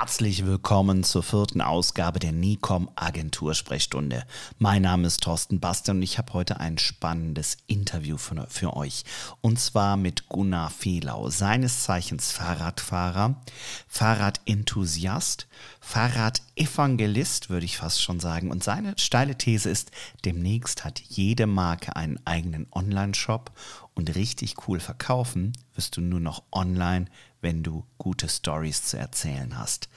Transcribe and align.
Herzlich 0.00 0.46
willkommen 0.46 1.02
zur 1.02 1.24
vierten 1.24 1.60
Ausgabe 1.60 2.20
der 2.20 2.30
NICOM 2.30 2.88
Agentursprechstunde. 2.94 4.24
Mein 4.56 4.82
Name 4.82 5.08
ist 5.08 5.24
Thorsten 5.24 5.58
Bastian 5.58 5.96
und 5.96 6.04
ich 6.04 6.18
habe 6.18 6.34
heute 6.34 6.60
ein 6.60 6.78
spannendes 6.78 7.56
Interview 7.66 8.16
für, 8.16 8.46
für 8.48 8.76
euch. 8.76 9.02
Und 9.40 9.58
zwar 9.58 9.96
mit 9.96 10.28
Gunnar 10.28 10.70
Fehlau, 10.70 11.30
seines 11.30 11.82
Zeichens 11.82 12.30
Fahrradfahrer, 12.30 13.42
Fahrradenthusiast, 13.88 15.48
Fahrradevangelist, 15.80 17.50
würde 17.50 17.66
ich 17.66 17.76
fast 17.76 18.00
schon 18.00 18.20
sagen. 18.20 18.52
Und 18.52 18.62
seine 18.62 18.94
steile 18.98 19.36
These 19.36 19.68
ist, 19.68 19.90
demnächst 20.24 20.84
hat 20.84 21.00
jede 21.00 21.48
Marke 21.48 21.96
einen 21.96 22.24
eigenen 22.24 22.68
Online-Shop 22.70 23.50
und 23.94 24.14
richtig 24.14 24.68
cool 24.68 24.78
verkaufen 24.78 25.54
wirst 25.78 25.96
du 25.96 26.00
nur 26.00 26.20
noch 26.20 26.42
online 26.50 27.06
wenn 27.40 27.62
du 27.62 27.84
gute 27.98 28.28
Stories 28.28 28.84
zu 28.84 28.98
erzählen 28.98 29.58
hast. 29.58 29.88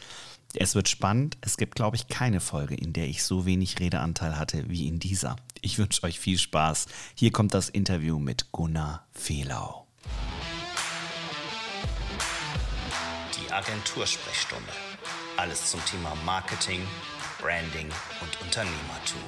Es 0.56 0.76
wird 0.76 0.90
spannend. 0.90 1.38
Es 1.42 1.58
gibt, 1.58 1.76
glaube 1.76 1.96
ich, 1.96 2.08
keine 2.08 2.40
Folge, 2.40 2.76
in 2.76 2.94
der 2.94 3.08
ich 3.08 3.24
so 3.24 3.46
wenig 3.46 3.80
Redeanteil 3.80 4.38
hatte 4.38 4.70
wie 4.70 4.88
in 4.88 5.00
dieser. 5.00 5.38
Ich 5.62 5.78
wünsche 5.78 6.04
euch 6.04 6.20
viel 6.20 6.38
Spaß. 6.38 6.88
Hier 7.16 7.32
kommt 7.32 7.54
das 7.54 7.70
Interview 7.70 8.20
mit 8.20 8.52
Gunnar 8.52 9.08
Fehlau. 9.12 9.88
Die 13.38 13.52
Agentursprechstunde. 13.52 14.72
Alles 15.38 15.72
zum 15.72 15.84
Thema 15.86 16.16
Marketing, 16.26 16.82
Branding 17.40 17.90
und 18.22 18.42
Unternehmertum. 18.42 19.22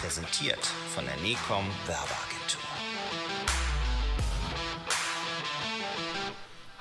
Präsentiert 0.00 0.64
von 0.94 1.04
der 1.06 1.16
NECOM 1.16 1.64
Werbeagentur. 1.86 2.65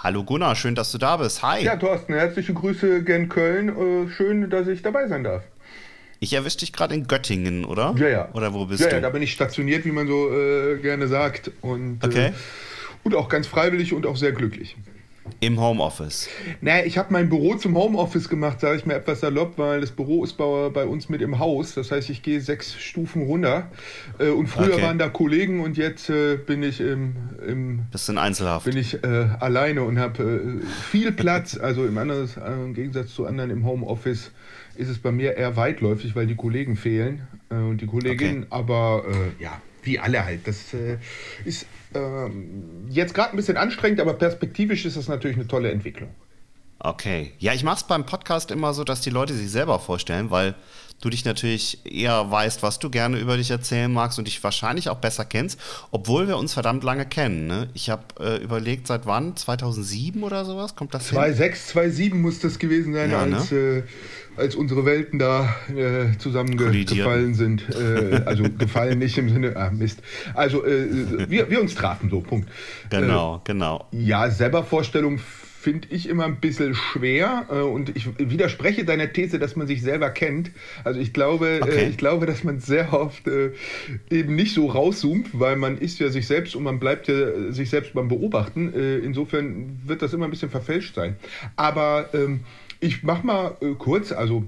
Hallo 0.05 0.23
Gunnar, 0.23 0.55
schön, 0.55 0.75
dass 0.75 0.91
du 0.91 0.99
da 0.99 1.17
bist. 1.17 1.41
Hi. 1.41 1.63
Ja, 1.63 1.77
Thorsten, 1.77 2.13
herzliche 2.13 2.53
Grüße 2.53 3.01
gen 3.01 3.27
Köln. 3.27 3.69
Äh, 3.69 4.11
schön, 4.11 4.51
dass 4.51 4.67
ich 4.67 4.83
dabei 4.83 5.07
sein 5.07 5.23
darf. 5.23 5.41
Ich 6.19 6.31
erwische 6.33 6.59
dich 6.59 6.73
gerade 6.73 6.93
in 6.93 7.07
Göttingen, 7.07 7.65
oder? 7.65 7.95
Ja, 7.97 8.07
ja. 8.07 8.29
Oder 8.33 8.53
wo 8.53 8.67
bist 8.67 8.81
ja, 8.81 8.89
du? 8.89 8.95
Ja, 8.97 9.01
da 9.01 9.09
bin 9.09 9.23
ich 9.23 9.33
stationiert, 9.33 9.83
wie 9.83 9.91
man 9.91 10.05
so 10.05 10.31
äh, 10.31 10.77
gerne 10.77 11.07
sagt. 11.07 11.49
Und, 11.61 12.03
äh, 12.03 12.05
okay. 12.05 12.25
Äh, 12.27 12.31
und 13.03 13.15
auch 13.15 13.29
ganz 13.29 13.47
freiwillig 13.47 13.93
und 13.93 14.05
auch 14.05 14.15
sehr 14.15 14.31
glücklich. 14.31 14.75
Im 15.39 15.59
Homeoffice? 15.59 16.29
Naja, 16.61 16.85
ich 16.85 16.97
habe 16.97 17.11
mein 17.11 17.29
Büro 17.29 17.55
zum 17.55 17.75
Homeoffice 17.75 18.29
gemacht, 18.29 18.59
sage 18.59 18.77
ich 18.77 18.85
mir 18.85 18.93
etwas 18.93 19.19
salopp, 19.19 19.57
weil 19.57 19.81
das 19.81 19.91
Büro 19.91 20.23
ist 20.23 20.37
bei, 20.37 20.85
uns 20.85 21.09
mit 21.09 21.21
im 21.21 21.39
Haus. 21.39 21.73
Das 21.73 21.91
heißt, 21.91 22.09
ich 22.09 22.21
gehe 22.21 22.39
sechs 22.41 22.75
Stufen 22.75 23.23
runter. 23.23 23.69
Äh, 24.19 24.29
und 24.29 24.47
früher 24.47 24.73
okay. 24.73 24.83
waren 24.83 24.97
da 24.97 25.09
Kollegen 25.09 25.61
und 25.61 25.77
jetzt 25.77 26.09
äh, 26.09 26.37
bin 26.37 26.63
ich 26.63 26.79
im, 26.79 27.15
im 27.45 27.85
Bist 27.91 28.07
in 28.09 28.17
Einzelhaft. 28.17 28.65
Bin 28.65 28.77
ich 28.77 29.03
äh, 29.03 29.07
alleine 29.39 29.83
und 29.83 29.99
habe 29.99 30.23
äh, 30.23 30.65
viel 30.89 31.11
Platz. 31.11 31.57
also 31.61 31.85
im, 31.85 31.97
anderen, 31.97 32.29
im 32.63 32.73
Gegensatz 32.73 33.13
zu 33.13 33.25
anderen 33.25 33.49
im 33.49 33.65
Homeoffice 33.65 34.31
ist 34.75 34.89
es 34.89 34.99
bei 34.99 35.11
mir 35.11 35.37
eher 35.37 35.55
weitläufig, 35.55 36.15
weil 36.15 36.27
die 36.27 36.35
Kollegen 36.35 36.75
fehlen 36.75 37.27
äh, 37.49 37.55
und 37.55 37.81
die 37.81 37.87
Kolleginnen. 37.87 38.43
Okay. 38.43 38.47
Aber 38.49 39.05
äh, 39.07 39.43
ja, 39.43 39.61
wie 39.83 39.99
alle 39.99 40.25
halt. 40.25 40.47
Das 40.47 40.73
ist 41.45 41.67
ähm, 41.95 42.85
jetzt 42.89 43.13
gerade 43.13 43.31
ein 43.31 43.37
bisschen 43.37 43.57
anstrengend, 43.57 43.99
aber 43.99 44.13
perspektivisch 44.13 44.85
ist 44.85 44.97
das 44.97 45.07
natürlich 45.07 45.37
eine 45.37 45.47
tolle 45.47 45.71
Entwicklung. 45.71 46.09
Okay. 46.79 47.33
Ja, 47.39 47.53
ich 47.53 47.63
mache 47.63 47.77
es 47.77 47.83
beim 47.83 48.05
Podcast 48.05 48.51
immer 48.51 48.73
so, 48.73 48.83
dass 48.83 49.01
die 49.01 49.09
Leute 49.09 49.33
sich 49.33 49.49
selber 49.49 49.79
vorstellen, 49.79 50.29
weil 50.29 50.55
du 51.05 51.11
dich 51.11 51.23
natürlich 51.23 51.85
eher 51.85 52.31
weißt, 52.31 52.63
was 52.63 52.79
du 52.79 52.89
gerne 52.89 53.19
über 53.19 53.37
dich 53.37 53.51
erzählen 53.51 53.93
magst 53.93 54.17
und 54.17 54.25
dich 54.25 54.43
wahrscheinlich 54.43 54.89
auch 54.89 54.97
besser 54.97 55.23
kennst, 55.23 55.59
obwohl 55.91 56.27
wir 56.27 56.37
uns 56.37 56.53
verdammt 56.53 56.83
lange 56.83 57.05
kennen. 57.05 57.45
Ne? 57.45 57.69
Ich 57.75 57.91
habe 57.91 58.03
äh, 58.19 58.43
überlegt, 58.43 58.87
seit 58.87 59.05
wann? 59.05 59.35
2007 59.35 60.23
oder 60.23 60.45
sowas? 60.45 60.75
Kommt 60.75 60.95
das 60.95 61.07
2006, 61.07 61.67
2007 61.67 62.19
muss 62.19 62.39
das 62.39 62.57
gewesen 62.57 62.93
sein, 62.93 63.11
ja, 63.11 63.19
als, 63.19 63.51
ne? 63.51 63.57
äh, 63.57 63.83
als 64.35 64.55
unsere 64.55 64.85
Welten 64.85 65.19
da 65.19 65.55
äh, 65.69 66.17
zusammengefallen 66.17 67.35
sind. 67.35 67.69
Äh, 67.69 68.23
also 68.25 68.43
gefallen 68.57 68.97
nicht 68.97 69.17
im 69.19 69.29
Sinne, 69.29 69.55
ah 69.55 69.69
Mist. 69.69 69.99
Also 70.33 70.65
äh, 70.65 71.29
wir, 71.29 71.51
wir 71.51 71.61
uns 71.61 71.75
trafen 71.75 72.09
so, 72.09 72.21
Punkt. 72.21 72.49
Genau, 72.89 73.37
äh, 73.37 73.39
genau. 73.43 73.85
Ja, 73.91 74.31
selber 74.31 74.63
Vorstellung 74.63 75.19
finde 75.65 75.87
ich 75.89 76.07
immer 76.07 76.25
ein 76.25 76.39
bisschen 76.39 76.75
schwer 76.75 77.47
äh, 77.49 77.55
und 77.55 77.89
ich 77.97 78.07
widerspreche 78.19 78.85
deiner 78.85 79.11
These, 79.11 79.39
dass 79.39 79.55
man 79.55 79.65
sich 79.65 79.81
selber 79.81 80.11
kennt. 80.11 80.51
Also 80.83 80.99
ich 80.99 81.11
glaube, 81.11 81.57
äh, 81.57 81.61
okay. 81.63 81.85
äh, 81.85 81.89
ich 81.89 81.97
glaube, 81.97 82.27
dass 82.27 82.43
man 82.43 82.59
sehr 82.59 82.93
oft 82.93 83.27
äh, 83.27 83.51
eben 84.11 84.35
nicht 84.35 84.53
so 84.53 84.67
rauszoomt, 84.67 85.29
weil 85.33 85.55
man 85.55 85.79
ist 85.79 85.97
ja 85.97 86.09
sich 86.09 86.27
selbst 86.27 86.55
und 86.55 86.61
man 86.61 86.79
bleibt 86.79 87.07
ja 87.07 87.51
sich 87.51 87.71
selbst 87.71 87.95
beim 87.95 88.09
Beobachten. 88.09 88.71
Insofern 89.03 89.79
wird 89.85 90.03
das 90.03 90.13
immer 90.13 90.25
ein 90.25 90.29
bisschen 90.29 90.51
verfälscht 90.51 90.93
sein. 90.93 91.15
Aber 91.55 92.09
ähm, 92.13 92.41
ich 92.79 93.01
mache 93.01 93.25
mal 93.25 93.57
kurz, 93.79 94.11
also 94.11 94.45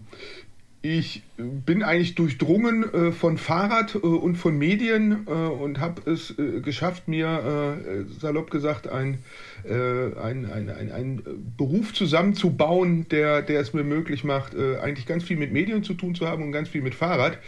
ich 0.83 1.23
bin 1.37 1.81
eigentlich 1.81 2.15
durchdrungen 2.15 2.83
äh, 2.93 3.11
von 3.11 3.37
Fahrrad 3.37 3.95
äh, 3.95 3.97
und 3.99 4.35
von 4.35 4.57
Medien 4.57 5.25
äh, 5.27 5.31
und 5.31 5.79
habe 5.79 6.09
es 6.09 6.37
äh, 6.37 6.61
geschafft, 6.61 7.07
mir 7.07 7.27
äh, 7.27 8.19
salopp 8.19 8.51
gesagt 8.51 8.87
ein, 8.87 9.17
äh, 9.63 9.73
ein, 9.73 10.45
ein, 10.45 10.69
ein, 10.69 10.91
ein, 10.91 11.23
Beruf 11.57 11.93
zusammenzubauen, 11.93 13.09
der, 13.09 13.41
der 13.41 13.59
es 13.59 13.73
mir 13.73 13.83
möglich 13.83 14.23
macht, 14.23 14.55
eigentlich 14.55 15.05
ganz 15.05 15.23
viel 15.23 15.37
mit 15.37 15.51
Medien 15.51 15.83
zu 15.83 15.93
tun 15.93 16.13
zu 16.15 16.27
haben 16.27 16.43
und 16.43 16.51
ganz 16.51 16.69
viel 16.69 16.81
mit 16.81 16.95
Fahrrad. 16.95 17.39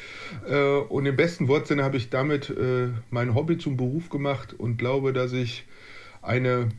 und 0.89 1.05
im 1.05 1.15
besten 1.15 1.47
Wortsinne 1.47 1.83
habe 1.83 1.97
ich 1.97 2.09
damit 2.09 2.53
mein 3.11 3.35
Hobby 3.35 3.57
zum 3.57 3.77
Beruf 3.77 4.09
gemacht 4.09 4.53
und 4.57 4.77
glaube, 4.77 5.13
dass 5.13 5.33
ich 5.33 5.65
eine 6.21 6.69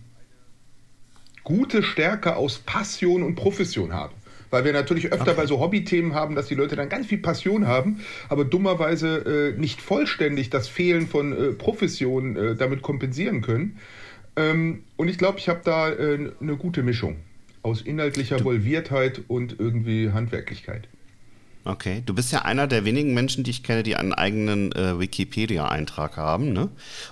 gute 1.44 1.82
Stärke 1.82 2.36
aus 2.36 2.58
Passion 2.58 3.22
und 3.22 3.36
Profession 3.36 3.92
habe 3.92 4.12
weil 4.50 4.64
wir 4.64 4.72
natürlich 4.72 5.12
öfter 5.12 5.32
okay. 5.32 5.40
bei 5.40 5.46
so 5.46 5.60
Hobbythemen 5.60 6.14
haben, 6.14 6.34
dass 6.34 6.46
die 6.46 6.54
Leute 6.54 6.76
dann 6.76 6.88
ganz 6.88 7.06
viel 7.06 7.18
Passion 7.18 7.66
haben, 7.66 8.00
aber 8.28 8.44
dummerweise 8.44 9.54
äh, 9.56 9.58
nicht 9.58 9.80
vollständig 9.80 10.50
das 10.50 10.68
Fehlen 10.68 11.06
von 11.06 11.32
äh, 11.32 11.52
Profession 11.52 12.36
äh, 12.36 12.56
damit 12.56 12.82
kompensieren 12.82 13.40
können. 13.40 13.78
Ähm, 14.36 14.84
und 14.96 15.08
ich 15.08 15.18
glaube, 15.18 15.38
ich 15.38 15.48
habe 15.48 15.60
da 15.64 15.90
äh, 15.90 16.30
eine 16.40 16.56
gute 16.56 16.82
Mischung 16.82 17.16
aus 17.62 17.82
inhaltlicher 17.82 18.42
Volviertheit 18.44 19.22
und 19.28 19.56
irgendwie 19.58 20.10
Handwerklichkeit. 20.10 20.88
Okay, 21.64 22.02
du 22.06 22.14
bist 22.14 22.32
ja 22.32 22.42
einer 22.42 22.66
der 22.66 22.86
wenigen 22.86 23.12
Menschen, 23.12 23.44
die 23.44 23.50
ich 23.50 23.62
kenne, 23.62 23.82
die 23.82 23.94
einen 23.94 24.14
eigenen 24.14 24.72
äh, 24.72 24.98
Wikipedia-Eintrag 24.98 26.16
haben. 26.16 26.54
Ne? 26.54 26.70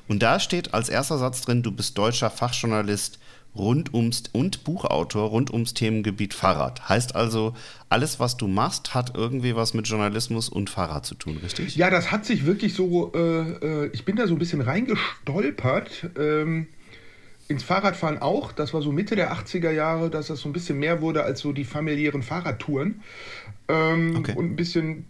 Und 0.09 0.22
da 0.22 0.41
steht 0.41 0.72
als 0.72 0.88
erster 0.88 1.19
Satz 1.19 1.43
drin, 1.43 1.62
du 1.62 1.71
bist 1.71 1.98
deutscher 1.98 2.31
Fachjournalist 2.31 3.19
rund 3.59 3.93
ums 3.93 4.25
und 4.33 4.65
Buchautor 4.65 5.29
rund 5.29 5.53
ums 5.53 5.75
Themengebiet 5.75 6.35
Fahrrad. 6.35 6.89
Heißt 6.89 7.15
also, 7.15 7.55
alles, 7.89 8.21
was 8.21 8.37
du 8.37 8.47
machst, 8.47 8.95
hat 8.95 9.17
irgendwie 9.17 9.55
was 9.55 9.75
mit 9.75 9.87
Journalismus 9.87 10.49
und 10.49 10.71
Fahrrad 10.71 11.05
zu 11.05 11.15
tun, 11.15 11.39
richtig? 11.43 11.77
Ja, 11.77 11.91
das 11.91 12.11
hat 12.11 12.25
sich 12.25 12.47
wirklich 12.47 12.75
so, 12.75 13.13
äh, 13.15 13.19
äh, 13.19 13.91
ich 13.93 14.05
bin 14.05 14.17
da 14.17 14.27
so 14.27 14.35
ein 14.35 14.39
bisschen 14.39 14.61
reingestolpert. 14.61 16.11
Ähm, 16.19 16.69
ins 17.49 17.63
Fahrradfahren 17.63 18.19
auch. 18.19 18.53
Das 18.53 18.75
war 18.75 18.83
so 18.83 18.93
Mitte 18.93 19.17
der 19.17 19.33
80er 19.33 19.71
Jahre, 19.71 20.11
dass 20.11 20.27
das 20.27 20.41
so 20.41 20.49
ein 20.49 20.53
bisschen 20.53 20.79
mehr 20.79 21.01
wurde 21.01 21.25
als 21.25 21.41
so 21.41 21.53
die 21.53 21.65
familiären 21.65 22.23
Fahrradtouren. 22.23 23.03
Ähm, 23.69 24.17
okay. 24.17 24.35
Und 24.37 24.53
ein 24.53 24.57
bisschen 24.57 25.07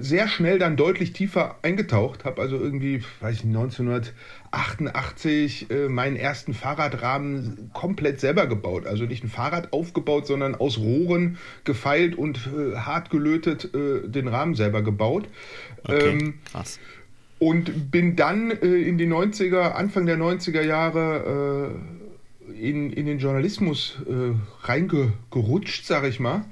sehr 0.00 0.28
schnell 0.28 0.58
dann 0.58 0.76
deutlich 0.76 1.12
tiefer 1.12 1.56
eingetaucht. 1.62 2.24
Habe 2.24 2.40
also 2.40 2.56
irgendwie, 2.56 3.02
weiß 3.20 3.36
ich, 3.36 3.44
1988 4.52 5.70
äh, 5.70 5.88
meinen 5.88 6.16
ersten 6.16 6.54
Fahrradrahmen 6.54 7.70
komplett 7.72 8.20
selber 8.20 8.46
gebaut. 8.46 8.86
Also 8.86 9.04
nicht 9.04 9.22
ein 9.22 9.28
Fahrrad 9.28 9.72
aufgebaut, 9.72 10.26
sondern 10.26 10.56
aus 10.56 10.78
Rohren 10.78 11.38
gefeilt 11.64 12.16
und 12.16 12.48
äh, 12.48 12.76
hart 12.76 13.10
gelötet 13.10 13.72
äh, 13.74 14.08
den 14.08 14.26
Rahmen 14.26 14.54
selber 14.54 14.82
gebaut. 14.82 15.28
Okay, 15.84 16.10
ähm, 16.10 16.34
krass. 16.50 16.80
Und 17.38 17.90
bin 17.90 18.16
dann 18.16 18.50
äh, 18.50 18.66
in 18.66 18.98
die 18.98 19.06
90er, 19.06 19.72
Anfang 19.72 20.06
der 20.06 20.18
90er 20.18 20.62
Jahre 20.62 21.72
äh, 22.50 22.68
in, 22.68 22.92
in 22.92 23.06
den 23.06 23.18
Journalismus 23.18 23.98
äh, 24.08 24.34
reingerutscht, 24.66 25.86
sage 25.86 26.08
ich 26.08 26.18
mal 26.18 26.44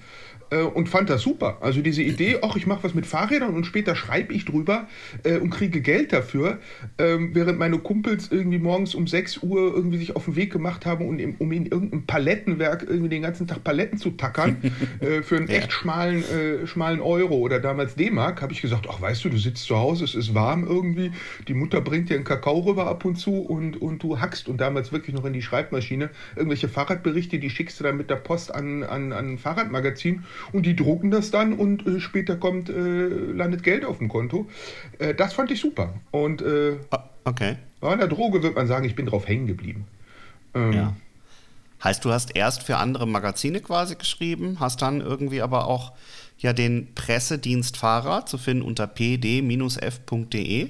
äh, 0.51 0.63
und 0.63 0.89
fand 0.89 1.11
das 1.11 1.23
super. 1.23 1.59
Also 1.61 1.81
diese 1.81 2.03
Idee, 2.03 2.39
ach, 2.43 2.57
ich 2.57 2.67
mache 2.67 2.85
was 2.85 2.95
mit 2.95 3.07
Fahrrädern 3.07 3.55
und 3.55 3.65
später 3.65 3.95
schreibe 3.95 4.33
ich 4.33 4.45
drüber 4.45 4.89
äh, 5.25 5.39
und 5.39 5.51
kriege 5.51 5.81
Geld 5.81 6.13
dafür, 6.13 6.59
ähm, 6.99 7.35
während 7.35 7.59
meine 7.59 7.79
Kumpels 7.79 8.31
irgendwie 8.31 8.59
morgens 8.59 8.95
um 8.95 9.07
6 9.07 9.43
Uhr 9.43 9.75
irgendwie 9.75 9.99
sich 9.99 10.17
auf 10.17 10.25
den 10.25 10.37
Weg 10.37 10.53
gemacht 10.53 10.87
haben, 10.87 11.07
um, 11.07 11.19
in, 11.19 11.37
um 11.39 11.53
in 11.53 11.67
irgendeinem 11.67 12.07
Palettenwerk 12.07 12.85
irgendwie 12.89 13.09
den 13.09 13.23
ganzen 13.23 13.47
Tag 13.47 13.65
Paletten 13.65 13.99
zu 13.99 14.11
tackern 14.11 14.57
äh, 15.01 15.23
für 15.23 15.37
einen 15.37 15.49
ja. 15.49 15.57
echt 15.57 15.73
schmalen, 15.73 16.23
äh, 16.25 16.67
schmalen 16.67 17.01
Euro 17.01 17.37
oder 17.37 17.61
damals 17.61 17.95
D-Mark, 17.95 18.43
habe 18.43 18.53
ich 18.53 18.63
gesagt, 18.63 18.87
ach, 18.91 19.01
weißt 19.01 19.25
du, 19.25 19.29
du 19.31 19.39
sitzt 19.39 19.65
zu 19.65 19.77
Hause, 19.77 20.05
es 20.05 20.15
ist 20.15 20.35
warm 20.35 20.67
irgendwie, 20.67 21.13
die 21.47 21.55
Mutter 21.55 21.81
bringt 21.81 22.11
dir 22.11 22.15
einen 22.15 22.25
Kakao 22.25 22.61
rüber 22.61 22.87
ab 22.87 23.05
und 23.05 23.17
zu 23.17 23.41
und, 23.41 23.81
und 23.81 24.03
du 24.03 24.19
hackst 24.21 24.49
und 24.49 24.61
damals 24.61 24.93
wirklich 24.93 25.15
noch 25.15 25.25
in 25.25 25.33
die 25.33 25.43
Schreibmaschine 25.43 26.11
irgendwelche 26.37 26.69
Fahrradberichte, 26.69 27.39
die 27.39 27.51
schickst 27.51 27.81
du 27.81 27.85
dann 27.85 27.97
mit 27.97 28.11
der 28.11 28.17
Post 28.17 28.55
an, 28.55 28.83
an, 28.83 29.13
an 29.13 29.29
ein 29.33 29.39
Fahrradmagazin 29.39 30.25
und 30.53 30.67
die 30.67 30.77
drucken 30.77 31.11
das 31.11 31.31
dann 31.31 31.53
und 31.53 31.87
äh, 31.87 32.01
später 32.01 32.37
kommt, 32.37 32.69
äh, 32.69 33.09
landet 33.09 33.63
Geld 33.63 33.85
auf 33.85 33.99
dem 33.99 34.09
Konto. 34.09 34.49
Äh, 34.99 35.15
das 35.15 35.35
fand 35.35 35.51
ich 35.51 35.61
super. 35.61 35.95
Und 36.11 36.43
äh, 36.43 36.77
ah, 36.91 37.05
okay. 37.25 37.57
an 37.81 37.99
der 37.99 38.09
Droge 38.09 38.43
wird 38.43 38.55
man 38.55 38.67
sagen, 38.67 38.85
ich 38.85 38.95
bin 38.95 39.07
drauf 39.07 39.27
hängen 39.27 39.47
geblieben. 39.47 39.87
Ähm, 40.55 40.73
ja. 40.73 40.97
Heißt, 41.83 42.05
du 42.05 42.13
hast 42.13 42.35
erst 42.35 42.65
für 42.65 42.77
andere 42.79 43.07
Magazine 43.07 43.61
quasi 43.61 43.95
geschrieben, 43.95 44.57
hast 44.59 44.83
dann 44.83 45.01
irgendwie 45.01 45.43
aber 45.43 45.69
auch 45.69 45.93
ja 46.39 46.53
den 46.53 46.93
Pressedienst 46.95 47.77
Fahrrad 47.77 48.29
zu 48.29 48.39
finden 48.39 48.63
unter 48.63 48.87
pd-f.de. 48.87 50.69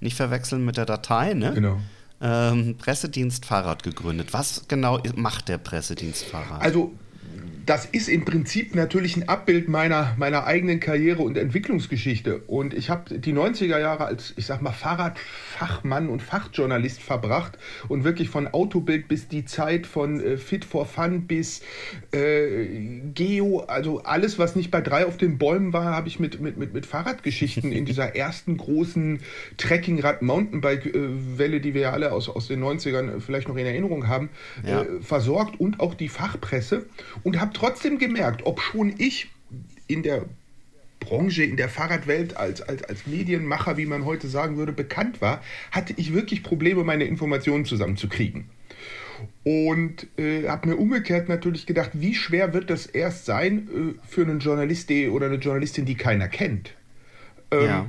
Nicht 0.00 0.16
verwechseln 0.16 0.64
mit 0.64 0.76
der 0.76 0.86
Datei, 0.86 1.34
ne? 1.34 1.52
Genau. 1.54 1.78
Ähm, 2.22 2.76
Pressedienst 2.76 3.46
Fahrrad 3.46 3.82
gegründet. 3.82 4.32
Was 4.32 4.68
genau 4.68 5.00
macht 5.16 5.48
der 5.48 5.58
Pressedienst 5.58 6.24
Fahrrad? 6.24 6.60
Also 6.60 6.92
das 7.66 7.86
ist 7.86 8.08
im 8.08 8.24
Prinzip 8.24 8.74
natürlich 8.74 9.16
ein 9.16 9.28
Abbild 9.28 9.68
meiner, 9.68 10.14
meiner 10.18 10.44
eigenen 10.44 10.80
Karriere 10.80 11.22
und 11.22 11.36
Entwicklungsgeschichte. 11.36 12.38
Und 12.46 12.74
ich 12.74 12.90
habe 12.90 13.18
die 13.18 13.32
90er 13.32 13.78
Jahre 13.78 14.04
als, 14.04 14.34
ich 14.36 14.46
sag 14.46 14.62
mal, 14.62 14.72
Fahrradfachmann 14.72 16.08
und 16.08 16.22
Fachjournalist 16.22 17.02
verbracht 17.02 17.58
und 17.88 18.04
wirklich 18.04 18.28
von 18.28 18.48
Autobild 18.48 19.08
bis 19.08 19.28
die 19.28 19.44
Zeit 19.44 19.86
von 19.86 20.20
äh, 20.20 20.36
Fit 20.36 20.64
for 20.64 20.86
Fun 20.86 21.26
bis 21.26 21.62
äh, 22.12 22.66
Geo, 23.14 23.60
also 23.60 24.02
alles, 24.02 24.38
was 24.38 24.56
nicht 24.56 24.70
bei 24.70 24.80
drei 24.80 25.06
auf 25.06 25.16
den 25.16 25.38
Bäumen 25.38 25.72
war, 25.72 25.86
habe 25.86 26.08
ich 26.08 26.20
mit, 26.20 26.40
mit, 26.40 26.56
mit, 26.56 26.72
mit 26.72 26.86
Fahrradgeschichten 26.86 27.72
in 27.72 27.84
dieser 27.84 28.16
ersten 28.16 28.56
großen 28.56 29.20
Trekkingrad-Mountainbike-Welle, 29.56 31.56
äh, 31.56 31.60
die 31.60 31.74
wir 31.74 31.82
ja 31.82 31.92
alle 31.92 32.12
aus, 32.12 32.28
aus 32.28 32.48
den 32.48 32.62
90ern 32.62 33.20
vielleicht 33.20 33.48
noch 33.48 33.56
in 33.56 33.66
Erinnerung 33.66 34.08
haben, 34.08 34.30
ja. 34.66 34.82
äh, 34.82 35.00
versorgt 35.00 35.60
und 35.60 35.80
auch 35.80 35.94
die 35.94 36.08
Fachpresse 36.08 36.86
und 37.22 37.40
habe 37.40 37.49
trotzdem 37.52 37.98
gemerkt, 37.98 38.44
ob 38.44 38.60
schon 38.60 38.94
ich 38.98 39.28
in 39.86 40.02
der 40.02 40.26
Branche, 41.00 41.42
in 41.42 41.56
der 41.56 41.68
Fahrradwelt 41.68 42.36
als, 42.36 42.60
als, 42.60 42.84
als 42.84 43.06
Medienmacher, 43.06 43.76
wie 43.76 43.86
man 43.86 44.04
heute 44.04 44.28
sagen 44.28 44.56
würde, 44.56 44.72
bekannt 44.72 45.20
war, 45.20 45.42
hatte 45.72 45.94
ich 45.96 46.12
wirklich 46.12 46.42
Probleme, 46.42 46.84
meine 46.84 47.04
Informationen 47.04 47.64
zusammenzukriegen. 47.64 48.50
Und 49.44 50.06
äh, 50.18 50.48
habe 50.48 50.68
mir 50.68 50.76
umgekehrt 50.76 51.28
natürlich 51.28 51.66
gedacht, 51.66 51.90
wie 51.94 52.14
schwer 52.14 52.54
wird 52.54 52.70
das 52.70 52.86
erst 52.86 53.26
sein 53.26 53.68
äh, 53.68 54.06
für 54.06 54.22
einen 54.22 54.38
Journalist 54.38 54.90
oder 54.90 55.26
eine 55.26 55.36
Journalistin, 55.36 55.84
die 55.84 55.94
keiner 55.94 56.28
kennt. 56.28 56.74
Ähm, 57.50 57.64
ja, 57.64 57.86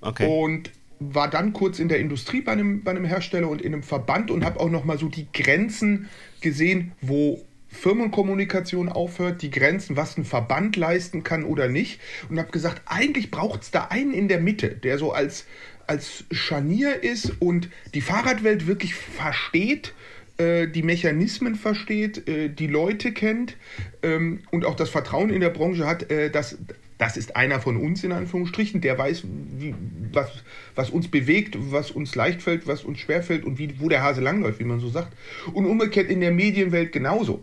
okay. 0.00 0.26
Und 0.26 0.70
war 0.98 1.28
dann 1.28 1.52
kurz 1.52 1.78
in 1.78 1.88
der 1.88 1.98
Industrie 1.98 2.40
bei 2.40 2.52
einem, 2.52 2.82
bei 2.82 2.92
einem 2.92 3.04
Hersteller 3.04 3.48
und 3.48 3.60
in 3.62 3.74
einem 3.74 3.82
Verband 3.82 4.30
und 4.30 4.44
habe 4.44 4.60
auch 4.60 4.70
noch 4.70 4.84
mal 4.84 4.98
so 4.98 5.08
die 5.08 5.26
Grenzen 5.32 6.08
gesehen, 6.40 6.92
wo 7.00 7.44
Firmenkommunikation 7.72 8.88
aufhört, 8.88 9.42
die 9.42 9.50
Grenzen, 9.50 9.96
was 9.96 10.16
ein 10.16 10.24
Verband 10.24 10.76
leisten 10.76 11.24
kann 11.24 11.44
oder 11.44 11.68
nicht. 11.68 12.00
Und 12.28 12.38
habe 12.38 12.52
gesagt, 12.52 12.82
eigentlich 12.86 13.30
braucht 13.30 13.62
es 13.62 13.70
da 13.70 13.86
einen 13.86 14.12
in 14.12 14.28
der 14.28 14.40
Mitte, 14.40 14.68
der 14.68 14.98
so 14.98 15.12
als, 15.12 15.46
als 15.86 16.24
Scharnier 16.30 17.02
ist 17.02 17.32
und 17.40 17.68
die 17.94 18.00
Fahrradwelt 18.00 18.66
wirklich 18.66 18.94
versteht, 18.94 19.94
äh, 20.38 20.68
die 20.68 20.82
Mechanismen 20.82 21.54
versteht, 21.54 22.28
äh, 22.28 22.48
die 22.48 22.66
Leute 22.66 23.12
kennt 23.12 23.56
ähm, 24.02 24.40
und 24.50 24.64
auch 24.64 24.76
das 24.76 24.90
Vertrauen 24.90 25.30
in 25.30 25.40
der 25.40 25.50
Branche 25.50 25.86
hat, 25.86 26.10
äh, 26.10 26.30
dass 26.30 26.58
das 27.02 27.16
ist 27.16 27.34
einer 27.34 27.60
von 27.60 27.76
uns 27.76 28.04
in 28.04 28.12
Anführungsstrichen, 28.12 28.80
der 28.80 28.96
weiß, 28.96 29.24
wie, 29.58 29.74
was, 30.12 30.30
was 30.76 30.88
uns 30.88 31.08
bewegt, 31.08 31.56
was 31.58 31.90
uns 31.90 32.14
leicht 32.14 32.42
fällt, 32.42 32.68
was 32.68 32.84
uns 32.84 33.00
schwer 33.00 33.24
fällt 33.24 33.44
und 33.44 33.58
wie, 33.58 33.80
wo 33.80 33.88
der 33.88 34.04
Hase 34.04 34.20
langläuft, 34.20 34.60
wie 34.60 34.64
man 34.64 34.78
so 34.78 34.88
sagt. 34.88 35.12
Und 35.52 35.66
umgekehrt 35.66 36.08
in 36.08 36.20
der 36.20 36.30
Medienwelt 36.30 36.92
genauso. 36.92 37.42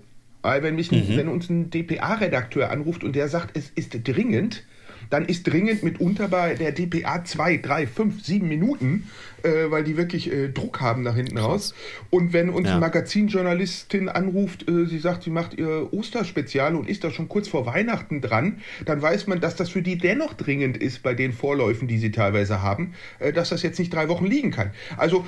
Weil 0.49 0.63
wenn, 0.63 0.73
mich, 0.73 0.91
mhm. 0.91 1.15
wenn 1.15 1.27
uns 1.27 1.47
ein 1.47 1.69
DPA-Redakteur 1.69 2.71
anruft 2.71 3.03
und 3.03 3.15
der 3.15 3.29
sagt, 3.29 3.55
es 3.55 3.69
ist 3.69 3.99
dringend, 4.03 4.63
dann 5.09 5.25
ist 5.25 5.43
dringend 5.43 5.83
mitunter 5.83 6.27
bei 6.27 6.55
der 6.55 6.71
DPA 6.71 7.23
zwei, 7.25 7.57
drei, 7.57 7.87
fünf, 7.87 8.23
sieben 8.23 8.47
Minuten 8.47 9.05
äh, 9.43 9.69
weil 9.69 9.83
die 9.83 9.97
wirklich 9.97 10.31
äh, 10.31 10.49
Druck 10.49 10.81
haben 10.81 11.03
nach 11.03 11.15
hinten 11.15 11.37
raus. 11.37 11.73
Und 12.09 12.33
wenn 12.33 12.49
uns 12.49 12.67
ja. 12.67 12.73
eine 12.73 12.81
Magazinjournalistin 12.81 14.09
anruft, 14.09 14.69
äh, 14.69 14.85
sie 14.85 14.99
sagt, 14.99 15.23
sie 15.23 15.29
macht 15.29 15.53
ihr 15.57 15.93
Osterspezial 15.93 16.75
und 16.75 16.89
ist 16.89 17.03
da 17.03 17.11
schon 17.11 17.29
kurz 17.29 17.47
vor 17.47 17.65
Weihnachten 17.65 18.21
dran, 18.21 18.61
dann 18.85 19.01
weiß 19.01 19.27
man, 19.27 19.39
dass 19.39 19.55
das 19.55 19.69
für 19.69 19.81
die 19.81 19.97
dennoch 19.97 20.33
dringend 20.33 20.77
ist 20.77 21.03
bei 21.03 21.13
den 21.13 21.33
Vorläufen, 21.33 21.87
die 21.87 21.97
sie 21.97 22.11
teilweise 22.11 22.61
haben, 22.61 22.93
äh, 23.19 23.33
dass 23.33 23.49
das 23.49 23.63
jetzt 23.63 23.79
nicht 23.79 23.93
drei 23.93 24.09
Wochen 24.09 24.25
liegen 24.25 24.51
kann. 24.51 24.71
Also 24.97 25.25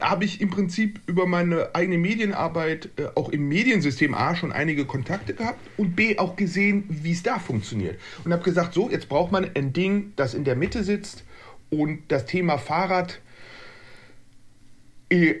habe 0.00 0.24
ich 0.24 0.40
im 0.40 0.50
Prinzip 0.50 1.00
über 1.06 1.26
meine 1.26 1.74
eigene 1.74 1.98
Medienarbeit 1.98 2.90
äh, 2.96 3.06
auch 3.14 3.28
im 3.28 3.48
Mediensystem 3.48 4.14
A 4.14 4.34
schon 4.34 4.52
einige 4.52 4.84
Kontakte 4.84 5.34
gehabt 5.34 5.60
und 5.76 5.96
B 5.96 6.18
auch 6.18 6.36
gesehen, 6.36 6.84
wie 6.88 7.12
es 7.12 7.22
da 7.22 7.38
funktioniert. 7.38 7.98
Und 8.24 8.32
habe 8.32 8.42
gesagt, 8.42 8.74
so, 8.74 8.90
jetzt 8.90 9.08
braucht 9.22 9.30
man 9.30 9.48
ein 9.54 9.72
Ding, 9.72 10.14
das 10.16 10.34
in 10.34 10.42
der 10.42 10.56
Mitte 10.56 10.82
sitzt 10.82 11.22
und 11.70 12.00
das 12.08 12.26
Thema 12.26 12.58
Fahrrad 12.58 13.20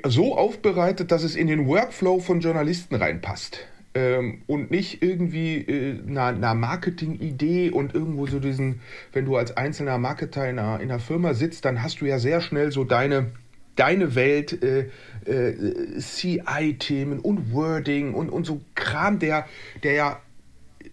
so 0.06 0.38
aufbereitet, 0.38 1.10
dass 1.10 1.24
es 1.24 1.34
in 1.34 1.48
den 1.48 1.66
Workflow 1.66 2.20
von 2.20 2.38
Journalisten 2.38 2.94
reinpasst. 2.94 3.66
Ähm, 3.94 4.42
und 4.46 4.70
nicht 4.70 5.02
irgendwie 5.02 5.56
äh, 5.56 6.00
einer, 6.06 6.26
einer 6.26 6.54
Marketing-Idee 6.54 7.70
und 7.70 7.92
irgendwo 7.92 8.28
so 8.28 8.38
diesen, 8.38 8.82
wenn 9.12 9.24
du 9.24 9.36
als 9.36 9.56
einzelner 9.56 9.98
Marketer 9.98 10.48
in 10.48 10.60
einer, 10.60 10.80
in 10.80 10.88
einer 10.88 11.00
Firma 11.00 11.34
sitzt, 11.34 11.64
dann 11.64 11.82
hast 11.82 12.00
du 12.00 12.06
ja 12.06 12.20
sehr 12.20 12.40
schnell 12.40 12.70
so 12.70 12.84
deine, 12.84 13.32
deine 13.74 14.14
Welt, 14.14 14.62
äh, 14.62 14.90
äh, 15.24 15.98
CI-Themen 15.98 17.18
und 17.18 17.52
Wording 17.52 18.14
und, 18.14 18.30
und 18.30 18.46
so 18.46 18.60
Kram, 18.76 19.18
der, 19.18 19.48
der 19.82 19.92
ja, 19.92 20.20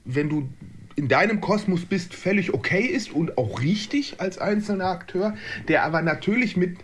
wenn 0.05 0.29
du 0.29 0.49
in 0.99 1.07
deinem 1.07 1.39
Kosmos 1.39 1.85
bist, 1.85 2.13
völlig 2.13 2.53
okay 2.53 2.81
ist 2.81 3.13
und 3.13 3.37
auch 3.37 3.61
richtig 3.61 4.15
als 4.17 4.37
einzelner 4.37 4.87
Akteur, 4.87 5.33
der 5.69 5.85
aber 5.85 6.01
natürlich 6.01 6.57
mit 6.57 6.77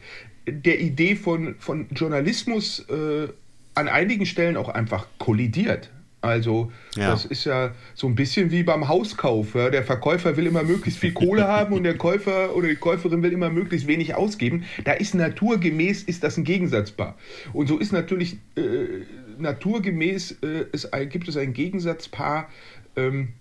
der 0.48 0.80
Idee 0.80 1.18
von, 1.18 1.56
von 1.60 1.88
Journalismus 1.92 2.86
äh, 2.90 3.28
an 3.74 3.90
einigen 3.90 4.26
Stellen 4.26 4.56
auch 4.56 4.70
einfach 4.70 5.08
kollidiert. 5.18 5.90
Also 6.22 6.72
ja. 6.96 7.12
das 7.12 7.26
ist 7.26 7.44
ja 7.44 7.76
so 7.94 8.08
ein 8.08 8.16
bisschen 8.16 8.52
wie 8.52 8.64
beim 8.64 8.88
Hauskauf. 8.88 9.54
Ja? 9.54 9.70
Der 9.70 9.84
Verkäufer 9.84 10.38
will 10.38 10.48
immer 10.48 10.64
möglichst 10.64 11.02
viel 11.02 11.12
Kohle 11.12 11.46
haben 11.48 11.74
und 11.74 11.84
der 11.84 11.98
Käufer 11.98 12.56
oder 12.56 12.70
die 12.70 12.78
Käuferin 12.78 13.22
will 13.22 13.34
immer 13.34 13.50
möglichst 13.50 13.86
wenig 13.86 14.16
ausgeben. 14.16 14.64
Da 14.86 14.94
ist 14.94 15.14
naturgemäß 15.14 16.04
ist 16.04 16.24
das 16.24 16.38
ein 16.38 16.46
Gegensatzpaar. 16.46 17.18
Und 17.52 17.68
so 17.68 17.78
ist 17.80 17.92
natürlich 17.92 18.38
äh, 18.56 19.04
naturgemäß 19.40 20.38
äh, 20.42 20.66
es, 20.72 20.90
gibt 21.10 21.28
es 21.28 21.36
ein 21.36 21.52
Gegensatzpaar. 21.52 22.48
Ähm, 22.96 23.34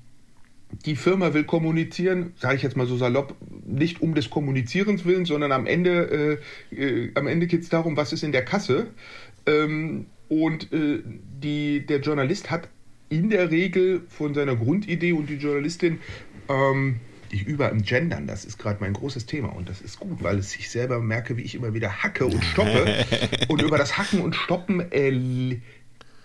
die 0.84 0.96
Firma 0.96 1.34
will 1.34 1.44
kommunizieren, 1.44 2.32
sage 2.36 2.56
ich 2.56 2.62
jetzt 2.62 2.76
mal 2.76 2.86
so 2.86 2.96
salopp, 2.96 3.34
nicht 3.66 4.00
um 4.02 4.14
des 4.14 4.30
Kommunizierens 4.30 5.04
willen, 5.04 5.24
sondern 5.24 5.52
am 5.52 5.66
Ende, 5.66 6.40
äh, 6.72 6.76
äh, 6.76 7.12
Ende 7.14 7.46
geht 7.46 7.62
es 7.62 7.68
darum, 7.68 7.96
was 7.96 8.12
ist 8.12 8.22
in 8.22 8.32
der 8.32 8.44
Kasse. 8.44 8.88
Ähm, 9.46 10.06
und 10.28 10.72
äh, 10.72 11.02
die, 11.04 11.86
der 11.86 12.00
Journalist 12.00 12.50
hat 12.50 12.68
in 13.08 13.30
der 13.30 13.50
Regel 13.50 14.02
von 14.08 14.34
seiner 14.34 14.56
Grundidee 14.56 15.12
und 15.12 15.28
die 15.28 15.34
Journalistin, 15.34 15.98
ähm, 16.48 16.96
ich 17.30 17.46
übe 17.46 17.64
im 17.64 17.82
Gendern, 17.82 18.26
das 18.26 18.44
ist 18.44 18.58
gerade 18.58 18.78
mein 18.80 18.92
großes 18.92 19.26
Thema 19.26 19.48
und 19.48 19.68
das 19.68 19.80
ist 19.80 19.98
gut, 19.98 20.22
weil 20.22 20.38
ich 20.38 20.70
selber 20.70 21.00
merke, 21.00 21.36
wie 21.36 21.42
ich 21.42 21.54
immer 21.54 21.74
wieder 21.74 22.02
hacke 22.02 22.26
und 22.26 22.42
stoppe. 22.44 23.04
und 23.48 23.60
über 23.60 23.76
das 23.76 23.98
Hacken 23.98 24.20
und 24.20 24.36
Stoppen 24.36 24.80
äh, 24.92 25.60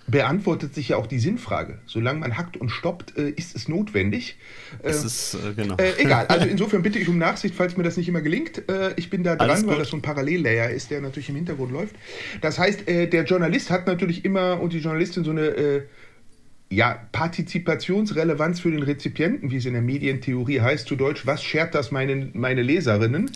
beantwortet 0.10 0.74
sich 0.74 0.89
ja 0.89 0.98
auch 0.98 1.08
die 1.08 1.20
Sinnfrage. 1.20 1.80
Solange 1.86 2.20
man 2.20 2.38
hackt 2.38 2.58
und 2.58 2.70
stoppt, 2.70 3.18
äh, 3.18 3.30
ist 3.30 3.56
es 3.56 3.68
notwendig. 3.68 4.38
Äh, 4.84 4.89
ist, 4.89 5.36
äh, 5.36 5.54
genau. 5.56 5.75
Äh, 5.78 5.94
egal, 5.98 6.25
also 6.28 6.48
insofern 6.48 6.82
bitte 6.82 7.00
ich 7.00 7.08
um 7.08 7.18
Nachsicht, 7.18 7.56
falls 7.56 7.78
mir 7.78 7.84
das 7.84 7.98
nicht 7.98 8.08
immer 8.08 8.22
gelingt. 8.22 8.70
Äh, 8.70 8.94
ich 8.96 9.10
bin 9.10 9.24
da 9.24 9.36
dran, 9.36 9.68
weil 9.68 9.78
das 9.78 9.89
so 9.89 9.98
ein 9.98 10.01
Parallellayer 10.01 10.70
ist, 10.70 10.92
der 10.92 11.01
natürlich 11.01 11.30
im 11.30 11.36
Hintergrund 11.36 11.72
läuft. 11.72 11.96
Das 12.42 12.58
heißt, 12.60 12.88
äh, 12.88 13.08
der 13.08 13.24
Journalist 13.24 13.70
hat 13.70 13.88
natürlich 13.88 14.25
immer 14.25 14.60
und 14.60 14.74
die 14.74 14.80
Journalistin 14.80 15.24
so 15.24 15.32
eine 15.32 15.86
ja, 16.72 17.08
Partizipationsrelevanz 17.12 18.60
für 18.60 18.70
den 18.70 18.84
Rezipienten, 18.84 19.50
wie 19.50 19.58
es 19.58 19.66
in 19.66 19.74
der 19.74 19.82
Medientheorie 19.82 20.62
heißt, 20.62 20.88
zu 20.88 20.96
Deutsch, 20.96 21.26
was 21.26 21.44
schert 21.44 21.74
das 21.74 21.92
meine, 21.92 22.30
meine 22.34 22.62
Leserinnen? 22.62 23.32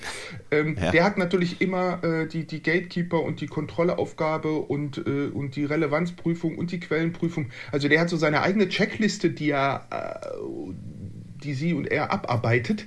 Ähm, 0.52 0.78
ja. 0.80 0.92
Der 0.92 1.04
hat 1.04 1.18
natürlich 1.18 1.60
immer 1.60 2.04
äh, 2.04 2.28
die, 2.28 2.46
die 2.46 2.62
Gatekeeper 2.62 3.24
und 3.24 3.42
die 3.42 3.48
Kontrollaufgabe 3.48 4.52
und, 4.54 5.00
äh, 5.00 5.30
und 5.34 5.56
die 5.56 5.66
Relevanzprüfung 5.66 6.60
und 6.60 6.72
die 6.72 6.80
Quellenprüfung. 6.80 7.50
Also 7.72 7.88
der 7.88 8.02
hat 8.02 8.10
so 8.10 8.18
seine 8.18 8.44
eigene 8.44 8.70
Checkliste, 8.70 9.32
die 9.32 9.50
er, 9.50 9.88
äh, 9.90 10.74
die 11.44 11.56
sie 11.56 11.74
und 11.74 11.88
er 11.88 12.12
abarbeitet. 12.12 12.86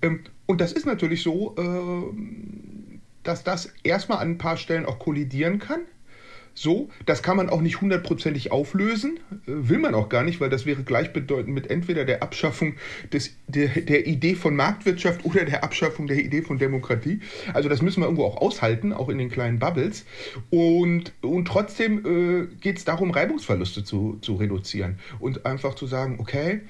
Ähm, 0.00 0.20
und 0.46 0.60
das 0.60 0.72
ist 0.72 0.86
natürlich 0.86 1.24
so, 1.24 1.56
äh, 1.58 3.02
dass 3.24 3.42
das 3.42 3.72
erstmal 3.82 4.18
an 4.18 4.30
ein 4.30 4.38
paar 4.38 4.56
Stellen 4.56 4.86
auch 4.86 5.00
kollidieren 5.00 5.58
kann 5.58 5.80
so, 6.60 6.88
das 7.06 7.22
kann 7.22 7.36
man 7.36 7.48
auch 7.48 7.60
nicht 7.60 7.80
hundertprozentig 7.80 8.50
auflösen, 8.50 9.20
äh, 9.30 9.36
will 9.46 9.78
man 9.78 9.94
auch 9.94 10.08
gar 10.08 10.24
nicht, 10.24 10.40
weil 10.40 10.50
das 10.50 10.66
wäre 10.66 10.82
gleichbedeutend 10.82 11.54
mit 11.54 11.70
entweder 11.70 12.04
der 12.04 12.22
Abschaffung 12.22 12.74
des, 13.12 13.36
der, 13.46 13.68
der 13.68 14.06
Idee 14.06 14.34
von 14.34 14.56
Marktwirtschaft 14.56 15.24
oder 15.24 15.44
der 15.44 15.62
Abschaffung 15.62 16.06
der 16.08 16.18
Idee 16.18 16.42
von 16.42 16.58
Demokratie. 16.58 17.20
Also 17.54 17.68
das 17.68 17.80
müssen 17.80 18.00
wir 18.00 18.06
irgendwo 18.06 18.24
auch 18.24 18.38
aushalten, 18.38 18.92
auch 18.92 19.08
in 19.08 19.18
den 19.18 19.30
kleinen 19.30 19.58
Bubbles. 19.58 20.04
Und, 20.50 21.12
und 21.22 21.46
trotzdem 21.46 22.04
äh, 22.04 22.56
geht 22.56 22.78
es 22.78 22.84
darum, 22.84 23.10
Reibungsverluste 23.10 23.84
zu, 23.84 24.18
zu 24.20 24.34
reduzieren 24.34 24.98
und 25.20 25.46
einfach 25.46 25.74
zu 25.74 25.86
sagen, 25.86 26.16
okay, 26.18 26.62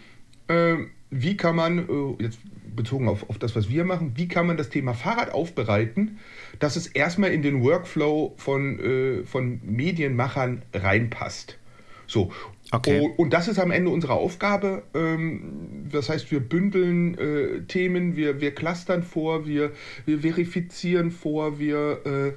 äh, 0.49 0.77
wie 1.11 1.37
kann 1.37 1.57
man, 1.57 1.79
äh, 1.79 2.23
jetzt 2.23 2.41
bezogen 2.79 3.09
auf, 3.09 3.29
auf 3.29 3.39
das, 3.39 3.55
was 3.55 3.69
wir 3.69 3.85
machen, 3.85 4.13
wie 4.17 4.29
kann 4.29 4.47
man 4.47 4.57
das 4.57 4.71
Thema 4.71 4.95
Fahrrad 4.95 5.33
aufbereiten, 5.33 6.19
dass 6.59 6.77
es 6.77 6.87
erstmal 6.87 7.33
in 7.33 7.43
den 7.43 7.63
Workflow 7.63 8.35
von, 8.39 8.81
äh, 8.81 9.25
von 9.25 9.61
Medienmachern 9.63 10.63
reinpasst. 10.73 11.59
So, 12.07 12.33
Okay. 12.71 13.01
Und, 13.01 13.19
und, 13.19 13.33
das 13.33 13.49
ist 13.49 13.59
am 13.59 13.71
Ende 13.71 13.91
unsere 13.91 14.13
Aufgabe. 14.13 14.83
Ähm, 14.93 15.87
das 15.91 16.11
heißt, 16.11 16.31
wir 16.31 16.41
bündeln 16.41 17.17
äh, 17.17 17.63
Themen, 17.63 18.15
wir, 18.15 18.43
wir 18.43 18.55
clustern 18.55 19.03
vor, 19.03 19.47
wir, 19.47 19.73
wir 20.05 20.21
verifizieren 20.21 21.11
vor, 21.11 21.59
wir 21.59 22.03
äh, 22.05 22.29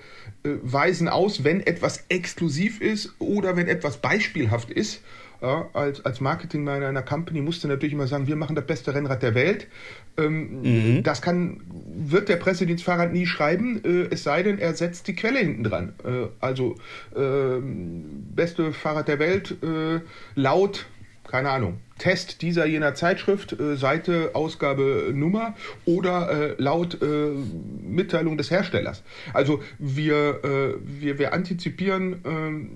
äh, 0.48 0.58
weisen 0.62 1.10
aus, 1.10 1.44
wenn 1.44 1.60
etwas 1.60 2.06
exklusiv 2.08 2.80
ist 2.80 3.14
oder 3.20 3.58
wenn 3.58 3.68
etwas 3.68 3.98
beispielhaft 3.98 4.72
ist. 4.72 5.02
Ja, 5.42 5.70
als, 5.74 6.06
als 6.06 6.22
Marketingmanager 6.22 6.88
einer 6.88 7.02
Company 7.02 7.42
musste 7.42 7.68
natürlich 7.68 7.94
immer 7.94 8.06
sagen, 8.06 8.28
wir 8.28 8.36
machen 8.36 8.56
das 8.56 8.66
beste 8.68 8.94
Rennrad 8.94 9.24
der 9.24 9.34
Welt. 9.34 9.68
Ähm, 10.16 10.62
mhm. 10.98 11.04
Das 11.04 11.24
kann, 11.24 11.62
wird 11.96 12.30
der 12.30 12.36
Pressedienstfahrrad 12.36 13.12
nie 13.12 13.26
schreiben, 13.26 13.84
äh, 13.84 14.08
es 14.12 14.24
sei 14.24 14.44
denn, 14.44 14.60
er 14.60 14.76
setzt 14.76 15.08
die 15.08 15.16
Quelle 15.16 15.40
hinten 15.40 15.64
dran. 15.64 15.94
Äh, 16.04 16.28
also 16.40 16.76
äh, 17.16 17.60
beste 17.60 18.72
Fahrrad 18.72 19.08
der 19.08 19.18
Welt 19.18 19.58
äh, 19.64 20.02
laut, 20.36 20.86
keine 21.28 21.50
Ahnung, 21.50 21.80
Test 21.98 22.44
dieser 22.44 22.68
jener 22.68 22.94
Zeitschrift, 22.94 23.60
äh, 23.60 23.78
Seite, 23.78 24.32
Ausgabe, 24.34 25.12
Nummer 25.12 25.56
oder 25.86 26.52
äh, 26.52 26.56
laut 26.60 27.00
Mitteilung 27.02 28.38
des 28.38 28.52
Herstellers. 28.52 29.02
Also 29.34 29.64
wir, 29.80 30.80
wir, 30.84 31.18
wir 31.18 31.34
antizipieren 31.34 32.22
ähm, 32.26 32.70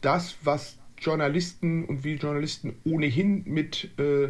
das, 0.00 0.36
was 0.42 0.78
Journalisten 1.02 1.84
und 1.84 2.04
wie 2.04 2.14
Journalisten 2.14 2.74
ohnehin 2.84 3.42
mit, 3.46 3.90
äh, 3.98 4.28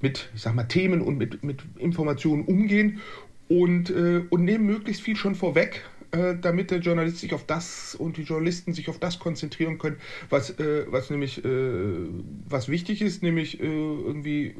mit 0.00 0.30
ich 0.34 0.42
sag 0.42 0.54
mal, 0.54 0.64
Themen 0.64 1.02
und 1.02 1.18
mit, 1.18 1.42
mit 1.42 1.62
Informationen 1.76 2.44
umgehen 2.44 3.00
und, 3.48 3.90
äh, 3.90 4.22
und 4.30 4.44
nehmen 4.44 4.66
möglichst 4.66 5.02
viel 5.02 5.16
schon 5.16 5.34
vorweg, 5.34 5.84
äh, 6.12 6.36
damit 6.40 6.70
der 6.70 6.78
Journalist 6.78 7.18
sich 7.18 7.34
auf 7.34 7.44
das 7.44 7.94
und 7.94 8.16
die 8.16 8.22
Journalisten 8.22 8.72
sich 8.72 8.88
auf 8.88 8.98
das 8.98 9.18
konzentrieren 9.18 9.78
können, 9.78 9.96
was, 10.30 10.50
äh, 10.58 10.86
was 10.88 11.10
nämlich 11.10 11.44
äh, 11.44 11.48
was 12.48 12.68
wichtig 12.68 13.02
ist, 13.02 13.22
nämlich 13.22 13.60
äh, 13.60 13.64
irgendwie 13.64 14.54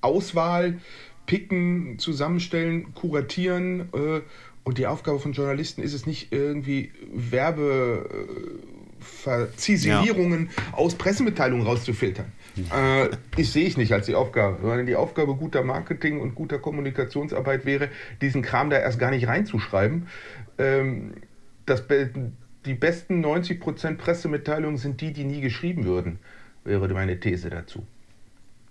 Auswahl, 0.00 0.78
picken, 1.24 1.98
zusammenstellen, 1.98 2.94
kuratieren. 2.94 3.88
und 4.62 4.78
die 4.78 4.86
Aufgabe 4.86 5.18
von 5.18 5.32
Journalisten 5.32 5.82
ist 5.82 5.94
es 5.94 6.06
nicht 6.06 6.32
irgendwie 6.32 6.92
Werbe 7.12 8.08
Verziselierungen 9.06 10.50
ja. 10.56 10.74
aus 10.74 10.94
Pressemitteilungen 10.94 11.66
rauszufiltern. 11.66 12.26
Äh, 12.72 13.10
ich 13.36 13.52
sehe 13.52 13.66
ich 13.66 13.76
nicht 13.76 13.92
als 13.92 14.06
die 14.06 14.14
Aufgabe, 14.14 14.58
sondern 14.62 14.86
die 14.86 14.96
Aufgabe 14.96 15.34
guter 15.34 15.62
Marketing 15.62 16.20
und 16.20 16.34
guter 16.34 16.58
Kommunikationsarbeit 16.58 17.66
wäre, 17.66 17.88
diesen 18.20 18.42
Kram 18.42 18.70
da 18.70 18.78
erst 18.78 18.98
gar 18.98 19.10
nicht 19.10 19.26
reinzuschreiben. 19.26 20.08
Ähm, 20.58 21.14
das, 21.66 21.84
die 22.64 22.74
besten 22.74 23.24
90% 23.24 23.96
Pressemitteilungen 23.96 24.78
sind 24.78 25.00
die, 25.00 25.12
die 25.12 25.24
nie 25.24 25.40
geschrieben 25.40 25.84
würden, 25.84 26.18
wäre 26.64 26.88
meine 26.88 27.20
These 27.20 27.50
dazu. 27.50 27.86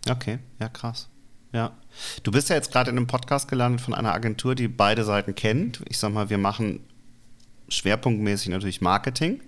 Okay, 0.09 0.39
ja, 0.59 0.69
krass. 0.69 1.09
Ja. 1.51 1.71
Du 2.23 2.31
bist 2.31 2.49
ja 2.49 2.55
jetzt 2.55 2.71
gerade 2.71 2.91
in 2.91 2.97
einem 2.97 3.07
Podcast 3.07 3.47
gelandet 3.47 3.81
von 3.81 3.93
einer 3.93 4.13
Agentur, 4.13 4.55
die 4.55 4.67
beide 4.67 5.03
Seiten 5.03 5.35
kennt. 5.35 5.81
Ich 5.87 5.97
sag 5.97 6.11
mal, 6.11 6.29
wir 6.29 6.37
machen 6.37 6.81
schwerpunktmäßig 7.69 8.49
natürlich 8.49 8.81
Marketing 8.81 9.41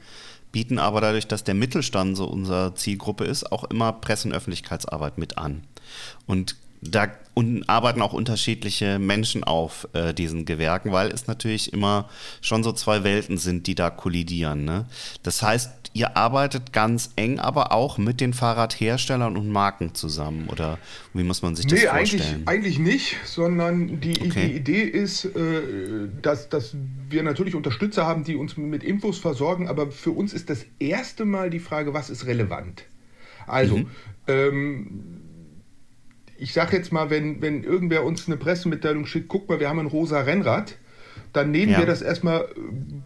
bieten 0.52 0.80
aber 0.80 1.02
dadurch, 1.02 1.28
dass 1.28 1.44
der 1.44 1.56
Mittelstand 1.56 2.18
so 2.18 2.26
unsere 2.26 2.74
Zielgruppe 2.76 3.26
ist, 3.26 3.52
auch 3.52 3.66
immer 3.66 3.92
Presse- 3.94 4.28
und 4.28 4.34
Öffentlichkeitsarbeit 4.34 5.18
mit 5.18 5.38
an. 5.38 5.64
Und 6.26 6.56
da 6.82 7.08
arbeiten 7.68 8.02
auch 8.02 8.14
unterschiedliche 8.14 8.98
Menschen 8.98 9.44
auf 9.44 9.88
äh, 9.94 10.14
diesen 10.14 10.46
Gewerken, 10.46 10.92
weil 10.92 11.10
es 11.10 11.28
natürlich 11.28 11.72
immer 11.72 12.10
schon 12.42 12.64
so 12.64 12.72
zwei 12.72 13.04
Welten 13.04 13.38
sind, 13.38 13.68
die 13.68 13.76
da 13.76 13.92
kollidieren. 13.92 14.66
Ne? 14.66 14.88
Das 15.22 15.44
heißt, 15.44 15.92
ihr 15.94 16.18
arbeitet 16.18 16.74
ganz 16.74 17.12
eng, 17.16 17.40
aber 17.40 17.72
auch 17.72 18.00
mit 18.00 18.22
den 18.22 18.34
Fahrradherstellern 18.34 19.38
und 19.38 19.50
Marken 19.50 19.94
zusammen, 19.94 20.50
oder 20.50 20.80
wie 21.14 21.24
muss 21.24 21.44
man 21.44 21.56
sich 21.56 21.68
das 21.68 21.80
nee, 21.80 21.88
vorstellen? 21.88 22.24
Eigentlich, 22.24 22.48
eigentlich 22.48 22.80
nicht, 22.80 23.16
sondern 23.26 24.00
die, 24.00 24.20
okay. 24.20 24.48
die 24.48 24.56
Idee 24.56 24.82
ist, 24.84 25.26
äh, 25.26 26.10
dass, 26.22 26.50
dass 26.50 26.76
wir 27.10 27.22
natürlich 27.22 27.54
Unterstützer 27.54 28.08
haben, 28.08 28.24
die 28.24 28.36
uns 28.36 28.58
mit 28.58 28.84
Infos 28.84 29.20
versorgen, 29.20 29.68
aber 29.68 29.92
für 29.92 30.12
uns 30.12 30.34
ist 30.34 30.50
das 30.50 30.66
erste 30.80 31.26
Mal 31.26 31.52
die 31.52 31.60
Frage, 31.60 31.94
was 31.94 32.10
ist 32.10 32.26
relevant? 32.26 32.84
Also, 33.46 33.78
mhm. 33.78 33.88
ähm, 34.28 35.27
ich 36.38 36.54
sage 36.54 36.78
jetzt 36.78 36.92
mal, 36.92 37.10
wenn, 37.10 37.42
wenn 37.42 37.64
irgendwer 37.64 38.04
uns 38.04 38.28
eine 38.28 38.38
Pressemitteilung 38.38 39.06
schickt, 39.06 39.28
guck 39.28 39.50
mal, 39.50 39.60
wir 39.60 39.70
haben 39.70 39.80
ein 39.80 39.88
rosa 39.88 40.22
Rennrad, 40.22 40.78
dann 41.34 41.52
nehmen 41.52 41.74
ja. 41.74 41.80
wir 41.80 41.86
das 41.86 42.02
erstmal 42.02 42.48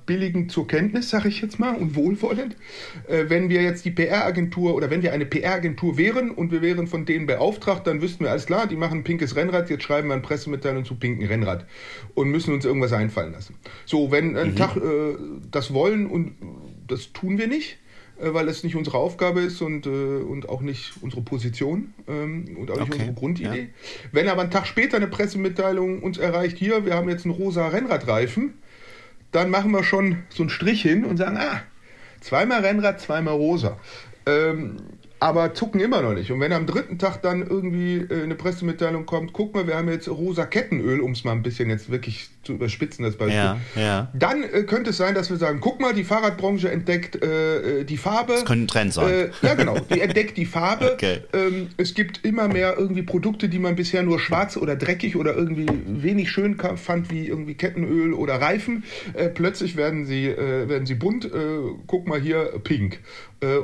billigend 0.05 0.51
zur 0.51 0.67
Kenntnis, 0.67 1.09
sage 1.09 1.27
ich 1.27 1.41
jetzt 1.41 1.59
mal, 1.59 1.75
und 1.75 1.95
wohlwollend. 1.95 2.55
Äh, 3.07 3.25
wenn 3.27 3.49
wir 3.49 3.61
jetzt 3.61 3.83
die 3.85 3.91
PR-Agentur 3.91 4.75
oder 4.75 4.89
wenn 4.89 5.01
wir 5.01 5.11
eine 5.11 5.25
PR-Agentur 5.25 5.97
wären 5.97 6.31
und 6.31 6.51
wir 6.51 6.61
wären 6.61 6.87
von 6.87 7.05
denen 7.05 7.25
beauftragt, 7.25 7.87
dann 7.87 8.01
wüssten 8.01 8.23
wir 8.23 8.31
alles 8.31 8.45
klar, 8.45 8.67
die 8.67 8.75
machen 8.75 8.99
ein 8.99 9.03
pinkes 9.03 9.35
Rennrad, 9.35 9.69
jetzt 9.69 9.83
schreiben 9.83 10.09
wir 10.09 10.13
eine 10.13 10.21
Pressemitteilung 10.21 10.85
zu 10.85 10.95
pinken 10.95 11.25
Rennrad 11.25 11.65
und 12.13 12.29
müssen 12.29 12.53
uns 12.53 12.65
irgendwas 12.65 12.93
einfallen 12.93 13.33
lassen. 13.33 13.55
So, 13.85 14.11
wenn 14.11 14.37
ein 14.37 14.51
mhm. 14.51 14.55
Tag 14.55 14.75
äh, 14.77 15.15
das 15.49 15.73
wollen 15.73 16.07
und 16.07 16.33
das 16.87 17.13
tun 17.13 17.37
wir 17.37 17.47
nicht, 17.47 17.73
äh, 17.73 17.77
weil 18.21 18.47
es 18.47 18.63
nicht 18.63 18.75
unsere 18.75 18.97
Aufgabe 18.97 19.41
ist 19.41 19.61
und, 19.61 19.85
äh, 19.85 19.89
und 19.89 20.49
auch 20.49 20.61
nicht 20.61 20.93
unsere 21.01 21.21
Position 21.21 21.93
ähm, 22.07 22.57
und 22.57 22.71
auch 22.71 22.77
nicht 22.77 22.89
okay. 22.89 22.99
unsere 22.99 23.13
Grundidee. 23.13 23.61
Ja. 23.61 23.67
Wenn 24.11 24.27
aber 24.27 24.41
einen 24.41 24.51
Tag 24.51 24.67
später 24.67 24.97
eine 24.97 25.07
Pressemitteilung 25.07 26.03
uns 26.03 26.17
erreicht, 26.17 26.57
hier, 26.57 26.85
wir 26.85 26.95
haben 26.95 27.09
jetzt 27.09 27.25
einen 27.25 27.33
rosa 27.33 27.67
Rennradreifen, 27.67 28.53
dann 29.31 29.49
machen 29.49 29.71
wir 29.71 29.83
schon 29.83 30.17
so 30.29 30.43
einen 30.43 30.49
Strich 30.49 30.81
hin 30.81 31.05
und 31.05 31.17
sagen, 31.17 31.37
ah, 31.37 31.61
zweimal 32.19 32.61
Rennrad, 32.61 32.99
zweimal 33.01 33.35
rosa. 33.35 33.79
Ähm, 34.25 34.77
aber 35.21 35.53
zucken 35.53 35.79
immer 35.79 36.01
noch 36.01 36.13
nicht. 36.13 36.31
Und 36.31 36.39
wenn 36.39 36.51
am 36.51 36.65
dritten 36.65 36.97
Tag 36.97 37.21
dann 37.21 37.45
irgendwie 37.45 37.97
äh, 37.97 38.23
eine 38.23 38.33
Pressemitteilung 38.33 39.05
kommt, 39.05 39.33
guck 39.33 39.53
mal, 39.53 39.67
wir 39.67 39.75
haben 39.75 39.87
jetzt 39.87 40.09
rosa 40.09 40.47
Kettenöl, 40.47 40.99
um 40.99 41.11
es 41.11 41.23
mal 41.23 41.33
ein 41.33 41.43
bisschen 41.43 41.69
jetzt 41.69 41.91
wirklich 41.91 42.29
zu 42.43 42.53
überspitzen, 42.53 43.05
das 43.05 43.17
Beispiel. 43.17 43.35
Ja, 43.35 43.57
ja. 43.75 44.11
Dann 44.15 44.41
äh, 44.41 44.63
könnte 44.63 44.89
es 44.89 44.97
sein, 44.97 45.13
dass 45.13 45.29
wir 45.29 45.37
sagen, 45.37 45.59
guck 45.61 45.79
mal, 45.79 45.93
die 45.93 46.03
Fahrradbranche 46.03 46.71
entdeckt 46.71 47.23
äh, 47.23 47.81
äh 47.81 47.83
die 47.83 47.97
Farbe. 47.97 48.33
Das 48.33 48.45
könnte 48.45 48.63
ein 48.63 48.67
Trend 48.67 48.93
sein. 48.93 49.13
Äh, 49.13 49.29
ja, 49.43 49.53
genau, 49.53 49.77
die 49.93 50.01
entdeckt 50.01 50.37
die 50.37 50.45
Farbe. 50.45 50.91
Okay. 51.01 51.21
Ähm, 51.33 51.69
es 51.77 51.93
gibt 51.93 52.25
immer 52.25 52.47
mehr 52.47 52.75
irgendwie 52.77 53.01
Produkte, 53.01 53.49
die 53.49 53.59
man 53.59 53.75
bisher 53.75 54.03
nur 54.03 54.19
schwarz 54.19 54.57
oder 54.57 54.75
dreckig 54.75 55.15
oder 55.15 55.35
irgendwie 55.35 55.67
wenig 55.87 56.29
schön 56.29 56.57
fand, 56.75 57.09
wie 57.09 57.27
irgendwie 57.27 57.53
Kettenöl 57.53 58.13
oder 58.13 58.35
Reifen. 58.35 58.83
Äh, 59.13 59.29
plötzlich 59.29 59.77
werden 59.77 60.05
sie, 60.05 60.27
werden 60.27 60.85
sie 60.85 60.95
bunt. 60.95 61.29
guck 61.87 62.07
mal 62.07 62.19
hier, 62.19 62.59
pink. 62.63 62.99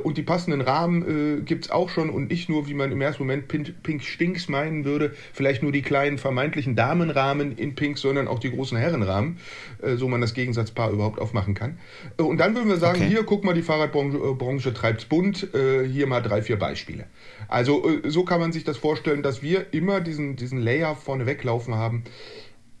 Und 0.02 0.18
die 0.18 0.22
passenden 0.22 0.60
Rahmen 0.60 1.44
gibt 1.44 1.66
es 1.66 1.70
auch 1.70 1.88
schon 1.88 2.10
und 2.10 2.30
nicht 2.30 2.48
nur, 2.48 2.66
wie 2.68 2.74
man 2.74 2.90
im 2.90 3.00
ersten 3.00 3.22
Moment 3.22 3.46
Pink, 3.48 3.82
Pink 3.82 4.02
Stinks 4.02 4.48
meinen 4.48 4.84
würde, 4.84 5.14
vielleicht 5.32 5.62
nur 5.62 5.72
die 5.72 5.82
kleinen 5.82 6.18
vermeintlichen 6.18 6.74
Damenrahmen 6.76 7.56
in 7.56 7.74
Pink, 7.74 7.98
sondern 7.98 8.28
auch 8.28 8.38
die 8.38 8.50
großen 8.50 8.76
Herrenrahmen, 8.76 9.38
äh, 9.82 9.96
so 9.96 10.08
man 10.08 10.20
das 10.20 10.34
Gegensatzpaar 10.34 10.90
überhaupt 10.90 11.20
aufmachen 11.20 11.54
kann. 11.54 11.78
Äh, 12.18 12.22
und 12.22 12.38
dann 12.38 12.54
würden 12.54 12.68
wir 12.68 12.78
sagen, 12.78 13.00
okay. 13.00 13.08
hier, 13.08 13.22
guck 13.24 13.44
mal, 13.44 13.54
die 13.54 13.62
Fahrradbranche 13.62 14.68
äh, 14.68 14.72
treibt 14.72 15.00
es 15.02 15.06
bunt, 15.06 15.54
äh, 15.54 15.86
hier 15.86 16.06
mal 16.06 16.20
drei, 16.20 16.42
vier 16.42 16.58
Beispiele. 16.58 17.06
Also 17.48 17.88
äh, 17.88 18.10
so 18.10 18.24
kann 18.24 18.40
man 18.40 18.52
sich 18.52 18.64
das 18.64 18.76
vorstellen, 18.76 19.22
dass 19.22 19.42
wir 19.42 19.72
immer 19.72 20.00
diesen, 20.00 20.36
diesen 20.36 20.58
Layer 20.58 20.96
vorne 20.96 21.26
weglaufen 21.26 21.74
haben. 21.74 22.04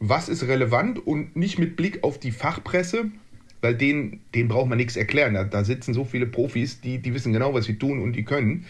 Was 0.00 0.28
ist 0.28 0.46
relevant 0.46 1.04
und 1.04 1.34
nicht 1.36 1.58
mit 1.58 1.76
Blick 1.76 2.04
auf 2.04 2.18
die 2.18 2.30
Fachpresse, 2.30 3.10
weil 3.60 3.74
denen, 3.74 4.20
denen 4.34 4.48
braucht 4.48 4.68
man 4.68 4.78
nichts 4.78 4.96
erklären. 4.96 5.34
Da, 5.34 5.44
da, 5.44 5.64
sitzen 5.64 5.94
so 5.94 6.04
viele 6.04 6.26
Profis, 6.26 6.80
die, 6.80 6.98
die 6.98 7.14
wissen 7.14 7.32
genau, 7.32 7.54
was 7.54 7.64
sie 7.64 7.78
tun 7.78 8.00
und 8.00 8.14
die 8.14 8.24
können. 8.24 8.66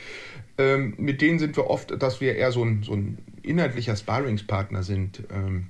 Ähm, 0.57 0.95
mit 0.99 1.21
denen 1.21 1.39
sind 1.39 1.57
wir 1.57 1.69
oft, 1.69 2.03
dass 2.03 2.21
wir 2.21 2.37
eher 2.37 2.53
so 2.53 2.65
ein, 2.65 2.83
so 2.83 2.95
ein 2.95 3.19
inhaltlicher 3.43 3.97
Sparringspartner 3.97 4.83
sind. 4.83 5.23
Ähm, 5.33 5.67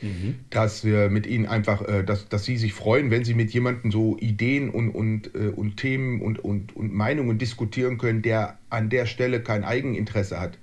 mhm. 0.00 0.36
Dass 0.50 0.84
wir 0.84 1.08
mit 1.10 1.26
ihnen 1.26 1.46
einfach, 1.46 1.82
äh, 1.82 2.04
dass, 2.04 2.28
dass 2.28 2.44
sie 2.44 2.58
sich 2.58 2.74
freuen, 2.74 3.10
wenn 3.10 3.24
sie 3.24 3.34
mit 3.34 3.50
jemandem 3.50 3.90
so 3.90 4.16
Ideen 4.18 4.70
und, 4.70 4.90
und, 4.90 5.34
äh, 5.34 5.48
und 5.48 5.76
Themen 5.78 6.20
und, 6.20 6.38
und, 6.38 6.76
und 6.76 6.92
Meinungen 6.92 7.38
diskutieren 7.38 7.98
können, 7.98 8.22
der 8.22 8.58
an 8.70 8.90
der 8.90 9.06
Stelle 9.06 9.42
kein 9.42 9.64
Eigeninteresse 9.64 10.38
hat. 10.38 10.58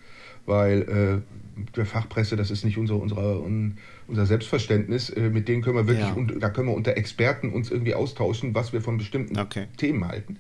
Weil 0.46 1.24
äh, 1.28 1.66
der 1.76 1.86
Fachpresse, 1.86 2.36
das 2.36 2.52
ist 2.52 2.64
nicht 2.64 2.78
unsere, 2.78 3.00
unsere, 3.00 3.40
unsere 3.40 3.76
unser 4.10 4.26
Selbstverständnis, 4.26 5.10
äh, 5.10 5.30
mit 5.30 5.48
denen 5.48 5.62
können 5.62 5.76
wir 5.76 5.88
wirklich, 5.88 6.08
ja. 6.08 6.14
und, 6.14 6.42
da 6.42 6.50
können 6.50 6.68
wir 6.68 6.76
unter 6.76 6.98
Experten 6.98 7.52
uns 7.52 7.72
irgendwie 7.72 7.94
austauschen, 7.94 8.56
was 8.56 8.74
wir 8.74 8.82
von 8.82 8.98
bestimmten 8.98 9.40
okay. 9.40 9.68
Themen 9.78 10.08
halten. 10.08 10.38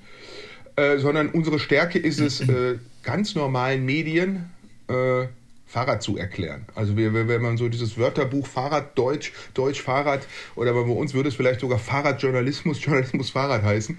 Äh, 0.75 0.97
sondern 0.97 1.29
unsere 1.29 1.59
Stärke 1.59 1.99
ist 1.99 2.19
es, 2.19 2.41
äh, 2.41 2.77
ganz 3.03 3.35
normalen 3.35 3.85
Medien 3.85 4.49
äh, 4.87 5.27
Fahrrad 5.69 6.01
zu 6.01 6.17
erklären. 6.17 6.65
Also 6.73 6.97
wir, 6.97 7.13
wenn 7.13 7.41
man 7.43 7.57
so 7.57 7.69
dieses 7.69 7.95
Wörterbuch 7.95 8.47
Fahrrad 8.47 8.97
Deutsch, 8.97 9.33
Deutsch 9.53 9.81
Fahrrad 9.81 10.25
oder 10.55 10.73
bei 10.73 10.79
uns 10.79 11.13
würde 11.13 11.29
es 11.29 11.35
vielleicht 11.35 11.59
sogar 11.59 11.77
Fahrradjournalismus, 11.77 12.83
Journalismus 12.83 13.29
Fahrrad 13.29 13.61
heißen. 13.61 13.97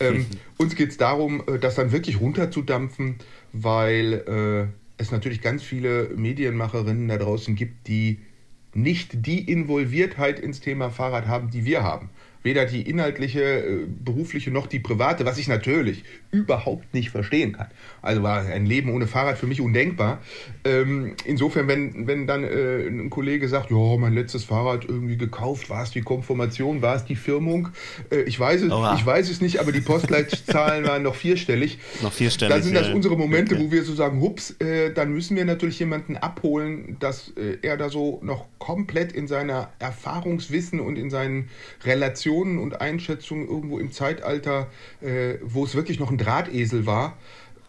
Ähm, 0.00 0.26
uns 0.56 0.74
geht 0.76 0.90
es 0.90 0.96
darum, 0.96 1.42
äh, 1.46 1.58
das 1.58 1.74
dann 1.74 1.92
wirklich 1.92 2.20
runterzudampfen, 2.20 3.16
weil 3.52 4.70
äh, 4.70 5.02
es 5.02 5.10
natürlich 5.10 5.42
ganz 5.42 5.62
viele 5.62 6.08
Medienmacherinnen 6.16 7.08
da 7.08 7.18
draußen 7.18 7.54
gibt, 7.54 7.86
die 7.88 8.18
nicht 8.74 9.26
die 9.26 9.50
Involviertheit 9.50 10.38
ins 10.38 10.60
Thema 10.60 10.90
Fahrrad 10.90 11.26
haben, 11.26 11.50
die 11.50 11.64
wir 11.64 11.82
haben. 11.82 12.10
Weder 12.42 12.64
die 12.64 12.82
inhaltliche, 12.82 13.42
äh, 13.42 13.86
berufliche 13.86 14.50
noch 14.50 14.66
die 14.66 14.78
private, 14.78 15.26
was 15.26 15.36
ich 15.36 15.46
natürlich 15.46 16.04
überhaupt 16.30 16.94
nicht 16.94 17.10
verstehen 17.10 17.52
kann. 17.52 17.66
Also 18.00 18.22
war 18.22 18.46
ein 18.46 18.64
Leben 18.64 18.90
ohne 18.90 19.06
Fahrrad 19.06 19.36
für 19.36 19.46
mich 19.46 19.60
undenkbar. 19.60 20.20
Ähm, 20.64 21.16
insofern, 21.26 21.68
wenn, 21.68 22.06
wenn 22.06 22.26
dann 22.26 22.44
äh, 22.44 22.86
ein 22.86 23.10
Kollege 23.10 23.46
sagt, 23.46 23.70
ja, 23.70 23.96
mein 23.98 24.14
letztes 24.14 24.44
Fahrrad 24.44 24.86
irgendwie 24.86 25.18
gekauft, 25.18 25.68
war 25.68 25.82
es 25.82 25.90
die 25.90 26.00
Konformation, 26.00 26.80
war 26.80 26.96
es 26.96 27.04
die 27.04 27.16
Firmung? 27.16 27.68
Äh, 28.10 28.22
ich, 28.22 28.40
weiß 28.40 28.62
es, 28.62 28.72
ich 28.72 29.06
weiß 29.06 29.28
es 29.28 29.42
nicht, 29.42 29.60
aber 29.60 29.72
die 29.72 29.82
Postleitzahlen 29.82 30.84
waren 30.88 31.02
noch 31.02 31.16
vierstellig. 31.16 31.78
Noch 32.02 32.12
vierstellig. 32.12 32.56
Da 32.56 32.62
sind 32.62 32.74
das 32.74 32.88
unsere 32.88 33.18
Momente, 33.18 33.54
okay. 33.54 33.64
wo 33.64 33.70
wir 33.70 33.84
so 33.84 33.94
sagen, 33.94 34.22
hups, 34.22 34.56
äh, 34.60 34.92
dann 34.94 35.12
müssen 35.12 35.36
wir 35.36 35.44
natürlich 35.44 35.78
jemanden 35.78 36.16
abholen, 36.16 36.96
dass 37.00 37.34
äh, 37.36 37.58
er 37.60 37.76
da 37.76 37.90
so 37.90 38.20
noch 38.22 38.46
komplett 38.58 39.12
in 39.12 39.28
seiner 39.28 39.70
Erfahrungswissen 39.78 40.80
und 40.80 40.96
in 40.96 41.10
seinen 41.10 41.50
Relationen 41.84 42.29
und 42.30 42.80
Einschätzungen 42.80 43.48
irgendwo 43.48 43.78
im 43.78 43.92
Zeitalter, 43.92 44.68
äh, 45.00 45.34
wo 45.42 45.64
es 45.64 45.74
wirklich 45.74 45.98
noch 45.98 46.10
ein 46.10 46.18
Drahtesel 46.18 46.86
war, 46.86 47.16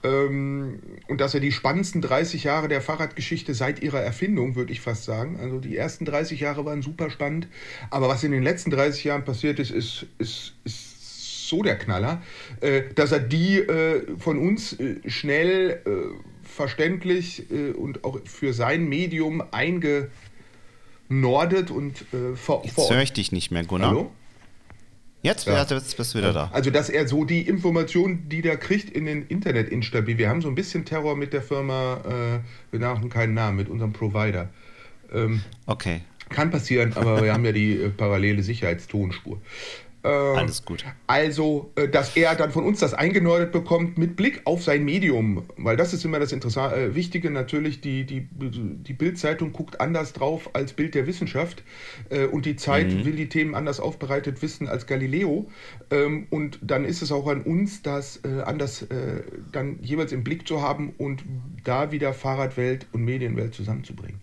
ähm, 0.03 0.79
und 1.07 1.21
dass 1.21 1.33
er 1.33 1.39
die 1.39 1.51
spannendsten 1.51 2.01
30 2.01 2.43
Jahre 2.43 2.67
der 2.67 2.81
Fahrradgeschichte 2.81 3.53
seit 3.53 3.83
ihrer 3.83 4.01
Erfindung, 4.01 4.55
würde 4.55 4.71
ich 4.71 4.81
fast 4.81 5.03
sagen. 5.03 5.37
Also 5.39 5.59
die 5.59 5.77
ersten 5.77 6.05
30 6.05 6.39
Jahre 6.39 6.65
waren 6.65 6.81
super 6.81 7.09
spannend, 7.09 7.47
aber 7.89 8.07
was 8.07 8.23
in 8.23 8.31
den 8.31 8.43
letzten 8.43 8.71
30 8.71 9.03
Jahren 9.03 9.23
passiert 9.25 9.59
ist, 9.59 9.71
ist, 9.71 10.07
ist, 10.17 10.53
ist 10.63 11.47
so 11.47 11.61
der 11.61 11.77
Knaller, 11.77 12.21
äh, 12.61 12.81
dass 12.95 13.11
er 13.11 13.19
die 13.19 13.59
äh, 13.59 14.17
von 14.17 14.39
uns 14.39 14.73
äh, 14.79 14.97
schnell, 15.07 15.81
äh, 15.85 15.89
verständlich 16.43 17.51
äh, 17.51 17.71
und 17.71 18.03
auch 18.03 18.19
für 18.25 18.53
sein 18.53 18.87
Medium 18.89 19.43
eingenordet 19.51 20.09
und 21.69 22.01
äh, 22.13 22.35
ver 22.35 22.61
Jetzt 22.63 22.89
höre 22.89 23.03
ich 23.03 23.13
dich 23.13 23.31
nicht 23.31 23.51
mehr, 23.51 23.63
Gunnar. 23.65 23.89
Hallo? 23.89 24.11
Jetzt, 25.23 25.45
ja. 25.45 25.63
jetzt 25.63 25.97
bist 25.97 26.13
du 26.13 26.17
wieder 26.17 26.33
da. 26.33 26.49
Also, 26.51 26.71
dass 26.71 26.89
er 26.89 27.07
so 27.07 27.25
die 27.25 27.41
Informationen, 27.41 28.27
die 28.27 28.41
der 28.41 28.57
kriegt, 28.57 28.89
in 28.89 29.05
den 29.05 29.27
Internet 29.27 29.69
instabil. 29.69 30.17
Wir 30.17 30.29
haben 30.29 30.41
so 30.41 30.47
ein 30.47 30.55
bisschen 30.55 30.83
Terror 30.83 31.15
mit 31.15 31.31
der 31.33 31.43
Firma, 31.43 32.01
äh, 32.05 32.39
wir 32.71 32.79
machen 32.79 33.09
keinen 33.09 33.35
Namen, 33.35 33.57
mit 33.57 33.69
unserem 33.69 33.93
Provider. 33.93 34.49
Ähm, 35.13 35.41
okay. 35.67 36.01
Kann 36.29 36.49
passieren, 36.49 36.93
aber 36.95 37.23
wir 37.23 37.33
haben 37.33 37.45
ja 37.45 37.51
die 37.51 37.73
äh, 37.73 37.89
parallele 37.89 38.41
Sicherheitstonspur. 38.41 39.39
Ähm, 40.03 40.35
Alles 40.35 40.65
gut. 40.65 40.83
Also, 41.05 41.71
äh, 41.75 41.87
dass 41.87 42.15
er 42.15 42.35
dann 42.35 42.51
von 42.51 42.65
uns 42.65 42.79
das 42.79 42.93
eingenordet 42.93 43.51
bekommt 43.51 43.97
mit 43.97 44.15
Blick 44.15 44.41
auf 44.45 44.63
sein 44.63 44.83
Medium, 44.83 45.43
weil 45.57 45.77
das 45.77 45.93
ist 45.93 46.03
immer 46.05 46.19
das 46.19 46.31
Interessante, 46.31 46.75
äh, 46.75 46.95
Wichtige 46.95 47.29
natürlich, 47.29 47.81
die, 47.81 48.05
die, 48.05 48.27
die 48.31 48.93
Bildzeitung 48.93 49.51
guckt 49.51 49.79
anders 49.79 50.13
drauf 50.13 50.49
als 50.53 50.73
Bild 50.73 50.95
der 50.95 51.05
Wissenschaft 51.05 51.63
äh, 52.09 52.25
und 52.25 52.45
die 52.45 52.55
Zeit 52.55 52.87
mhm. 52.87 53.05
will 53.05 53.15
die 53.15 53.29
Themen 53.29 53.53
anders 53.53 53.79
aufbereitet 53.79 54.41
wissen 54.41 54.67
als 54.67 54.87
Galileo 54.87 55.49
ähm, 55.91 56.25
und 56.31 56.59
dann 56.63 56.85
ist 56.85 57.01
es 57.01 57.11
auch 57.11 57.27
an 57.27 57.41
uns, 57.41 57.83
das 57.83 58.21
äh, 58.23 58.41
anders 58.41 58.83
äh, 58.83 59.21
dann 59.51 59.79
jeweils 59.83 60.11
im 60.11 60.23
Blick 60.23 60.47
zu 60.47 60.61
haben 60.61 60.93
und 60.97 61.23
da 61.63 61.91
wieder 61.91 62.13
Fahrradwelt 62.13 62.87
und 62.91 63.05
Medienwelt 63.05 63.53
zusammenzubringen. 63.53 64.19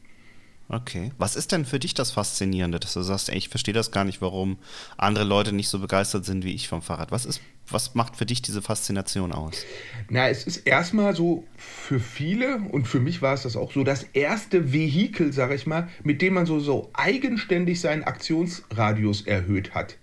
Okay. 0.71 1.13
Was 1.17 1.35
ist 1.35 1.53
denn 1.53 1.65
für 1.65 1.79
dich 1.79 1.95
das 1.95 2.11
Faszinierende, 2.11 2.79
dass 2.79 2.93
du 2.93 3.01
sagst, 3.01 3.31
ey, 3.31 3.39
ich 3.39 3.49
verstehe 3.49 3.73
das 3.73 3.91
gar 3.91 4.05
nicht, 4.05 4.21
warum 4.21 4.59
andere 4.99 5.25
Leute 5.25 5.53
nicht 5.53 5.69
so 5.69 5.79
begeistert 5.79 6.27
sind 6.27 6.45
wie 6.45 6.55
ich 6.55 6.69
vom 6.69 6.83
Fahrrad? 6.83 7.11
Was 7.11 7.25
ist, 7.25 7.41
was 7.71 7.95
macht 7.95 8.17
für 8.17 8.27
dich 8.27 8.43
diese 8.43 8.61
Faszination 8.61 9.33
aus? 9.33 9.65
Na, 10.11 10.29
es 10.29 10.45
ist 10.45 10.59
erstmal 10.59 11.17
so 11.17 11.45
für 11.57 12.01
viele 12.01 12.59
und 12.71 12.87
für 12.87 13.01
mich 13.01 13.23
war 13.23 13.33
es 13.33 13.45
das 13.45 13.57
auch 13.57 13.73
so 13.73 13.83
das 13.83 14.03
erste 14.13 14.73
Vehikel, 14.73 15.33
sag 15.33 15.53
ich 15.53 15.67
mal, 15.67 15.89
mit 16.03 16.21
dem 16.21 16.35
man 16.35 16.45
so, 16.45 16.61
so 16.61 16.91
eigenständig 16.93 17.81
seinen 17.81 18.05
Aktionsradius 18.05 19.23
erhöht 19.23 19.75
hat. 19.75 19.97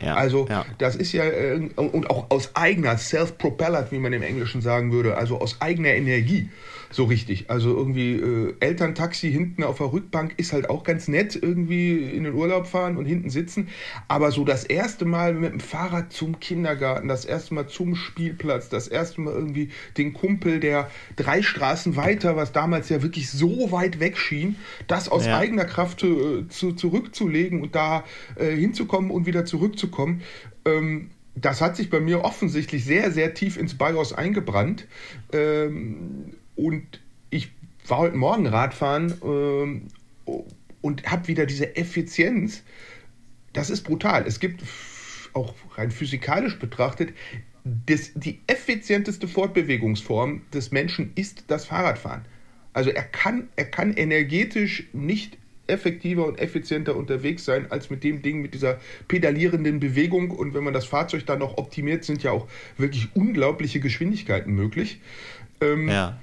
Ja, 0.00 0.14
also 0.14 0.46
ja. 0.48 0.64
das 0.78 0.96
ist 0.96 1.12
ja, 1.12 1.24
äh, 1.24 1.70
und 1.76 2.10
auch 2.10 2.30
aus 2.30 2.54
eigener, 2.54 2.98
self-propelled, 2.98 3.90
wie 3.90 3.98
man 3.98 4.12
im 4.12 4.22
Englischen 4.22 4.62
sagen 4.62 4.92
würde, 4.92 5.16
also 5.16 5.40
aus 5.40 5.60
eigener 5.60 5.90
Energie 5.90 6.50
so 6.90 7.04
richtig. 7.04 7.50
Also 7.50 7.76
irgendwie 7.76 8.14
äh, 8.14 8.54
Elterntaxi 8.60 9.30
hinten 9.30 9.62
auf 9.62 9.78
der 9.78 9.92
Rückbank 9.92 10.34
ist 10.36 10.52
halt 10.52 10.70
auch 10.70 10.84
ganz 10.84 11.08
nett, 11.08 11.38
irgendwie 11.40 11.98
in 11.98 12.24
den 12.24 12.34
Urlaub 12.34 12.66
fahren 12.66 12.96
und 12.96 13.04
hinten 13.04 13.30
sitzen. 13.30 13.68
Aber 14.08 14.30
so 14.30 14.44
das 14.44 14.64
erste 14.64 15.04
Mal 15.04 15.34
mit 15.34 15.52
dem 15.52 15.60
Fahrrad 15.60 16.12
zum 16.12 16.40
Kindergarten, 16.40 17.08
das 17.08 17.24
erste 17.24 17.54
Mal 17.54 17.68
zum 17.68 17.94
Spielplatz, 17.94 18.68
das 18.68 18.88
erste 18.88 19.20
Mal 19.20 19.34
irgendwie 19.34 19.70
den 19.96 20.12
Kumpel, 20.12 20.60
der 20.60 20.90
drei 21.16 21.42
Straßen 21.42 21.96
weiter, 21.96 22.36
was 22.36 22.52
damals 22.52 22.88
ja 22.88 23.02
wirklich 23.02 23.30
so 23.30 23.70
weit 23.72 24.00
weg 24.00 24.16
schien, 24.16 24.56
das 24.86 25.08
aus 25.08 25.26
ja. 25.26 25.36
eigener 25.36 25.64
Kraft 25.64 26.02
äh, 26.02 26.48
zu, 26.48 26.72
zurückzulegen 26.72 27.62
und 27.62 27.74
da 27.74 28.04
äh, 28.36 28.54
hinzukommen 28.54 29.10
und 29.10 29.26
wieder 29.26 29.44
zurückzukommen. 29.44 30.22
Ähm, 30.64 31.10
das 31.40 31.60
hat 31.60 31.76
sich 31.76 31.90
bei 31.90 32.00
mir 32.00 32.24
offensichtlich 32.24 32.84
sehr, 32.84 33.10
sehr 33.10 33.34
tief 33.34 33.56
ins 33.56 33.76
BIOS 33.76 34.12
eingebrannt. 34.12 34.86
Ähm, 35.32 36.32
und 36.58 37.00
ich 37.30 37.52
war 37.86 37.98
heute 37.98 38.16
Morgen 38.16 38.46
Radfahren 38.46 39.14
ähm, 39.22 39.88
und 40.82 41.06
habe 41.06 41.28
wieder 41.28 41.46
diese 41.46 41.76
Effizienz. 41.76 42.64
Das 43.52 43.70
ist 43.70 43.82
brutal. 43.82 44.26
Es 44.26 44.40
gibt 44.40 44.62
auch 45.34 45.54
rein 45.76 45.90
physikalisch 45.90 46.58
betrachtet, 46.58 47.14
das, 47.64 48.12
die 48.14 48.40
effizienteste 48.46 49.28
Fortbewegungsform 49.28 50.42
des 50.52 50.72
Menschen 50.72 51.12
ist 51.14 51.44
das 51.46 51.66
Fahrradfahren. 51.66 52.24
Also 52.72 52.90
er 52.90 53.04
kann, 53.04 53.48
er 53.56 53.66
kann 53.66 53.92
energetisch 53.94 54.88
nicht 54.92 55.38
effektiver 55.66 56.26
und 56.26 56.40
effizienter 56.40 56.96
unterwegs 56.96 57.44
sein 57.44 57.70
als 57.70 57.90
mit 57.90 58.02
dem 58.02 58.22
Ding, 58.22 58.40
mit 58.40 58.54
dieser 58.54 58.80
pedalierenden 59.06 59.80
Bewegung. 59.80 60.30
Und 60.30 60.54
wenn 60.54 60.64
man 60.64 60.72
das 60.72 60.86
Fahrzeug 60.86 61.26
dann 61.26 61.38
noch 61.38 61.58
optimiert, 61.58 62.04
sind 62.04 62.22
ja 62.22 62.32
auch 62.32 62.48
wirklich 62.78 63.08
unglaubliche 63.14 63.78
Geschwindigkeiten 63.78 64.54
möglich. 64.54 65.00
Ähm, 65.60 65.88
ja. 65.88 66.18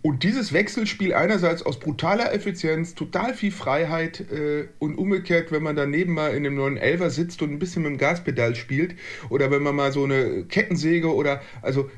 Und 0.00 0.22
dieses 0.22 0.52
Wechselspiel 0.52 1.12
einerseits 1.12 1.64
aus 1.64 1.80
brutaler 1.80 2.32
Effizienz, 2.32 2.94
total 2.94 3.34
viel 3.34 3.50
Freiheit 3.50 4.20
äh, 4.30 4.68
und 4.78 4.96
umgekehrt, 4.96 5.50
wenn 5.50 5.62
man 5.62 5.74
daneben 5.74 6.14
mal 6.14 6.34
in 6.34 6.44
dem 6.44 6.54
neuen 6.54 6.76
Elver 6.76 7.10
sitzt 7.10 7.42
und 7.42 7.50
ein 7.50 7.58
bisschen 7.58 7.82
mit 7.82 7.90
dem 7.92 7.98
Gaspedal 7.98 8.54
spielt 8.54 8.94
oder 9.28 9.50
wenn 9.50 9.62
man 9.62 9.74
mal 9.74 9.90
so 9.90 10.04
eine 10.04 10.44
Kettensäge 10.44 11.12
oder 11.12 11.42
also 11.62 11.90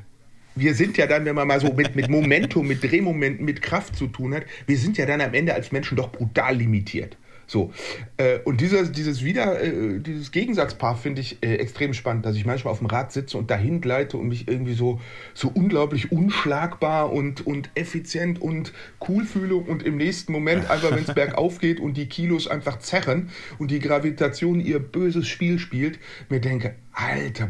wir 0.55 0.73
sind 0.73 0.97
ja 0.97 1.07
dann, 1.07 1.25
wenn 1.25 1.35
man 1.35 1.47
mal 1.47 1.61
so 1.61 1.71
mit, 1.73 1.95
mit 1.95 2.09
Momentum, 2.09 2.67
mit 2.67 2.83
Drehmomenten, 2.83 3.45
mit 3.45 3.61
Kraft 3.61 3.95
zu 3.95 4.07
tun 4.07 4.33
hat, 4.33 4.43
wir 4.65 4.77
sind 4.77 4.97
ja 4.97 5.05
dann 5.05 5.21
am 5.21 5.33
Ende 5.33 5.53
als 5.53 5.71
Menschen 5.71 5.95
doch 5.95 6.11
brutal 6.11 6.57
limitiert. 6.57 7.17
So. 7.51 7.73
Äh, 8.15 8.39
und 8.45 8.61
dieses, 8.61 8.93
dieses 8.93 9.25
wieder, 9.25 9.61
äh, 9.61 9.99
dieses 9.99 10.31
Gegensatzpaar 10.31 10.95
finde 10.95 11.19
ich 11.19 11.43
äh, 11.43 11.55
extrem 11.55 11.93
spannend, 11.93 12.25
dass 12.25 12.37
ich 12.37 12.45
manchmal 12.45 12.71
auf 12.71 12.77
dem 12.77 12.87
Rad 12.87 13.11
sitze 13.11 13.37
und 13.37 13.51
dahin 13.51 13.81
gleite 13.81 14.15
und 14.15 14.29
mich 14.29 14.47
irgendwie 14.47 14.73
so, 14.73 15.01
so 15.33 15.51
unglaublich 15.53 16.13
unschlagbar 16.13 17.11
und, 17.11 17.45
und 17.45 17.69
effizient 17.75 18.41
und 18.41 18.71
cool 19.05 19.25
fühle 19.25 19.55
und 19.55 19.83
im 19.83 19.97
nächsten 19.97 20.31
Moment 20.31 20.69
einfach, 20.69 20.91
wenn 20.91 21.03
es 21.03 21.13
bergauf 21.13 21.59
geht 21.59 21.81
und 21.81 21.97
die 21.97 22.05
Kilos 22.05 22.47
einfach 22.47 22.79
zerren 22.79 23.31
und 23.59 23.69
die 23.69 23.79
Gravitation 23.79 24.61
ihr 24.61 24.79
böses 24.79 25.27
Spiel 25.27 25.59
spielt, 25.59 25.99
mir 26.29 26.39
denke, 26.39 26.75
Alter, 26.93 27.49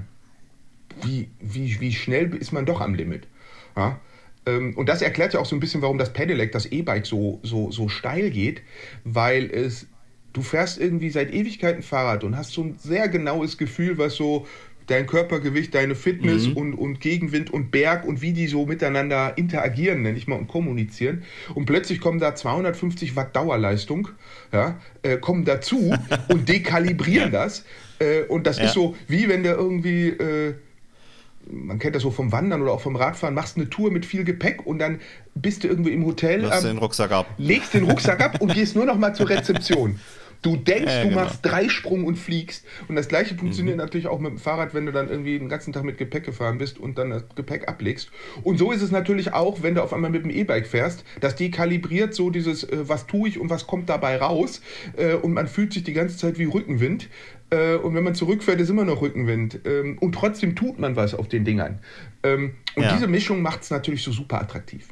wie, 1.03 1.29
wie, 1.39 1.79
wie 1.79 1.93
schnell 1.93 2.33
ist 2.33 2.53
man 2.53 2.65
doch 2.65 2.81
am 2.81 2.95
Limit? 2.95 3.27
Ja? 3.77 3.99
Ähm, 4.45 4.75
und 4.75 4.89
das 4.89 5.01
erklärt 5.01 5.33
ja 5.33 5.39
auch 5.39 5.45
so 5.45 5.55
ein 5.55 5.59
bisschen, 5.59 5.81
warum 5.81 5.97
das 5.97 6.13
Pedelec, 6.13 6.51
das 6.51 6.65
E-Bike, 6.65 7.05
so, 7.05 7.39
so, 7.43 7.71
so 7.71 7.87
steil 7.89 8.31
geht, 8.31 8.61
weil 9.03 9.51
es 9.51 9.87
du 10.33 10.41
fährst 10.41 10.79
irgendwie 10.79 11.09
seit 11.09 11.33
Ewigkeiten 11.33 11.83
Fahrrad 11.83 12.23
und 12.23 12.37
hast 12.37 12.51
so 12.51 12.63
ein 12.63 12.75
sehr 12.77 13.09
genaues 13.09 13.57
Gefühl, 13.57 13.97
was 13.97 14.15
so 14.15 14.47
dein 14.87 15.07
Körpergewicht, 15.07 15.73
deine 15.73 15.95
Fitness 15.95 16.47
mhm. 16.47 16.57
und, 16.57 16.73
und 16.73 17.01
Gegenwind 17.01 17.49
und 17.49 17.71
Berg 17.71 18.05
und 18.05 18.21
wie 18.21 18.33
die 18.33 18.47
so 18.47 18.65
miteinander 18.65 19.37
interagieren, 19.37 20.01
nenne 20.01 20.17
ich 20.17 20.27
mal, 20.27 20.37
und 20.37 20.47
kommunizieren. 20.47 21.23
Und 21.55 21.65
plötzlich 21.65 22.01
kommen 22.01 22.19
da 22.19 22.35
250 22.35 23.15
Watt 23.15 23.35
Dauerleistung, 23.35 24.09
ja, 24.51 24.79
äh, 25.01 25.17
kommen 25.17 25.45
dazu 25.45 25.95
und 26.29 26.49
dekalibrieren 26.49 27.31
das. 27.31 27.63
Äh, 27.99 28.23
und 28.23 28.47
das 28.47 28.57
ja. 28.57 28.65
ist 28.65 28.73
so, 28.73 28.95
wie 29.07 29.29
wenn 29.29 29.43
der 29.43 29.55
irgendwie. 29.55 30.09
Äh, 30.09 30.55
man 31.49 31.79
kennt 31.79 31.95
das 31.95 32.03
so 32.03 32.11
vom 32.11 32.31
Wandern 32.31 32.61
oder 32.61 32.71
auch 32.71 32.81
vom 32.81 32.95
Radfahren, 32.95 33.33
machst 33.33 33.57
eine 33.57 33.67
Tour 33.67 33.91
mit 33.91 34.05
viel 34.05 34.23
Gepäck 34.23 34.65
und 34.67 34.77
dann 34.77 34.99
bist 35.33 35.63
du 35.63 35.67
irgendwie 35.67 35.91
im 35.91 36.05
Hotel. 36.05 36.41
Legst 36.41 36.63
den 36.63 36.77
Rucksack 36.77 37.11
ab. 37.11 37.25
Legst 37.39 37.73
den 37.73 37.85
Rucksack 37.85 38.21
ab 38.21 38.39
und 38.39 38.53
gehst 38.53 38.75
nur 38.75 38.85
noch 38.85 38.97
mal 38.97 39.15
zur 39.15 39.27
Rezeption. 39.27 39.99
Du 40.41 40.55
denkst, 40.55 40.91
ja, 40.91 41.03
du 41.03 41.09
genau. 41.09 41.21
machst 41.21 41.45
Dreisprung 41.45 42.03
und 42.03 42.15
fliegst. 42.15 42.65
Und 42.87 42.95
das 42.95 43.07
gleiche 43.07 43.35
funktioniert 43.35 43.77
mhm. 43.77 43.83
natürlich 43.83 44.07
auch 44.07 44.19
mit 44.19 44.31
dem 44.31 44.37
Fahrrad, 44.39 44.73
wenn 44.73 44.85
du 44.85 44.91
dann 44.91 45.07
irgendwie 45.09 45.37
den 45.37 45.49
ganzen 45.49 45.71
Tag 45.71 45.83
mit 45.83 45.97
Gepäck 45.97 46.23
gefahren 46.23 46.57
bist 46.57 46.79
und 46.79 46.97
dann 46.97 47.11
das 47.11 47.23
Gepäck 47.35 47.67
ablegst. 47.67 48.09
Und 48.43 48.57
so 48.57 48.71
ist 48.71 48.81
es 48.81 48.91
natürlich 48.91 49.33
auch, 49.33 49.61
wenn 49.61 49.75
du 49.75 49.83
auf 49.83 49.93
einmal 49.93 50.09
mit 50.09 50.23
dem 50.23 50.31
E-Bike 50.31 50.65
fährst. 50.65 51.05
Das 51.19 51.35
dekalibriert 51.35 52.15
so 52.15 52.31
dieses, 52.31 52.63
äh, 52.63 52.89
was 52.89 53.05
tue 53.05 53.29
ich 53.29 53.39
und 53.39 53.49
was 53.49 53.67
kommt 53.67 53.89
dabei 53.89 54.17
raus. 54.17 54.61
Äh, 54.97 55.13
und 55.13 55.33
man 55.33 55.47
fühlt 55.47 55.73
sich 55.73 55.83
die 55.83 55.93
ganze 55.93 56.17
Zeit 56.17 56.39
wie 56.39 56.45
Rückenwind. 56.45 57.09
Äh, 57.51 57.75
und 57.75 57.93
wenn 57.93 58.03
man 58.03 58.15
zurückfährt, 58.15 58.59
ist 58.59 58.69
immer 58.69 58.85
noch 58.85 59.01
Rückenwind. 59.01 59.59
Ähm, 59.65 59.97
und 59.99 60.13
trotzdem 60.13 60.55
tut 60.55 60.79
man 60.79 60.95
was 60.95 61.13
auf 61.13 61.27
den 61.27 61.45
Dingern. 61.45 61.79
Ähm, 62.23 62.55
und 62.75 62.83
ja. 62.83 62.93
diese 62.93 63.07
Mischung 63.07 63.41
macht 63.43 63.61
es 63.61 63.69
natürlich 63.69 64.03
so 64.03 64.11
super 64.11 64.41
attraktiv. 64.41 64.87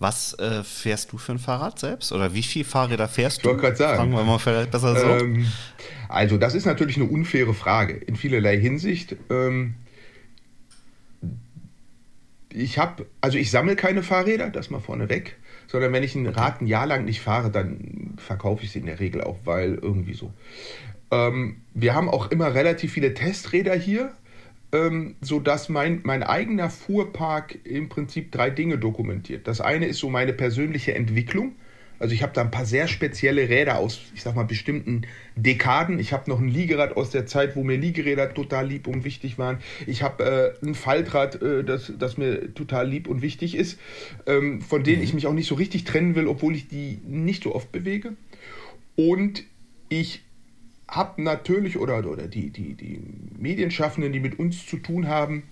Was 0.00 0.32
äh, 0.38 0.64
fährst 0.64 1.12
du 1.12 1.18
für 1.18 1.32
ein 1.32 1.38
Fahrrad 1.38 1.78
selbst? 1.78 2.10
Oder 2.10 2.34
wie 2.34 2.42
viele 2.42 2.64
Fahrräder 2.64 3.06
fährst 3.06 3.38
du? 3.38 3.40
Ich 3.42 3.46
wollte 3.46 3.62
gerade 3.62 3.76
sagen. 3.76 3.96
Fragen 3.96 4.12
wir 4.12 4.24
mal 4.24 4.38
vielleicht 4.38 4.70
besser 4.70 4.96
so. 4.96 5.06
Ähm, 5.06 5.46
Also 6.08 6.38
das 6.38 6.54
ist 6.54 6.64
natürlich 6.64 6.96
eine 6.96 7.04
unfaire 7.04 7.54
Frage 7.54 7.92
in 7.94 8.16
vielerlei 8.16 8.58
Hinsicht. 8.58 9.14
Ähm, 9.28 9.74
ich 12.52 12.78
habe, 12.78 13.06
also 13.20 13.38
ich 13.38 13.50
sammle 13.50 13.76
keine 13.76 14.02
Fahrräder, 14.02 14.50
das 14.50 14.70
mal 14.70 14.80
vorneweg, 14.80 15.36
sondern 15.68 15.92
wenn 15.92 16.02
ich 16.02 16.14
ein 16.14 16.26
Rad 16.26 16.60
ein 16.62 16.66
Jahr 16.66 16.86
lang 16.86 17.04
nicht 17.04 17.20
fahre, 17.20 17.50
dann 17.50 18.14
verkaufe 18.16 18.64
ich 18.64 18.72
sie 18.72 18.80
in 18.80 18.86
der 18.86 19.00
Regel 19.00 19.22
auch, 19.22 19.38
weil 19.44 19.74
irgendwie 19.74 20.14
so. 20.14 20.32
Ähm, 21.10 21.62
wir 21.74 21.94
haben 21.94 22.08
auch 22.08 22.30
immer 22.30 22.54
relativ 22.54 22.92
viele 22.92 23.14
Testräder 23.14 23.74
hier, 23.74 24.12
ähm, 24.72 25.16
sodass 25.20 25.68
mein, 25.68 26.00
mein 26.04 26.22
eigener 26.22 26.70
Fuhrpark 26.70 27.58
im 27.64 27.88
Prinzip 27.88 28.32
drei 28.32 28.50
Dinge 28.50 28.78
dokumentiert. 28.78 29.46
Das 29.46 29.60
eine 29.60 29.86
ist 29.86 29.98
so 29.98 30.08
meine 30.10 30.32
persönliche 30.32 30.94
Entwicklung. 30.94 31.56
Also 32.00 32.14
ich 32.14 32.22
habe 32.22 32.32
da 32.32 32.40
ein 32.40 32.50
paar 32.50 32.64
sehr 32.64 32.88
spezielle 32.88 33.50
Räder 33.50 33.78
aus, 33.78 34.00
ich 34.14 34.22
sag 34.22 34.34
mal, 34.34 34.44
bestimmten 34.44 35.02
Dekaden. 35.36 35.98
Ich 35.98 36.14
habe 36.14 36.30
noch 36.30 36.40
ein 36.40 36.48
Liegerad 36.48 36.96
aus 36.96 37.10
der 37.10 37.26
Zeit, 37.26 37.56
wo 37.56 37.62
mir 37.62 37.76
Liegeräder 37.76 38.32
total 38.32 38.68
lieb 38.68 38.86
und 38.86 39.04
wichtig 39.04 39.36
waren. 39.36 39.58
Ich 39.86 40.02
habe 40.02 40.56
äh, 40.62 40.66
ein 40.66 40.74
Faltrad, 40.74 41.42
äh, 41.42 41.62
das, 41.62 41.92
das 41.98 42.16
mir 42.16 42.54
total 42.54 42.88
lieb 42.88 43.06
und 43.06 43.20
wichtig 43.20 43.54
ist, 43.54 43.78
ähm, 44.26 44.62
von 44.62 44.82
denen 44.82 44.98
mhm. 44.98 45.04
ich 45.04 45.12
mich 45.12 45.26
auch 45.26 45.34
nicht 45.34 45.46
so 45.46 45.56
richtig 45.56 45.84
trennen 45.84 46.14
will, 46.14 46.26
obwohl 46.26 46.54
ich 46.54 46.68
die 46.68 47.00
nicht 47.06 47.42
so 47.42 47.54
oft 47.54 47.70
bewege. 47.70 48.14
Und 48.96 49.44
ich 49.90 50.22
habe 50.90 51.22
natürlich, 51.22 51.78
oder, 51.78 51.98
oder 51.98 52.26
die, 52.26 52.50
die, 52.50 52.74
die 52.74 53.00
Medienschaffenden, 53.38 54.12
die 54.12 54.20
mit 54.20 54.38
uns 54.38 54.66
zu 54.66 54.76
tun 54.76 55.08
haben, 55.08 55.44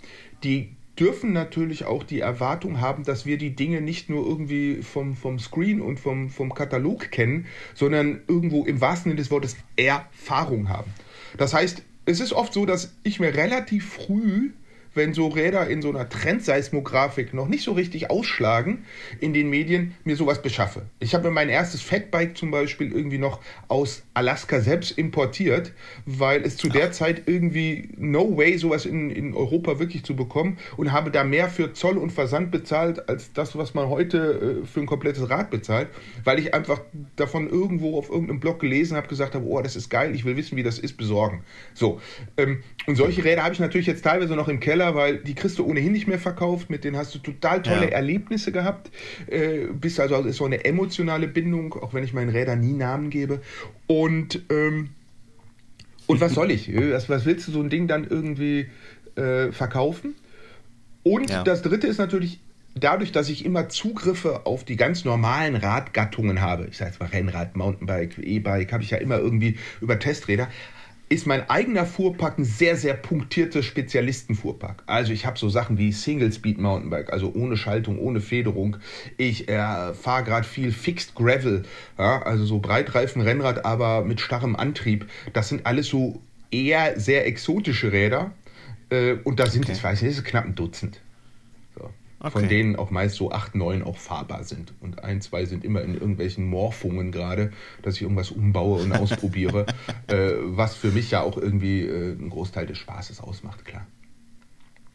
die 0.45 0.77
dürfen 0.99 1.33
natürlich 1.33 1.85
auch 1.85 2.03
die 2.03 2.19
Erwartung 2.19 2.81
haben, 2.81 3.05
dass 3.05 3.25
wir 3.25 3.39
die 3.39 3.55
Dinge 3.55 3.81
nicht 3.81 4.11
nur 4.11 4.27
irgendwie 4.27 4.83
vom, 4.83 5.15
vom 5.15 5.39
Screen 5.39 5.81
und 5.81 6.01
vom, 6.01 6.29
vom 6.29 6.53
Katalog 6.53 7.13
kennen, 7.13 7.47
sondern 7.75 8.21
irgendwo 8.27 8.65
im 8.65 8.81
wahrsten 8.81 9.11
Sinne 9.11 9.21
des 9.21 9.31
Wortes 9.31 9.57
Erfahrung 9.77 10.69
haben. 10.69 10.93
Das 11.37 11.55
heißt, 11.55 11.85
es 12.05 12.21
ist 12.21 12.33
oft 12.33 12.53
so, 12.53 12.67
dass 12.67 12.97
ich 13.05 13.21
mir 13.21 13.35
relativ 13.35 13.89
früh 13.89 14.51
wenn 14.95 15.15
so 15.15 15.29
Räder 15.29 15.69
in 15.69 15.83
so 15.83 15.91
einer 15.91 16.09
Trendseismografik 16.09 17.35
noch 17.35 17.49
nicht 17.49 17.65
so 17.65 17.73
richtig 17.73 18.11
ausschlagen 18.11 18.85
in 19.21 19.33
den 19.33 19.51
Medien, 19.51 19.95
mir 20.05 20.17
sowas 20.17 20.43
beschaffe. 20.43 20.83
Ich 21.01 21.15
habe 21.15 21.29
mir 21.29 21.35
mein 21.35 21.49
erstes 21.49 21.83
Fatbike 21.83 22.37
zum 22.37 22.51
Beispiel 22.51 22.93
irgendwie 22.93 23.19
noch 23.19 23.41
aus 23.69 24.03
Alaska 24.15 24.61
selbst 24.61 24.97
importiert, 24.99 25.73
weil 26.07 26.43
es 26.43 26.57
zu 26.57 26.69
der 26.69 26.93
Zeit 26.93 27.23
irgendwie 27.27 27.91
no 27.97 28.37
way 28.37 28.59
sowas 28.59 28.87
in, 28.87 29.11
in 29.11 29.35
Europa 29.35 29.79
wirklich 29.79 30.05
zu 30.05 30.17
bekommen 30.17 30.59
und 30.77 30.93
habe 30.93 31.11
da 31.11 31.25
mehr 31.25 31.49
für 31.49 31.73
Zoll 31.73 31.99
und 31.99 32.11
Versand 32.11 32.51
bezahlt 32.51 33.09
als 33.09 33.33
das, 33.33 33.57
was 33.57 33.75
man 33.75 33.89
heute 33.89 34.63
äh, 34.63 34.67
für 34.67 34.81
ein 34.81 34.87
komplettes 34.87 35.31
Rad 35.31 35.51
bezahlt, 35.51 35.89
weil 36.25 36.39
ich 36.39 36.55
einfach 36.55 36.81
davon 37.17 37.49
irgendwo 37.49 37.99
auf 37.99 38.11
irgendeinem 38.11 38.41
Blog 38.41 38.61
gelesen 38.61 38.97
habe, 38.97 39.09
gesagt 39.09 39.35
habe, 39.35 39.45
oh, 39.47 39.61
das 39.63 39.77
ist 39.77 39.89
geil, 39.89 40.15
ich 40.15 40.25
will 40.25 40.37
wissen, 40.37 40.57
wie 40.57 40.63
das 40.63 40.79
ist, 40.79 40.97
besorgen. 40.97 41.45
So, 41.75 42.01
ähm, 42.37 42.63
und 42.89 42.97
solche 42.97 43.23
Räder 43.23 43.45
habe 43.45 43.53
ich 43.53 43.61
natürlich 43.61 43.87
jetzt 43.87 44.03
teilweise 44.03 44.35
noch 44.35 44.49
im 44.49 44.61
Keller 44.61 44.95
weil 44.95 45.19
die 45.19 45.35
kriegst 45.35 45.59
du 45.59 45.67
ohnehin 45.67 45.93
nicht 45.93 46.07
mehr 46.07 46.19
verkauft. 46.19 46.71
Mit 46.71 46.85
denen 46.85 46.97
hast 46.97 47.15
du 47.15 47.19
total 47.19 47.61
tolle 47.61 47.83
ja. 47.83 47.89
Erlebnisse 47.89 48.51
gehabt. 48.51 48.91
Äh, 49.27 49.67
bist 49.79 50.01
also, 50.01 50.17
also 50.17 50.27
ist 50.27 50.37
so 50.37 50.47
eine 50.47 50.65
emotionale 50.65 51.29
Bindung, 51.29 51.75
auch 51.75 51.93
wenn 51.93 52.03
ich 52.03 52.15
meinen 52.15 52.31
Rädern 52.31 52.61
nie 52.61 52.73
Namen 52.73 53.11
gebe. 53.11 53.43
Und, 53.87 54.41
ähm, 54.49 54.89
und 56.07 56.23
was 56.23 56.33
soll 56.33 56.51
ich? 56.51 56.75
Was, 56.75 57.11
was 57.11 57.27
willst 57.27 57.47
du 57.49 57.53
so 57.53 57.61
ein 57.61 57.69
Ding 57.69 57.89
dann 57.89 58.07
irgendwie 58.09 58.71
äh, 59.17 59.53
verkaufen? 59.53 60.15
Und 61.03 61.29
ja. 61.29 61.45
das 61.45 61.61
dritte 61.61 61.89
ist 61.89 61.99
natürlich, 61.99 62.41
dadurch, 62.75 63.13
dass 63.13 63.29
ich 63.29 63.45
immer 63.45 63.69
Zugriffe 63.69 64.47
auf 64.47 64.65
die 64.65 64.77
ganz 64.77 65.05
normalen 65.05 65.57
Radgattungen 65.57 66.41
habe, 66.41 66.69
ich 66.71 66.79
sage 66.79 66.93
jetzt 66.93 67.01
mal 67.01 67.11
Rennrad, 67.11 67.55
Mountainbike, 67.55 68.17
E-Bike, 68.17 68.73
habe 68.73 68.83
ich 68.83 68.91
ja 68.91 68.97
immer 68.97 69.19
irgendwie 69.19 69.59
über 69.83 69.99
Testräder, 69.99 70.49
ist 71.09 71.27
mein 71.27 71.49
eigener 71.49 71.87
Fuhrpark 71.87 72.39
ein 72.39 72.45
sehr, 72.45 72.77
sehr 72.77 72.95
punktierter 72.95 73.63
Spezialistenfuhrpark. 73.63 74.83
Also 74.87 75.13
ich 75.13 75.25
habe 75.25 75.39
so 75.39 75.49
Sachen 75.49 75.79
wie 75.79 75.93
Single 75.93 76.33
Speed 76.33 76.59
Mountainbike, 76.59 77.13
also 77.13 77.33
ohne 77.35 77.57
Schaltung, 77.57 77.99
ohne 77.99 78.21
Federung. 78.21 78.77
Ich 79.17 79.49
äh, 79.49 79.95
fahre 79.95 80.25
gerade 80.25 80.47
viel 80.47 80.71
Fixed 80.71 81.15
Gravel, 81.15 81.65
ja, 81.99 82.23
also 82.23 82.45
so 82.45 82.59
Breitreifen 82.59 83.23
Rennrad, 83.23 83.65
aber 83.65 84.05
mit 84.05 84.21
starrem 84.21 84.55
Antrieb. 84.55 85.09
Das 85.33 85.49
sind 85.49 85.65
alles 85.67 85.87
so 85.87 86.21
eher 86.51 86.99
sehr 87.01 87.27
exotische 87.27 87.93
Räder. 87.93 88.33
Äh, 88.91 89.15
und 89.25 89.41
da 89.41 89.47
sind, 89.47 89.65
okay. 89.65 89.73
ich 89.73 89.83
weiß 89.83 90.03
nicht, 90.03 90.25
knapp 90.25 90.45
ein 90.45 90.55
Dutzend. 90.55 91.01
Okay. 92.21 92.31
Von 92.33 92.49
denen 92.49 92.77
auch 92.77 92.91
meist 92.91 93.15
so 93.15 93.31
acht, 93.31 93.55
neun 93.55 93.83
auch 93.85 93.97
fahrbar 93.97 94.43
sind. 94.43 94.75
Und 94.81 95.05
ein, 95.05 95.21
zwei 95.21 95.45
sind 95.45 95.65
immer 95.65 95.83
in 95.83 95.95
irgendwelchen 95.95 96.47
Morphungen 96.47 97.13
gerade, 97.13 97.53
dass 97.83 97.95
ich 97.95 98.03
irgendwas 98.03 98.33
umbaue 98.33 98.83
und 98.83 98.93
ausprobiere, 98.97 99.67
äh, 100.09 100.33
was 100.43 100.75
für 100.75 100.91
mich 100.91 101.13
ja 101.13 101.23
auch 101.23 101.37
irgendwie 101.37 101.83
äh, 101.83 102.13
einen 102.13 102.31
Großteil 102.31 102.67
des 102.67 102.79
Spaßes 102.79 103.21
ausmacht, 103.21 103.65
klar. 103.65 103.87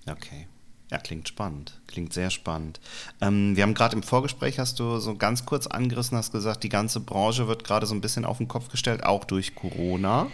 Okay. 0.05 0.47
Ja, 0.93 0.99
klingt 0.99 1.27
spannend. 1.27 1.73
Klingt 1.88 2.13
sehr 2.13 2.29
spannend. 2.29 2.79
Ähm, 3.19 3.56
wir 3.56 3.63
haben 3.63 3.73
gerade 3.73 3.95
im 3.95 4.03
Vorgespräch, 4.03 4.60
hast 4.60 4.79
du 4.79 4.99
so 4.99 5.15
ganz 5.15 5.43
kurz 5.43 5.65
angerissen, 5.65 6.15
hast 6.15 6.32
gesagt, 6.32 6.63
die 6.63 6.69
ganze 6.69 6.99
Branche 6.99 7.47
wird 7.47 7.63
gerade 7.63 7.88
so 7.88 7.95
ein 7.95 8.01
bisschen 8.01 8.25
auf 8.25 8.38
den 8.38 8.47
Kopf 8.47 8.69
gestellt, 8.69 9.03
auch 9.03 9.23
durch 9.23 9.56
Corona, 9.56 10.27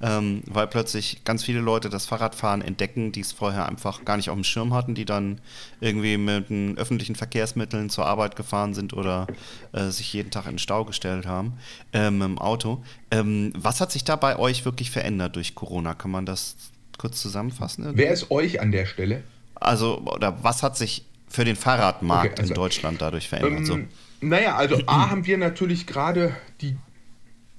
ähm, 0.00 0.42
weil 0.46 0.66
plötzlich 0.66 1.22
ganz 1.22 1.44
viele 1.44 1.60
Leute 1.60 1.90
das 1.90 2.06
Fahrradfahren 2.06 2.60
entdecken, 2.60 3.12
die 3.12 3.20
es 3.20 3.30
vorher 3.30 3.68
einfach 3.68 4.04
gar 4.04 4.16
nicht 4.16 4.30
auf 4.30 4.34
dem 4.34 4.42
Schirm 4.42 4.74
hatten, 4.74 4.96
die 4.96 5.04
dann 5.04 5.40
irgendwie 5.80 6.16
mit 6.16 6.50
den 6.50 6.76
öffentlichen 6.76 7.14
Verkehrsmitteln 7.14 7.88
zur 7.88 8.08
Arbeit 8.08 8.34
gefahren 8.34 8.74
sind 8.74 8.92
oder 8.92 9.28
äh, 9.70 9.90
sich 9.90 10.12
jeden 10.12 10.32
Tag 10.32 10.46
in 10.46 10.54
den 10.54 10.58
Stau 10.58 10.84
gestellt 10.84 11.24
haben 11.24 11.52
ähm, 11.92 12.20
im 12.20 12.38
Auto. 12.40 12.82
Ähm, 13.12 13.52
was 13.56 13.80
hat 13.80 13.92
sich 13.92 14.02
da 14.02 14.16
bei 14.16 14.36
euch 14.40 14.64
wirklich 14.64 14.90
verändert 14.90 15.36
durch 15.36 15.54
Corona? 15.54 15.94
Kann 15.94 16.10
man 16.10 16.26
das 16.26 16.56
kurz 16.98 17.22
zusammenfassen? 17.22 17.84
Irgendwie? 17.84 18.02
Wer 18.02 18.12
ist 18.12 18.32
euch 18.32 18.60
an 18.60 18.72
der 18.72 18.86
Stelle? 18.86 19.22
Also, 19.60 20.00
oder 20.00 20.42
was 20.42 20.62
hat 20.62 20.76
sich 20.76 21.06
für 21.28 21.44
den 21.44 21.56
Fahrradmarkt 21.56 22.32
okay, 22.32 22.40
also, 22.40 22.52
in 22.52 22.54
Deutschland 22.54 23.00
dadurch 23.00 23.28
verändert? 23.28 23.60
Ähm, 23.60 23.64
so. 23.64 23.78
Naja, 24.22 24.56
also 24.56 24.82
A 24.86 25.08
haben 25.10 25.24
wir 25.26 25.38
natürlich 25.38 25.86
gerade 25.86 26.36
die 26.60 26.76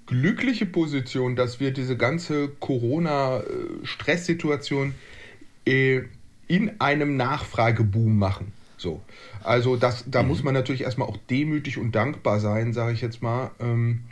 glückliche 0.05 0.65
Position, 0.65 1.35
dass 1.35 1.59
wir 1.59 1.71
diese 1.71 1.97
ganze 1.97 2.49
Corona-Stresssituation 2.49 4.93
äh, 5.65 6.01
in 6.47 6.79
einem 6.81 7.15
Nachfrageboom 7.15 8.19
machen. 8.19 8.51
So. 8.77 9.01
Also 9.43 9.77
das, 9.77 10.03
da 10.07 10.21
mhm. 10.21 10.29
muss 10.29 10.43
man 10.43 10.53
natürlich 10.53 10.81
erstmal 10.81 11.07
auch 11.07 11.17
demütig 11.29 11.77
und 11.77 11.93
dankbar 11.93 12.39
sein, 12.39 12.73
sage 12.73 12.93
ich 12.93 13.01
jetzt 13.01 13.21
mal, 13.21 13.51
ähm, 13.59 14.03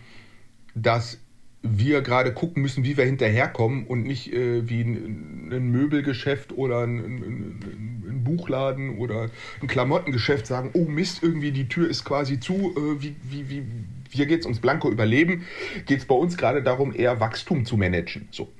dass 0.73 1.19
wir 1.61 2.01
gerade 2.01 2.33
gucken 2.33 2.61
müssen, 2.61 2.83
wie 2.85 2.95
wir 2.95 3.05
hinterherkommen 3.05 3.85
und 3.85 4.03
nicht 4.03 4.31
äh, 4.33 4.67
wie 4.69 4.81
ein, 4.81 5.49
ein, 5.51 5.71
Möbelgeschäft 5.71 6.53
oder 6.53 6.83
ein, 6.83 6.97
ein, 6.99 7.59
ein, 8.07 8.23
Buchladen 8.23 8.97
oder 8.97 9.29
ein 9.61 9.67
Klamottengeschäft 9.67 10.47
sagen, 10.47 10.71
oh 10.73 10.85
Mist, 10.85 11.21
irgendwie 11.21 11.51
die 11.51 11.67
Tür 11.67 11.89
ist 11.89 12.05
quasi 12.05 12.39
zu, 12.39 12.53
äh, 12.53 13.01
wie, 13.01 13.15
wie, 13.23 13.49
wie, 13.49 13.63
hier 14.09 14.25
geht 14.25 14.41
es 14.41 14.45
ums 14.45 14.59
blanko 14.59 14.89
Überleben, 14.89 15.45
geht 15.85 15.99
es 15.99 16.05
bei 16.05 16.15
uns 16.15 16.37
gerade 16.37 16.63
darum, 16.63 16.93
eher 16.95 17.19
Wachstum 17.19 17.65
zu 17.65 17.75
managen. 17.75 18.29
So. 18.31 18.51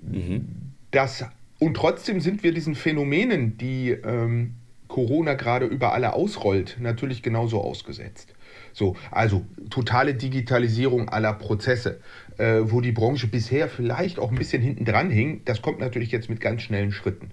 Mhm. 0.00 0.46
Das, 0.92 1.24
und 1.58 1.74
trotzdem 1.74 2.20
sind 2.20 2.44
wir 2.44 2.52
diesen 2.52 2.76
Phänomenen, 2.76 3.58
die 3.58 3.90
ähm, 3.90 4.54
Corona 4.86 5.34
gerade 5.34 5.66
über 5.66 5.92
alle 5.92 6.12
ausrollt, 6.12 6.76
natürlich 6.78 7.22
genauso 7.22 7.60
ausgesetzt. 7.60 8.34
So, 8.72 8.96
also 9.10 9.44
totale 9.70 10.14
Digitalisierung 10.14 11.08
aller 11.08 11.32
Prozesse 11.32 12.00
äh, 12.38 12.60
wo 12.64 12.80
die 12.80 12.92
Branche 12.92 13.26
bisher 13.26 13.68
vielleicht 13.68 14.18
auch 14.18 14.30
ein 14.30 14.38
bisschen 14.38 14.62
hinten 14.62 14.84
dran 14.84 15.10
hing. 15.10 15.42
Das 15.44 15.62
kommt 15.62 15.80
natürlich 15.80 16.10
jetzt 16.10 16.28
mit 16.28 16.40
ganz 16.40 16.62
schnellen 16.62 16.92
Schritten. 16.92 17.30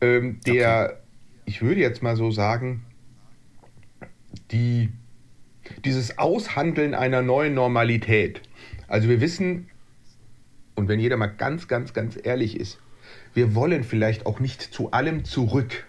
Ähm, 0.00 0.40
der, 0.46 0.90
okay. 0.90 0.94
ich 1.46 1.62
würde 1.62 1.80
jetzt 1.80 2.02
mal 2.02 2.16
so 2.16 2.30
sagen, 2.30 2.84
die, 4.50 4.90
dieses 5.84 6.18
Aushandeln 6.18 6.94
einer 6.94 7.22
neuen 7.22 7.54
Normalität. 7.54 8.42
Also 8.86 9.08
wir 9.08 9.20
wissen, 9.20 9.68
und 10.74 10.88
wenn 10.88 11.00
jeder 11.00 11.16
mal 11.16 11.26
ganz, 11.26 11.68
ganz, 11.68 11.92
ganz 11.92 12.18
ehrlich 12.22 12.58
ist, 12.58 12.78
wir 13.34 13.54
wollen 13.54 13.84
vielleicht 13.84 14.26
auch 14.26 14.40
nicht 14.40 14.62
zu 14.62 14.92
allem 14.92 15.24
zurück 15.24 15.87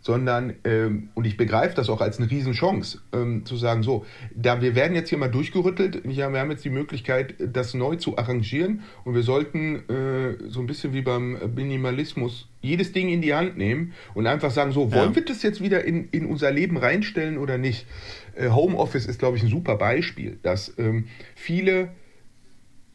sondern, 0.00 0.54
ähm, 0.64 1.10
und 1.14 1.26
ich 1.26 1.36
begreife 1.36 1.74
das 1.74 1.90
auch 1.90 2.00
als 2.00 2.18
eine 2.18 2.30
Riesenchance, 2.30 3.00
ähm, 3.12 3.44
zu 3.44 3.56
sagen, 3.56 3.82
so, 3.82 4.06
da 4.34 4.62
wir 4.62 4.74
werden 4.74 4.94
jetzt 4.94 5.10
hier 5.10 5.18
mal 5.18 5.28
durchgerüttelt, 5.28 6.02
ja, 6.06 6.32
wir 6.32 6.40
haben 6.40 6.50
jetzt 6.50 6.64
die 6.64 6.70
Möglichkeit, 6.70 7.34
das 7.38 7.74
neu 7.74 7.96
zu 7.96 8.16
arrangieren 8.16 8.82
und 9.04 9.14
wir 9.14 9.22
sollten 9.22 9.88
äh, 9.88 10.48
so 10.48 10.60
ein 10.60 10.66
bisschen 10.66 10.92
wie 10.94 11.02
beim 11.02 11.38
Minimalismus 11.54 12.48
jedes 12.62 12.92
Ding 12.92 13.08
in 13.08 13.22
die 13.22 13.34
Hand 13.34 13.56
nehmen 13.56 13.92
und 14.14 14.26
einfach 14.26 14.50
sagen, 14.50 14.72
so, 14.72 14.92
wollen 14.92 15.10
ja. 15.10 15.16
wir 15.16 15.24
das 15.24 15.42
jetzt 15.42 15.62
wieder 15.62 15.84
in, 15.84 16.08
in 16.10 16.26
unser 16.26 16.50
Leben 16.50 16.76
reinstellen 16.76 17.38
oder 17.38 17.58
nicht? 17.58 17.86
Äh, 18.34 18.50
Homeoffice 18.50 19.06
ist, 19.06 19.18
glaube 19.18 19.36
ich, 19.36 19.42
ein 19.42 19.48
super 19.48 19.76
Beispiel, 19.76 20.38
dass 20.42 20.74
ähm, 20.78 21.08
viele 21.34 21.90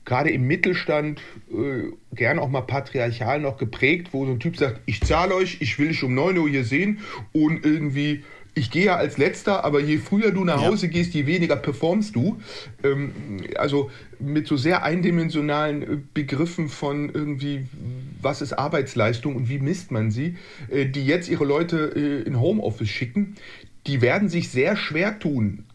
gerade 0.06 0.30
im 0.30 0.48
Mittelstand 0.48 1.20
äh, 1.52 1.92
gern 2.14 2.40
auch 2.40 2.50
mal 2.50 2.62
patriarchal 2.62 3.40
noch 3.40 3.58
geprägt, 3.58 4.10
wo 4.12 4.26
so 4.26 4.32
ein 4.32 4.40
Typ 4.40 4.58
sagt, 4.58 4.82
ich 4.86 5.02
zahle 5.02 5.36
euch, 5.36 5.58
ich 5.60 5.78
will 5.80 5.90
dich 5.90 6.04
um 6.04 6.14
9 6.14 6.38
Uhr 6.38 6.50
hier 6.50 6.64
sehen 6.64 7.00
und 7.34 7.66
irgendwie 7.66 8.24
ich 8.58 8.72
gehe 8.72 8.86
ja 8.86 8.96
als 8.96 9.18
letzter, 9.18 9.66
aber 9.66 9.82
je 9.82 9.98
früher 9.98 10.32
du 10.32 10.46
nach 10.46 10.62
Hause 10.62 10.86
ja. 10.86 10.94
gehst, 10.94 11.14
je 11.14 11.26
weniger 11.26 11.58
performst 11.58 12.16
du. 12.16 12.38
Ähm, 12.84 13.12
also 13.58 13.92
mit 14.18 14.48
so 14.48 14.56
sehr 14.56 14.84
eindimensionalen 14.84 15.84
äh, 15.84 15.98
Begriffen 16.14 16.70
von 16.70 17.10
irgendwie, 17.10 17.68
was 18.22 18.42
ist 18.42 18.54
Arbeitsleistung 18.54 19.36
und 19.36 19.50
wie 19.50 19.60
misst 19.60 19.92
man 19.92 20.10
sie, 20.10 20.38
äh, 20.70 20.86
die 20.86 21.06
jetzt 21.06 21.30
ihre 21.30 21.44
Leute 21.44 21.92
äh, 21.96 22.26
in 22.26 22.40
Homeoffice 22.40 22.90
schicken, 22.90 23.36
die 23.88 24.02
werden 24.02 24.30
sich 24.30 24.50
sehr 24.50 24.78
schwer 24.78 25.20
tun, 25.20 25.66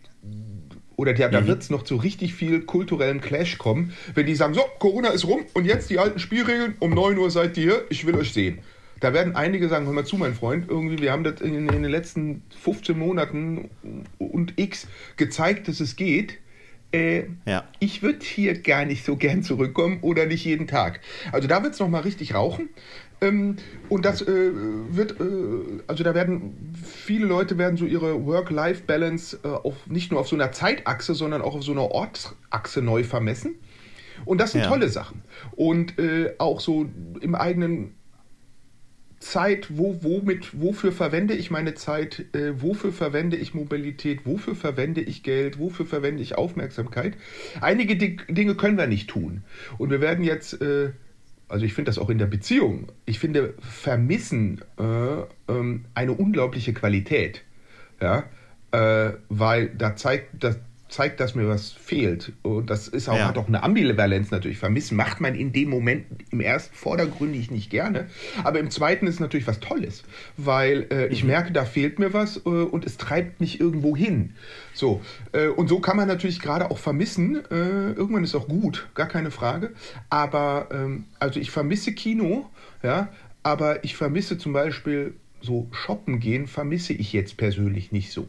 oder 1.01 1.15
der, 1.15 1.31
da 1.31 1.41
mhm. 1.41 1.47
wird 1.47 1.63
es 1.63 1.71
noch 1.71 1.83
zu 1.83 1.97
richtig 1.97 2.35
viel 2.35 2.61
kulturellem 2.61 3.23
Clash 3.23 3.57
kommen, 3.57 3.95
wenn 4.15 4.27
die 4.27 4.35
sagen, 4.35 4.53
so, 4.53 4.61
Corona 4.79 5.09
ist 5.09 5.27
rum 5.27 5.47
und 5.55 5.65
jetzt 5.65 5.89
die 5.89 5.99
alten 5.99 6.19
Spielregeln, 6.19 6.75
um 6.79 6.91
9 6.91 7.17
Uhr 7.17 7.31
seid 7.31 7.57
ihr 7.57 7.63
hier, 7.63 7.85
ich 7.89 8.07
will 8.07 8.15
euch 8.17 8.35
sehen. 8.35 8.59
Da 9.01 9.15
werden 9.15 9.35
einige 9.35 9.71
sagen, 9.71 9.87
hör 9.87 9.95
mal 9.95 10.05
zu, 10.05 10.19
mein 10.19 10.35
Freund, 10.35 10.67
irgendwie, 10.69 10.99
wir 10.99 11.11
haben 11.11 11.25
das 11.25 11.41
in, 11.41 11.55
in 11.55 11.69
den 11.69 11.85
letzten 11.85 12.43
15 12.63 12.99
Monaten 12.99 13.71
und 14.19 14.53
X 14.57 14.89
gezeigt, 15.17 15.69
dass 15.69 15.81
es 15.81 15.97
geht. 15.97 16.37
Äh, 16.93 17.23
ja. 17.47 17.67
Ich 17.79 18.03
würde 18.03 18.19
hier 18.23 18.61
gar 18.61 18.85
nicht 18.85 19.03
so 19.03 19.17
gern 19.17 19.43
zurückkommen 19.43 20.01
oder 20.03 20.27
nicht 20.27 20.45
jeden 20.45 20.67
Tag. 20.67 21.01
Also 21.33 21.49
da 21.49 21.63
wird 21.63 21.73
es 21.73 21.81
nochmal 21.81 22.03
richtig 22.03 22.35
rauchen. 22.35 22.69
Ähm, 23.21 23.57
und 23.89 24.05
das 24.05 24.23
äh, 24.23 24.51
wird, 24.91 25.21
äh, 25.21 25.25
also 25.87 26.05
da 26.05 26.15
werden 26.15 26.75
viele 26.83 27.27
Leute 27.27 27.59
werden 27.59 27.77
so 27.77 27.85
ihre 27.85 28.25
Work-Life-Balance 28.25 29.41
äh, 29.45 29.49
auf, 29.49 29.87
nicht 29.87 30.11
nur 30.11 30.21
auf 30.21 30.29
so 30.29 30.37
einer 30.37 30.53
Zeitachse, 30.53 31.15
sondern 31.15 31.43
auch 31.43 31.55
auf 31.55 31.63
so 31.63 31.73
einer 31.73 31.91
Ortsachse 31.91 32.83
neu 32.83 33.05
vermessen. 33.05 33.57
Und 34.25 34.41
das 34.41 34.53
sind 34.53 34.63
ja. 34.63 34.69
tolle 34.69 34.89
Sachen. 34.89 35.23
Und 35.53 35.99
äh, 35.99 36.35
auch 36.39 36.61
so 36.61 36.89
im 37.21 37.35
eigenen 37.35 37.95
Zeit, 39.19 39.69
wo, 39.71 40.03
womit, 40.03 40.61
wofür 40.61 40.93
verwende 40.93 41.35
ich 41.35 41.51
meine 41.51 41.75
Zeit, 41.75 42.25
äh, 42.35 42.61
wofür 42.63 42.91
verwende 42.91 43.37
ich 43.37 43.53
Mobilität, 43.53 44.25
wofür 44.25 44.55
verwende 44.55 45.03
ich 45.03 45.23
Geld, 45.23 45.59
wofür 45.59 45.85
verwende 45.85 46.23
ich 46.23 46.37
Aufmerksamkeit. 46.39 47.17
Einige 47.61 47.97
Dinge 47.97 48.55
können 48.55 48.79
wir 48.79 48.87
nicht 48.87 49.11
tun. 49.11 49.43
Und 49.77 49.91
wir 49.91 50.01
werden 50.01 50.25
jetzt 50.25 50.61
äh, 50.63 50.93
also 51.51 51.65
ich 51.65 51.75
finde 51.75 51.89
das 51.89 51.99
auch 51.99 52.11
in 52.11 52.19
der 52.19 52.27
Beziehung, 52.27 52.89
ich 53.07 53.19
finde 53.19 53.55
Vermissen 53.59 54.63
äh, 54.79 55.53
ähm, 55.53 55.85
eine 55.95 56.13
unglaubliche 56.13 56.73
Qualität. 56.73 57.45
Ja, 58.01 58.25
äh, 58.73 59.13
weil 59.29 59.69
da 59.71 59.97
zeigt, 59.97 60.43
das, 60.43 60.59
zeigt, 60.91 61.21
dass 61.21 61.35
mir 61.35 61.49
was 61.49 61.71
fehlt. 61.71 62.33
Und 62.43 62.69
das 62.69 62.89
ist 62.89 63.09
auch, 63.09 63.17
ja. 63.17 63.29
hat 63.29 63.39
auch 63.39 63.49
eine 63.49 63.63
Ambivalenz 63.63 64.31
natürlich. 64.31 64.59
Vermissen 64.59 64.97
macht 64.97 65.21
man 65.21 65.35
in 65.35 65.53
dem 65.53 65.71
Moment 65.71 66.07
im 66.31 66.41
ersten 66.41 66.75
vordergründig 66.75 67.51
nicht 67.51 67.71
gerne. 67.71 68.09
Aber 68.45 68.59
im 68.59 68.71
zweiten 68.71 69.07
ist 69.07 69.21
natürlich 69.21 69.47
was 69.47 69.61
Tolles, 69.61 70.03
weil 70.37 70.87
äh, 70.91 71.07
ich 71.07 71.23
mhm. 71.23 71.31
merke, 71.31 71.53
da 71.53 71.65
fehlt 71.65 71.99
mir 71.99 72.13
was 72.13 72.39
äh, 72.39 72.49
und 72.49 72.85
es 72.85 72.97
treibt 72.97 73.41
mich 73.41 73.61
irgendwo 73.61 73.97
hin. 73.97 74.35
So, 74.75 75.01
äh, 75.33 75.47
und 75.47 75.69
so 75.69 75.81
kann 75.81 75.97
man 75.97 76.09
natürlich 76.09 76.41
gerade 76.41 76.71
auch 76.71 76.79
vermissen. 76.79 77.37
Äh, 77.51 77.93
irgendwann 77.93 78.25
ist 78.25 78.35
auch 78.35 78.49
gut, 78.49 78.89
gar 78.95 79.09
keine 79.09 79.31
Frage. 79.31 79.73
Aber 80.11 80.69
ähm, 80.73 81.05
also 81.19 81.41
ich 81.41 81.51
vermisse 81.51 81.93
Kino, 81.93 82.51
ja, 82.83 83.09
aber 83.43 83.85
ich 83.85 83.97
vermisse 83.97 84.39
zum 84.39 84.53
Beispiel 84.53 85.15
so 85.41 85.69
shoppen 85.73 86.21
gehen, 86.21 86.47
vermisse 86.47 86.93
ich 86.93 87.13
jetzt 87.13 87.37
persönlich 87.37 87.93
nicht 87.93 88.13
so. 88.13 88.27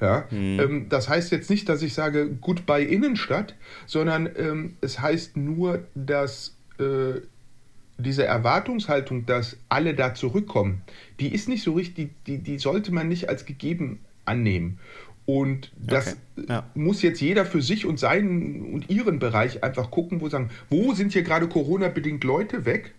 Ja? 0.00 0.26
Mhm. 0.30 0.60
Ähm, 0.60 0.86
das 0.88 1.08
heißt 1.08 1.32
jetzt 1.32 1.50
nicht, 1.50 1.68
dass 1.68 1.82
ich 1.82 1.94
sage 1.94 2.30
Goodbye 2.40 2.84
Innenstadt, 2.84 3.54
sondern 3.86 4.28
ähm, 4.36 4.76
es 4.80 5.00
heißt 5.00 5.36
nur, 5.36 5.84
dass 5.94 6.56
äh, 6.78 7.20
diese 7.98 8.24
Erwartungshaltung, 8.24 9.26
dass 9.26 9.56
alle 9.68 9.94
da 9.94 10.14
zurückkommen, 10.14 10.82
die 11.20 11.32
ist 11.32 11.48
nicht 11.48 11.62
so 11.62 11.74
richtig, 11.74 12.10
die, 12.26 12.38
die 12.38 12.58
sollte 12.58 12.92
man 12.92 13.08
nicht 13.08 13.28
als 13.28 13.44
gegeben 13.44 14.00
annehmen. 14.24 14.78
Und 15.24 15.70
das 15.76 16.16
okay. 16.36 16.46
ja. 16.48 16.70
muss 16.74 17.00
jetzt 17.02 17.20
jeder 17.20 17.46
für 17.46 17.62
sich 17.62 17.86
und 17.86 17.98
seinen 17.98 18.72
und 18.74 18.90
ihren 18.90 19.20
Bereich 19.20 19.62
einfach 19.62 19.90
gucken, 19.90 20.20
wo 20.20 20.28
sagen, 20.28 20.50
wo 20.68 20.94
sind 20.94 21.12
hier 21.12 21.22
gerade 21.22 21.48
Corona-bedingt 21.48 22.24
Leute 22.24 22.64
weg? 22.64 22.94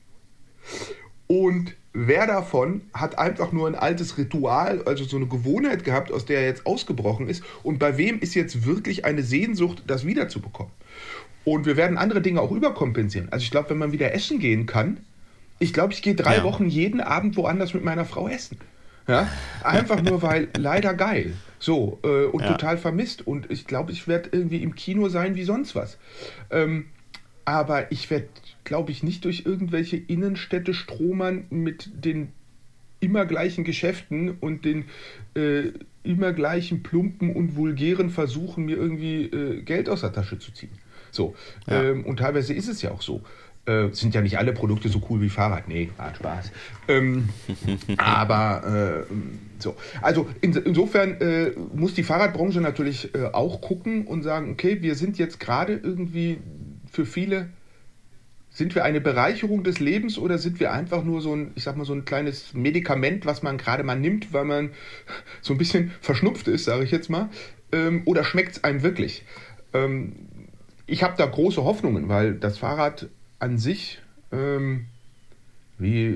Und 1.27 1.75
wer 1.93 2.27
davon 2.27 2.81
hat 2.93 3.17
einfach 3.19 3.51
nur 3.51 3.67
ein 3.67 3.75
altes 3.75 4.17
Ritual, 4.17 4.81
also 4.85 5.03
so 5.03 5.17
eine 5.17 5.27
Gewohnheit 5.27 5.83
gehabt, 5.83 6.11
aus 6.11 6.25
der 6.25 6.39
er 6.39 6.47
jetzt 6.47 6.65
ausgebrochen 6.65 7.29
ist? 7.29 7.43
Und 7.61 7.79
bei 7.79 7.97
wem 7.97 8.19
ist 8.19 8.33
jetzt 8.33 8.65
wirklich 8.65 9.05
eine 9.05 9.23
Sehnsucht, 9.23 9.83
das 9.87 10.05
wiederzubekommen? 10.05 10.71
Und 11.45 11.65
wir 11.65 11.77
werden 11.77 11.97
andere 11.97 12.21
Dinge 12.21 12.41
auch 12.41 12.51
überkompensieren. 12.51 13.29
Also 13.31 13.43
ich 13.43 13.51
glaube, 13.51 13.71
wenn 13.71 13.77
man 13.77 13.91
wieder 13.91 14.13
essen 14.13 14.39
gehen 14.39 14.65
kann, 14.65 14.97
ich 15.59 15.73
glaube, 15.73 15.93
ich 15.93 16.01
gehe 16.01 16.15
drei 16.15 16.37
ja. 16.37 16.43
Wochen 16.43 16.67
jeden 16.67 16.99
Abend 16.99 17.37
woanders 17.37 17.73
mit 17.73 17.83
meiner 17.83 18.05
Frau 18.05 18.27
essen. 18.27 18.57
Ja? 19.07 19.29
Einfach 19.63 20.01
nur, 20.01 20.21
weil 20.21 20.47
leider 20.57 20.93
geil. 20.93 21.33
So, 21.59 21.99
äh, 22.03 22.25
und 22.25 22.41
ja. 22.41 22.51
total 22.51 22.77
vermisst. 22.77 23.27
Und 23.27 23.51
ich 23.51 23.65
glaube, 23.65 23.91
ich 23.91 24.07
werde 24.07 24.29
irgendwie 24.31 24.63
im 24.63 24.75
Kino 24.75 25.09
sein 25.09 25.35
wie 25.35 25.43
sonst 25.43 25.75
was. 25.75 25.97
Ähm, 26.49 26.85
aber 27.45 27.91
ich 27.91 28.09
werde 28.09 28.27
glaube 28.63 28.91
ich, 28.91 29.03
nicht 29.03 29.25
durch 29.25 29.43
irgendwelche 29.45 29.97
Innenstädte 29.97 30.73
stromern 30.73 31.45
mit 31.49 31.89
den 31.93 32.29
immer 32.99 33.25
gleichen 33.25 33.63
Geschäften 33.63 34.37
und 34.39 34.63
den 34.65 34.85
äh, 35.35 35.71
immer 36.03 36.33
gleichen 36.33 36.83
plumpen 36.83 37.35
und 37.35 37.55
vulgären 37.55 38.09
Versuchen, 38.09 38.65
mir 38.65 38.77
irgendwie 38.77 39.25
äh, 39.25 39.61
Geld 39.61 39.89
aus 39.89 40.01
der 40.01 40.13
Tasche 40.13 40.39
zu 40.39 40.53
ziehen. 40.53 40.71
So. 41.11 41.35
Ja. 41.67 41.83
Ähm, 41.83 42.05
und 42.05 42.17
teilweise 42.17 42.53
ist 42.53 42.67
es 42.67 42.81
ja 42.81 42.91
auch 42.91 43.01
so. 43.01 43.21
Äh, 43.65 43.89
sind 43.93 44.13
ja 44.13 44.21
nicht 44.21 44.37
alle 44.37 44.51
Produkte 44.51 44.89
so 44.89 45.01
cool 45.09 45.21
wie 45.21 45.29
Fahrrad. 45.29 45.69
Nee, 45.69 45.89
war 45.95 46.13
Spaß. 46.13 46.51
Ähm, 46.89 47.29
aber 47.97 49.05
äh, 49.09 49.13
so. 49.59 49.75
Also 50.01 50.27
in, 50.41 50.53
insofern 50.53 51.21
äh, 51.21 51.51
muss 51.73 51.93
die 51.93 52.03
Fahrradbranche 52.03 52.59
natürlich 52.59 53.15
äh, 53.15 53.25
auch 53.31 53.61
gucken 53.61 54.05
und 54.07 54.23
sagen, 54.23 54.51
okay, 54.51 54.81
wir 54.81 54.95
sind 54.95 55.17
jetzt 55.17 55.39
gerade 55.39 55.73
irgendwie 55.73 56.39
für 56.93 57.05
viele 57.05 57.49
sind 58.51 58.75
wir 58.75 58.85
eine 58.85 59.01
Bereicherung 59.01 59.63
des 59.63 59.79
Lebens 59.79 60.19
oder 60.19 60.37
sind 60.37 60.59
wir 60.59 60.71
einfach 60.71 61.03
nur 61.03 61.21
so 61.21 61.35
ein, 61.35 61.51
ich 61.55 61.63
sag 61.63 61.75
mal, 61.75 61.85
so 61.85 61.93
ein 61.93 62.05
kleines 62.05 62.53
Medikament, 62.53 63.25
was 63.25 63.41
man 63.41 63.57
gerade 63.57 63.83
mal 63.83 63.99
nimmt, 63.99 64.31
weil 64.31 64.45
man 64.45 64.69
so 65.41 65.55
ein 65.55 65.57
bisschen 65.57 65.91
verschnupft 66.01 66.47
ist, 66.47 66.65
sage 66.65 66.83
ich 66.83 66.91
jetzt 66.91 67.09
mal? 67.09 67.29
Ähm, 67.71 68.03
oder 68.05 68.23
schmeckt 68.23 68.57
es 68.57 68.63
einem 68.63 68.83
wirklich? 68.83 69.25
Ähm, 69.73 70.13
ich 70.85 71.01
habe 71.01 71.15
da 71.17 71.25
große 71.25 71.63
Hoffnungen, 71.63 72.09
weil 72.09 72.35
das 72.35 72.59
Fahrrad 72.59 73.09
an 73.39 73.57
sich, 73.57 73.99
ähm, 74.31 74.85
wie, 75.79 76.15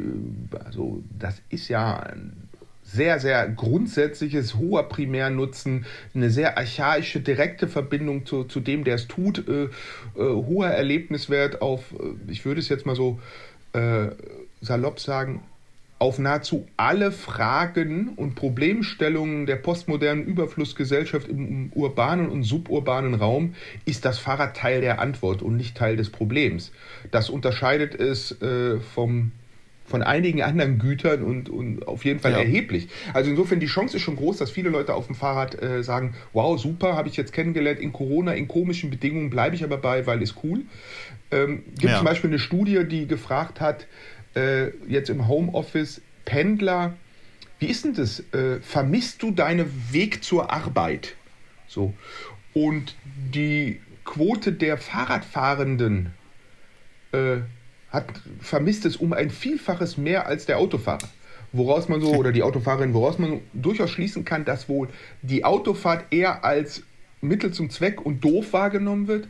also 0.63 1.01
das 1.17 1.41
ist 1.49 1.69
ja 1.69 1.97
ein 1.99 2.46
sehr, 2.87 3.19
sehr 3.19 3.47
grundsätzliches, 3.49 4.55
hoher 4.55 4.83
Primärnutzen, 4.83 5.85
eine 6.15 6.29
sehr 6.29 6.57
archaische, 6.57 7.19
direkte 7.19 7.67
Verbindung 7.67 8.25
zu, 8.25 8.45
zu 8.45 8.61
dem, 8.61 8.83
der 8.85 8.95
es 8.95 9.07
tut, 9.07 9.47
äh, 9.47 9.63
äh, 9.63 9.69
hoher 10.15 10.69
Erlebniswert 10.69 11.61
auf, 11.61 11.91
äh, 11.93 12.31
ich 12.31 12.45
würde 12.45 12.61
es 12.61 12.69
jetzt 12.69 12.85
mal 12.85 12.95
so 12.95 13.19
äh, 13.73 14.07
salopp 14.61 14.99
sagen, 14.99 15.41
auf 15.99 16.19
nahezu 16.19 16.67
alle 16.77 17.11
Fragen 17.11 18.09
und 18.15 18.35
Problemstellungen 18.35 19.47
der 19.47 19.55
postmodernen 19.55 20.25
Überflussgesellschaft 20.25 21.27
im 21.27 21.71
urbanen 21.73 22.29
und 22.29 22.43
suburbanen 22.43 23.15
Raum 23.15 23.55
ist 23.85 24.05
das 24.05 24.19
Fahrrad 24.19 24.55
Teil 24.55 24.81
der 24.81 25.01
Antwort 25.01 25.41
und 25.41 25.57
nicht 25.57 25.75
Teil 25.75 25.97
des 25.97 26.11
Problems. 26.11 26.71
Das 27.09 27.29
unterscheidet 27.29 27.95
es 27.95 28.39
äh, 28.41 28.79
vom 28.79 29.31
von 29.87 30.03
einigen 30.03 30.43
anderen 30.43 30.77
Gütern 30.77 31.23
und, 31.23 31.49
und 31.49 31.87
auf 31.87 32.05
jeden 32.05 32.19
Fall 32.19 32.33
ja. 32.33 32.39
erheblich. 32.39 32.89
Also 33.13 33.31
insofern 33.31 33.59
die 33.59 33.67
Chance 33.67 33.97
ist 33.97 34.03
schon 34.03 34.17
groß, 34.17 34.37
dass 34.37 34.51
viele 34.51 34.69
Leute 34.69 34.93
auf 34.93 35.07
dem 35.07 35.15
Fahrrad 35.15 35.61
äh, 35.61 35.81
sagen, 35.81 36.13
wow, 36.33 36.59
super, 36.59 36.95
habe 36.95 37.07
ich 37.07 37.15
jetzt 37.15 37.31
kennengelernt, 37.31 37.79
in 37.79 37.93
Corona, 37.93 38.33
in 38.33 38.47
komischen 38.47 38.89
Bedingungen 38.89 39.29
bleibe 39.29 39.55
ich 39.55 39.63
aber 39.63 39.77
bei, 39.77 40.05
weil 40.05 40.21
ist 40.21 40.35
cool. 40.43 40.63
Ähm, 41.31 41.63
gibt 41.79 41.91
ja. 41.91 41.97
zum 41.97 42.05
Beispiel 42.05 42.29
eine 42.29 42.39
Studie, 42.39 42.83
die 42.85 43.07
gefragt 43.07 43.61
hat, 43.61 43.87
äh, 44.35 44.67
jetzt 44.87 45.09
im 45.09 45.27
Homeoffice, 45.27 46.01
Pendler, 46.25 46.95
wie 47.59 47.67
ist 47.67 47.85
denn 47.85 47.93
das? 47.93 48.19
Äh, 48.33 48.59
vermisst 48.61 49.23
du 49.23 49.31
deinen 49.31 49.71
Weg 49.91 50.23
zur 50.23 50.51
Arbeit? 50.51 51.15
So. 51.67 51.93
Und 52.53 52.95
die 53.33 53.79
Quote 54.03 54.51
der 54.51 54.77
Fahrradfahrenden 54.77 56.11
äh, 57.13 57.37
hat, 57.89 58.05
vermisst 58.39 58.85
es 58.85 58.97
um 58.97 59.13
ein 59.13 59.29
Vielfaches 59.29 59.97
mehr 59.97 60.27
als 60.27 60.45
der 60.45 60.57
Autofahrer. 60.57 61.07
Woraus 61.53 61.87
man 61.87 62.01
so, 62.01 62.13
oder 62.13 62.31
die 62.31 62.43
Autofahrerin, 62.43 62.93
woraus 62.93 63.19
man 63.19 63.39
durchaus 63.53 63.89
schließen 63.89 64.25
kann, 64.25 64.43
dass 64.43 64.67
wohl 64.67 64.89
die 65.21 65.45
Autofahrt 65.45 66.05
eher 66.11 66.43
als 66.43 66.83
Mittel 67.21 67.51
zum 67.51 67.69
Zweck 67.69 68.05
und 68.05 68.23
doof 68.23 68.53
wahrgenommen 68.53 69.07
wird 69.07 69.27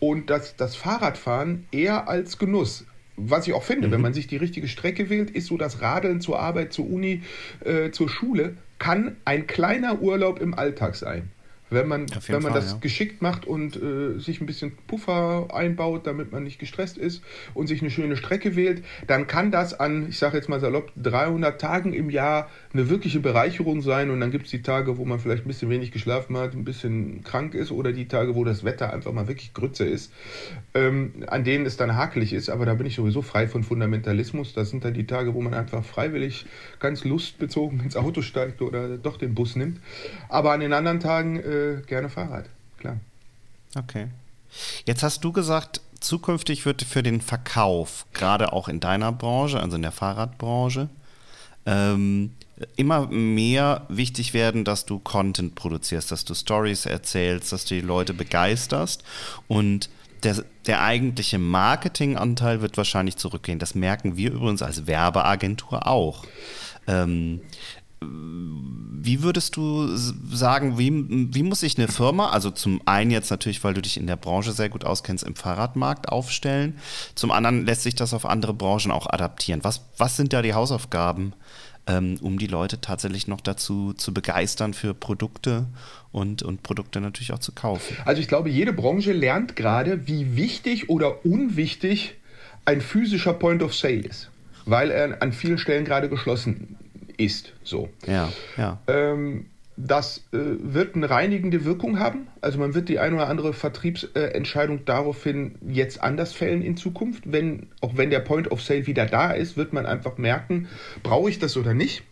und 0.00 0.30
dass 0.30 0.56
das 0.56 0.76
Fahrradfahren 0.76 1.66
eher 1.70 2.08
als 2.08 2.38
Genuss. 2.38 2.86
Was 3.16 3.46
ich 3.48 3.52
auch 3.52 3.64
finde, 3.64 3.88
mhm. 3.88 3.92
wenn 3.92 4.00
man 4.00 4.14
sich 4.14 4.28
die 4.28 4.36
richtige 4.36 4.68
Strecke 4.68 5.10
wählt, 5.10 5.30
ist 5.30 5.46
so 5.46 5.56
das 5.56 5.82
Radeln 5.82 6.20
zur 6.20 6.38
Arbeit, 6.38 6.72
zur 6.72 6.88
Uni, 6.88 7.22
äh, 7.64 7.90
zur 7.90 8.08
Schule, 8.08 8.56
kann 8.78 9.16
ein 9.24 9.46
kleiner 9.46 10.00
Urlaub 10.00 10.40
im 10.40 10.54
Alltag 10.54 10.94
sein. 10.94 11.30
Wenn 11.70 11.86
man, 11.86 12.06
wenn 12.26 12.42
man 12.42 12.52
Fall, 12.52 12.60
das 12.60 12.72
ja. 12.72 12.78
geschickt 12.78 13.20
macht 13.20 13.44
und 13.44 13.76
äh, 13.76 14.18
sich 14.18 14.40
ein 14.40 14.46
bisschen 14.46 14.72
Puffer 14.86 15.48
einbaut, 15.52 16.06
damit 16.06 16.32
man 16.32 16.44
nicht 16.44 16.58
gestresst 16.58 16.96
ist 16.96 17.22
und 17.52 17.66
sich 17.66 17.82
eine 17.82 17.90
schöne 17.90 18.16
Strecke 18.16 18.56
wählt, 18.56 18.82
dann 19.06 19.26
kann 19.26 19.50
das 19.50 19.78
an, 19.78 20.08
ich 20.08 20.18
sage 20.18 20.36
jetzt 20.36 20.48
mal 20.48 20.60
salopp, 20.60 20.92
300 20.96 21.60
Tagen 21.60 21.92
im 21.92 22.08
Jahr 22.08 22.48
eine 22.72 22.88
wirkliche 22.88 23.20
Bereicherung 23.20 23.82
sein. 23.82 24.10
Und 24.10 24.20
dann 24.20 24.30
gibt 24.30 24.46
es 24.46 24.50
die 24.50 24.62
Tage, 24.62 24.96
wo 24.96 25.04
man 25.04 25.18
vielleicht 25.18 25.44
ein 25.44 25.48
bisschen 25.48 25.68
wenig 25.68 25.92
geschlafen 25.92 26.36
hat, 26.38 26.54
ein 26.54 26.64
bisschen 26.64 27.22
krank 27.22 27.54
ist 27.54 27.70
oder 27.70 27.92
die 27.92 28.08
Tage, 28.08 28.34
wo 28.34 28.44
das 28.44 28.64
Wetter 28.64 28.92
einfach 28.92 29.12
mal 29.12 29.28
wirklich 29.28 29.52
Grütze 29.52 29.84
ist, 29.84 30.12
ähm, 30.74 31.24
an 31.26 31.44
denen 31.44 31.66
es 31.66 31.76
dann 31.76 31.96
hakelig 31.96 32.32
ist. 32.32 32.48
Aber 32.48 32.64
da 32.64 32.74
bin 32.74 32.86
ich 32.86 32.94
sowieso 32.94 33.20
frei 33.20 33.46
von 33.46 33.62
Fundamentalismus. 33.62 34.54
Das 34.54 34.70
sind 34.70 34.84
dann 34.84 34.94
die 34.94 35.06
Tage, 35.06 35.34
wo 35.34 35.42
man 35.42 35.52
einfach 35.52 35.84
freiwillig 35.84 36.46
ganz 36.80 37.04
lustbezogen 37.04 37.80
ins 37.80 37.96
Auto 37.96 38.22
steigt 38.22 38.62
oder 38.62 38.96
doch 38.96 39.18
den 39.18 39.34
Bus 39.34 39.54
nimmt. 39.54 39.80
Aber 40.28 40.52
an 40.52 40.60
den 40.60 40.72
anderen 40.72 41.00
Tagen 41.00 41.36
äh, 41.40 41.57
gerne 41.86 42.08
Fahrrad, 42.08 42.46
klar. 42.78 42.98
Okay. 43.76 44.08
Jetzt 44.86 45.02
hast 45.02 45.22
du 45.24 45.32
gesagt, 45.32 45.80
zukünftig 46.00 46.64
wird 46.64 46.82
für 46.82 47.02
den 47.02 47.20
Verkauf, 47.20 48.06
gerade 48.12 48.52
auch 48.52 48.68
in 48.68 48.80
deiner 48.80 49.12
Branche, 49.12 49.60
also 49.60 49.76
in 49.76 49.82
der 49.82 49.92
Fahrradbranche, 49.92 50.88
ähm, 51.66 52.32
immer 52.76 53.06
mehr 53.06 53.86
wichtig 53.88 54.34
werden, 54.34 54.64
dass 54.64 54.86
du 54.86 54.98
Content 54.98 55.54
produzierst, 55.54 56.10
dass 56.10 56.24
du 56.24 56.34
Stories 56.34 56.86
erzählst, 56.86 57.52
dass 57.52 57.64
du 57.64 57.74
die 57.74 57.80
Leute 57.80 58.14
begeisterst 58.14 59.04
und 59.46 59.90
der, 60.24 60.44
der 60.66 60.82
eigentliche 60.82 61.38
Marketinganteil 61.38 62.60
wird 62.60 62.76
wahrscheinlich 62.76 63.16
zurückgehen. 63.16 63.60
Das 63.60 63.74
merken 63.74 64.16
wir 64.16 64.32
übrigens 64.32 64.62
als 64.62 64.86
Werbeagentur 64.86 65.86
auch. 65.86 66.24
Ähm, 66.88 67.40
wie 68.00 69.22
würdest 69.22 69.56
du 69.56 69.88
sagen, 69.96 70.78
wie, 70.78 70.92
wie 71.34 71.42
muss 71.42 71.60
sich 71.60 71.78
eine 71.78 71.88
Firma, 71.88 72.30
also 72.30 72.50
zum 72.50 72.82
einen 72.84 73.10
jetzt 73.10 73.30
natürlich, 73.30 73.64
weil 73.64 73.74
du 73.74 73.80
dich 73.80 73.96
in 73.96 74.06
der 74.06 74.16
Branche 74.16 74.52
sehr 74.52 74.68
gut 74.68 74.84
auskennst, 74.84 75.24
im 75.24 75.34
Fahrradmarkt 75.34 76.08
aufstellen, 76.08 76.78
zum 77.14 77.30
anderen 77.30 77.64
lässt 77.64 77.84
sich 77.84 77.94
das 77.94 78.12
auf 78.12 78.26
andere 78.26 78.54
Branchen 78.54 78.90
auch 78.90 79.06
adaptieren. 79.06 79.60
Was, 79.62 79.82
was 79.96 80.16
sind 80.16 80.32
da 80.32 80.42
die 80.42 80.52
Hausaufgaben, 80.52 81.32
ähm, 81.86 82.18
um 82.20 82.38
die 82.38 82.48
Leute 82.48 82.80
tatsächlich 82.80 83.28
noch 83.28 83.40
dazu 83.40 83.94
zu 83.94 84.12
begeistern 84.12 84.74
für 84.74 84.94
Produkte 84.94 85.66
und, 86.12 86.42
und 86.42 86.62
Produkte 86.62 87.00
natürlich 87.00 87.32
auch 87.32 87.38
zu 87.38 87.52
kaufen? 87.52 87.96
Also 88.04 88.20
ich 88.20 88.28
glaube, 88.28 88.50
jede 88.50 88.72
Branche 88.72 89.12
lernt 89.12 89.56
gerade, 89.56 90.06
wie 90.06 90.36
wichtig 90.36 90.90
oder 90.90 91.24
unwichtig 91.24 92.16
ein 92.64 92.80
physischer 92.82 93.32
Point 93.32 93.62
of 93.62 93.74
Sale 93.74 94.00
ist, 94.00 94.30
weil 94.66 94.90
er 94.90 95.22
an 95.22 95.32
vielen 95.32 95.56
Stellen 95.56 95.84
gerade 95.86 96.10
geschlossen 96.10 96.76
ist. 97.18 97.52
So. 97.62 97.90
Ja, 98.06 98.32
ja. 98.56 98.80
Ähm, 98.86 99.46
das 99.76 100.24
äh, 100.32 100.38
wird 100.38 100.96
eine 100.96 101.08
reinigende 101.08 101.64
Wirkung 101.64 102.00
haben. 102.00 102.26
Also 102.40 102.58
man 102.58 102.74
wird 102.74 102.88
die 102.88 102.98
eine 102.98 103.14
oder 103.14 103.28
andere 103.28 103.52
Vertriebsentscheidung 103.52 104.78
äh, 104.78 104.84
daraufhin 104.84 105.54
jetzt 105.68 106.02
anders 106.02 106.32
fällen 106.32 106.62
in 106.62 106.76
Zukunft. 106.76 107.24
Wenn, 107.26 107.68
auch 107.80 107.96
wenn 107.96 108.10
der 108.10 108.20
Point 108.20 108.50
of 108.50 108.60
Sale 108.60 108.86
wieder 108.88 109.06
da 109.06 109.30
ist, 109.30 109.56
wird 109.56 109.72
man 109.72 109.86
einfach 109.86 110.18
merken, 110.18 110.66
brauche 111.04 111.30
ich 111.30 111.38
das 111.38 111.56
oder 111.56 111.74
nicht. 111.74 112.02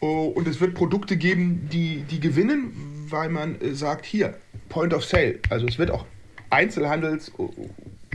Oh, 0.00 0.32
und 0.34 0.48
es 0.48 0.60
wird 0.60 0.74
Produkte 0.74 1.16
geben, 1.16 1.68
die, 1.70 2.04
die 2.10 2.20
gewinnen, 2.20 2.72
weil 3.10 3.28
man 3.28 3.60
äh, 3.60 3.74
sagt, 3.74 4.06
hier, 4.06 4.36
Point 4.70 4.94
of 4.94 5.04
Sale. 5.04 5.40
Also 5.50 5.66
es 5.66 5.78
wird 5.78 5.90
auch 5.90 6.06
Einzelhandels 6.48 7.32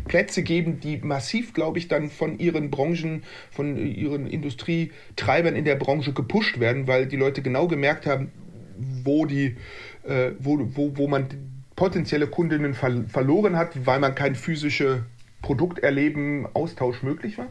Plätze 0.05 0.43
geben, 0.43 0.79
die 0.79 0.97
massiv, 0.97 1.53
glaube 1.53 1.79
ich, 1.79 1.87
dann 1.87 2.09
von 2.09 2.39
ihren 2.39 2.69
Branchen, 2.69 3.23
von 3.51 3.77
ihren 3.77 4.27
Industrietreibern 4.27 5.55
in 5.55 5.65
der 5.65 5.75
Branche 5.75 6.13
gepusht 6.13 6.59
werden, 6.59 6.87
weil 6.87 7.07
die 7.07 7.17
Leute 7.17 7.41
genau 7.41 7.67
gemerkt 7.67 8.05
haben, 8.05 8.31
wo, 9.03 9.25
die, 9.25 9.57
äh, 10.03 10.31
wo, 10.39 10.59
wo, 10.75 10.97
wo 10.97 11.07
man 11.07 11.27
potenzielle 11.75 12.27
Kundinnen 12.27 12.73
ver 12.73 13.05
verloren 13.07 13.55
hat, 13.55 13.85
weil 13.85 13.99
man 13.99 14.15
kein 14.15 14.35
physisches 14.35 14.99
Produkterleben, 15.41 16.47
Austausch 16.53 17.03
möglich 17.03 17.37
war. 17.37 17.47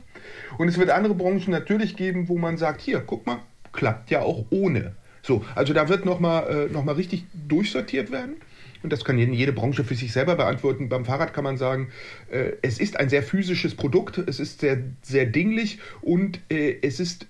Und 0.58 0.68
es 0.68 0.78
wird 0.78 0.90
andere 0.90 1.14
Branchen 1.14 1.50
natürlich 1.50 1.96
geben, 1.96 2.28
wo 2.28 2.36
man 2.36 2.58
sagt, 2.58 2.80
hier, 2.80 3.00
guck 3.00 3.26
mal, 3.26 3.38
klappt 3.72 4.10
ja 4.10 4.20
auch 4.20 4.44
ohne. 4.50 4.94
So, 5.22 5.44
also 5.54 5.72
da 5.72 5.88
wird 5.88 6.04
nochmal 6.04 6.68
äh, 6.68 6.72
noch 6.72 6.86
richtig 6.96 7.24
durchsortiert 7.48 8.10
werden. 8.10 8.36
Und 8.82 8.92
das 8.92 9.04
kann 9.04 9.18
jede 9.18 9.52
Branche 9.52 9.84
für 9.84 9.94
sich 9.94 10.12
selber 10.12 10.36
beantworten. 10.36 10.88
Beim 10.88 11.04
Fahrrad 11.04 11.34
kann 11.34 11.44
man 11.44 11.56
sagen, 11.56 11.88
äh, 12.30 12.52
es 12.62 12.78
ist 12.78 12.98
ein 12.98 13.08
sehr 13.08 13.22
physisches 13.22 13.74
Produkt, 13.74 14.18
es 14.18 14.40
ist 14.40 14.60
sehr, 14.60 14.82
sehr 15.02 15.26
dinglich 15.26 15.78
und 16.00 16.40
äh, 16.50 16.76
es 16.82 17.00
ist 17.00 17.26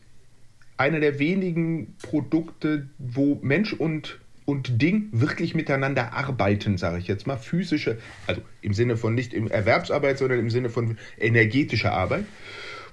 einer 0.77 1.01
der 1.01 1.19
wenigen 1.19 1.97
Produkte, 2.03 2.89
wo 2.99 3.39
Mensch 3.43 3.73
und, 3.73 4.21
und 4.45 4.81
Ding 4.81 5.09
wirklich 5.13 5.55
miteinander 5.55 6.13
arbeiten, 6.13 6.79
sage 6.79 6.99
ich 6.99 7.09
jetzt 7.09 7.27
mal. 7.27 7.37
Physische, 7.37 7.99
also 8.27 8.41
im 8.63 8.75
Sinne 8.75 8.97
von 8.97 9.15
nicht 9.15 9.35
im 9.35 9.49
Erwerbsarbeit, 9.49 10.19
sondern 10.19 10.39
im 10.39 10.51
Sinne 10.51 10.71
von 10.71 10.97
energetischer 11.19 11.93
Arbeit. 11.93 12.25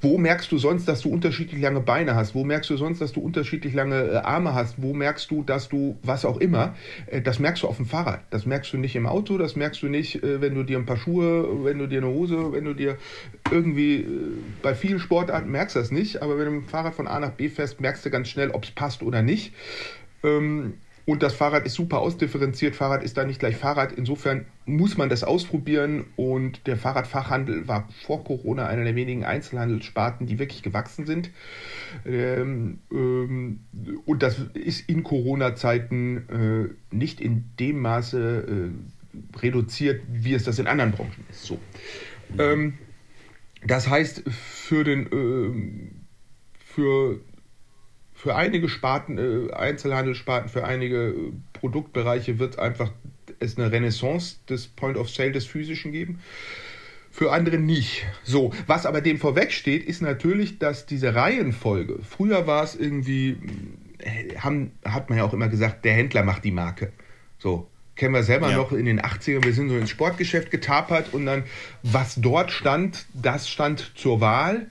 Wo 0.02 0.18
merkst 0.18 0.52
du 0.52 0.58
sonst, 0.58 0.88
dass 0.88 1.02
du 1.02 1.10
unterschiedlich 1.10 1.62
lange 1.62 1.80
Beine 1.80 2.16
hast? 2.16 2.36
Wo 2.36 2.44
merkst 2.44 2.70
du 2.70 2.78
sonst, 2.78 3.02
dass 3.02 3.14
du 3.14 3.22
unterschiedlich 3.22 3.74
lange 3.74 3.96
äh, 3.96 4.16
Arme 4.18 4.54
hast? 4.54 4.82
Wo 4.82 4.94
merkst 4.94 5.30
du, 5.32 5.44
dass 5.44 5.70
du 5.70 5.98
was 6.04 6.26
auch 6.26 6.38
immer? 6.38 6.76
Äh, 7.08 7.22
das 7.22 7.40
merkst 7.40 7.64
du 7.64 7.68
auf 7.68 7.78
dem 7.78 7.86
Fahrrad. 7.86 8.22
Das 8.30 8.46
merkst 8.46 8.74
du 8.74 8.78
nicht 8.78 8.96
im 8.96 9.08
Auto, 9.08 9.38
das 9.38 9.56
merkst 9.56 9.82
du 9.84 9.88
nicht, 9.88 10.24
äh, 10.24 10.42
wenn 10.42 10.56
du 10.56 10.64
dir 10.64 10.78
ein 10.78 10.86
paar 10.86 10.98
Schuhe, 10.98 11.64
wenn 11.64 11.80
du 11.80 11.88
dir 11.88 12.00
eine 12.00 12.08
Hose, 12.08 12.52
wenn 12.52 12.66
du 12.66 12.74
dir 12.74 12.98
irgendwie 13.52 14.06
bei 14.62 14.76
vielen 14.76 15.00
Sportarten 15.00 15.50
merkst 15.50 15.76
du 15.76 15.80
das 15.80 15.92
nicht, 15.92 16.22
aber 16.22 16.38
wenn 16.38 16.46
du 16.46 16.52
mit 16.52 16.64
dem 16.64 16.70
Fahrrad 16.70 16.96
von 16.96 17.08
A 17.08 17.20
nach 17.20 17.32
B 17.32 17.50
fährst, 17.50 17.82
merkst 17.82 18.06
du 18.06 18.10
ganz 18.10 18.30
schnell, 18.30 18.52
ob 18.52 18.64
es 18.64 18.72
passt 18.72 19.04
oder 19.04 19.22
nicht. 19.22 19.54
Ähm, 20.24 20.76
und 21.06 21.22
das 21.22 21.36
Fahrrad 21.36 21.68
ist 21.68 21.76
super 21.76 22.00
ausdifferenziert. 22.00 22.76
Fahrrad 22.76 23.04
ist 23.04 23.16
da 23.16 23.26
nicht 23.26 23.40
gleich 23.40 23.56
Fahrrad. 23.56 23.92
Insofern 23.92 24.46
muss 24.66 24.98
man 24.98 25.08
das 25.08 25.24
ausprobieren. 25.24 26.06
Und 26.16 26.66
der 26.66 26.78
Fahrradfachhandel 26.78 27.68
war 27.68 27.88
vor 28.06 28.24
Corona 28.24 28.66
einer 28.66 28.84
der 28.84 28.96
wenigen 28.96 29.24
Einzelhandelssparten, 29.24 30.26
die 30.26 30.40
wirklich 30.40 30.64
gewachsen 30.64 31.06
sind. 31.06 31.30
Ähm, 32.06 32.80
ähm, 32.92 33.60
und 34.06 34.24
das 34.24 34.40
ist 34.56 34.90
in 34.90 35.04
Corona-Zeiten 35.04 36.74
äh, 36.92 36.96
nicht 36.96 37.22
in 37.22 37.52
dem 37.60 37.82
Maße 37.82 38.72
äh, 38.74 39.38
reduziert, 39.40 40.02
wie 40.12 40.34
es 40.34 40.44
das 40.44 40.58
in 40.58 40.66
anderen 40.66 40.92
Branchen 40.92 41.24
ist. 41.30 41.44
So. 41.44 41.60
Ähm, 42.40 42.80
das 43.64 43.88
heißt, 43.88 44.24
für 44.28 44.84
den 44.84 45.06
äh, 45.06 45.92
für 46.66 47.20
für 48.26 48.36
einige 48.36 48.70
Sparten, 48.70 49.20
äh, 49.20 49.54
Einzelhandelssparten, 49.54 50.50
für 50.50 50.64
einige 50.64 51.10
äh, 51.10 51.32
Produktbereiche 51.54 52.40
wird 52.40 52.58
einfach 52.58 52.90
es 53.40 53.56
eine 53.56 53.72
Renaissance 53.72 54.38
des 54.50 54.66
Point 54.66 54.98
of 54.98 55.12
Sale 55.12 55.32
des 55.32 55.46
Physischen 55.46 55.92
geben. 55.92 56.18
Für 57.12 57.32
andere 57.32 57.60
nicht. 57.60 58.04
So, 58.24 58.52
was 58.66 58.88
aber 58.88 59.02
dem 59.02 59.20
vorwegsteht, 59.20 59.86
ist 59.86 60.02
natürlich, 60.02 60.58
dass 60.58 60.88
diese 60.88 61.14
Reihenfolge, 61.14 62.00
früher 62.02 62.48
war 62.48 62.64
es 62.64 62.74
irgendwie, 62.74 63.38
äh, 64.00 64.36
haben, 64.38 64.72
hat 64.84 65.10
man 65.10 65.20
ja 65.20 65.24
auch 65.24 65.34
immer 65.34 65.48
gesagt, 65.48 65.86
der 65.86 65.94
Händler 65.94 66.24
macht 66.24 66.44
die 66.46 66.52
Marke. 66.52 66.94
So, 67.38 67.68
kennen 67.96 68.16
wir 68.16 68.24
selber 68.24 68.50
ja. 68.50 68.58
noch 68.58 68.72
in 68.72 68.86
den 68.86 69.02
80ern, 69.02 69.44
wir 69.44 69.54
sind 69.54 69.70
so 69.70 69.78
ins 69.78 69.92
Sportgeschäft 69.92 70.50
getapert 70.50 71.14
und 71.14 71.28
dann, 71.28 71.44
was 71.84 72.16
dort 72.16 72.50
stand, 72.50 73.06
das 73.14 73.48
stand 73.48 73.92
zur 73.96 74.20
Wahl. 74.20 74.66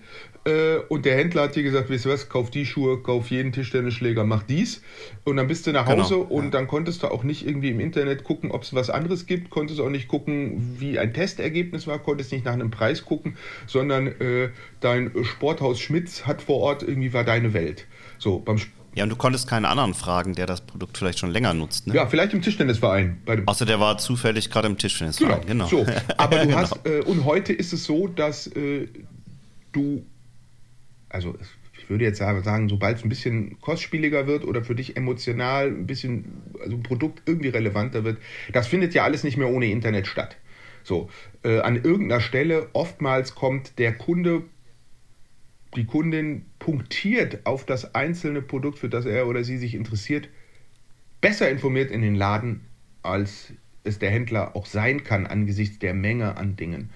Äh, 0.44 0.76
und 0.88 1.04
der 1.07 1.16
Händler 1.16 1.42
hat 1.42 1.57
dir 1.57 1.62
gesagt, 1.62 1.90
weißt 1.90 2.04
du 2.04 2.11
was, 2.11 2.28
kauf 2.28 2.50
die 2.50 2.66
Schuhe, 2.66 3.02
kauf 3.02 3.30
jeden 3.30 3.52
Tischtennisschläger, 3.52 4.24
mach 4.24 4.42
dies. 4.42 4.83
Und 5.24 5.37
dann 5.37 5.46
bist 5.46 5.66
du 5.66 5.72
nach 5.72 5.87
Hause 5.87 6.14
genau, 6.14 6.26
und 6.26 6.44
ja. 6.44 6.50
dann 6.50 6.66
konntest 6.66 7.02
du 7.02 7.09
auch 7.09 7.24
nicht 7.24 7.46
irgendwie 7.46 7.70
im 7.70 7.80
Internet 7.80 8.24
gucken, 8.24 8.50
ob 8.50 8.62
es 8.62 8.74
was 8.74 8.90
anderes 8.90 9.26
gibt, 9.26 9.50
konntest 9.50 9.80
auch 9.80 9.88
nicht 9.88 10.09
gucken, 10.09 10.76
wie 10.78 10.98
ein 10.98 11.14
Testergebnis 11.14 11.87
war, 11.87 11.98
konntest 11.98 12.33
nicht 12.33 12.44
nach 12.44 12.52
einem 12.52 12.70
Preis 12.70 13.04
gucken, 13.04 13.37
sondern 13.66 14.07
äh, 14.07 14.50
dein 14.80 15.12
Sporthaus 15.24 15.80
Schmitz 15.80 16.26
hat 16.26 16.42
vor 16.42 16.61
Ort 16.61 16.83
irgendwie 16.83 17.12
war 17.12 17.24
deine 17.24 17.54
Welt. 17.54 17.87
So, 18.18 18.38
beim 18.38 18.59
ja, 18.96 19.02
und 19.02 19.11
du 19.11 19.16
konntest 19.16 19.48
keinen 19.48 19.64
anderen 19.64 19.92
fragen, 19.92 20.35
der 20.35 20.46
das 20.46 20.61
Produkt 20.61 20.96
vielleicht 20.96 21.18
schon 21.18 21.30
länger 21.30 21.52
nutzt. 21.52 21.88
Ne? 21.88 21.94
Ja, 21.94 22.07
vielleicht 22.07 22.33
im 22.33 22.42
Tischtennisverein. 22.42 23.20
Außer 23.46 23.66
der 23.66 23.80
war 23.80 23.98
zufällig 23.98 24.50
gerade 24.50 24.68
im 24.68 24.78
Tischtennisverein. 24.78 25.40
Genau. 25.46 25.66
genau. 25.66 25.85
So. 25.85 25.92
Aber 26.16 26.38
du 26.38 26.46
genau. 26.46 26.59
hast, 26.59 26.87
äh, 26.87 27.00
und 27.00 27.24
heute 27.24 27.52
ist 27.52 27.72
es 27.72 27.85
so, 27.85 28.07
dass 28.07 28.46
äh, 28.46 28.87
du 29.72 30.04
also 31.14 31.37
ich 31.79 31.88
würde 31.88 32.05
jetzt 32.05 32.18
sagen, 32.18 32.68
sobald 32.68 32.98
es 32.98 33.05
ein 33.05 33.09
bisschen 33.09 33.61
kostspieliger 33.61 34.27
wird 34.27 34.44
oder 34.44 34.64
für 34.64 34.74
dich 34.74 34.96
emotional 34.96 35.68
ein 35.68 35.87
bisschen, 35.87 36.42
also 36.61 36.77
ein 36.77 36.83
Produkt 36.83 37.22
irgendwie 37.27 37.48
relevanter 37.48 38.05
wird, 38.05 38.18
das 38.53 38.66
findet 38.66 38.94
ja 38.94 39.05
alles 39.05 39.22
nicht 39.22 39.37
mehr 39.37 39.48
ohne 39.48 39.66
Internet 39.66 40.07
statt. 40.07 40.37
So, 40.83 41.09
äh, 41.44 41.61
an 41.61 41.77
irgendeiner 41.77 42.20
Stelle 42.20 42.68
oftmals 42.72 43.35
kommt 43.35 43.79
der 43.79 43.94
Kunde, 43.94 44.42
die 45.77 45.87
Kundin 45.87 46.46
punktiert 46.59 47.46
auf 47.46 47.65
das 47.65 47.94
einzelne 47.94 48.42
Produkt, 48.42 48.79
für 48.79 48.88
das 48.88 49.06
er 49.06 49.29
oder 49.29 49.44
sie 49.44 49.56
sich 49.56 49.75
interessiert, 49.75 50.29
besser 51.21 51.48
informiert 51.48 51.90
in 51.90 52.02
den 52.02 52.17
Laden, 52.17 52.62
als 53.02 53.52
es 53.85 53.98
der 53.98 54.10
Händler 54.10 54.56
auch 54.56 54.66
sein 54.66 55.04
kann 55.04 55.26
angesichts 55.26 55.78
der 55.78 55.94
Menge 55.94 56.37
an 56.37 56.56
Dingen. 56.56 56.90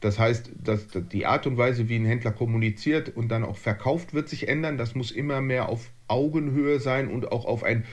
Das 0.00 0.18
heißt, 0.18 0.50
dass 0.62 0.86
die 1.12 1.26
Art 1.26 1.46
und 1.46 1.56
Weise, 1.56 1.88
wie 1.88 1.96
ein 1.96 2.04
Händler 2.04 2.30
kommuniziert 2.30 3.16
und 3.16 3.28
dann 3.28 3.44
auch 3.44 3.56
verkauft, 3.56 4.14
wird 4.14 4.28
sich 4.28 4.48
ändern. 4.48 4.78
Das 4.78 4.94
muss 4.94 5.10
immer 5.10 5.40
mehr 5.40 5.68
auf 5.68 5.90
Augenhöhe 6.08 6.78
sein 6.78 7.08
und 7.08 7.32
auch 7.32 7.46
auf 7.46 7.64
ein 7.64 7.84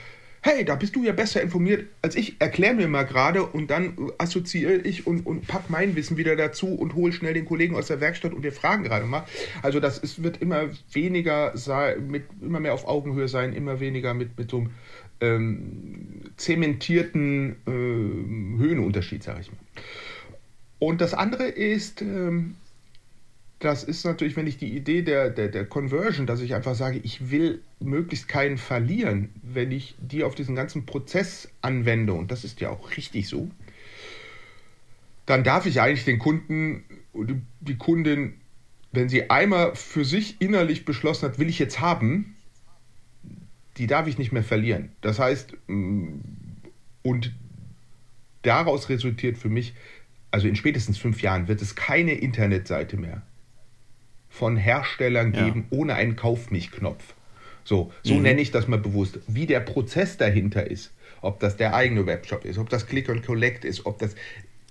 hey, 0.44 0.62
da 0.62 0.74
bist 0.74 0.94
du 0.94 1.02
ja 1.02 1.12
besser 1.12 1.40
informiert 1.40 1.86
als 2.02 2.16
ich, 2.16 2.38
erklär 2.38 2.74
mir 2.74 2.86
mal 2.86 3.04
gerade 3.04 3.46
und 3.46 3.70
dann 3.70 3.96
assoziiere 4.18 4.74
ich 4.74 5.06
und, 5.06 5.24
und 5.24 5.46
pack 5.46 5.70
mein 5.70 5.96
Wissen 5.96 6.18
wieder 6.18 6.36
dazu 6.36 6.66
und 6.74 6.94
hole 6.94 7.14
schnell 7.14 7.32
den 7.32 7.46
Kollegen 7.46 7.74
aus 7.74 7.86
der 7.86 8.00
Werkstatt 8.00 8.34
und 8.34 8.42
wir 8.42 8.52
fragen 8.52 8.84
gerade 8.84 9.06
mal. 9.06 9.24
Also 9.62 9.80
das 9.80 9.96
ist, 9.96 10.22
wird 10.22 10.42
immer 10.42 10.68
weniger 10.92 11.54
mit, 12.06 12.24
immer 12.42 12.60
mehr 12.60 12.74
auf 12.74 12.86
Augenhöhe 12.86 13.26
sein, 13.26 13.54
immer 13.54 13.80
weniger 13.80 14.12
mit, 14.12 14.36
mit 14.36 14.50
so 14.50 14.58
einem 14.58 14.70
ähm, 15.20 16.32
zementierten 16.36 17.56
äh, 17.66 17.70
Höhenunterschied, 17.70 19.22
sage 19.22 19.40
ich 19.42 19.50
mal. 19.50 19.58
Und 20.78 21.00
das 21.00 21.14
andere 21.14 21.44
ist, 21.44 22.02
ähm, 22.02 22.56
das 23.58 23.84
ist 23.84 24.04
natürlich, 24.04 24.36
wenn 24.36 24.46
ich 24.46 24.58
die 24.58 24.76
Idee 24.76 25.02
der, 25.02 25.30
der, 25.30 25.48
der 25.48 25.64
Conversion, 25.64 26.26
dass 26.26 26.40
ich 26.40 26.54
einfach 26.54 26.74
sage, 26.74 27.00
ich 27.02 27.30
will 27.30 27.62
möglichst 27.80 28.28
keinen 28.28 28.58
verlieren, 28.58 29.30
wenn 29.42 29.72
ich 29.72 29.94
die 29.98 30.24
auf 30.24 30.34
diesen 30.34 30.54
ganzen 30.54 30.84
Prozess 30.84 31.48
anwende, 31.62 32.12
und 32.12 32.30
das 32.30 32.44
ist 32.44 32.60
ja 32.60 32.70
auch 32.70 32.96
richtig 32.96 33.28
so, 33.28 33.50
dann 35.26 35.44
darf 35.44 35.64
ich 35.64 35.80
eigentlich 35.80 36.04
den 36.04 36.18
Kunden, 36.18 36.84
die 37.60 37.76
Kundin, 37.76 38.34
wenn 38.92 39.08
sie 39.08 39.30
einmal 39.30 39.74
für 39.74 40.04
sich 40.04 40.40
innerlich 40.40 40.84
beschlossen 40.84 41.28
hat, 41.28 41.38
will 41.38 41.48
ich 41.48 41.58
jetzt 41.58 41.80
haben, 41.80 42.33
die 43.76 43.86
darf 43.86 44.06
ich 44.06 44.18
nicht 44.18 44.32
mehr 44.32 44.44
verlieren. 44.44 44.92
Das 45.00 45.18
heißt, 45.18 45.56
mm, 45.66 46.18
und 47.02 47.32
daraus 48.42 48.88
resultiert 48.88 49.36
für 49.36 49.48
mich, 49.48 49.74
also 50.30 50.48
in 50.48 50.56
spätestens 50.56 50.98
fünf 50.98 51.22
Jahren 51.22 51.48
wird 51.48 51.62
es 51.62 51.74
keine 51.74 52.12
Internetseite 52.12 52.96
mehr 52.96 53.22
von 54.34 54.56
Herstellern 54.56 55.30
geben 55.30 55.66
ja. 55.70 55.78
ohne 55.78 55.94
einen 55.94 56.16
Kauf 56.16 56.50
mich-Knopf. 56.50 57.14
So, 57.62 57.92
so 58.02 58.14
mhm. 58.14 58.22
nenne 58.22 58.40
ich 58.40 58.50
das 58.50 58.66
mal 58.66 58.80
bewusst. 58.80 59.20
Wie 59.28 59.46
der 59.46 59.60
Prozess 59.60 60.16
dahinter 60.16 60.68
ist, 60.68 60.92
ob 61.22 61.38
das 61.38 61.56
der 61.56 61.74
eigene 61.74 62.04
Webshop 62.04 62.44
ist, 62.44 62.58
ob 62.58 62.68
das 62.68 62.86
Click 62.86 63.08
and 63.08 63.24
Collect 63.24 63.64
ist, 63.64 63.86
ob 63.86 63.98
das 64.00 64.16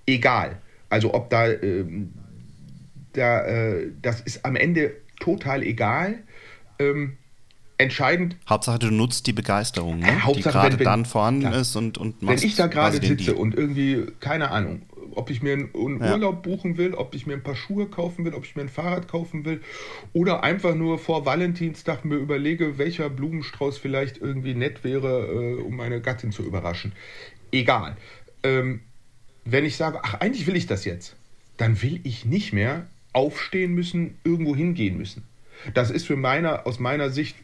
egal. 0.06 0.58
Also 0.90 1.14
ob 1.14 1.30
da, 1.30 1.50
ähm, 1.50 2.14
da 3.14 3.46
äh, 3.46 3.88
das 4.02 4.20
ist 4.22 4.46
am 4.46 4.58
Ende 4.58 4.96
total 5.20 5.64
egal. 5.64 6.20
Ähm, 6.78 7.18
entscheidend. 7.84 8.36
Hauptsache, 8.50 8.80
du 8.80 8.92
nutzt 8.92 9.28
die 9.28 9.34
Begeisterung, 9.34 10.00
ne? 10.00 10.24
Hauptsache, 10.24 10.70
die 10.70 10.74
gerade 10.74 10.84
dann 10.84 11.06
vorhanden 11.06 11.42
klar, 11.42 11.56
ist 11.56 11.76
und, 11.76 11.98
und 11.98 12.22
machst 12.22 12.44
Wenn 12.44 12.50
ich 12.50 12.56
da 12.56 12.68
gerade 12.68 12.98
sitze 13.06 13.36
und 13.36 13.56
irgendwie, 13.56 14.06
keine 14.20 14.52
Ahnung, 14.52 14.82
ob 15.16 15.30
ich 15.30 15.42
mir 15.42 15.54
einen, 15.54 15.70
Urlaub 15.74 16.44
buchen 16.44 16.78
will, 16.78 16.94
ob 16.94 17.14
ich 17.16 17.28
mir 17.28 17.34
ein 17.34 17.44
paar 17.44 17.56
Schuhe 17.56 17.88
kaufen 17.88 18.26
will, 18.26 18.34
ob 18.34 18.46
ich 18.46 18.56
mir 18.56 18.64
ein 18.64 18.70
Fahrrad 18.70 19.08
kaufen 19.08 19.46
will 19.46 19.62
oder 20.12 20.44
einfach 20.44 20.76
nur 20.76 21.00
vor 21.00 21.26
Valentinstag 21.26 22.06
mir 22.06 22.16
überlege, 22.16 22.78
welcher 22.78 23.10
Blumenstrauß 23.10 23.78
vielleicht 23.78 24.18
irgendwie 24.18 24.56
nett 24.56 24.84
wäre, 24.84 25.28
äh, 25.28 25.62
um 25.62 25.76
meine 25.76 26.02
Gattin 26.02 26.32
zu 26.32 26.44
überraschen. 26.44 26.94
Egal. 27.52 27.98
Ähm, 28.44 28.82
wenn 29.46 29.66
ich 29.66 29.76
sage, 29.76 30.00
ach, 30.04 30.16
eigentlich 30.16 30.48
will 30.48 30.56
ich 30.56 30.68
das 30.68 30.86
jetzt, 30.86 31.16
dann 31.58 31.82
will 31.82 32.00
ich 32.04 32.26
nicht 32.26 32.54
mehr 32.54 32.88
aufstehen 33.12 33.74
müssen, 33.74 34.18
irgendwo 34.24 34.56
hingehen 34.56 34.98
müssen. 34.98 35.24
Das 35.74 35.92
ist 35.92 36.08
für 36.08 36.16
meiner, 36.16 36.66
aus 36.66 36.80
meiner 36.80 37.10
Sicht 37.10 37.36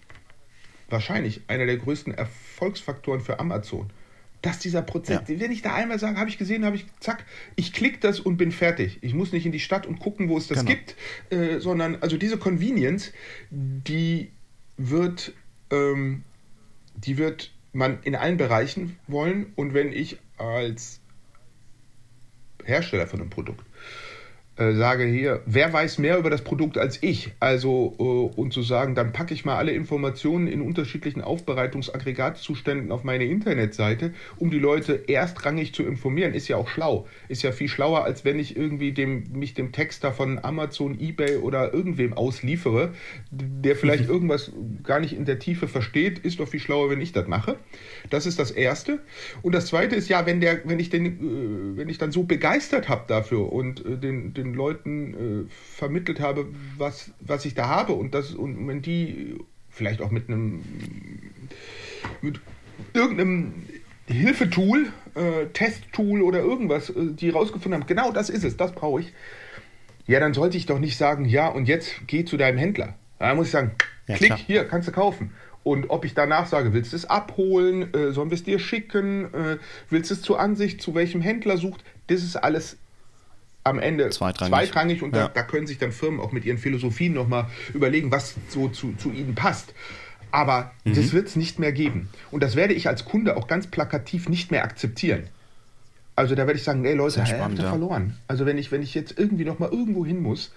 wahrscheinlich 0.90 1.42
einer 1.48 1.66
der 1.66 1.78
größten 1.78 2.14
Erfolgsfaktoren 2.14 3.22
für 3.22 3.40
Amazon 3.40 3.92
dass 4.42 4.60
dieser 4.60 4.82
Prozess, 4.82 5.22
ja. 5.28 5.40
wenn 5.40 5.52
ich 5.52 5.62
da 5.62 5.76
einmal 5.76 6.00
sage, 6.00 6.18
habe 6.18 6.30
ich 6.30 6.38
gesehen, 6.38 6.64
habe 6.64 6.76
ich, 6.76 6.86
zack, 7.00 7.26
ich 7.56 7.74
klicke 7.74 8.00
das 8.00 8.20
und 8.20 8.38
bin 8.38 8.52
fertig. 8.52 9.00
Ich 9.02 9.14
muss 9.14 9.34
nicht 9.34 9.46
in 9.46 9.52
die 9.52 9.60
Stadt 9.60 9.86
und 9.86 10.00
gucken, 10.00 10.30
wo 10.30 10.38
es 10.38 10.48
das 10.48 10.60
genau. 10.60 10.72
gibt, 10.72 10.96
äh, 11.30 11.60
sondern 11.60 11.98
also 12.02 12.18
diese 12.18 12.38
Convenience, 12.38 13.12
die 13.50 14.32
wird, 14.78 15.34
ähm, 15.72 16.24
die 16.96 17.18
wird 17.18 17.52
man 17.74 18.00
in 18.04 18.16
allen 18.16 18.38
Bereichen 18.38 18.98
wollen. 19.08 19.52
Und 19.56 19.74
wenn 19.74 19.92
ich 19.92 20.20
als 20.38 21.02
Hersteller 22.64 23.08
von 23.08 23.20
einem 23.20 23.30
Produkt 23.30 23.66
äh, 24.60 24.74
sage 24.74 25.06
hier, 25.06 25.42
wer 25.46 25.72
weiß 25.72 26.00
mehr 26.00 26.18
über 26.18 26.30
das 26.30 26.42
Produkt 26.42 26.78
als 26.78 27.02
ich? 27.02 27.32
Also, 27.40 27.96
äh, 27.98 28.40
und 28.40 28.52
zu 28.52 28.62
sagen, 28.62 28.94
dann 28.94 29.14
packe 29.14 29.34
ich 29.34 29.46
mal 29.46 29.56
alle 29.56 29.72
Informationen 29.72 30.48
in 30.48 30.62
unterschiedlichen 30.62 31.22
Aufbereitungsaggregatzuständen 31.22 32.92
auf 32.92 33.06
meine 33.06 33.24
Internetseite, 33.24 34.14
um 34.38 34.52
die 34.52 34.60
Leute 34.60 35.08
erstrangig 35.08 35.74
zu 35.74 35.84
informieren, 35.84 36.34
ist 36.34 36.50
ja 36.50 36.58
auch 36.58 36.68
schlau. 36.68 37.08
Ist 37.30 37.42
ja 37.42 37.54
viel 37.54 37.70
schlauer, 37.70 38.04
als 38.04 38.26
wenn 38.26 38.38
ich 38.38 38.58
irgendwie 38.58 38.92
dem, 38.92 39.32
mich 39.32 39.54
dem 39.54 39.72
Texter 39.72 40.12
von 40.12 40.44
Amazon, 40.44 41.00
Ebay 41.00 41.38
oder 41.38 41.74
irgendwem 41.74 42.12
ausliefere, 42.12 42.92
der 43.32 43.78
vielleicht 43.78 44.06
mhm. 44.06 44.14
irgendwas 44.14 44.52
gar 44.84 45.00
nicht 45.00 45.14
in 45.14 45.24
der 45.24 45.40
Tiefe 45.40 45.70
versteht, 45.70 46.20
ist 46.20 46.42
doch 46.42 46.50
viel 46.50 46.60
schlauer, 46.60 46.90
wenn 46.90 47.00
ich 47.00 47.14
das 47.14 47.28
mache. 47.28 47.56
Das 48.10 48.26
ist 48.26 48.38
das 48.40 48.52
Erste. 48.52 49.00
Und 49.42 49.56
das 49.56 49.68
Zweite 49.68 49.96
ist 49.96 50.10
ja, 50.10 50.26
wenn, 50.26 50.42
der, 50.42 50.62
wenn, 50.66 50.80
ich, 50.80 50.90
den, 50.90 51.06
äh, 51.06 51.78
wenn 51.78 51.88
ich 51.88 51.98
dann 51.98 52.12
so 52.12 52.24
begeistert 52.24 52.90
habe 52.90 53.06
dafür 53.08 53.54
und 53.54 53.86
äh, 53.86 53.98
den, 53.98 54.34
den 54.52 54.56
Leuten 54.56 55.48
äh, 55.48 55.52
vermittelt 55.76 56.20
habe, 56.20 56.48
was, 56.78 57.12
was 57.20 57.46
ich 57.46 57.56
da 57.56 57.68
habe 57.68 57.94
und, 57.94 58.14
das, 58.14 58.32
und 58.32 58.68
wenn 58.68 58.82
die 58.82 59.36
vielleicht 59.70 60.02
auch 60.02 60.12
mit 60.12 60.30
einem 60.30 60.64
mit 62.22 62.40
irgendeinem 62.94 63.54
Hilfetool, 64.08 64.88
äh, 65.16 65.46
Testtool 65.54 66.22
oder 66.22 66.40
irgendwas, 66.40 66.90
äh, 66.90 67.14
die 67.14 67.30
rausgefunden 67.30 67.82
haben, 67.82 67.88
genau 67.88 68.12
das 68.12 68.30
ist 68.30 68.44
es, 68.44 68.58
das 68.58 68.72
brauche 68.74 69.02
ich, 69.02 69.14
ja, 70.08 70.20
dann 70.20 70.34
sollte 70.34 70.58
ich 70.58 70.66
doch 70.66 70.80
nicht 70.80 70.98
sagen, 70.98 71.26
ja, 71.26 71.48
und 71.48 71.68
jetzt 71.68 72.08
geh 72.08 72.26
zu 72.26 72.36
deinem 72.36 72.58
Händler. 72.58 72.96
Da 73.20 73.36
muss 73.36 73.48
ich 73.48 73.52
sagen, 73.52 73.72
ja, 74.08 74.16
klick, 74.16 74.30
klar. 74.30 74.40
hier, 74.40 74.64
kannst 74.66 74.88
du 74.88 74.92
kaufen. 74.92 75.32
Und 75.64 75.90
ob 75.90 76.06
ich 76.06 76.16
danach 76.16 76.48
sage, 76.48 76.74
willst 76.74 76.94
du 76.94 76.96
es 76.96 77.06
abholen, 77.06 77.94
äh, 77.94 78.12
sollen 78.12 78.32
wir 78.32 78.36
es 78.36 78.44
dir 78.44 78.58
schicken, 78.58 79.26
äh, 79.34 79.58
willst 79.90 80.10
du 80.10 80.16
es 80.16 80.22
zur 80.22 80.40
Ansicht, 80.40 80.82
zu 80.82 80.96
welchem 80.96 81.22
Händler 81.22 81.58
sucht, 81.58 81.84
das 82.08 82.24
ist 82.24 82.38
alles 82.38 82.78
am 83.64 83.80
Ende 83.80 84.10
zweitrangig, 84.10 84.52
zweitrangig 84.52 85.04
und 85.04 85.16
ja. 85.16 85.28
da, 85.28 85.34
da, 85.34 85.44
können 85.44 85.68
sich 85.68 85.78
dann 85.78 85.92
Firmen 85.92 86.20
auch 86.20 86.32
mit 86.32 86.46
ihren 86.46 86.58
Philosophien 86.58 87.14
nochmal 87.14 87.48
überlegen, 87.74 88.12
was 88.12 88.36
so 88.48 88.70
zu, 88.70 88.94
zu 88.94 89.12
ihnen 89.12 89.36
passt. 89.36 89.74
Aber 90.32 90.72
mhm. 90.84 90.96
das 90.96 91.12
wird 91.12 91.28
es 91.28 91.36
nicht 91.36 91.60
mehr 91.60 91.72
geben. 91.72 92.10
Und 92.32 92.44
das 92.44 92.56
werde 92.56 92.74
ich 92.74 92.88
als 92.88 93.06
Kunde 93.06 93.36
auch 93.36 93.48
ganz 93.48 93.68
plakativ 93.68 94.30
nicht 94.30 94.52
mehr 94.52 94.64
akzeptieren. 94.64 95.24
Also 96.16 96.36
da 96.36 96.46
werde 96.46 96.60
ich 96.60 96.64
sagen, 96.64 96.84
ey 96.86 96.96
Leute, 96.96 97.26
spannend, 97.26 97.44
habt 97.44 97.58
ihr 97.60 97.64
ja. 97.64 97.70
verloren. 97.70 98.18
Also 98.28 98.46
wenn 98.46 98.58
ich, 98.58 98.72
wenn 98.72 98.82
ich 98.82 98.94
jetzt 98.94 99.18
irgendwie 99.18 99.46
nochmal 99.46 99.70
irgendwo 99.72 100.06
hin 100.06 100.22
muss, 100.22 100.52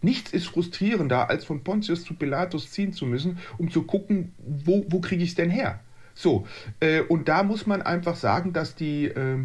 nichts 0.00 0.32
ist 0.32 0.46
frustrierender, 0.46 1.28
als 1.28 1.44
von 1.44 1.64
Pontius 1.64 2.04
zu 2.04 2.14
Pilatus 2.14 2.70
ziehen 2.70 2.92
zu 2.92 3.04
müssen, 3.04 3.38
um 3.58 3.70
zu 3.70 3.82
gucken, 3.82 4.32
wo, 4.38 4.86
wo 4.88 5.00
kriege 5.00 5.22
ich 5.22 5.30
es 5.30 5.34
denn 5.34 5.50
her? 5.50 5.80
So, 6.14 6.46
äh, 6.80 7.00
und 7.00 7.28
da 7.28 7.42
muss 7.42 7.66
man 7.66 7.82
einfach 7.82 8.16
sagen, 8.16 8.52
dass 8.52 8.74
die, 8.74 9.06
äh, 9.06 9.38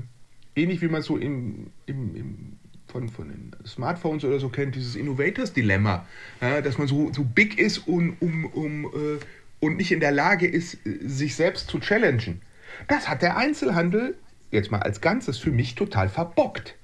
ähnlich 0.55 0.82
wie 0.82 0.88
man 0.88 1.01
so 1.01 1.18
im, 1.18 1.68
im, 1.86 2.16
im 2.16 2.53
von, 2.93 3.09
von 3.09 3.27
den 3.27 3.51
Smartphones 3.65 4.23
oder 4.23 4.39
so 4.39 4.47
kennt, 4.47 4.75
dieses 4.75 4.95
Innovators-Dilemma, 4.95 6.05
ja, 6.39 6.61
dass 6.61 6.77
man 6.77 6.87
so, 6.87 7.11
so 7.11 7.23
big 7.23 7.59
ist 7.59 7.79
und, 7.79 8.15
um, 8.21 8.45
um, 8.45 8.85
äh, 8.85 9.19
und 9.59 9.77
nicht 9.77 9.91
in 9.91 9.99
der 9.99 10.11
Lage 10.11 10.47
ist, 10.47 10.77
sich 10.83 11.35
selbst 11.35 11.67
zu 11.67 11.79
challengen. 11.79 12.41
Das 12.87 13.09
hat 13.09 13.21
der 13.21 13.35
Einzelhandel 13.37 14.15
jetzt 14.51 14.71
mal 14.71 14.81
als 14.81 15.01
Ganzes 15.01 15.37
für 15.37 15.51
mich 15.51 15.75
total 15.75 16.07
verbockt. 16.07 16.75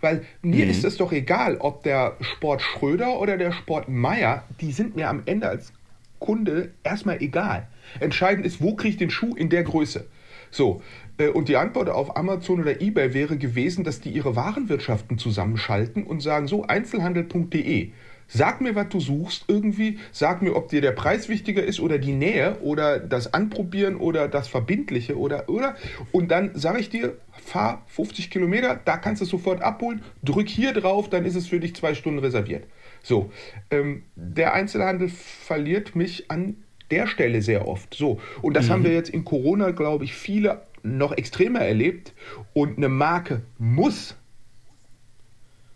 Weil 0.00 0.24
mir 0.40 0.64
mhm. 0.64 0.70
ist 0.70 0.84
es 0.84 0.96
doch 0.96 1.12
egal, 1.12 1.58
ob 1.58 1.82
der 1.82 2.16
Sport 2.20 2.62
Schröder 2.62 3.20
oder 3.20 3.36
der 3.36 3.52
Sport 3.52 3.88
Meier, 3.88 4.44
die 4.60 4.72
sind 4.72 4.96
mir 4.96 5.08
am 5.10 5.22
Ende 5.26 5.48
als 5.48 5.72
Kunde 6.20 6.72
erstmal 6.84 7.20
egal. 7.20 7.66
Entscheidend 7.98 8.46
ist, 8.46 8.62
wo 8.62 8.74
kriege 8.76 8.92
ich 8.92 8.96
den 8.96 9.10
Schuh 9.10 9.34
in 9.34 9.50
der 9.50 9.64
Größe. 9.64 10.06
So, 10.50 10.82
äh, 11.09 11.09
und 11.28 11.48
die 11.48 11.56
Antwort 11.56 11.88
auf 11.88 12.16
Amazon 12.16 12.60
oder 12.60 12.80
eBay 12.80 13.14
wäre 13.14 13.36
gewesen, 13.36 13.84
dass 13.84 14.00
die 14.00 14.10
ihre 14.10 14.36
Warenwirtschaften 14.36 15.18
zusammenschalten 15.18 16.04
und 16.04 16.20
sagen, 16.20 16.46
so 16.46 16.64
einzelhandel.de, 16.64 17.90
sag 18.28 18.60
mir, 18.60 18.74
was 18.74 18.88
du 18.88 19.00
suchst 19.00 19.44
irgendwie, 19.48 19.98
sag 20.12 20.40
mir, 20.40 20.54
ob 20.54 20.68
dir 20.68 20.80
der 20.80 20.92
Preis 20.92 21.28
wichtiger 21.28 21.62
ist 21.62 21.80
oder 21.80 21.98
die 21.98 22.12
Nähe 22.12 22.58
oder 22.60 22.98
das 22.98 23.34
Anprobieren 23.34 23.96
oder 23.96 24.28
das 24.28 24.48
Verbindliche 24.48 25.18
oder, 25.18 25.48
oder. 25.48 25.76
Und 26.12 26.30
dann 26.30 26.52
sage 26.54 26.78
ich 26.78 26.88
dir, 26.88 27.16
fahr 27.32 27.82
50 27.88 28.30
Kilometer, 28.30 28.80
da 28.84 28.96
kannst 28.96 29.20
du 29.20 29.24
es 29.24 29.30
sofort 29.30 29.62
abholen, 29.62 30.02
drück 30.22 30.48
hier 30.48 30.72
drauf, 30.72 31.10
dann 31.10 31.24
ist 31.24 31.34
es 31.34 31.48
für 31.48 31.60
dich 31.60 31.74
zwei 31.74 31.94
Stunden 31.94 32.20
reserviert. 32.20 32.64
So, 33.02 33.30
ähm, 33.70 34.04
der 34.14 34.54
Einzelhandel 34.54 35.08
verliert 35.08 35.96
mich 35.96 36.30
an 36.30 36.56
der 36.90 37.06
Stelle 37.06 37.40
sehr 37.42 37.68
oft. 37.68 37.94
So, 37.94 38.20
und 38.42 38.54
das 38.54 38.66
mhm. 38.66 38.70
haben 38.70 38.84
wir 38.84 38.92
jetzt 38.92 39.10
in 39.10 39.24
Corona, 39.24 39.70
glaube 39.70 40.04
ich, 40.04 40.14
viele 40.14 40.62
noch 40.82 41.12
extremer 41.12 41.60
erlebt. 41.60 42.12
Und 42.52 42.76
eine 42.76 42.88
Marke 42.88 43.42
muss, 43.58 44.16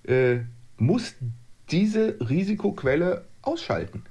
äh, 0.04 0.38
muss 0.76 1.14
diese 1.70 2.16
Risikoquelle 2.20 3.24
ausschalten. 3.42 4.04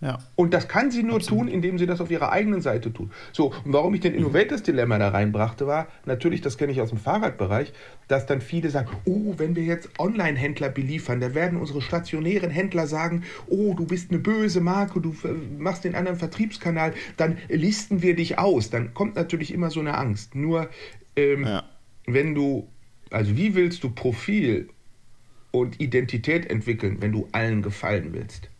Ja. 0.00 0.18
Und 0.34 0.52
das 0.52 0.68
kann 0.68 0.90
sie 0.90 1.02
nur 1.02 1.16
Absolut. 1.16 1.44
tun, 1.44 1.48
indem 1.48 1.78
sie 1.78 1.86
das 1.86 2.00
auf 2.00 2.10
ihrer 2.10 2.30
eigenen 2.30 2.60
Seite 2.60 2.92
tut. 2.92 3.10
So, 3.32 3.46
und 3.64 3.72
warum 3.72 3.94
ich 3.94 4.00
den 4.00 4.12
mhm. 4.12 4.18
Innovators 4.18 4.62
Dilemma 4.62 4.98
da 4.98 5.08
reinbrachte, 5.08 5.66
war 5.66 5.88
natürlich, 6.04 6.42
das 6.42 6.58
kenne 6.58 6.72
ich 6.72 6.80
aus 6.80 6.90
dem 6.90 6.98
Fahrradbereich, 6.98 7.72
dass 8.08 8.26
dann 8.26 8.40
viele 8.42 8.68
sagen, 8.68 8.88
oh, 9.06 9.34
wenn 9.38 9.56
wir 9.56 9.64
jetzt 9.64 9.98
Online-Händler 9.98 10.68
beliefern, 10.68 11.20
da 11.20 11.34
werden 11.34 11.58
unsere 11.58 11.80
stationären 11.80 12.50
Händler 12.50 12.86
sagen, 12.86 13.24
oh, 13.46 13.72
du 13.74 13.86
bist 13.86 14.10
eine 14.10 14.18
böse 14.18 14.60
Marke, 14.60 15.00
du 15.00 15.16
machst 15.58 15.84
den 15.84 15.94
anderen 15.94 16.18
Vertriebskanal, 16.18 16.92
dann 17.16 17.38
listen 17.48 18.02
wir 18.02 18.14
dich 18.14 18.38
aus. 18.38 18.68
Dann 18.68 18.92
kommt 18.92 19.16
natürlich 19.16 19.52
immer 19.52 19.70
so 19.70 19.80
eine 19.80 19.96
Angst. 19.96 20.34
Nur, 20.34 20.68
ähm, 21.16 21.44
ja. 21.44 21.64
wenn 22.06 22.34
du, 22.34 22.68
also 23.10 23.34
wie 23.36 23.54
willst 23.54 23.82
du 23.82 23.90
Profil 23.90 24.68
und 25.52 25.80
Identität 25.80 26.50
entwickeln, 26.50 26.98
wenn 27.00 27.12
du 27.12 27.28
allen 27.32 27.62
gefallen 27.62 28.12
willst? 28.12 28.50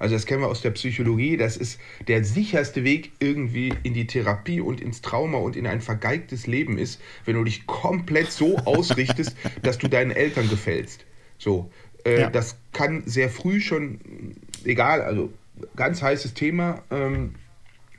Also 0.00 0.14
das 0.14 0.26
kennen 0.26 0.40
wir 0.40 0.48
aus 0.48 0.62
der 0.62 0.70
Psychologie. 0.70 1.36
Das 1.36 1.56
ist 1.56 1.78
der 2.08 2.24
sicherste 2.24 2.82
Weg 2.84 3.12
irgendwie 3.20 3.72
in 3.82 3.94
die 3.94 4.06
Therapie 4.06 4.60
und 4.60 4.80
ins 4.80 5.02
Trauma 5.02 5.38
und 5.38 5.56
in 5.56 5.66
ein 5.66 5.82
vergeigtes 5.82 6.46
Leben 6.46 6.78
ist, 6.78 7.00
wenn 7.26 7.36
du 7.36 7.44
dich 7.44 7.66
komplett 7.66 8.32
so 8.32 8.56
ausrichtest, 8.64 9.36
dass 9.62 9.78
du 9.78 9.88
deinen 9.88 10.10
Eltern 10.10 10.48
gefällst. 10.48 11.04
So, 11.38 11.70
äh, 12.04 12.22
ja. 12.22 12.30
das 12.30 12.56
kann 12.72 13.02
sehr 13.04 13.28
früh 13.28 13.60
schon, 13.60 14.00
egal, 14.64 15.02
also 15.02 15.30
ganz 15.76 16.02
heißes 16.02 16.32
Thema. 16.32 16.82
Ähm, 16.90 17.34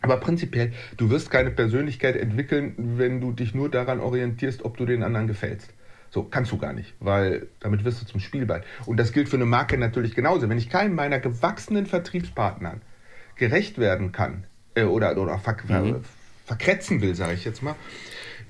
aber 0.02 0.18
prinzipiell, 0.18 0.74
du 0.98 1.12
wirst 1.12 1.30
keine 1.30 1.52
Persönlichkeit 1.52 2.16
entwickeln, 2.16 2.74
wenn 2.78 3.22
du 3.22 3.32
dich 3.32 3.54
nur 3.54 3.70
daran 3.70 4.00
orientierst, 4.00 4.66
ob 4.66 4.76
du 4.78 4.88
den 4.88 5.04
anderen 5.04 5.28
gefällst. 5.28 5.72
So, 6.14 6.24
kannst 6.24 6.52
du 6.52 6.58
gar 6.58 6.74
nicht, 6.74 6.94
weil 7.00 7.48
damit 7.62 7.86
wirst 7.86 8.02
du 8.02 8.06
zum 8.06 8.20
Spielball. 8.20 8.64
Und 8.86 8.98
das 8.98 9.14
gilt 9.14 9.30
für 9.30 9.38
eine 9.38 9.46
Marke 9.46 9.78
natürlich 9.78 10.14
genauso. 10.14 10.50
Wenn 10.50 10.58
ich 10.58 10.70
keinem 10.70 10.94
meiner 10.94 11.20
gewachsenen 11.20 11.86
Vertriebspartnern 11.86 12.82
gerecht 13.38 13.78
werden 13.78 14.12
kann 14.12 14.44
äh, 14.76 14.84
oder, 14.84 15.18
oder 15.18 15.40
ver 15.40 15.56
mhm. 15.68 16.02
verkretzen 16.46 17.02
will, 17.02 17.16
sage 17.16 17.34
ich 17.34 17.46
jetzt 17.46 17.64
mal, 17.64 17.76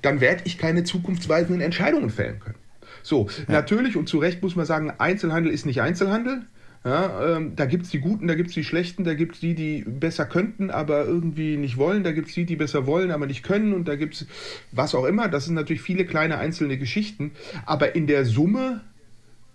dann 0.02 0.20
werde 0.20 0.42
ich 0.44 0.58
keine 0.58 0.82
zukunftsweisenden 0.82 1.60
Entscheidungen 1.60 2.10
fällen 2.10 2.40
können. 2.40 2.58
So, 3.04 3.28
ja. 3.28 3.44
natürlich 3.46 3.96
und 3.96 4.08
zu 4.08 4.18
Recht 4.18 4.42
muss 4.42 4.56
man 4.56 4.66
sagen, 4.66 4.92
Einzelhandel 4.98 5.52
ist 5.52 5.64
nicht 5.64 5.80
Einzelhandel. 5.80 6.42
Ja, 6.84 7.36
ähm, 7.36 7.54
da 7.54 7.66
gibt 7.66 7.84
es 7.84 7.90
die 7.90 8.00
Guten, 8.00 8.26
da 8.26 8.34
gibt 8.34 8.48
es 8.48 8.54
die 8.54 8.64
Schlechten, 8.64 9.04
da 9.04 9.14
gibt 9.14 9.34
es 9.36 9.40
die, 9.40 9.54
die 9.54 9.84
besser 9.86 10.26
könnten, 10.26 10.70
aber 10.70 11.04
irgendwie 11.04 11.56
nicht 11.56 11.76
wollen, 11.76 12.02
da 12.02 12.10
gibt 12.10 12.28
es 12.28 12.34
die, 12.34 12.44
die 12.44 12.56
besser 12.56 12.86
wollen, 12.86 13.12
aber 13.12 13.26
nicht 13.26 13.44
können 13.44 13.72
und 13.72 13.86
da 13.86 13.94
gibt 13.94 14.14
es 14.14 14.26
was 14.72 14.94
auch 14.94 15.04
immer. 15.04 15.28
Das 15.28 15.44
sind 15.44 15.54
natürlich 15.54 15.82
viele 15.82 16.04
kleine 16.04 16.38
einzelne 16.38 16.78
Geschichten, 16.78 17.32
aber 17.66 17.94
in 17.94 18.08
der 18.08 18.24
Summe, 18.24 18.80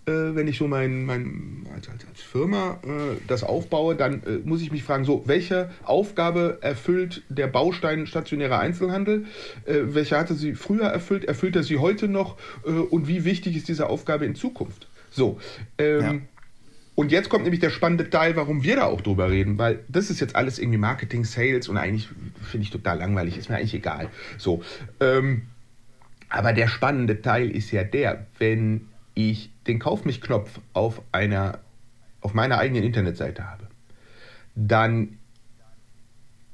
äh, 0.06 0.12
wenn 0.12 0.48
ich 0.48 0.58
so 0.58 0.70
mein, 0.70 1.04
mein 1.04 1.68
als, 1.76 1.90
als, 1.90 2.08
als 2.08 2.22
Firma 2.22 2.80
äh, 2.84 3.18
das 3.28 3.44
aufbaue, 3.44 3.96
dann 3.96 4.24
äh, 4.24 4.38
muss 4.46 4.62
ich 4.62 4.72
mich 4.72 4.84
fragen, 4.84 5.04
so, 5.04 5.24
welche 5.26 5.70
Aufgabe 5.84 6.60
erfüllt 6.62 7.24
der 7.28 7.48
Baustein 7.48 8.08
stationärer 8.08 8.60
Einzelhandel? 8.60 9.26
Äh, 9.66 9.80
welche 9.88 10.18
hatte 10.18 10.34
sie 10.34 10.56
früher 10.56 10.86
erfüllt? 10.86 11.26
Erfüllt 11.26 11.58
er 11.58 11.64
sie 11.64 11.78
heute 11.78 12.08
noch? 12.08 12.38
Äh, 12.66 12.70
und 12.70 13.10
wie 13.10 13.26
wichtig 13.26 13.58
ist 13.58 13.68
diese 13.68 13.90
Aufgabe 13.90 14.26
in 14.26 14.36
Zukunft? 14.36 14.88
So, 15.12 15.40
ähm, 15.78 16.02
ja. 16.02 16.16
Und 16.98 17.12
jetzt 17.12 17.30
kommt 17.30 17.44
nämlich 17.44 17.60
der 17.60 17.70
spannende 17.70 18.10
Teil, 18.10 18.36
warum 18.36 18.64
wir 18.64 18.78
da 18.78 18.86
auch 18.86 19.02
drüber 19.02 19.30
reden, 19.30 19.60
weil 19.60 19.82
das 19.88 20.10
ist 20.10 20.20
jetzt 20.20 20.36
alles 20.36 20.58
irgendwie 20.58 20.80
Marketing, 20.80 21.26
Sales 21.26 21.70
und 21.70 21.78
eigentlich 21.78 22.10
finde 22.42 22.64
ich 22.64 22.72
total 22.72 22.98
langweilig, 22.98 23.38
ist 23.38 23.50
mir 23.50 23.58
eigentlich 23.58 23.76
egal. 23.76 24.10
So, 24.40 24.64
ähm, 25.00 25.44
aber 26.28 26.54
der 26.54 26.68
spannende 26.68 27.22
Teil 27.22 27.52
ist 27.52 27.70
ja 27.70 27.84
der, 27.84 28.26
wenn 28.40 28.88
ich 29.14 29.52
den 29.68 29.78
Kauf 29.78 30.06
mich 30.06 30.22
Knopf 30.22 30.60
auf 30.74 31.04
einer 31.12 31.60
auf 32.22 32.34
meiner 32.34 32.58
eigenen 32.58 32.84
Internetseite 32.84 33.48
habe, 33.48 33.68
dann 34.56 35.20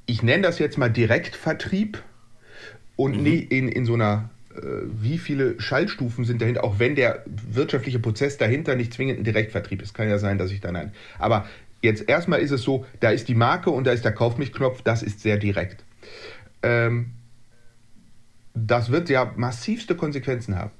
ich 0.04 0.22
nenne 0.22 0.42
das 0.42 0.58
jetzt 0.58 0.76
mal 0.76 0.90
Direktvertrieb 0.90 2.02
und 2.96 3.22
mhm. 3.22 3.46
in, 3.48 3.68
in 3.68 3.86
so 3.86 3.94
einer 3.94 4.28
wie 4.62 5.18
viele 5.18 5.60
Schaltstufen 5.60 6.24
sind 6.24 6.40
dahinter, 6.40 6.64
auch 6.64 6.78
wenn 6.78 6.94
der 6.94 7.24
wirtschaftliche 7.26 7.98
Prozess 7.98 8.36
dahinter 8.36 8.76
nicht 8.76 8.92
zwingend 8.92 9.18
ein 9.20 9.24
Direktvertrieb 9.24 9.82
ist. 9.82 9.94
Kann 9.94 10.08
ja 10.08 10.18
sein, 10.18 10.38
dass 10.38 10.50
ich 10.50 10.60
dann 10.60 10.76
ein. 10.76 10.92
Aber 11.18 11.46
jetzt 11.82 12.08
erstmal 12.08 12.40
ist 12.40 12.50
es 12.50 12.62
so, 12.62 12.86
da 13.00 13.10
ist 13.10 13.28
die 13.28 13.34
Marke 13.34 13.70
und 13.70 13.86
da 13.86 13.92
ist 13.92 14.04
der 14.04 14.12
Kauf 14.12 14.38
mich 14.38 14.52
Knopf, 14.52 14.82
das 14.82 15.02
ist 15.02 15.20
sehr 15.20 15.36
direkt. 15.38 15.84
Ähm, 16.62 17.12
das 18.54 18.90
wird 18.90 19.08
ja 19.08 19.32
massivste 19.36 19.96
Konsequenzen 19.96 20.56
haben, 20.56 20.70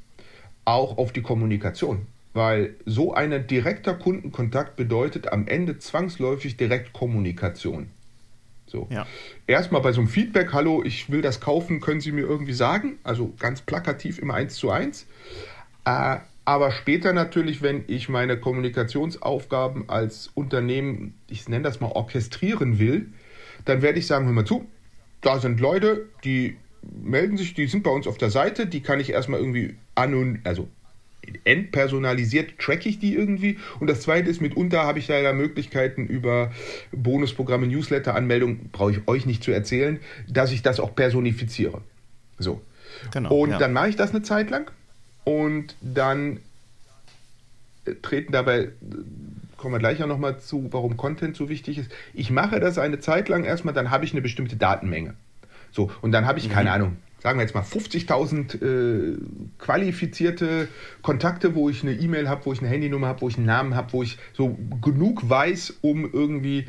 auch 0.64 0.96
auf 0.96 1.12
die 1.12 1.22
Kommunikation, 1.22 2.06
weil 2.32 2.76
so 2.86 3.12
ein 3.12 3.46
direkter 3.46 3.94
Kundenkontakt 3.94 4.76
bedeutet 4.76 5.32
am 5.32 5.48
Ende 5.48 5.78
zwangsläufig 5.78 6.56
Direktkommunikation. 6.56 7.88
So. 8.74 8.88
Ja. 8.90 9.06
Erstmal 9.46 9.80
bei 9.82 9.92
so 9.92 10.00
einem 10.00 10.08
Feedback, 10.08 10.52
hallo, 10.52 10.82
ich 10.84 11.08
will 11.10 11.22
das 11.22 11.40
kaufen, 11.40 11.80
können 11.80 12.00
Sie 12.00 12.10
mir 12.10 12.22
irgendwie 12.22 12.52
sagen? 12.52 12.98
Also 13.04 13.32
ganz 13.38 13.62
plakativ 13.62 14.18
immer 14.18 14.34
eins 14.34 14.56
zu 14.56 14.70
eins. 14.70 15.06
Äh, 15.84 16.16
aber 16.44 16.72
später 16.72 17.12
natürlich, 17.12 17.62
wenn 17.62 17.84
ich 17.86 18.08
meine 18.08 18.36
Kommunikationsaufgaben 18.36 19.88
als 19.88 20.28
Unternehmen, 20.34 21.14
ich 21.28 21.48
nenne 21.48 21.62
das 21.62 21.80
mal, 21.80 21.92
orchestrieren 21.92 22.80
will, 22.80 23.12
dann 23.64 23.80
werde 23.80 24.00
ich 24.00 24.08
sagen, 24.08 24.26
hör 24.26 24.32
mal 24.32 24.44
zu, 24.44 24.66
da 25.20 25.38
sind 25.38 25.60
Leute, 25.60 26.06
die 26.24 26.56
melden 26.82 27.36
sich, 27.36 27.54
die 27.54 27.68
sind 27.68 27.84
bei 27.84 27.90
uns 27.90 28.08
auf 28.08 28.18
der 28.18 28.30
Seite, 28.30 28.66
die 28.66 28.82
kann 28.82 28.98
ich 28.98 29.10
erstmal 29.10 29.38
irgendwie 29.38 29.76
anonym, 29.94 30.40
also 30.42 30.68
entpersonalisiert 31.44 32.58
tracke 32.58 32.88
ich 32.88 32.98
die 32.98 33.14
irgendwie. 33.14 33.58
Und 33.80 33.88
das 33.88 34.02
zweite 34.02 34.30
ist, 34.30 34.40
mitunter 34.40 34.84
habe 34.84 34.98
ich 34.98 35.08
leider 35.08 35.32
Möglichkeiten 35.32 36.06
über 36.06 36.52
Bonusprogramme, 36.92 37.66
Newsletter, 37.66 38.14
Anmeldung, 38.14 38.70
brauche 38.72 38.92
ich 38.92 39.08
euch 39.08 39.26
nicht 39.26 39.42
zu 39.42 39.50
erzählen, 39.50 40.00
dass 40.28 40.52
ich 40.52 40.62
das 40.62 40.80
auch 40.80 40.94
personifiziere. 40.94 41.80
So. 42.38 42.60
Genau, 43.12 43.34
und 43.34 43.50
ja. 43.50 43.58
dann 43.58 43.72
mache 43.72 43.88
ich 43.88 43.96
das 43.96 44.10
eine 44.10 44.22
Zeit 44.22 44.50
lang 44.50 44.70
und 45.24 45.76
dann 45.80 46.40
äh, 47.84 47.94
treten 48.02 48.32
dabei, 48.32 48.58
äh, 48.58 48.70
kommen 49.56 49.74
wir 49.74 49.78
gleich 49.78 50.02
auch 50.02 50.06
nochmal 50.06 50.38
zu, 50.38 50.68
warum 50.70 50.96
Content 50.96 51.36
so 51.36 51.48
wichtig 51.48 51.78
ist. 51.78 51.90
Ich 52.12 52.30
mache 52.30 52.60
das 52.60 52.78
eine 52.78 53.00
Zeit 53.00 53.28
lang 53.28 53.44
erstmal, 53.44 53.74
dann 53.74 53.90
habe 53.90 54.04
ich 54.04 54.12
eine 54.12 54.22
bestimmte 54.22 54.56
Datenmenge. 54.56 55.14
So, 55.72 55.90
und 56.02 56.12
dann 56.12 56.26
habe 56.26 56.38
ich, 56.38 56.48
mhm. 56.48 56.52
keine 56.52 56.72
Ahnung, 56.72 56.96
sagen 57.24 57.38
wir 57.38 57.42
jetzt 57.42 57.54
mal 57.54 57.62
50.000 57.64 58.62
äh, 58.62 59.16
qualifizierte 59.58 60.68
Kontakte, 61.00 61.54
wo 61.54 61.70
ich 61.70 61.82
eine 61.82 61.94
E-Mail 61.94 62.28
habe, 62.28 62.44
wo 62.44 62.52
ich 62.52 62.60
eine 62.60 62.68
Handynummer 62.68 63.08
habe, 63.08 63.22
wo 63.22 63.28
ich 63.28 63.38
einen 63.38 63.46
Namen 63.46 63.74
habe, 63.74 63.94
wo 63.94 64.02
ich 64.02 64.18
so 64.34 64.58
genug 64.82 65.28
weiß, 65.28 65.78
um 65.80 66.04
irgendwie 66.12 66.66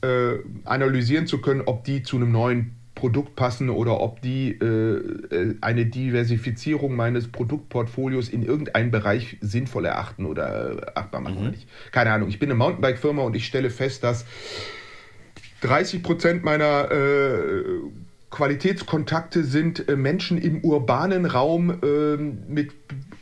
äh, 0.00 0.38
analysieren 0.64 1.26
zu 1.26 1.42
können, 1.42 1.60
ob 1.66 1.84
die 1.84 2.02
zu 2.02 2.16
einem 2.16 2.32
neuen 2.32 2.76
Produkt 2.94 3.36
passen 3.36 3.68
oder 3.68 4.00
ob 4.00 4.22
die 4.22 4.52
äh, 4.52 4.64
äh 4.64 5.54
eine 5.60 5.84
Diversifizierung 5.84 6.96
meines 6.96 7.28
Produktportfolios 7.28 8.30
in 8.30 8.42
irgendeinem 8.42 8.90
Bereich 8.90 9.36
sinnvoll 9.42 9.84
erachten 9.84 10.24
oder 10.24 10.92
achtbar 10.94 11.20
machen. 11.20 11.44
Mhm. 11.44 11.54
Keine 11.92 12.12
Ahnung, 12.12 12.30
ich 12.30 12.38
bin 12.38 12.48
eine 12.48 12.56
Mountainbike-Firma 12.58 13.22
und 13.22 13.36
ich 13.36 13.44
stelle 13.44 13.68
fest, 13.68 14.02
dass 14.02 14.24
30 15.60 16.02
Prozent 16.02 16.42
meiner 16.42 16.90
äh, 16.90 17.62
Qualitätskontakte 18.30 19.44
sind 19.44 19.88
äh, 19.88 19.96
Menschen 19.96 20.38
im 20.38 20.64
urbanen 20.64 21.26
Raum 21.26 21.80
äh, 21.82 22.16
mit 22.16 22.72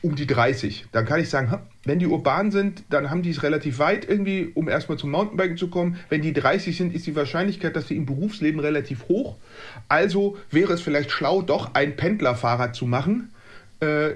um 0.03 0.15
die 0.15 0.27
30. 0.27 0.87
Dann 0.93 1.07
kann 1.07 1.21
ich 1.21 1.29
sagen, 1.29 1.59
wenn 1.85 1.99
die 1.99 2.07
urban 2.07 2.51
sind, 2.51 2.85
dann 2.91 3.11
haben 3.11 3.23
die 3.23 3.31
es 3.31 3.43
relativ 3.43 3.79
weit 3.79 4.09
irgendwie, 4.09 4.53
um 4.55 4.69
erstmal 4.69 4.99
zum 4.99 5.11
Mountainbiken 5.11 5.57
zu 5.57 5.69
kommen. 5.69 5.97
Wenn 6.09 6.23
die 6.23 6.33
30 6.33 6.77
sind, 6.77 6.95
ist 6.95 7.07
die 7.07 7.17
Wahrscheinlichkeit, 7.17 7.75
dass 7.75 7.89
sie 7.89 7.97
im 7.97 8.07
Berufsleben 8.07 8.61
relativ 8.61 9.09
hoch. 9.09 9.37
Also 9.89 10.37
wäre 10.51 10.73
es 10.75 10.83
vielleicht 10.83 11.11
schlau, 11.11 11.43
doch 11.43 11.75
ein 11.75 11.97
Pendlerfahrrad 11.97 12.77
zu 12.77 12.87
machen 12.87 13.31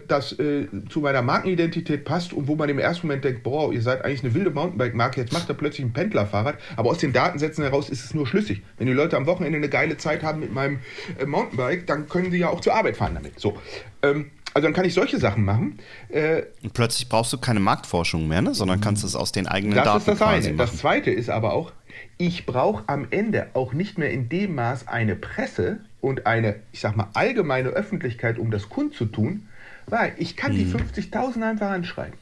das 0.08 0.38
äh, 0.38 0.66
zu 0.88 1.00
meiner 1.00 1.22
Markenidentität 1.22 2.04
passt 2.04 2.32
und 2.32 2.48
wo 2.48 2.56
man 2.56 2.68
im 2.68 2.78
ersten 2.78 3.06
Moment 3.06 3.24
denkt, 3.24 3.42
boah, 3.44 3.72
ihr 3.72 3.82
seid 3.82 4.04
eigentlich 4.04 4.24
eine 4.24 4.34
wilde 4.34 4.50
Mountainbike-Marke, 4.50 5.20
jetzt 5.20 5.32
macht 5.32 5.48
er 5.48 5.54
plötzlich 5.54 5.86
ein 5.86 5.92
Pendlerfahrrad. 5.92 6.56
Aber 6.76 6.90
aus 6.90 6.98
den 6.98 7.12
Datensätzen 7.12 7.62
heraus 7.62 7.88
ist 7.88 8.04
es 8.04 8.14
nur 8.14 8.26
schlüssig. 8.26 8.62
Wenn 8.78 8.88
die 8.88 8.92
Leute 8.92 9.16
am 9.16 9.26
Wochenende 9.26 9.58
eine 9.58 9.68
geile 9.68 9.96
Zeit 9.96 10.22
haben 10.22 10.40
mit 10.40 10.52
meinem 10.52 10.80
äh, 11.18 11.26
Mountainbike, 11.26 11.86
dann 11.86 12.08
können 12.08 12.30
sie 12.30 12.38
ja 12.38 12.48
auch 12.48 12.60
zur 12.60 12.74
Arbeit 12.74 12.96
fahren 12.96 13.14
damit. 13.14 13.38
So. 13.38 13.56
Ähm, 14.02 14.30
also 14.54 14.66
dann 14.66 14.74
kann 14.74 14.84
ich 14.84 14.94
solche 14.94 15.18
Sachen 15.18 15.44
machen. 15.44 15.78
Äh, 16.08 16.42
und 16.62 16.74
plötzlich 16.74 17.08
brauchst 17.08 17.32
du 17.32 17.38
keine 17.38 17.60
Marktforschung 17.60 18.28
mehr, 18.28 18.42
ne? 18.42 18.54
sondern 18.54 18.80
kannst 18.80 19.04
es 19.04 19.16
aus 19.16 19.32
den 19.32 19.46
eigenen 19.46 19.76
das 19.76 19.84
Daten 19.84 20.04
Das 20.04 20.14
ist 20.14 20.20
das 20.20 20.28
eine. 20.28 20.42
Machen. 20.44 20.56
Das 20.58 20.76
zweite 20.76 21.10
ist 21.10 21.30
aber 21.30 21.52
auch, 21.52 21.72
ich 22.18 22.46
brauche 22.46 22.84
am 22.88 23.06
Ende 23.10 23.48
auch 23.54 23.72
nicht 23.72 23.98
mehr 23.98 24.10
in 24.10 24.28
dem 24.28 24.54
Maß 24.54 24.88
eine 24.88 25.16
Presse 25.16 25.80
und 26.00 26.26
eine, 26.26 26.56
ich 26.72 26.80
sag 26.80 26.96
mal, 26.96 27.08
allgemeine 27.14 27.70
Öffentlichkeit, 27.70 28.38
um 28.38 28.50
das 28.50 28.68
kundzutun, 28.68 29.48
weil 29.86 30.14
ich 30.18 30.36
kann 30.36 30.52
die 30.52 30.66
50.000 30.66 31.34
hm. 31.34 31.42
einfach 31.42 31.70
anschreiben 31.70 32.14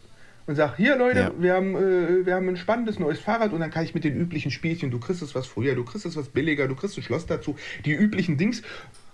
und 0.50 0.56
sage, 0.56 0.74
hier 0.78 0.96
Leute, 0.96 1.20
ja. 1.20 1.32
wir, 1.38 1.54
haben, 1.54 1.76
äh, 1.76 2.26
wir 2.26 2.34
haben 2.34 2.48
ein 2.48 2.56
spannendes 2.56 2.98
neues 2.98 3.20
Fahrrad 3.20 3.52
und 3.52 3.60
dann 3.60 3.70
kann 3.70 3.84
ich 3.84 3.94
mit 3.94 4.02
den 4.02 4.16
üblichen 4.16 4.50
Spielchen, 4.50 4.90
du 4.90 4.98
kriegst 4.98 5.22
es 5.22 5.34
was 5.34 5.46
früher, 5.46 5.76
du 5.76 5.84
kriegst 5.84 6.06
es 6.06 6.16
was 6.16 6.28
billiger, 6.28 6.66
du 6.66 6.74
kriegst 6.74 6.96
ein 6.98 7.02
Schloss 7.02 7.26
dazu, 7.26 7.56
die 7.84 7.92
üblichen 7.92 8.36
Dings, 8.36 8.62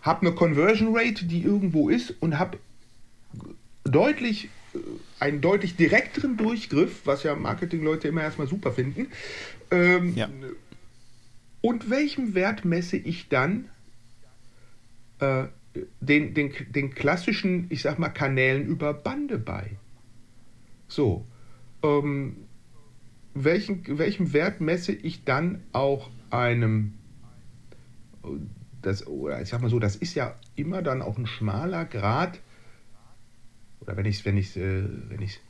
habe 0.00 0.26
eine 0.26 0.34
Conversion 0.34 0.96
Rate, 0.96 1.26
die 1.26 1.42
irgendwo 1.42 1.90
ist 1.90 2.14
und 2.20 2.38
habe 2.38 2.58
deutlich 3.84 4.48
äh, 4.74 4.78
einen 5.20 5.42
deutlich 5.42 5.76
direkteren 5.76 6.38
Durchgriff, 6.38 7.02
was 7.04 7.22
ja 7.22 7.34
Marketingleute 7.34 8.08
immer 8.08 8.22
erstmal 8.22 8.46
super 8.46 8.72
finden. 8.72 9.08
Ähm, 9.70 10.14
ja. 10.14 10.30
Und 11.60 11.90
welchem 11.90 12.34
Wert 12.34 12.64
messe 12.64 12.96
ich 12.96 13.28
dann 13.28 13.68
äh, 15.18 15.44
den, 16.00 16.34
den, 16.34 16.52
den 16.70 16.94
klassischen, 16.94 17.66
ich 17.70 17.82
sag 17.82 17.98
mal, 17.98 18.08
Kanälen 18.08 18.66
über 18.66 18.94
Bande 18.94 19.38
bei? 19.38 19.76
So, 20.88 21.24
ähm, 21.82 22.36
welchen, 23.34 23.98
welchem 23.98 24.32
Wert 24.32 24.60
messe 24.60 24.92
ich 24.92 25.24
dann 25.24 25.62
auch 25.72 26.10
einem, 26.30 26.94
das, 28.82 29.06
oder 29.06 29.42
ich 29.42 29.48
sag 29.48 29.60
mal 29.60 29.70
so, 29.70 29.78
das 29.78 29.96
ist 29.96 30.14
ja 30.14 30.34
immer 30.54 30.82
dann 30.82 31.02
auch 31.02 31.18
ein 31.18 31.26
schmaler 31.26 31.84
Grad, 31.84 32.40
oder 33.80 33.96
wenn 33.96 34.06
ich 34.06 34.24
wenn 34.24 34.36
ich 34.36 34.56
äh, 34.56 34.84
wenn 35.08 35.22
ich 35.22 35.40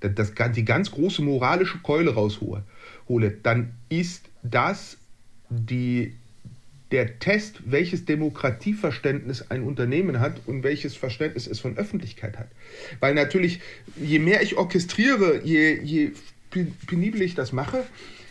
das, 0.00 0.32
die 0.54 0.64
ganz 0.64 0.90
große 0.90 1.22
moralische 1.22 1.78
Keule 1.78 2.14
raushole, 2.14 2.64
hole, 3.08 3.30
dann 3.30 3.74
ist 3.88 4.28
das 4.42 4.98
die, 5.48 6.16
der 6.92 7.18
Test, 7.18 7.62
welches 7.66 8.04
Demokratieverständnis 8.04 9.50
ein 9.50 9.62
Unternehmen 9.62 10.20
hat 10.20 10.40
und 10.46 10.62
welches 10.62 10.96
Verständnis 10.96 11.46
es 11.46 11.58
von 11.58 11.76
Öffentlichkeit 11.76 12.38
hat. 12.38 12.48
Weil 13.00 13.14
natürlich, 13.14 13.60
je 13.96 14.18
mehr 14.18 14.42
ich 14.42 14.56
orchestriere, 14.56 15.40
je, 15.42 15.80
je 15.82 16.12
penibel 16.86 17.22
ich 17.22 17.34
das 17.34 17.52
mache, 17.52 17.84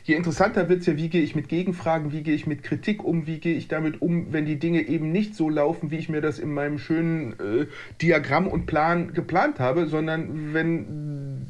je 0.06 0.16
interessanter 0.16 0.70
wird 0.70 0.82
es 0.82 0.86
ja, 0.86 0.96
wie 0.98 1.10
gehe 1.10 1.22
ich 1.22 1.36
mit 1.36 1.50
Gegenfragen, 1.50 2.14
wie 2.14 2.22
gehe 2.22 2.36
ich 2.36 2.48
mit 2.48 2.64
Kritik 2.64 3.04
um, 3.04 3.28
wie 3.28 3.40
gehe 3.40 3.56
ich 3.56 3.68
damit 3.68 4.02
um, 4.02 4.32
wenn 4.32 4.46
die 4.46 4.58
Dinge 4.58 4.88
eben 4.88 5.12
nicht 5.12 5.36
so 5.36 5.50
laufen, 5.50 5.92
wie 5.92 5.98
ich 5.98 6.10
mir 6.10 6.22
das 6.22 6.40
in 6.40 6.54
meinem 6.54 6.78
schönen 6.78 7.34
äh, 7.34 7.66
Diagramm 8.02 8.48
und 8.48 8.68
Plan 8.68 9.14
geplant 9.14 9.60
habe, 9.60 9.88
sondern 9.88 10.54
wenn, 10.54 11.48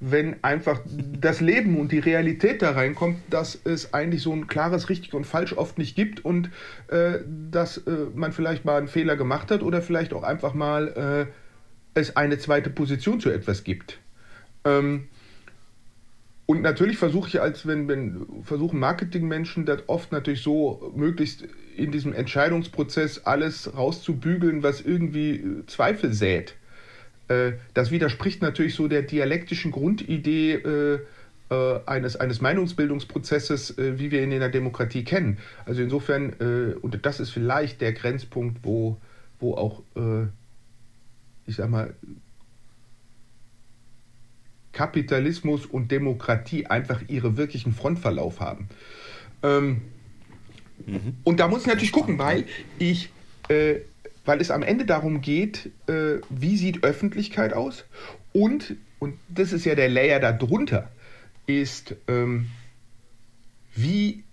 wenn 0.00 0.42
einfach 0.44 0.80
das 1.20 1.40
Leben 1.40 1.78
und 1.78 1.90
die 1.90 1.98
Realität 1.98 2.62
da 2.62 2.70
reinkommt, 2.70 3.18
dass 3.30 3.58
es 3.64 3.92
eigentlich 3.94 4.22
so 4.22 4.32
ein 4.32 4.46
klares 4.46 4.88
Richtig 4.88 5.12
und 5.12 5.24
Falsch 5.24 5.52
oft 5.54 5.76
nicht 5.76 5.96
gibt 5.96 6.24
und 6.24 6.50
äh, 6.88 7.18
dass 7.50 7.78
äh, 7.78 8.06
man 8.14 8.32
vielleicht 8.32 8.64
mal 8.64 8.78
einen 8.78 8.88
Fehler 8.88 9.16
gemacht 9.16 9.50
hat 9.50 9.62
oder 9.62 9.82
vielleicht 9.82 10.12
auch 10.12 10.22
einfach 10.22 10.54
mal 10.54 11.26
äh, 11.26 11.98
es 11.98 12.16
eine 12.16 12.38
zweite 12.38 12.70
Position 12.70 13.18
zu 13.18 13.30
etwas 13.30 13.64
gibt. 13.64 13.98
Ähm, 14.64 15.08
und 16.46 16.62
natürlich 16.62 16.96
versuche 16.96 17.28
ich 17.28 17.40
als 17.40 17.66
wenn, 17.66 17.88
wenn 17.88 18.24
versuchen 18.42 18.78
Marketingmenschen 18.78 19.66
das 19.66 19.82
oft 19.88 20.12
natürlich 20.12 20.42
so 20.42 20.92
möglichst 20.96 21.44
in 21.76 21.92
diesem 21.92 22.14
Entscheidungsprozess 22.14 23.18
alles 23.24 23.76
rauszubügeln, 23.76 24.62
was 24.62 24.80
irgendwie 24.80 25.44
Zweifel 25.66 26.12
sät. 26.12 26.54
Äh, 27.28 27.52
das 27.74 27.90
widerspricht 27.90 28.42
natürlich 28.42 28.74
so 28.74 28.88
der 28.88 29.02
dialektischen 29.02 29.70
Grundidee 29.70 30.54
äh, 30.54 31.00
eines, 31.86 32.16
eines 32.16 32.42
Meinungsbildungsprozesses, 32.42 33.78
wie 33.78 34.10
wir 34.10 34.22
ihn 34.22 34.32
in 34.32 34.40
der 34.40 34.50
Demokratie 34.50 35.02
kennen. 35.02 35.38
Also 35.64 35.80
insofern, 35.80 36.34
und 36.82 37.06
das 37.06 37.20
ist 37.20 37.30
vielleicht 37.30 37.80
der 37.80 37.94
Grenzpunkt, 37.94 38.58
wo, 38.64 38.98
wo 39.40 39.54
auch, 39.54 39.82
ich 41.46 41.56
sag 41.56 41.70
mal, 41.70 41.94
Kapitalismus 44.78 45.66
und 45.66 45.90
Demokratie 45.90 46.66
einfach 46.66 47.02
ihre 47.08 47.36
wirklichen 47.36 47.72
Frontverlauf 47.72 48.38
haben. 48.38 48.68
Ähm, 49.42 49.80
mhm. 50.86 51.16
Und 51.24 51.40
da 51.40 51.48
muss 51.48 51.62
ich 51.62 51.66
natürlich 51.66 51.90
gucken, 51.90 52.18
weil 52.18 52.44
ich, 52.78 53.10
äh, 53.48 53.76
weil 54.28 54.42
es 54.42 54.50
am 54.50 54.62
Ende 54.62 54.84
darum 54.84 55.22
geht, 55.22 55.70
äh, 55.86 56.20
wie 56.28 56.58
sieht 56.58 56.84
Öffentlichkeit 56.84 57.54
aus 57.54 57.86
und, 58.34 58.76
und 58.98 59.14
das 59.30 59.54
ist 59.54 59.64
ja 59.64 59.74
der 59.74 59.88
Layer 59.88 60.20
darunter, 60.20 60.90
ist, 61.46 61.96
ähm, 62.08 62.50
wie, 63.74 64.24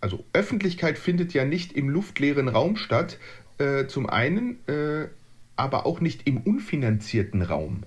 also 0.00 0.24
Öffentlichkeit 0.32 0.96
findet 0.96 1.34
ja 1.34 1.44
nicht 1.44 1.72
im 1.72 1.88
luftleeren 1.88 2.46
Raum 2.46 2.76
statt, 2.76 3.18
äh, 3.58 3.86
zum 3.88 4.08
einen, 4.08 4.60
äh, 4.68 5.08
aber 5.56 5.86
auch 5.86 6.00
nicht 6.00 6.28
im 6.28 6.36
unfinanzierten 6.36 7.42
Raum. 7.42 7.82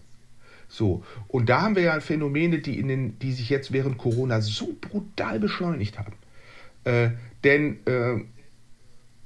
So, 0.68 1.05
und 1.30 1.47
da 1.47 1.62
haben 1.62 1.78
wir 1.78 1.84
ja 1.84 2.01
Phänomene, 2.01 2.60
die, 2.60 2.78
in 2.78 2.89
den, 2.89 3.20
die 3.20 3.32
sich 3.32 3.49
jetzt 3.49 3.72
während 3.72 3.97
Corona 3.97 4.41
so 4.41 4.76
brutal 4.82 5.39
beschleunigt 5.39 5.97
haben. 5.99 6.16
Äh, 6.84 7.12
denn 7.45 7.78
äh, 7.86 8.26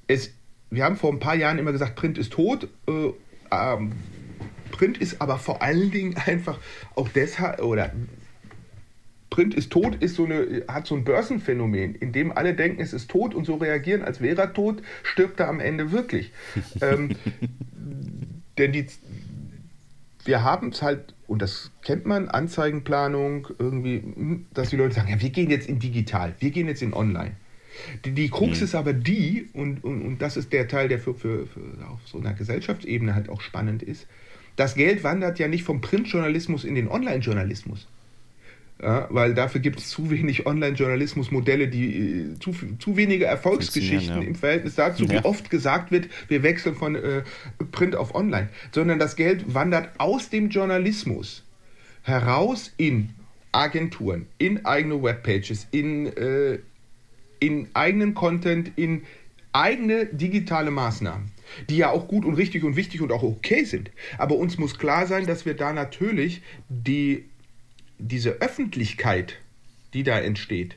es, 0.06 0.32
wir 0.72 0.86
haben 0.86 0.96
vor 0.96 1.12
ein 1.12 1.20
paar 1.20 1.36
Jahren 1.36 1.60
immer 1.60 1.74
gesagt, 1.74 1.96
Print 1.96 2.18
ist 2.18 2.34
tot. 2.34 2.68
Äh, 2.88 3.12
ähm, 3.52 3.92
Print 4.72 4.98
ist 4.98 5.22
aber 5.22 5.38
vor 5.38 5.62
allen 5.62 5.92
Dingen 5.92 6.16
einfach 6.26 6.58
auch 6.96 7.10
deshalb, 7.10 7.62
oder 7.62 7.92
Print 9.30 9.54
ist 9.54 9.72
tot, 9.72 9.96
ist 9.96 10.16
so 10.16 10.26
eine, 10.26 10.64
hat 10.68 10.88
so 10.88 10.96
ein 10.96 11.04
Börsenphänomen, 11.04 11.96
in 11.96 12.14
dem 12.14 12.36
alle 12.36 12.54
denken, 12.54 12.82
es 12.82 12.94
ist 12.94 13.12
tot 13.12 13.36
und 13.36 13.46
so 13.46 13.56
reagieren, 13.56 14.02
als 14.02 14.22
wäre 14.22 14.42
er 14.42 14.54
tot, 14.54 14.82
stirbt 15.04 15.40
er 15.40 15.50
am 15.50 15.60
Ende 15.60 15.92
wirklich. 15.92 16.32
ähm, 16.82 17.16
denn 18.58 18.72
die, 18.72 18.88
wir 20.24 20.44
haben 20.44 20.70
es 20.70 20.82
halt, 20.82 21.14
und 21.28 21.42
das 21.42 21.72
kennt 21.82 22.06
man, 22.06 22.30
Anzeigenplanung, 22.30 23.48
irgendwie, 23.60 24.46
dass 24.54 24.70
die 24.70 24.78
Leute 24.78 24.96
sagen, 24.96 25.10
ja, 25.10 25.22
wir 25.22 25.30
gehen 25.30 25.50
jetzt 25.50 25.68
in 25.68 25.80
digital, 25.80 26.34
wir 26.40 26.52
gehen 26.52 26.68
jetzt 26.68 26.82
in 26.82 26.94
online. 26.94 27.36
Die, 28.06 28.12
die 28.12 28.30
Krux 28.30 28.60
mhm. 28.60 28.66
ist 28.66 28.76
aber 28.76 28.94
die, 28.94 29.48
und, 29.54 29.84
und, 29.84 30.02
und 30.02 30.22
das 30.22 30.38
ist 30.38 30.52
der 30.54 30.68
Teil, 30.68 30.90
der 30.90 31.00
für, 31.00 31.14
für, 31.14 31.48
für 31.48 31.62
auf 31.90 32.00
so 32.06 32.20
einer 32.20 32.34
Gesellschaftsebene 32.34 33.16
halt 33.16 33.30
auch 33.30 33.42
spannend 33.42 33.84
ist, 33.84 34.08
das 34.56 34.76
Geld 34.76 35.04
wandert 35.04 35.40
ja 35.40 35.48
nicht 35.48 35.64
vom 35.64 35.82
Printjournalismus 35.82 36.64
in 36.66 36.76
den 36.76 36.88
Online-Journalismus. 36.88 37.88
Ja, 38.82 39.08
weil 39.12 39.36
dafür 39.36 39.62
gibt 39.62 39.80
es 39.80 39.90
zu 39.90 40.10
wenig 40.10 40.48
Online-Journalismus-Modelle, 40.48 41.68
die 41.68 41.96
äh, 41.96 42.40
zu, 42.40 42.56
zu 42.80 42.98
wenige 42.98 43.26
Erfolgsgeschichten 43.26 44.22
ja. 44.22 44.28
im 44.28 44.34
Verhältnis 44.34 44.74
dazu, 44.74 45.04
ja. 45.04 45.12
wie 45.12 45.18
oft 45.26 45.52
gesagt 45.52 45.92
wird, 45.92 46.10
wir 46.30 46.42
wechseln 46.42 46.74
von 46.74 46.96
äh, 46.96 47.22
Print 47.72 47.96
auf 47.96 48.16
Online, 48.16 48.50
sondern 48.72 48.98
das 48.98 49.16
Geld 49.16 49.54
wandert 49.54 49.90
aus 50.00 50.30
dem 50.30 50.50
Journalismus 50.50 51.44
heraus 52.02 52.74
in 52.78 53.12
Agenturen, 53.52 54.26
in 54.40 54.66
eigene 54.66 55.04
Webpages, 55.04 55.68
in, 55.70 56.08
äh, 56.08 56.58
in 57.42 57.68
eigenen 57.74 58.14
Content, 58.14 58.72
in 58.78 59.04
eigene 59.52 60.06
digitale 60.06 60.72
Maßnahmen, 60.72 61.32
die 61.70 61.78
ja 61.78 61.90
auch 61.90 62.08
gut 62.08 62.24
und 62.24 62.36
richtig 62.36 62.64
und 62.64 62.78
wichtig 62.78 63.02
und 63.02 63.12
auch 63.12 63.24
okay 63.24 63.66
sind. 63.66 63.92
Aber 64.18 64.36
uns 64.36 64.58
muss 64.58 64.78
klar 64.78 65.08
sein, 65.08 65.26
dass 65.26 65.46
wir 65.46 65.56
da 65.56 65.74
natürlich 65.74 66.42
die 66.70 67.26
diese 67.98 68.42
Öffentlichkeit, 68.42 69.38
die 69.94 70.04
da 70.04 70.20
entsteht, 70.20 70.76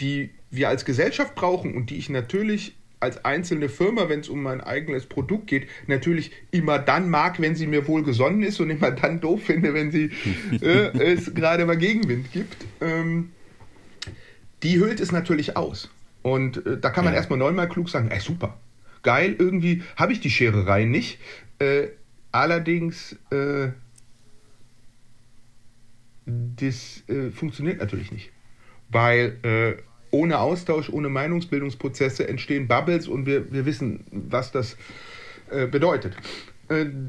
die 0.00 0.30
wir 0.50 0.68
als 0.68 0.84
Gesellschaft 0.84 1.34
brauchen 1.34 1.74
und 1.74 1.90
die 1.90 1.96
ich 1.96 2.10
natürlich 2.10 2.74
als 3.00 3.24
einzelne 3.24 3.68
Firma, 3.68 4.08
wenn 4.08 4.20
es 4.20 4.28
um 4.28 4.42
mein 4.42 4.60
eigenes 4.60 5.06
Produkt 5.06 5.46
geht, 5.46 5.68
natürlich 5.86 6.32
immer 6.50 6.78
dann 6.78 7.08
mag, 7.10 7.40
wenn 7.40 7.54
sie 7.54 7.66
mir 7.66 7.86
wohl 7.86 8.02
gesonnen 8.02 8.42
ist 8.42 8.60
und 8.60 8.70
immer 8.70 8.90
dann 8.90 9.20
doof 9.20 9.44
finde, 9.44 9.72
wenn 9.72 9.92
sie 9.92 10.10
äh, 10.60 10.98
es 10.98 11.32
gerade 11.32 11.64
mal 11.64 11.76
Gegenwind 11.76 12.32
gibt. 12.32 12.56
Ähm, 12.80 13.30
die 14.64 14.78
hüllt 14.78 14.98
es 14.98 15.12
natürlich 15.12 15.56
aus. 15.56 15.88
Und 16.22 16.64
äh, 16.66 16.78
da 16.78 16.90
kann 16.90 17.04
man 17.04 17.14
ja. 17.14 17.18
erstmal 17.18 17.38
neunmal 17.38 17.68
klug 17.68 17.88
sagen, 17.88 18.10
ey, 18.10 18.20
super, 18.20 18.58
geil, 19.02 19.36
irgendwie 19.38 19.82
habe 19.96 20.12
ich 20.12 20.20
die 20.20 20.30
Schererei 20.30 20.84
nicht. 20.84 21.18
Äh, 21.58 21.88
allerdings 22.32 23.16
äh, 23.30 23.68
das 26.28 27.02
äh, 27.08 27.30
funktioniert 27.30 27.78
natürlich 27.78 28.12
nicht. 28.12 28.30
Weil 28.90 29.36
äh, 29.42 29.82
ohne 30.10 30.38
Austausch, 30.38 30.88
ohne 30.88 31.08
Meinungsbildungsprozesse 31.08 32.28
entstehen 32.28 32.68
Bubbles 32.68 33.08
und 33.08 33.26
wir, 33.26 33.52
wir 33.52 33.66
wissen, 33.66 34.04
was 34.10 34.52
das 34.52 34.76
äh, 35.50 35.66
bedeutet. 35.66 36.16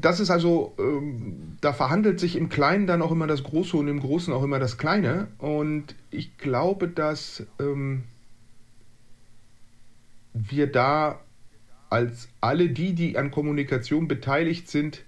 Das 0.00 0.20
ist 0.20 0.30
also, 0.30 0.74
ähm, 0.78 1.58
da 1.60 1.74
verhandelt 1.74 2.18
sich 2.18 2.34
im 2.34 2.48
Kleinen 2.48 2.86
dann 2.86 3.02
auch 3.02 3.12
immer 3.12 3.26
das 3.26 3.42
Große 3.42 3.76
und 3.76 3.88
im 3.88 4.00
Großen 4.00 4.32
auch 4.32 4.42
immer 4.42 4.58
das 4.58 4.78
Kleine. 4.78 5.28
Und 5.36 5.94
ich 6.10 6.38
glaube, 6.38 6.88
dass 6.88 7.46
ähm, 7.58 8.04
wir 10.32 10.70
da 10.70 11.20
als 11.88 12.28
alle 12.40 12.68
die, 12.68 12.94
die 12.94 13.18
an 13.18 13.30
Kommunikation 13.30 14.08
beteiligt 14.08 14.68
sind, 14.68 15.04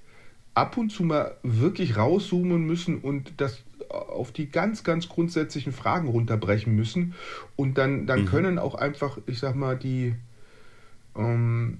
ab 0.55 0.77
und 0.77 0.91
zu 0.91 1.05
mal 1.05 1.37
wirklich 1.43 1.97
rauszoomen 1.97 2.67
müssen 2.67 2.99
und 2.99 3.35
das 3.39 3.63
auf 3.89 4.33
die 4.33 4.51
ganz, 4.51 4.85
ganz 4.85 5.09
grundsätzlichen 5.09 5.73
Fragen 5.73 6.09
runterbrechen 6.09 6.75
müssen. 6.75 7.15
Und 7.57 7.79
dann, 7.79 8.07
dann 8.07 8.23
mhm. 8.23 8.27
können 8.27 8.59
auch 8.59 8.75
einfach, 8.75 9.19
ich 9.27 9.39
sag 9.39 9.55
mal, 9.55 9.77
die, 9.77 10.15
ähm, 11.17 11.79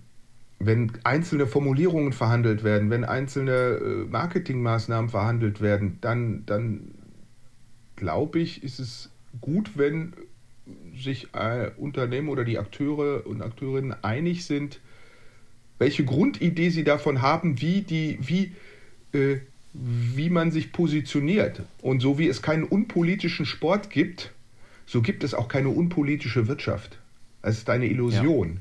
wenn 0.59 0.93
einzelne 1.05 1.47
Formulierungen 1.47 2.13
verhandelt 2.13 2.65
werden, 2.65 2.91
wenn 2.91 3.05
einzelne 3.05 3.53
äh, 3.53 4.05
Marketingmaßnahmen 4.09 5.11
verhandelt 5.11 5.61
werden, 5.61 5.99
dann, 6.01 6.45
dann 6.47 6.93
glaube 7.97 8.39
ich, 8.39 8.63
ist 8.63 8.79
es 8.79 9.11
gut, 9.41 9.73
wenn 9.77 10.13
sich 11.03 11.29
äh, 11.35 11.71
Unternehmen 11.77 12.29
oder 12.29 12.45
die 12.45 12.59
Akteure 12.59 13.27
und 13.27 13.43
Akteurinnen 13.43 13.95
einig 14.03 14.45
sind, 14.45 14.81
welche 15.79 16.05
Grundidee 16.05 16.71
sie 16.71 16.85
davon 16.85 17.23
haben, 17.23 17.61
wie 17.61 17.83
die, 17.83 18.19
wie 18.21 18.53
äh, 19.13 19.41
wie 19.75 20.31
man 20.31 20.51
sich 20.51 20.73
positioniert. 20.73 21.63
Und 21.81 22.01
so 22.01 22.19
wie 22.19 22.29
es 22.29 22.43
keinen 22.43 22.65
unpolitischen 22.65 23.47
Sport 23.47 23.91
gibt, 23.91 24.33
so 24.87 25.01
gibt 25.01 25.25
es 25.25 25.35
auch 25.35 25.49
keine 25.49 25.71
unpolitische 25.71 26.47
Wirtschaft. 26.47 26.99
Es 27.41 27.59
ist 27.59 27.71
eine 27.71 27.87
Illusion. 27.87 28.61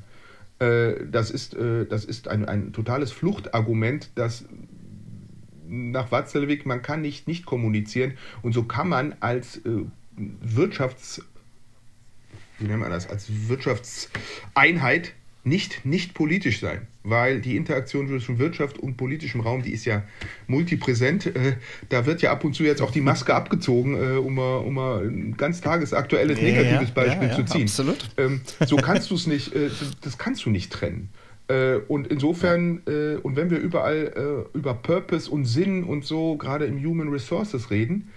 Ja. 0.60 0.66
Äh, 0.66 1.06
das 1.10 1.30
ist, 1.30 1.54
äh, 1.54 1.86
das 1.86 2.04
ist 2.04 2.28
ein, 2.28 2.46
ein 2.46 2.72
totales 2.72 3.12
Fluchtargument, 3.12 4.10
das 4.14 4.44
nach 5.68 6.12
Watzlawick, 6.12 6.66
man 6.66 6.82
kann 6.82 7.00
nicht 7.00 7.26
nicht 7.26 7.46
kommunizieren 7.46 8.12
und 8.42 8.52
so 8.52 8.64
kann 8.64 8.88
man 8.88 9.14
als 9.20 9.56
äh, 9.58 9.84
Wirtschafts 10.16 11.22
wie 12.62 12.66
nennt 12.66 12.80
man 12.80 12.90
das, 12.90 13.08
als 13.08 13.26
Wirtschaftseinheit 13.48 15.12
nicht, 15.44 15.84
nicht 15.84 16.14
politisch 16.14 16.60
sein, 16.60 16.86
weil 17.02 17.40
die 17.40 17.56
Interaktion 17.56 18.06
zwischen 18.06 18.38
Wirtschaft 18.38 18.78
und 18.78 18.96
politischem 18.96 19.40
Raum, 19.40 19.62
die 19.62 19.72
ist 19.72 19.84
ja 19.84 20.04
multipräsent. 20.46 21.26
Äh, 21.26 21.56
da 21.88 22.06
wird 22.06 22.22
ja 22.22 22.30
ab 22.30 22.44
und 22.44 22.54
zu 22.54 22.62
jetzt 22.62 22.80
auch 22.80 22.92
die 22.92 23.00
Maske 23.00 23.34
abgezogen, 23.34 23.94
äh, 23.94 24.16
um, 24.18 24.34
mal, 24.34 24.58
um 24.58 24.74
mal 24.74 25.04
ein 25.04 25.36
ganz 25.36 25.60
tagesaktuelles 25.60 26.38
ja, 26.38 26.44
negatives 26.44 26.92
Beispiel 26.92 27.28
ja, 27.28 27.34
ja, 27.34 27.36
zu 27.36 27.44
ziehen. 27.44 27.62
Absolut. 27.62 28.10
Ähm, 28.16 28.40
so 28.64 28.76
kannst 28.76 29.10
du 29.10 29.16
es 29.16 29.26
nicht, 29.26 29.52
äh, 29.54 29.68
das 30.00 30.16
kannst 30.16 30.44
du 30.44 30.50
nicht 30.50 30.72
trennen. 30.72 31.08
Äh, 31.48 31.76
und 31.88 32.06
insofern, 32.06 32.78
und 32.78 33.34
wenn 33.36 33.50
wir 33.50 33.58
überall 33.58 34.46
über 34.54 34.74
Purpose 34.74 35.28
und 35.28 35.44
Sinn 35.44 35.82
und 35.82 36.04
so, 36.04 36.36
gerade 36.36 36.66
im 36.66 36.82
Human 36.84 37.08
Resources 37.08 37.70
reden, 37.70 38.10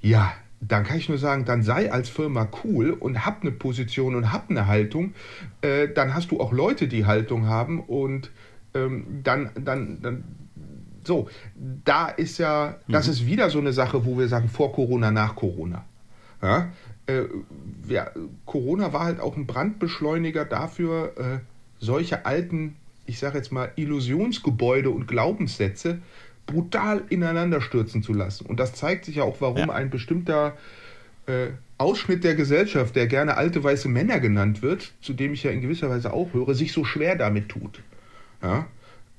ja, 0.00 0.32
dann 0.60 0.84
kann 0.84 0.98
ich 0.98 1.08
nur 1.08 1.18
sagen, 1.18 1.44
dann 1.44 1.62
sei 1.62 1.92
als 1.92 2.08
Firma 2.08 2.48
cool 2.64 2.90
und 2.90 3.24
hab 3.24 3.42
eine 3.42 3.52
Position 3.52 4.14
und 4.14 4.32
hab 4.32 4.50
eine 4.50 4.66
Haltung. 4.66 5.14
Äh, 5.62 5.88
dann 5.88 6.14
hast 6.14 6.30
du 6.30 6.40
auch 6.40 6.52
Leute, 6.52 6.88
die 6.88 7.06
Haltung 7.06 7.46
haben 7.46 7.80
und 7.80 8.30
ähm, 8.74 9.20
dann, 9.22 9.50
dann, 9.54 10.02
dann, 10.02 10.24
so, 11.04 11.28
da 11.84 12.08
ist 12.08 12.38
ja, 12.38 12.76
mhm. 12.86 12.92
das 12.92 13.08
ist 13.08 13.26
wieder 13.26 13.50
so 13.50 13.58
eine 13.58 13.72
Sache, 13.72 14.04
wo 14.04 14.18
wir 14.18 14.28
sagen, 14.28 14.48
vor 14.48 14.72
Corona, 14.72 15.10
nach 15.10 15.36
Corona. 15.36 15.84
Ja? 16.42 16.70
Äh, 17.06 17.22
ja, 17.88 18.10
Corona 18.44 18.92
war 18.92 19.04
halt 19.04 19.20
auch 19.20 19.36
ein 19.36 19.46
Brandbeschleuniger 19.46 20.44
dafür, 20.44 21.12
äh, 21.16 21.38
solche 21.78 22.26
alten, 22.26 22.76
ich 23.06 23.18
sage 23.18 23.38
jetzt 23.38 23.52
mal, 23.52 23.72
Illusionsgebäude 23.76 24.90
und 24.90 25.06
Glaubenssätze 25.06 26.00
brutal 26.48 27.02
ineinander 27.10 27.60
stürzen 27.60 28.02
zu 28.02 28.12
lassen. 28.12 28.46
Und 28.46 28.58
das 28.58 28.72
zeigt 28.72 29.04
sich 29.04 29.16
ja 29.16 29.22
auch, 29.22 29.40
warum 29.40 29.68
ja. 29.68 29.70
ein 29.70 29.90
bestimmter 29.90 30.56
äh, 31.26 31.48
Ausschnitt 31.76 32.24
der 32.24 32.34
Gesellschaft, 32.34 32.96
der 32.96 33.06
gerne 33.06 33.36
alte 33.36 33.62
weiße 33.62 33.88
Männer 33.88 34.18
genannt 34.18 34.62
wird, 34.62 34.92
zu 35.00 35.12
dem 35.12 35.34
ich 35.34 35.44
ja 35.44 35.52
in 35.52 35.60
gewisser 35.60 35.90
Weise 35.90 36.12
auch 36.12 36.32
höre, 36.32 36.54
sich 36.54 36.72
so 36.72 36.84
schwer 36.84 37.14
damit 37.14 37.50
tut. 37.50 37.82
Ja? 38.42 38.66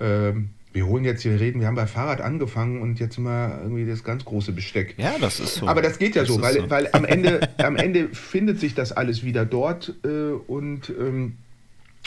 Ähm, 0.01 0.49
wir 0.73 0.87
holen 0.87 1.03
jetzt 1.03 1.21
hier 1.21 1.39
reden, 1.39 1.61
wir 1.61 1.67
haben 1.67 1.75
bei 1.75 1.87
Fahrrad 1.87 2.21
angefangen 2.21 2.81
und 2.81 2.99
jetzt 2.99 3.17
mal 3.17 3.59
irgendwie 3.63 3.85
das 3.85 4.03
ganz 4.03 4.25
große 4.25 4.51
Besteck. 4.51 4.95
Ja, 4.97 5.15
das 5.19 5.39
ist 5.39 5.55
so. 5.55 5.67
Aber 5.67 5.81
das 5.81 5.99
geht 5.99 6.15
ja 6.15 6.23
das 6.23 6.31
so, 6.31 6.41
weil, 6.41 6.55
so. 6.55 6.69
weil 6.69 6.89
am, 6.91 7.05
Ende, 7.05 7.47
am 7.57 7.75
Ende 7.75 8.09
findet 8.09 8.59
sich 8.59 8.75
das 8.75 8.91
alles 8.91 9.23
wieder 9.23 9.45
dort 9.45 9.95
äh, 10.03 10.31
und 10.47 10.89
ähm, 10.89 11.37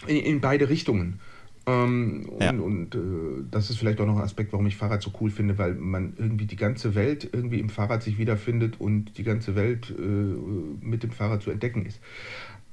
in, 0.07 0.17
in, 0.17 0.41
beide 0.41 0.69
Richtungen. 0.69 1.21
Ähm, 1.67 2.29
ja. 2.41 2.51
Und, 2.51 2.61
und 2.61 2.95
äh, 2.95 3.45
das 3.51 3.71
ist 3.71 3.79
vielleicht 3.79 4.01
auch 4.01 4.07
noch 4.07 4.17
ein 4.17 4.23
Aspekt, 4.23 4.53
warum 4.53 4.67
ich 4.67 4.77
Fahrrad 4.77 5.03
so 5.03 5.13
cool 5.21 5.31
finde, 5.31 5.59
weil 5.59 5.75
man 5.75 6.15
irgendwie 6.17 6.47
die 6.47 6.57
ganze 6.57 6.95
Welt 6.95 7.29
irgendwie 7.33 7.61
im 7.61 7.69
Fahrrad 7.69 8.03
sich 8.03 8.19
wiederfindet 8.19 8.81
und 8.81 9.17
die 9.17 9.23
ganze 9.23 9.55
Welt 9.55 9.95
äh, 9.97 10.03
mit 10.03 11.03
dem 11.03 11.11
Fahrrad 11.11 11.43
zu 11.43 11.51
entdecken 11.51 11.87
ist. 11.87 12.01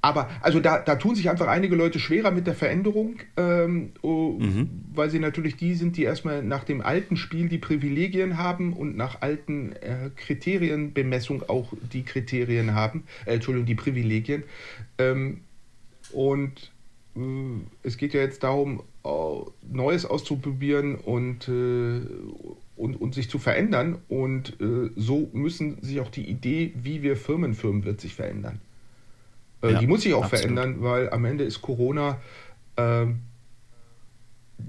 Aber 0.01 0.29
also 0.41 0.61
da, 0.61 0.79
da 0.79 0.95
tun 0.95 1.15
sich 1.15 1.29
einfach 1.29 1.47
einige 1.47 1.75
Leute 1.75 1.99
schwerer 1.99 2.31
mit 2.31 2.47
der 2.47 2.53
Veränderung, 2.53 3.17
ähm, 3.35 3.91
oh, 4.01 4.37
mhm. 4.39 4.69
weil 4.93 5.09
sie 5.09 5.19
natürlich 5.19 5.57
die 5.57 5.75
sind, 5.75 5.97
die 5.97 6.03
erstmal 6.03 6.41
nach 6.41 6.63
dem 6.63 6.79
alten 6.79 7.17
Spiel 7.17 7.49
die 7.49 7.57
Privilegien 7.57 8.37
haben 8.37 8.71
und 8.71 8.95
nach 8.95 9.21
alten 9.21 9.73
äh, 9.73 10.09
Kriterienbemessung 10.15 11.43
auch 11.49 11.73
die 11.91 12.03
Kriterien 12.03 12.73
haben, 12.73 13.03
äh, 13.25 13.35
Entschuldigung, 13.35 13.65
die 13.65 13.75
Privilegien. 13.75 14.43
Ähm, 14.97 15.41
und 16.13 16.71
es 17.83 17.97
geht 17.97 18.13
ja 18.13 18.21
jetzt 18.21 18.43
darum, 18.43 18.83
Neues 19.61 20.05
auszuprobieren 20.05 20.95
und, 20.95 21.47
äh, 21.47 22.01
und, 22.75 22.95
und 22.95 23.13
sich 23.15 23.29
zu 23.29 23.39
verändern. 23.39 23.97
Und 24.07 24.59
äh, 24.61 24.89
so 24.95 25.29
müssen 25.33 25.81
sich 25.81 25.99
auch 25.99 26.09
die 26.09 26.29
Idee, 26.29 26.73
wie 26.75 27.01
wir 27.01 27.15
Firmen 27.15 27.53
führen, 27.53 27.85
wird 27.85 28.01
sich 28.01 28.15
verändern. 28.15 28.59
Ja, 29.61 29.79
die 29.79 29.87
muss 29.87 30.01
sich 30.01 30.13
auch 30.13 30.23
absolut. 30.23 30.41
verändern, 30.41 30.81
weil 30.81 31.09
am 31.09 31.25
Ende 31.25 31.43
ist 31.43 31.61
Corona 31.61 32.21
äh, 32.77 33.07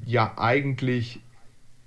ja 0.04 0.34
eigentlich 0.36 1.20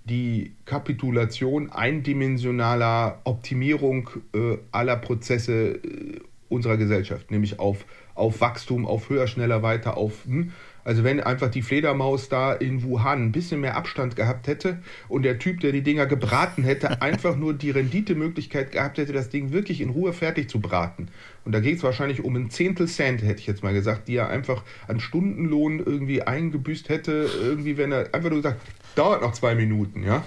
die 0.05 0.53
Kapitulation 0.66 1.72
eindimensionaler 1.72 3.22
Optimierung 3.24 4.09
äh, 4.34 4.57
aller 4.72 4.97
Prozesse 4.97 5.76
äh, 5.76 6.20
unserer 6.49 6.78
Gesellschaft, 6.78 7.32
nämlich 7.32 7.59
auf 7.59 7.86
auf 8.16 8.41
Wachstum, 8.41 8.86
auf 8.86 9.09
höher, 9.09 9.28
schneller, 9.28 9.64
weiter, 9.64 9.97
auf. 9.97 10.26
Hm? 10.26 10.51
Also 10.86 11.03
wenn 11.03 11.22
einfach 11.22 11.49
die 11.49 11.61
Fledermaus 11.61 12.28
da 12.28 12.51
in 12.51 12.84
Wuhan 12.84 13.24
ein 13.24 13.32
bisschen 13.32 13.61
mehr 13.61 13.78
Abstand 13.78 14.16
gehabt 14.16 14.47
hätte 14.47 14.80
und 15.07 15.24
der 15.24 15.39
Typ, 15.39 15.61
der 15.61 15.72
die 15.72 15.82
Dinger 15.82 16.05
gebraten 16.05 16.64
hätte, 16.64 17.01
einfach 17.01 17.36
nur 17.36 17.53
die 17.53 17.72
Renditemöglichkeit 17.72 18.72
gehabt 18.72 18.97
hätte, 18.97 19.14
das 19.14 19.30
Ding 19.30 19.53
wirklich 19.53 19.80
in 19.80 19.89
Ruhe 19.89 20.14
fertig 20.14 20.49
zu 20.49 20.59
braten. 20.59 21.07
Und 21.45 21.53
da 21.53 21.59
geht 21.59 21.78
es 21.78 21.84
wahrscheinlich 21.84 22.24
um 22.24 22.36
ein 22.36 22.49
Zehntel 22.49 22.88
Cent, 22.88 23.22
hätte 23.22 23.39
ich 23.39 23.47
jetzt 23.47 23.64
mal 23.64 23.74
gesagt, 23.74 24.07
die 24.07 24.16
er 24.16 24.30
einfach 24.30 24.64
an 24.88 24.99
Stundenlohn 24.99 25.80
irgendwie 25.80 26.22
eingebüßt 26.22 26.89
hätte, 26.89 27.30
irgendwie, 27.41 27.78
wenn 27.78 27.91
er 27.91 28.14
einfach 28.14 28.30
nur 28.30 28.41
gesagt, 28.41 28.59
dauert 28.95 29.22
noch 29.22 29.34
zwei 29.34 29.55
Minuten, 29.55 30.03
ja. 30.03 30.26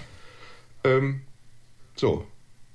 Ähm, 0.83 1.21
so. 1.95 2.25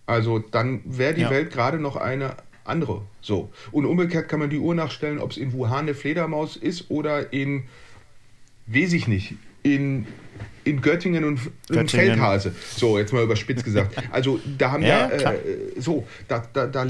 Also 0.06 0.40
dann 0.40 0.82
wäre 0.84 1.14
die 1.14 1.22
ja. 1.22 1.30
Welt 1.30 1.52
gerade 1.52 1.78
noch 1.78 1.96
eine 1.96 2.36
andere. 2.64 3.02
So. 3.20 3.50
Und 3.70 3.84
umgekehrt 3.84 4.28
kann 4.28 4.40
man 4.40 4.50
die 4.50 4.58
Uhr 4.58 4.74
nachstellen, 4.74 5.18
ob 5.18 5.30
es 5.32 5.36
in 5.36 5.52
Wuhan 5.52 5.80
eine 5.80 5.94
Fledermaus 5.94 6.56
ist 6.56 6.90
oder 6.90 7.32
in, 7.32 7.64
weiß 8.66 8.92
ich 8.92 9.08
nicht, 9.08 9.34
in, 9.62 10.06
in 10.64 10.80
Göttingen 10.80 11.24
und 11.24 11.40
Göttingen. 11.68 11.88
Feldhase. 11.88 12.54
So, 12.76 12.98
jetzt 12.98 13.12
mal 13.12 13.22
überspitzt 13.22 13.64
gesagt. 13.64 13.96
Also 14.10 14.40
da 14.58 14.72
haben 14.72 14.82
ja, 14.82 15.10
ja 15.14 15.32
äh, 15.32 15.38
so, 15.78 16.06
da, 16.28 16.46
da, 16.52 16.66
da, 16.66 16.86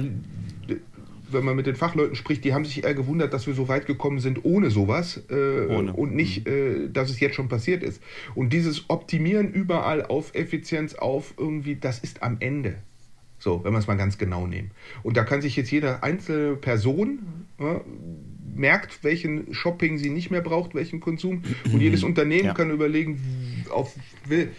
wenn 1.33 1.45
man 1.45 1.57
mit 1.57 1.66
den 1.66 1.77
Fachleuten 1.77 2.14
spricht, 2.14 2.45
die 2.45 2.55
haben 2.55 2.64
sich 2.64 2.85
eher 2.85 2.95
gewundert, 2.95 3.33
dass 3.33 3.47
wir 3.47 3.55
so 3.55 3.68
weit 3.68 3.87
gekommen 3.87 4.20
sind 4.20 4.45
ohne 4.45 4.70
sowas 4.70 5.23
äh, 5.31 5.66
ohne. 5.66 5.93
und 5.93 6.14
nicht, 6.14 6.47
äh, 6.47 6.89
dass 6.89 7.11
es 7.11 7.20
jetzt 7.20 7.35
schon 7.35 7.49
passiert 7.49 7.83
ist. 7.83 8.03
Und 8.35 8.53
dieses 8.53 8.89
Optimieren 8.89 9.53
überall 9.53 10.05
auf 10.05 10.35
Effizienz, 10.35 10.95
auf 10.95 11.35
irgendwie, 11.39 11.77
das 11.77 11.99
ist 12.01 12.23
am 12.23 12.37
Ende. 12.41 12.77
So, 13.43 13.64
wenn 13.64 13.72
wir 13.72 13.80
es 13.80 13.88
mal 13.88 13.97
ganz 13.97 14.18
genau 14.18 14.47
nehmen. 14.47 14.70
Und 15.03 15.16
da 15.16 15.24
kann 15.24 15.43
sich 15.43 15.57
jetzt 15.57 15.72
jede 15.72 16.05
einzelne 16.05 16.55
Person 16.55 17.18
ja, 17.59 17.80
merkt, 18.55 19.03
welchen 19.03 19.53
Shopping 19.53 19.99
sie 19.99 20.11
nicht 20.11 20.30
mehr 20.30 20.43
braucht, 20.43 20.76
welchen 20.76 21.01
Konsum. 21.01 21.43
Und 21.64 21.80
jedes 21.80 22.05
Unternehmen 22.05 22.45
ja. 22.45 22.55
kann 22.55 22.70
überlegen, 22.70 23.20
auf, 23.68 23.97
will, 24.28 24.53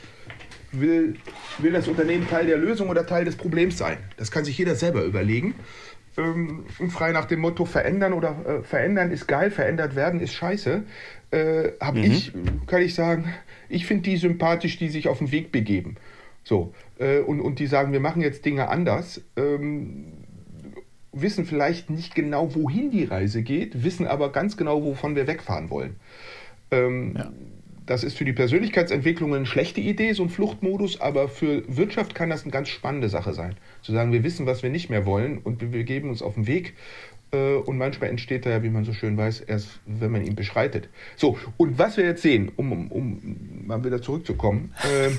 will, 0.74 1.16
will 1.60 1.72
das 1.72 1.88
Unternehmen 1.88 2.28
Teil 2.28 2.46
der 2.46 2.58
Lösung 2.58 2.90
oder 2.90 3.06
Teil 3.06 3.24
des 3.24 3.38
Problems 3.38 3.78
sein. 3.78 4.00
Das 4.18 4.32
kann 4.32 4.44
sich 4.44 4.58
jeder 4.58 4.76
selber 4.76 5.06
überlegen. 5.06 5.56
Ähm, 6.18 6.66
frei 6.90 7.14
nach 7.14 7.26
dem 7.26 7.40
Motto 7.40 7.64
verändern 7.64 8.12
oder 8.12 8.36
äh, 8.46 8.64
verändern 8.64 9.12
ist 9.12 9.28
geil, 9.28 9.50
verändert 9.50 9.96
werden 9.96 10.20
ist 10.20 10.34
scheiße. 10.34 10.84
Äh, 11.32 11.70
Habe 11.80 12.00
mhm. 12.00 12.04
ich, 12.04 12.34
kann 12.68 12.82
ich 12.82 12.96
sagen, 12.96 13.34
ich 13.70 13.86
finde 13.86 14.04
die 14.04 14.18
sympathisch, 14.18 14.78
die 14.78 14.90
sich 14.90 15.08
auf 15.08 15.20
den 15.20 15.32
Weg 15.32 15.54
begeben. 15.54 15.96
So, 16.44 16.74
äh, 17.00 17.20
und, 17.20 17.42
und 17.42 17.60
die 17.60 17.68
sagen, 17.68 17.94
wir 17.94 18.00
machen 18.00 18.22
jetzt 18.22 18.46
Dinge 18.46 18.70
anders, 18.70 19.22
ähm, 19.36 20.14
wissen 21.12 21.46
vielleicht 21.46 21.90
nicht 21.90 22.16
genau, 22.16 22.56
wohin 22.56 22.92
die 22.92 23.06
Reise 23.06 23.44
geht, 23.44 23.84
wissen 23.84 24.08
aber 24.08 24.32
ganz 24.32 24.58
genau, 24.58 24.84
wovon 24.84 25.16
wir 25.16 25.28
wegfahren 25.28 25.70
wollen. 25.70 25.96
Ähm, 26.72 27.14
ja. 27.16 27.32
Das 27.86 28.06
ist 28.06 28.18
für 28.18 28.24
die 28.24 28.34
Persönlichkeitsentwicklung 28.34 29.36
eine 29.36 29.46
schlechte 29.46 29.82
Idee, 29.82 30.14
so 30.14 30.24
ein 30.24 30.30
Fluchtmodus, 30.30 31.02
aber 31.02 31.28
für 31.28 31.64
Wirtschaft 31.68 32.16
kann 32.16 32.30
das 32.30 32.44
eine 32.44 32.52
ganz 32.52 32.70
spannende 32.70 33.10
Sache 33.10 33.34
sein. 33.34 33.58
Zu 33.82 33.92
sagen, 33.92 34.14
wir 34.14 34.24
wissen, 34.24 34.46
was 34.46 34.64
wir 34.64 34.70
nicht 34.70 34.90
mehr 34.90 35.06
wollen 35.06 35.38
und 35.40 35.60
wir 35.60 35.68
begeben 35.68 36.10
uns 36.10 36.22
auf 36.22 36.36
den 36.36 36.48
Weg 36.48 36.76
und 37.38 37.78
manchmal 37.78 38.10
entsteht 38.10 38.46
er 38.46 38.54
ja, 38.54 38.64
wie 38.64 38.70
man 38.70 38.86
so 38.86 38.94
schön 38.94 39.18
weiß, 39.18 39.42
erst 39.42 39.80
wenn 39.86 40.12
man 40.12 40.24
ihn 40.24 40.36
beschreitet. 40.36 40.90
So, 41.16 41.38
und 41.58 41.78
was 41.78 41.98
wir 41.98 42.06
jetzt 42.06 42.22
sehen, 42.22 42.52
um, 42.56 42.72
um, 42.72 42.92
um 42.92 43.66
mal 43.66 43.84
wieder 43.84 44.02
zurückzukommen, 44.02 44.74
äh, 44.84 45.10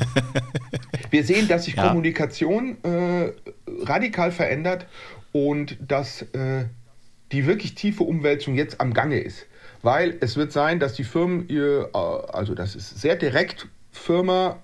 wir 1.11 1.25
sehen, 1.25 1.49
dass 1.49 1.65
sich 1.65 1.77
ja. 1.77 1.89
Kommunikation 1.89 2.77
äh, 2.83 3.33
radikal 3.83 4.33
verändert 4.33 4.87
und 5.33 5.77
dass 5.81 6.23
äh, 6.33 6.67
die 7.33 7.47
wirklich 7.47 7.75
tiefe 7.75 8.05
Umwälzung 8.05 8.55
jetzt 8.55 8.81
am 8.81 8.95
Gange 8.95 9.19
ist. 9.21 9.47
Weil 9.83 10.17
es 10.21 10.37
wird 10.37 10.53
sein, 10.53 10.81
dass 10.81 10.95
die 10.95 11.05
Firmen 11.05 11.49
ihr, 11.49 11.91
äh, 11.93 11.99
also 11.99 12.55
das 12.55 12.77
ist 12.77 13.01
sehr 13.01 13.17
direkt 13.17 13.69
Firma 13.91 14.59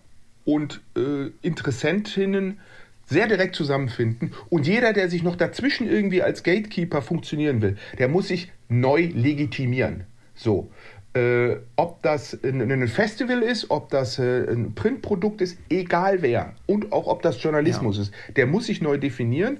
und 0.45 0.81
äh, 0.97 1.31
Interessentinnen 1.43 2.61
sehr 3.11 3.27
direkt 3.27 3.57
zusammenfinden. 3.57 4.33
Und 4.49 4.67
jeder, 4.67 4.93
der 4.93 5.11
sich 5.11 5.23
noch 5.23 5.37
dazwischen 5.37 5.89
irgendwie 5.89 6.23
als 6.23 6.43
Gatekeeper 6.43 7.03
funktionieren 7.03 7.61
will, 7.61 7.77
der 7.99 8.09
muss 8.09 8.29
sich 8.29 8.51
neu 8.69 9.11
legitimieren. 9.13 10.05
So. 10.35 10.71
Äh, 11.13 11.57
ob 11.75 12.03
das 12.03 12.39
ein, 12.45 12.87
Festival 12.87 13.43
ist, 13.43 13.71
ob 13.71 13.91
das 13.91 14.21
äh, 14.21 14.49
ein 14.49 14.77
Printprodukt 14.77 15.41
ist, 15.41 15.59
egal 15.69 16.23
wer. 16.23 16.55
Und 16.67 16.93
auch 16.93 17.09
ob 17.09 17.23
das 17.23 17.43
Journalismus 17.43 17.97
ja. 17.97 18.03
ist. 18.05 18.15
Der 18.37 18.47
muss 18.47 18.67
sich 18.67 18.81
neu 18.81 18.97
definieren. 18.97 19.59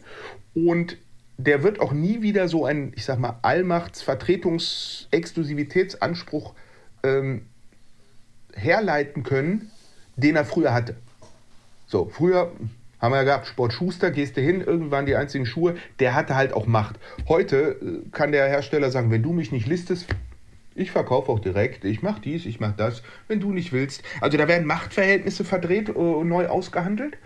Und 0.55 0.97
der 1.39 1.65
wird 1.65 1.81
auch 1.81 1.93
nie 1.93 2.23
wieder 2.23 2.47
so 2.47 2.65
einen, 2.65 2.93
ich 2.95 3.05
sag 3.05 3.19
mal, 3.19 3.41
Allmachts-, 3.43 4.05
Vertretungs-, 4.05 5.07
Exklusivitätsanspruch 5.11 6.55
ähm, 7.03 7.47
herleiten 8.55 9.25
können, 9.25 9.73
den 10.17 10.37
er 10.37 10.45
früher 10.45 10.73
hatte. 10.73 10.95
So, 11.89 12.09
früher 12.13 12.53
haben 13.01 13.13
wir 13.13 13.19
ja 13.19 13.25
gehabt, 13.25 13.47
Sport 13.47 13.73
Schuster, 13.73 14.11
gehst 14.11 14.37
du 14.37 14.41
hin, 14.41 14.61
irgendwann 14.61 15.07
die 15.07 15.17
einzigen 15.17 15.47
Schuhe, 15.47 15.77
der 15.99 16.15
hatte 16.15 16.37
halt 16.37 16.53
auch 16.53 16.67
Macht. 16.67 16.97
Heute 17.29 17.77
äh, 17.81 18.11
kann 18.13 18.33
der 18.33 18.49
Hersteller 18.49 18.91
sagen, 18.91 19.11
wenn 19.11 19.23
du 19.23 19.33
mich 19.33 19.53
nicht 19.53 19.67
listest, 19.67 20.07
ich 20.75 20.93
verkaufe 20.93 21.33
auch 21.33 21.41
direkt, 21.41 21.85
ich 21.85 22.03
mache 22.03 22.21
dies, 22.21 22.47
ich 22.47 22.61
mache 22.61 22.75
das, 22.77 23.03
wenn 23.29 23.41
du 23.41 23.53
nicht 23.53 23.73
willst. 23.73 24.03
Also 24.21 24.39
da 24.39 24.49
werden 24.49 24.67
Machtverhältnisse 24.67 25.45
verdreht 25.45 25.91
und 25.91 26.29
neu 26.29 26.47
ausgehandelt. 26.47 27.19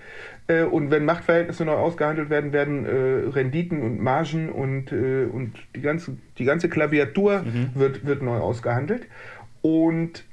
Äh, 0.47 0.63
und 0.63 0.91
wenn 0.91 1.05
Machtverhältnisse 1.05 1.65
neu 1.65 1.75
ausgehandelt 1.75 2.31
werden, 2.31 2.53
werden 2.53 2.85
äh, 2.85 3.29
Renditen 3.31 3.83
und 3.83 4.01
Margen 4.01 4.51
und, 4.51 4.93
äh, 4.93 5.27
und 5.27 5.55
die, 5.75 5.81
ganze, 5.81 6.17
die 6.39 6.45
ganze 6.45 6.69
Klaviatur 6.69 7.43
mhm. 7.43 7.71
wird, 7.75 8.07
wird 8.07 8.23
neu 8.23 8.39
ausgehandelt. 8.39 9.07
Und 9.63 10.25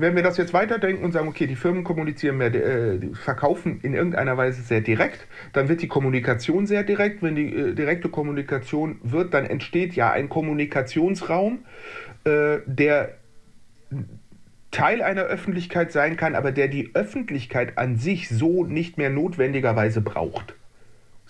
wenn 0.00 0.16
wir 0.16 0.22
das 0.22 0.36
jetzt 0.36 0.52
weiterdenken 0.52 1.04
und 1.04 1.12
sagen, 1.12 1.28
okay, 1.28 1.46
die 1.46 1.56
Firmen 1.56 1.84
kommunizieren 1.84 2.38
mehr, 2.38 2.54
äh, 2.54 2.98
verkaufen 3.14 3.80
in 3.82 3.94
irgendeiner 3.94 4.36
Weise 4.36 4.62
sehr 4.62 4.80
direkt, 4.80 5.26
dann 5.52 5.68
wird 5.68 5.82
die 5.82 5.88
Kommunikation 5.88 6.66
sehr 6.66 6.84
direkt. 6.84 7.22
Wenn 7.22 7.34
die 7.34 7.54
äh, 7.54 7.74
direkte 7.74 8.08
Kommunikation 8.08 8.98
wird, 9.02 9.34
dann 9.34 9.46
entsteht 9.46 9.94
ja 9.94 10.10
ein 10.10 10.28
Kommunikationsraum, 10.28 11.60
äh, 12.24 12.58
der 12.66 13.16
Teil 14.70 15.02
einer 15.02 15.22
Öffentlichkeit 15.22 15.90
sein 15.90 16.16
kann, 16.16 16.34
aber 16.34 16.52
der 16.52 16.68
die 16.68 16.94
Öffentlichkeit 16.94 17.76
an 17.76 17.96
sich 17.96 18.28
so 18.28 18.64
nicht 18.64 18.98
mehr 18.98 19.10
notwendigerweise 19.10 20.00
braucht. 20.00 20.54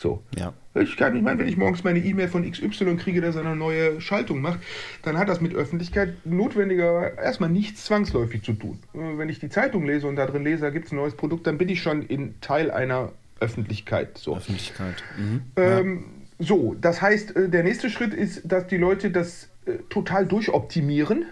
So. 0.00 0.22
Ja. 0.34 0.54
Ich 0.74 0.96
kann, 0.96 1.14
ich 1.14 1.22
meine, 1.22 1.40
wenn 1.40 1.48
ich 1.48 1.58
morgens 1.58 1.84
meine 1.84 1.98
E-Mail 1.98 2.28
von 2.28 2.50
XY 2.50 2.96
kriege, 2.96 3.20
der 3.20 3.32
seine 3.32 3.54
neue 3.54 4.00
Schaltung 4.00 4.40
macht, 4.40 4.60
dann 5.02 5.18
hat 5.18 5.28
das 5.28 5.42
mit 5.42 5.54
Öffentlichkeit 5.54 6.14
notwendiger 6.24 7.18
erstmal 7.18 7.50
nichts 7.50 7.84
zwangsläufig 7.84 8.42
zu 8.42 8.54
tun. 8.54 8.78
Äh, 8.94 9.18
wenn 9.18 9.28
ich 9.28 9.40
die 9.40 9.50
Zeitung 9.50 9.84
lese 9.84 10.06
und 10.06 10.16
da 10.16 10.24
drin 10.24 10.42
lese, 10.42 10.62
da 10.62 10.70
gibt 10.70 10.86
es 10.86 10.92
ein 10.92 10.96
neues 10.96 11.14
Produkt, 11.14 11.46
dann 11.46 11.58
bin 11.58 11.68
ich 11.68 11.82
schon 11.82 12.00
in 12.00 12.40
Teil 12.40 12.70
einer 12.70 13.12
Öffentlichkeit. 13.40 14.16
So. 14.16 14.36
Öffentlichkeit. 14.36 15.04
Mhm. 15.18 15.42
Ähm, 15.56 16.04
ja. 16.38 16.46
So, 16.46 16.74
das 16.80 17.02
heißt, 17.02 17.36
äh, 17.36 17.48
der 17.50 17.62
nächste 17.62 17.90
Schritt 17.90 18.14
ist, 18.14 18.50
dass 18.50 18.66
die 18.68 18.78
Leute 18.78 19.10
das 19.10 19.50
äh, 19.66 19.72
total 19.90 20.24
durchoptimieren. 20.24 21.26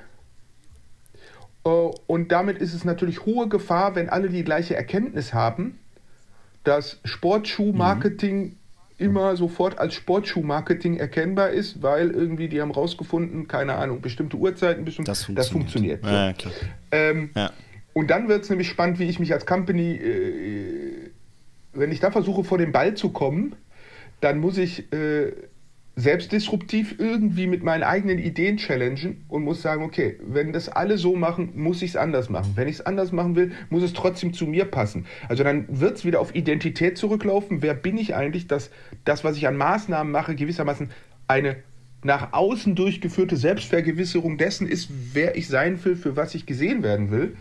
Und 1.62 2.32
damit 2.32 2.58
ist 2.58 2.72
es 2.72 2.86
natürlich 2.86 3.26
hohe 3.26 3.46
Gefahr, 3.48 3.94
wenn 3.94 4.08
alle 4.08 4.30
die 4.30 4.42
gleiche 4.42 4.74
Erkenntnis 4.74 5.34
haben, 5.34 5.78
dass 6.64 7.00
Sportschuhmarketing 7.04 8.42
mhm. 8.42 8.56
immer 8.98 9.36
sofort 9.36 9.78
als 9.78 9.94
Sportschuhmarketing 9.94 10.96
erkennbar 10.96 11.50
ist, 11.50 11.82
weil 11.82 12.10
irgendwie 12.10 12.48
die 12.48 12.60
haben 12.60 12.70
rausgefunden, 12.70 13.48
keine 13.48 13.74
Ahnung, 13.74 14.00
bestimmte 14.00 14.36
Uhrzeiten, 14.36 14.84
bestimmte, 14.84 15.10
das 15.10 15.24
funktioniert. 15.24 16.04
Das 16.04 16.10
funktioniert 16.10 16.42
so. 16.42 16.48
ja, 16.50 16.54
ähm, 16.92 17.30
ja. 17.34 17.52
Und 17.92 18.10
dann 18.10 18.28
wird 18.28 18.44
es 18.44 18.50
nämlich 18.50 18.68
spannend, 18.68 18.98
wie 18.98 19.08
ich 19.08 19.18
mich 19.18 19.32
als 19.32 19.44
Company, 19.46 19.94
äh, 19.96 21.10
wenn 21.72 21.90
ich 21.90 22.00
da 22.00 22.10
versuche, 22.10 22.44
vor 22.44 22.58
den 22.58 22.72
Ball 22.72 22.94
zu 22.94 23.10
kommen, 23.10 23.56
dann 24.20 24.38
muss 24.38 24.58
ich 24.58 24.92
äh, 24.92 25.32
selbst 25.98 26.30
disruptiv 26.30 26.94
irgendwie 26.98 27.48
mit 27.48 27.64
meinen 27.64 27.82
eigenen 27.82 28.20
Ideen 28.20 28.56
challengen 28.56 29.24
und 29.26 29.42
muss 29.42 29.62
sagen, 29.62 29.82
okay, 29.82 30.16
wenn 30.22 30.52
das 30.52 30.68
alle 30.68 30.96
so 30.96 31.16
machen, 31.16 31.50
muss 31.56 31.82
ich 31.82 31.90
es 31.90 31.96
anders 31.96 32.30
machen. 32.30 32.52
Wenn 32.54 32.68
ich 32.68 32.76
es 32.76 32.86
anders 32.86 33.10
machen 33.10 33.34
will, 33.34 33.50
muss 33.68 33.82
es 33.82 33.94
trotzdem 33.94 34.32
zu 34.32 34.46
mir 34.46 34.64
passen. 34.64 35.06
Also 35.28 35.42
dann 35.42 35.64
wird 35.68 35.96
es 35.96 36.04
wieder 36.04 36.20
auf 36.20 36.36
Identität 36.36 36.98
zurücklaufen. 36.98 37.62
Wer 37.62 37.74
bin 37.74 37.98
ich 37.98 38.14
eigentlich, 38.14 38.46
dass 38.46 38.70
das, 39.04 39.24
was 39.24 39.36
ich 39.36 39.48
an 39.48 39.56
Maßnahmen 39.56 40.12
mache, 40.12 40.36
gewissermaßen 40.36 40.90
eine 41.26 41.56
nach 42.04 42.32
außen 42.32 42.76
durchgeführte 42.76 43.36
Selbstvergewisserung 43.36 44.38
dessen 44.38 44.68
ist, 44.68 44.90
wer 45.12 45.36
ich 45.36 45.48
sein 45.48 45.84
will, 45.84 45.96
für 45.96 46.14
was 46.14 46.36
ich 46.36 46.46
gesehen 46.46 46.84
werden 46.84 47.10
will. 47.10 47.36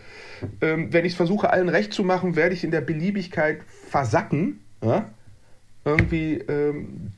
Ähm, 0.60 0.92
wenn 0.92 1.04
ich 1.04 1.12
es 1.12 1.16
versuche, 1.16 1.50
allen 1.50 1.68
recht 1.68 1.92
zu 1.92 2.02
machen, 2.02 2.34
werde 2.34 2.54
ich 2.54 2.64
in 2.64 2.72
der 2.72 2.80
Beliebigkeit 2.80 3.60
versacken. 3.88 4.58
Ja? 4.82 5.08
Irgendwie 5.84 6.38
ähm, 6.48 7.12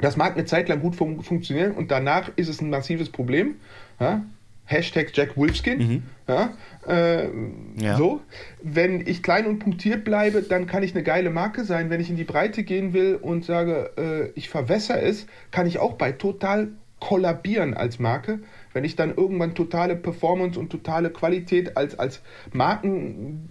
das 0.00 0.16
mag 0.16 0.34
eine 0.34 0.44
Zeit 0.44 0.68
lang 0.68 0.80
gut 0.80 0.96
fun 0.96 1.22
funktionieren 1.22 1.72
und 1.72 1.90
danach 1.90 2.30
ist 2.36 2.48
es 2.48 2.60
ein 2.60 2.70
massives 2.70 3.10
Problem. 3.10 3.56
Ja? 3.98 4.22
Hashtag 4.66 5.12
Jack 5.14 5.36
Wolfskin. 5.36 5.78
Mhm. 5.78 6.02
Ja? 6.28 6.54
Äh, 6.86 7.28
ja. 7.76 7.96
So. 7.96 8.20
Wenn 8.62 9.06
ich 9.06 9.22
klein 9.22 9.46
und 9.46 9.60
punktiert 9.60 10.04
bleibe, 10.04 10.42
dann 10.42 10.66
kann 10.66 10.82
ich 10.82 10.94
eine 10.94 11.04
geile 11.04 11.30
Marke 11.30 11.64
sein. 11.64 11.88
Wenn 11.88 12.00
ich 12.00 12.10
in 12.10 12.16
die 12.16 12.24
Breite 12.24 12.64
gehen 12.64 12.92
will 12.92 13.14
und 13.14 13.44
sage, 13.44 13.92
äh, 13.96 14.38
ich 14.38 14.48
verwässer 14.48 15.02
es, 15.02 15.26
kann 15.50 15.66
ich 15.66 15.78
auch 15.78 15.94
bei 15.94 16.12
total 16.12 16.68
kollabieren 16.98 17.74
als 17.74 17.98
Marke. 17.98 18.40
Wenn 18.72 18.84
ich 18.84 18.96
dann 18.96 19.14
irgendwann 19.14 19.54
totale 19.54 19.96
Performance 19.96 20.58
und 20.58 20.70
totale 20.70 21.10
Qualität 21.10 21.76
als, 21.76 21.98
als 21.98 22.20
Marken 22.52 23.48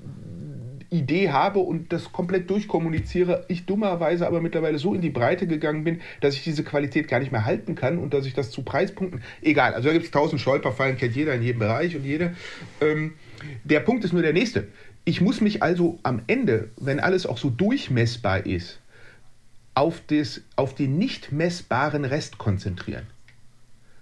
Idee 0.89 1.31
habe 1.31 1.59
und 1.59 1.91
das 1.91 2.11
komplett 2.11 2.49
durchkommuniziere, 2.49 3.45
ich 3.47 3.65
dummerweise 3.65 4.27
aber 4.27 4.41
mittlerweile 4.41 4.77
so 4.77 4.93
in 4.93 5.01
die 5.01 5.09
Breite 5.09 5.47
gegangen 5.47 5.83
bin, 5.83 6.01
dass 6.21 6.35
ich 6.35 6.43
diese 6.43 6.63
Qualität 6.63 7.07
gar 7.07 7.19
nicht 7.19 7.31
mehr 7.31 7.45
halten 7.45 7.75
kann 7.75 7.97
und 7.97 8.13
dass 8.13 8.25
ich 8.25 8.33
das 8.33 8.51
zu 8.51 8.63
Preispunkten, 8.63 9.21
egal, 9.41 9.73
also 9.73 9.87
da 9.87 9.93
gibt 9.93 10.05
es 10.05 10.11
tausend 10.11 10.41
Stolperfallen, 10.41 10.97
kennt 10.97 11.15
jeder 11.15 11.33
in 11.35 11.41
jedem 11.41 11.59
Bereich 11.59 11.95
und 11.95 12.03
jede. 12.03 12.35
Ähm, 12.81 13.13
der 13.63 13.79
Punkt 13.81 14.03
ist 14.03 14.13
nur 14.13 14.21
der 14.21 14.33
nächste. 14.33 14.67
Ich 15.03 15.21
muss 15.21 15.41
mich 15.41 15.61
also 15.61 15.99
am 16.03 16.21
Ende, 16.27 16.69
wenn 16.77 16.99
alles 16.99 17.25
auch 17.25 17.37
so 17.37 17.49
durchmessbar 17.49 18.45
ist, 18.45 18.79
auf, 19.75 20.01
das, 20.07 20.41
auf 20.55 20.73
den 20.73 20.97
nicht 20.97 21.31
messbaren 21.31 22.05
Rest 22.05 22.37
konzentrieren. 22.37 23.05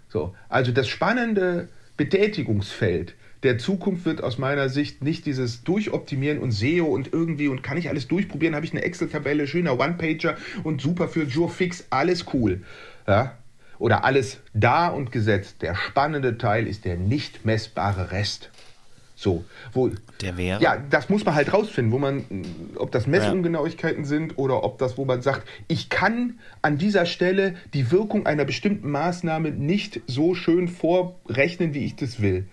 So, 0.07 0.35
also 0.47 0.71
das 0.71 0.87
spannende 0.87 1.67
Betätigungsfeld 1.97 3.15
der 3.43 3.57
Zukunft 3.57 4.05
wird 4.05 4.23
aus 4.23 4.37
meiner 4.37 4.69
Sicht 4.69 5.03
nicht 5.03 5.25
dieses 5.25 5.63
Durchoptimieren 5.63 6.39
und 6.39 6.51
SEO 6.51 6.85
und 6.85 7.11
irgendwie 7.11 7.49
und 7.49 7.61
kann 7.61 7.77
ich 7.77 7.89
alles 7.89 8.07
durchprobieren, 8.07 8.55
habe 8.55 8.65
ich 8.65 8.71
eine 8.71 8.83
Excel-Tabelle, 8.83 9.47
schöner 9.47 9.79
One-Pager 9.79 10.37
und 10.63 10.81
super 10.81 11.07
für 11.07 11.27
Fix, 11.49 11.85
alles 11.89 12.25
cool. 12.33 12.61
Ja? 13.07 13.37
Oder 13.79 14.05
alles 14.05 14.39
da 14.53 14.87
und 14.87 15.11
gesetzt. 15.11 15.61
Der 15.61 15.75
spannende 15.75 16.37
Teil 16.37 16.67
ist 16.67 16.85
der 16.85 16.95
nicht 16.95 17.45
messbare 17.45 18.11
Rest. 18.11 18.49
So, 19.15 19.45
wo, 19.73 19.91
der 20.21 20.37
wäre? 20.37 20.61
Ja, 20.61 20.77
das 20.89 21.09
muss 21.09 21.23
man 21.23 21.35
halt 21.35 21.53
rausfinden, 21.53 21.91
wo 21.91 21.99
man, 21.99 22.25
ob 22.75 22.91
das 22.91 23.05
Messungenauigkeiten 23.05 24.03
ja. 24.03 24.09
sind 24.09 24.37
oder 24.37 24.63
ob 24.63 24.79
das, 24.79 24.97
wo 24.97 25.05
man 25.05 25.21
sagt, 25.21 25.47
ich 25.67 25.89
kann 25.89 26.39
an 26.61 26.77
dieser 26.77 27.05
Stelle 27.05 27.55
die 27.73 27.91
Wirkung 27.91 28.25
einer 28.25 28.45
bestimmten 28.45 28.89
Maßnahme 28.89 29.51
nicht 29.51 30.01
so 30.07 30.33
schön 30.33 30.67
vorrechnen, 30.67 31.73
wie 31.73 31.85
ich 31.85 31.95
das 31.95 32.21
will. 32.21 32.47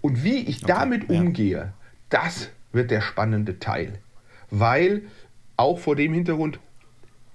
Und 0.00 0.24
wie 0.24 0.38
ich 0.38 0.62
okay. 0.62 0.72
damit 0.74 1.10
ja. 1.10 1.20
umgehe, 1.20 1.72
das 2.08 2.48
wird 2.72 2.90
der 2.90 3.02
spannende 3.02 3.58
Teil. 3.58 3.98
Weil 4.50 5.02
auch 5.56 5.78
vor 5.78 5.96
dem 5.96 6.14
Hintergrund 6.14 6.60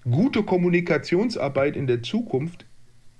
gute 0.09 0.43
Kommunikationsarbeit 0.43 1.75
in 1.75 1.85
der 1.85 2.01
Zukunft 2.01 2.65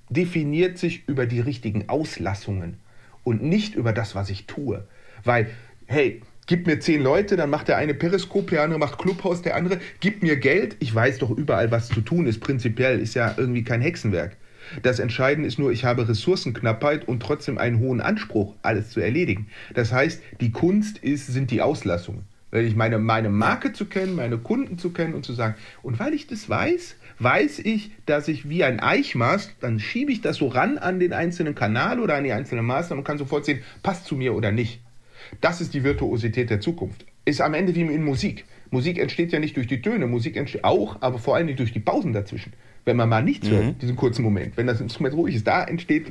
definiert 0.09 0.77
sich 0.77 1.07
über 1.07 1.25
die 1.25 1.39
richtigen 1.39 1.89
Auslassungen 1.89 2.79
und 3.23 3.43
nicht 3.43 3.75
über 3.75 3.93
das, 3.93 4.15
was 4.15 4.29
ich 4.29 4.45
tue. 4.45 4.85
Weil, 5.23 5.49
hey, 5.85 6.21
gib 6.47 6.67
mir 6.67 6.79
zehn 6.79 7.01
Leute, 7.01 7.35
dann 7.35 7.49
macht 7.49 7.67
der 7.67 7.77
eine 7.77 7.93
Periskop, 7.93 8.49
der 8.49 8.63
andere 8.63 8.79
macht 8.79 8.97
Clubhaus, 8.97 9.41
der 9.41 9.55
andere, 9.55 9.79
gib 9.99 10.21
mir 10.23 10.37
Geld, 10.37 10.75
ich 10.79 10.93
weiß 10.93 11.19
doch 11.19 11.29
überall, 11.29 11.71
was 11.71 11.89
zu 11.89 12.01
tun 12.01 12.27
ist, 12.27 12.39
prinzipiell 12.39 12.99
ist 12.99 13.13
ja 13.13 13.33
irgendwie 13.37 13.63
kein 13.63 13.81
Hexenwerk. 13.81 14.37
Das 14.83 14.99
Entscheidende 14.99 15.47
ist 15.47 15.59
nur, 15.59 15.71
ich 15.71 15.85
habe 15.85 16.07
Ressourcenknappheit 16.07 17.07
und 17.07 17.21
trotzdem 17.21 17.57
einen 17.57 17.79
hohen 17.79 18.01
Anspruch, 18.01 18.55
alles 18.61 18.89
zu 18.89 18.99
erledigen. 18.99 19.47
Das 19.73 19.91
heißt, 19.91 20.21
die 20.39 20.51
Kunst 20.51 20.97
ist, 20.99 21.27
sind 21.27 21.51
die 21.51 21.61
Auslassungen. 21.61 22.23
Wenn 22.51 22.67
ich 22.67 22.75
meine, 22.75 22.99
meine 22.99 23.29
Marke 23.29 23.71
zu 23.71 23.85
kennen, 23.85 24.15
meine 24.15 24.37
Kunden 24.37 24.77
zu 24.77 24.91
kennen 24.91 25.13
und 25.13 25.25
zu 25.25 25.31
sagen, 25.31 25.55
und 25.83 25.99
weil 25.99 26.13
ich 26.13 26.27
das 26.27 26.49
weiß, 26.49 26.97
weiß 27.19 27.59
ich, 27.59 27.91
dass 28.05 28.27
ich 28.27 28.49
wie 28.49 28.65
ein 28.65 28.81
Eichmast, 28.81 29.55
dann 29.61 29.79
schiebe 29.79 30.11
ich 30.11 30.19
das 30.19 30.37
so 30.37 30.47
ran 30.47 30.77
an 30.77 30.99
den 30.99 31.13
einzelnen 31.13 31.55
Kanal 31.55 32.01
oder 32.01 32.15
an 32.15 32.25
die 32.25 32.33
einzelne 32.33 32.61
Maßnahme 32.61 32.99
und 32.99 33.05
kann 33.05 33.17
sofort 33.17 33.45
sehen, 33.45 33.61
passt 33.83 34.05
zu 34.05 34.15
mir 34.15 34.33
oder 34.33 34.51
nicht. 34.51 34.80
Das 35.39 35.61
ist 35.61 35.73
die 35.73 35.83
Virtuosität 35.83 36.49
der 36.49 36.59
Zukunft. 36.59 37.05
Ist 37.25 37.41
am 37.41 37.53
Ende 37.53 37.73
wie 37.75 37.81
in 37.81 38.03
Musik. 38.03 38.45
Musik 38.71 38.97
entsteht 38.97 39.31
ja 39.31 39.39
nicht 39.39 39.57
durch 39.57 39.67
die 39.67 39.81
Töne, 39.81 40.07
Musik 40.07 40.37
entsteht 40.37 40.63
auch, 40.63 40.97
aber 41.01 41.19
vor 41.19 41.35
allem 41.35 41.55
durch 41.55 41.73
die 41.73 41.79
Pausen 41.79 42.13
dazwischen. 42.13 42.53
Wenn 42.85 42.97
man 42.97 43.09
mal 43.09 43.23
nichts 43.23 43.47
mhm. 43.47 43.53
hört, 43.53 43.81
diesen 43.81 43.95
kurzen 43.95 44.23
Moment, 44.23 44.57
wenn 44.57 44.65
das 44.65 44.81
Instrument 44.81 45.15
ruhig 45.15 45.35
ist, 45.35 45.45
da 45.45 45.63
entsteht. 45.63 46.07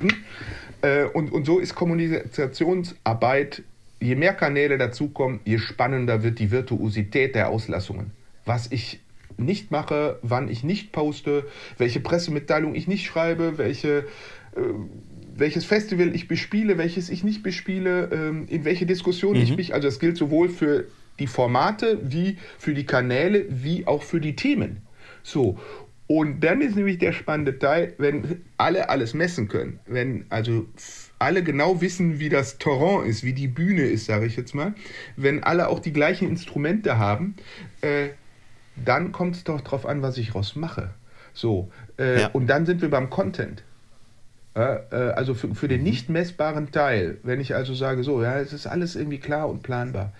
Äh, 0.82 1.04
und, 1.04 1.32
und 1.32 1.44
so 1.44 1.58
ist 1.58 1.74
Kommunikationsarbeit, 1.74 3.62
je 4.00 4.14
mehr 4.14 4.34
Kanäle 4.34 4.78
dazukommen, 4.78 5.40
je 5.44 5.58
spannender 5.58 6.22
wird 6.22 6.38
die 6.38 6.50
Virtuosität 6.50 7.34
der 7.34 7.48
Auslassungen. 7.48 8.12
Was 8.44 8.70
ich 8.70 9.00
nicht 9.36 9.70
mache, 9.70 10.18
wann 10.22 10.48
ich 10.48 10.64
nicht 10.64 10.92
poste, 10.92 11.46
welche 11.78 12.00
Pressemitteilung 12.00 12.74
ich 12.74 12.88
nicht 12.88 13.06
schreibe, 13.06 13.58
welche. 13.58 14.06
Welches 15.40 15.64
Festival 15.64 16.14
ich 16.14 16.28
bespiele, 16.28 16.76
welches 16.76 17.08
ich 17.08 17.24
nicht 17.24 17.42
bespiele, 17.42 18.10
ähm, 18.12 18.46
in 18.48 18.66
welche 18.66 18.84
Diskussion 18.84 19.36
mhm. 19.36 19.42
ich 19.42 19.56
mich, 19.56 19.72
also 19.72 19.88
das 19.88 19.98
gilt 19.98 20.18
sowohl 20.18 20.50
für 20.50 20.84
die 21.18 21.26
Formate 21.26 21.98
wie 22.02 22.36
für 22.58 22.74
die 22.74 22.84
Kanäle 22.84 23.46
wie 23.48 23.86
auch 23.86 24.02
für 24.02 24.20
die 24.20 24.36
Themen. 24.36 24.82
So. 25.22 25.58
Und 26.06 26.40
dann 26.40 26.60
ist 26.60 26.76
nämlich 26.76 26.98
der 26.98 27.12
spannende 27.12 27.58
Teil, 27.58 27.94
wenn 27.96 28.42
alle 28.58 28.90
alles 28.90 29.14
messen 29.14 29.48
können, 29.48 29.78
wenn 29.86 30.26
also 30.28 30.66
alle 31.18 31.42
genau 31.42 31.80
wissen, 31.80 32.18
wie 32.18 32.28
das 32.28 32.58
Terrain 32.58 33.06
ist, 33.06 33.24
wie 33.24 33.32
die 33.32 33.48
Bühne 33.48 33.82
ist, 33.82 34.06
sage 34.06 34.26
ich 34.26 34.36
jetzt 34.36 34.54
mal, 34.54 34.74
wenn 35.16 35.42
alle 35.42 35.68
auch 35.68 35.78
die 35.78 35.92
gleichen 35.92 36.28
Instrumente 36.28 36.98
haben, 36.98 37.36
äh, 37.80 38.08
dann 38.84 39.12
kommt 39.12 39.36
es 39.36 39.44
doch 39.44 39.62
darauf 39.62 39.86
an, 39.86 40.02
was 40.02 40.18
ich 40.18 40.34
raus 40.34 40.54
mache. 40.54 40.90
So, 41.32 41.70
äh, 41.98 42.22
ja. 42.22 42.26
und 42.28 42.46
dann 42.48 42.66
sind 42.66 42.82
wir 42.82 42.90
beim 42.90 43.08
Content. 43.08 43.62
Äh, 44.60 44.96
also 45.16 45.34
für, 45.34 45.54
für, 45.54 45.68
den 45.68 45.82
nicht 45.82 46.08
messbaren 46.08 46.70
Teil, 46.70 47.18
wenn 47.22 47.40
ich 47.40 47.54
also 47.54 47.74
sage, 47.74 48.02
so, 48.02 48.22
ja, 48.22 48.38
es 48.38 48.52
ist 48.52 48.66
alles 48.66 48.96
irgendwie 48.96 49.18
klar 49.18 49.48
und 49.48 49.62
planbar. 49.62 50.12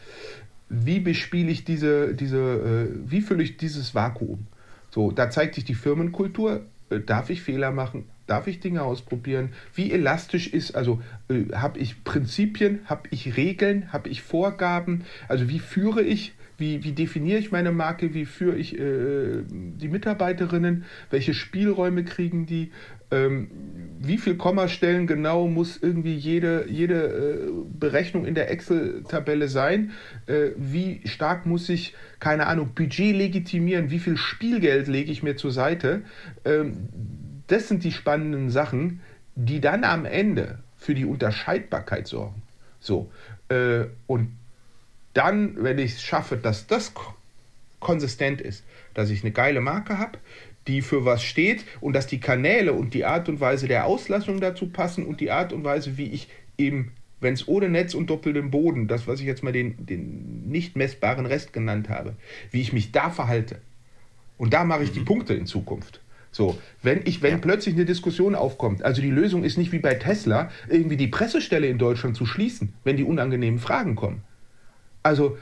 Wie 0.68 1.00
bespiele 1.00 1.50
ich 1.50 1.64
diese, 1.64 2.14
diese, 2.14 2.38
äh, 2.38 3.10
wie 3.10 3.20
fülle 3.20 3.42
ich 3.42 3.56
dieses 3.56 3.94
Vakuum? 3.94 4.46
So, 4.90 5.10
da 5.10 5.30
zeigt 5.30 5.54
sich 5.54 5.64
die 5.64 5.74
Firmenkultur. 5.74 6.62
Äh, 6.90 7.00
darf 7.00 7.30
ich 7.30 7.42
Fehler 7.42 7.70
machen? 7.70 8.04
Darf 8.26 8.46
ich 8.46 8.60
Dinge 8.60 8.82
ausprobieren? 8.82 9.50
Wie 9.74 9.90
elastisch 9.90 10.48
ist, 10.48 10.76
also 10.76 11.00
äh, 11.28 11.52
habe 11.54 11.78
ich 11.78 12.04
Prinzipien, 12.04 12.80
habe 12.84 13.08
ich 13.10 13.36
Regeln, 13.36 13.92
habe 13.92 14.08
ich 14.08 14.22
Vorgaben? 14.22 15.04
Also 15.28 15.48
wie 15.48 15.58
führe 15.58 16.02
ich, 16.02 16.34
wie, 16.58 16.84
wie 16.84 16.92
definiere 16.92 17.38
ich 17.38 17.50
meine 17.50 17.72
Marke, 17.72 18.14
wie 18.14 18.26
führe 18.26 18.56
ich 18.56 18.78
äh, 18.78 19.42
die 19.48 19.88
Mitarbeiterinnen, 19.88 20.84
welche 21.10 21.34
Spielräume 21.34 22.04
kriegen 22.04 22.46
die? 22.46 22.70
Ähm, 23.10 23.50
wie 24.02 24.16
viel 24.16 24.36
Kommastellen 24.36 25.06
genau 25.06 25.46
muss 25.46 25.76
irgendwie 25.76 26.14
jede, 26.14 26.66
jede 26.68 27.04
äh, 27.04 27.50
Berechnung 27.78 28.24
in 28.24 28.34
der 28.34 28.50
Excel-Tabelle 28.50 29.48
sein? 29.48 29.90
Äh, 30.26 30.50
wie 30.56 31.02
stark 31.06 31.44
muss 31.44 31.68
ich, 31.68 31.94
keine 32.18 32.46
Ahnung, 32.46 32.70
Budget 32.74 33.14
legitimieren? 33.14 33.90
Wie 33.90 33.98
viel 33.98 34.16
Spielgeld 34.16 34.88
lege 34.88 35.12
ich 35.12 35.22
mir 35.22 35.36
zur 35.36 35.52
Seite? 35.52 36.02
Ähm, 36.46 36.88
das 37.46 37.68
sind 37.68 37.84
die 37.84 37.92
spannenden 37.92 38.48
Sachen, 38.48 39.00
die 39.34 39.60
dann 39.60 39.84
am 39.84 40.06
Ende 40.06 40.60
für 40.78 40.94
die 40.94 41.04
Unterscheidbarkeit 41.04 42.06
sorgen. 42.06 42.40
So, 42.80 43.10
äh, 43.50 43.84
und 44.06 44.34
dann, 45.12 45.62
wenn 45.62 45.78
ich 45.78 45.94
es 45.94 46.02
schaffe, 46.02 46.38
dass 46.38 46.66
das 46.66 46.94
konsistent 47.80 48.40
ist, 48.40 48.64
dass 48.94 49.10
ich 49.10 49.22
eine 49.22 49.32
geile 49.32 49.60
Marke 49.60 49.98
habe, 49.98 50.18
die 50.66 50.82
für 50.82 51.04
was 51.04 51.22
steht 51.22 51.64
und 51.80 51.94
dass 51.94 52.06
die 52.06 52.20
Kanäle 52.20 52.72
und 52.72 52.94
die 52.94 53.04
Art 53.04 53.28
und 53.28 53.40
Weise 53.40 53.68
der 53.68 53.86
Auslassung 53.86 54.40
dazu 54.40 54.68
passen 54.68 55.06
und 55.06 55.20
die 55.20 55.30
Art 55.30 55.52
und 55.52 55.64
Weise, 55.64 55.96
wie 55.96 56.10
ich 56.10 56.28
eben, 56.58 56.92
wenn 57.20 57.34
es 57.34 57.48
ohne 57.48 57.68
Netz 57.68 57.94
und 57.94 58.08
doppeltem 58.08 58.50
Boden, 58.50 58.86
das, 58.88 59.06
was 59.06 59.20
ich 59.20 59.26
jetzt 59.26 59.42
mal 59.42 59.52
den, 59.52 59.86
den 59.86 60.48
nicht 60.48 60.76
messbaren 60.76 61.26
Rest 61.26 61.52
genannt 61.52 61.88
habe, 61.88 62.14
wie 62.50 62.60
ich 62.60 62.72
mich 62.72 62.92
da 62.92 63.10
verhalte. 63.10 63.60
Und 64.38 64.54
da 64.54 64.64
mache 64.64 64.84
ich 64.84 64.90
mhm. 64.90 64.94
die 64.94 65.00
Punkte 65.00 65.34
in 65.34 65.46
Zukunft. 65.46 66.00
So, 66.32 66.58
wenn 66.82 67.00
ich, 67.04 67.22
wenn 67.22 67.32
ja. 67.32 67.38
plötzlich 67.38 67.74
eine 67.74 67.84
Diskussion 67.84 68.34
aufkommt, 68.34 68.82
also 68.82 69.02
die 69.02 69.10
Lösung 69.10 69.42
ist 69.42 69.58
nicht 69.58 69.72
wie 69.72 69.80
bei 69.80 69.94
Tesla, 69.94 70.50
irgendwie 70.68 70.96
die 70.96 71.08
Pressestelle 71.08 71.66
in 71.66 71.78
Deutschland 71.78 72.16
zu 72.16 72.24
schließen, 72.24 72.72
wenn 72.84 72.96
die 72.96 73.02
unangenehmen 73.02 73.58
Fragen 73.58 73.96
kommen. 73.96 74.22
Also, 75.02 75.36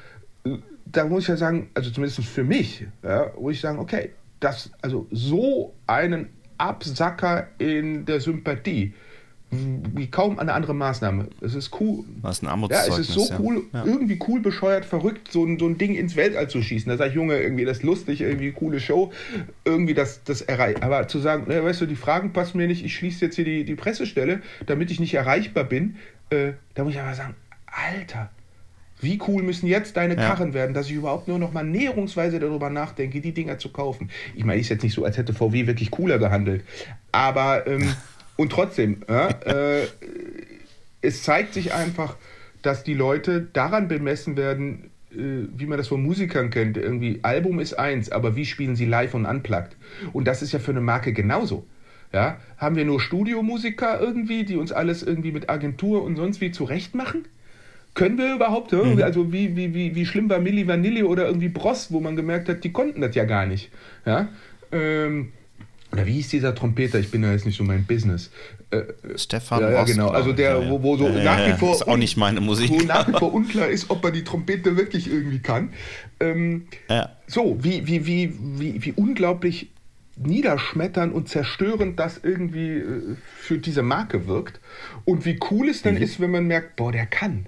äh, 0.45 0.57
da 0.87 1.05
muss 1.05 1.25
ich 1.25 1.29
ja 1.29 1.37
sagen, 1.37 1.69
also 1.75 1.91
zumindest 1.91 2.25
für 2.25 2.45
mich, 2.45 2.87
ja, 3.03 3.33
muss 3.39 3.55
ich 3.55 3.61
sagen, 3.61 3.79
okay, 3.79 4.11
das, 4.41 4.71
also 4.83 5.07
so 5.11 5.75
einen 5.87 6.31
Absacker 6.59 7.49
in 7.59 8.05
der 8.05 8.21
Sympathie, 8.21 8.95
wie 9.51 10.09
kaum 10.09 10.39
eine 10.39 10.53
andere 10.53 10.75
Maßnahme. 10.75 11.29
Es 11.41 11.55
ist 11.55 11.81
cool. 11.81 12.05
Was 12.21 12.43
ein 12.43 12.49
Ja, 12.71 12.87
es 12.87 12.99
ist 12.99 13.13
so 13.13 13.27
cool, 13.39 13.63
ja. 13.73 13.85
irgendwie 13.85 14.19
cool, 14.29 14.41
bescheuert, 14.41 14.85
verrückt, 14.85 15.33
so 15.33 15.45
ein, 15.45 15.59
so 15.59 15.67
ein 15.67 15.79
Ding 15.79 15.95
ins 15.95 16.17
Weltall 16.17 16.51
zu 16.51 16.61
schießen. 16.61 16.91
Da 16.91 16.99
sage 16.99 17.11
ich, 17.11 17.17
Junge, 17.17 17.41
irgendwie 17.41 17.65
das 17.65 17.79
ist 17.79 17.83
lustig, 17.83 18.21
irgendwie 18.21 18.53
coole 18.53 18.79
Show, 18.79 19.11
irgendwie 19.65 19.95
das, 19.95 20.23
das 20.25 20.43
erreicht. 20.43 20.83
Aber 20.83 21.09
zu 21.09 21.19
sagen, 21.19 21.49
ne, 21.49 21.65
weißt 21.65 21.81
du, 21.81 21.87
die 21.87 21.97
Fragen 21.97 22.35
passen 22.35 22.59
mir 22.59 22.67
nicht, 22.67 22.85
ich 22.85 22.95
schließe 22.95 23.25
jetzt 23.25 23.37
hier 23.37 23.47
die, 23.47 23.65
die 23.65 23.75
Pressestelle, 23.75 24.43
damit 24.67 24.91
ich 24.91 25.01
nicht 25.01 25.15
erreichbar 25.15 25.65
bin, 25.65 25.97
äh, 26.29 26.53
da 26.75 26.85
muss 26.85 26.93
ich 26.93 27.01
aber 27.01 27.15
sagen, 27.15 27.35
Alter, 27.67 28.31
wie 29.01 29.21
cool 29.27 29.43
müssen 29.43 29.67
jetzt 29.67 29.97
deine 29.97 30.17
ja. 30.17 30.27
Karren 30.29 30.55
werden, 30.55 30.75
dass 30.75 30.87
ich 30.87 30.95
überhaupt 30.95 31.29
nur 31.29 31.39
noch 31.39 31.53
mal 31.53 31.65
näherungsweise 31.65 32.39
darüber 32.39 32.71
nachdenke, 32.71 33.21
die 33.21 33.33
Dinger 33.33 33.59
zu 33.59 33.71
kaufen. 33.71 34.11
Ich 34.35 34.45
meine, 34.45 34.61
ist 34.61 34.69
jetzt 34.69 34.83
nicht 34.83 34.95
so, 34.95 35.05
als 35.05 35.17
hätte 35.17 35.35
VW 35.35 35.67
wirklich 35.67 35.91
cooler 35.91 36.19
gehandelt. 36.19 36.65
Aber, 37.13 37.67
ähm, 37.67 37.93
und 38.37 38.51
trotzdem, 38.51 39.03
ja, 39.09 39.29
äh, 39.29 39.87
es 41.01 41.23
zeigt 41.23 41.55
sich 41.55 41.73
einfach, 41.73 42.17
dass 42.63 42.83
die 42.83 42.95
Leute 42.95 43.43
daran 43.53 43.89
bemessen 43.89 44.37
werden, 44.37 44.91
äh, 45.13 45.47
wie 45.57 45.67
man 45.67 45.79
das 45.79 45.89
von 45.89 46.03
Musikern 46.03 46.51
kennt. 46.51 46.77
Irgendwie, 46.77 47.21
Album 47.23 47.61
ist 47.61 47.75
eins, 47.79 48.11
aber 48.11 48.37
wie 48.37 48.45
spielen 48.45 48.77
sie 48.77 48.87
live 48.87 49.15
und 49.15 49.27
unplugged? 49.27 49.77
Und 50.13 50.27
das 50.27 50.43
ist 50.43 50.53
ja 50.53 50.59
für 50.59 50.73
eine 50.73 50.81
Marke 50.81 51.13
genauso. 51.13 51.67
Ja, 52.13 52.39
haben 52.57 52.77
wir 52.77 52.87
nur 52.87 53.03
Studiomusiker 53.03 54.01
irgendwie, 54.01 54.45
die 54.45 54.57
uns 54.57 54.73
alles 54.73 55.03
irgendwie 55.03 55.31
mit 55.31 55.51
Agentur 55.51 56.03
und 56.03 56.17
sonst 56.17 56.41
wie 56.41 56.51
zurecht 56.51 56.95
machen? 56.95 57.27
Können 57.99 58.17
wir 58.17 58.33
überhaupt? 58.33 58.71
Mhm. 58.73 59.03
Also 59.03 59.33
wie, 59.33 59.57
wie, 59.57 59.75
wie, 59.75 59.93
wie 59.93 60.07
schlimm 60.07 60.31
war 60.31 60.39
Milli 60.39 60.69
Vanilli 60.69 61.03
oder 61.03 61.27
irgendwie 61.27 61.49
Bross, 61.49 61.91
wo 61.91 61.99
man 61.99 62.15
gemerkt 62.15 62.49
hat, 62.49 62.63
die 62.63 62.71
konnten 62.71 63.01
das 63.01 63.17
ja 63.17 63.25
gar 63.25 63.45
nicht. 63.45 63.73
Ja? 64.07 64.29
Ähm, 64.71 65.33
oder 65.91 66.07
wie 66.07 66.13
hieß 66.13 66.29
dieser 66.29 66.55
Trompeter? 66.55 67.01
Ich 67.01 67.11
bin 67.11 67.25
ja 67.25 67.33
jetzt 67.33 67.45
nicht 67.45 67.59
so 67.59 67.65
mein 67.65 67.87
Business. 67.87 68.31
Äh, 68.71 68.83
Stefan 69.17 69.63
ja, 69.63 69.71
ja, 69.73 69.83
genau. 69.83 70.11
Also 70.11 70.33
der, 70.33 70.61
ja, 70.61 70.71
wo, 70.71 70.81
wo 70.81 70.97
so 70.97 71.09
ja, 71.09 71.25
nach 71.25 71.45
wie 71.45 71.59
vor 71.59 71.75
ist 71.75 71.89
auch 71.89 71.97
nicht 71.97 72.17
meine 72.17 72.41
Musik. 72.41 72.71
Wo 72.71 72.79
nach 72.83 73.09
wie 73.09 73.19
vor 73.19 73.35
unklar 73.35 73.67
ist, 73.67 73.91
ob 73.91 74.05
er 74.05 74.13
die 74.13 74.23
Trompete 74.23 74.77
wirklich 74.77 75.11
irgendwie 75.11 75.41
kann. 75.41 75.71
Ähm, 76.21 76.69
ja. 76.89 77.17
So, 77.27 77.59
wie, 77.61 77.89
wie, 77.89 78.07
wie, 78.07 78.33
wie, 78.39 78.85
wie 78.85 78.93
unglaublich 78.93 79.71
niederschmettern 80.15 81.11
und 81.11 81.29
zerstörend 81.29 81.99
das 81.99 82.21
irgendwie 82.23 82.77
äh, 82.77 83.17
für 83.41 83.59
diese 83.59 83.83
Marke 83.83 84.29
wirkt. 84.29 84.61
Und 85.05 85.25
wie 85.25 85.41
cool 85.51 85.69
es 85.69 85.83
dann 85.83 85.97
mhm. 85.97 86.03
ist, 86.03 86.21
wenn 86.21 86.31
man 86.31 86.47
merkt, 86.47 86.77
boah, 86.77 86.93
der 86.93 87.07
kann. 87.07 87.47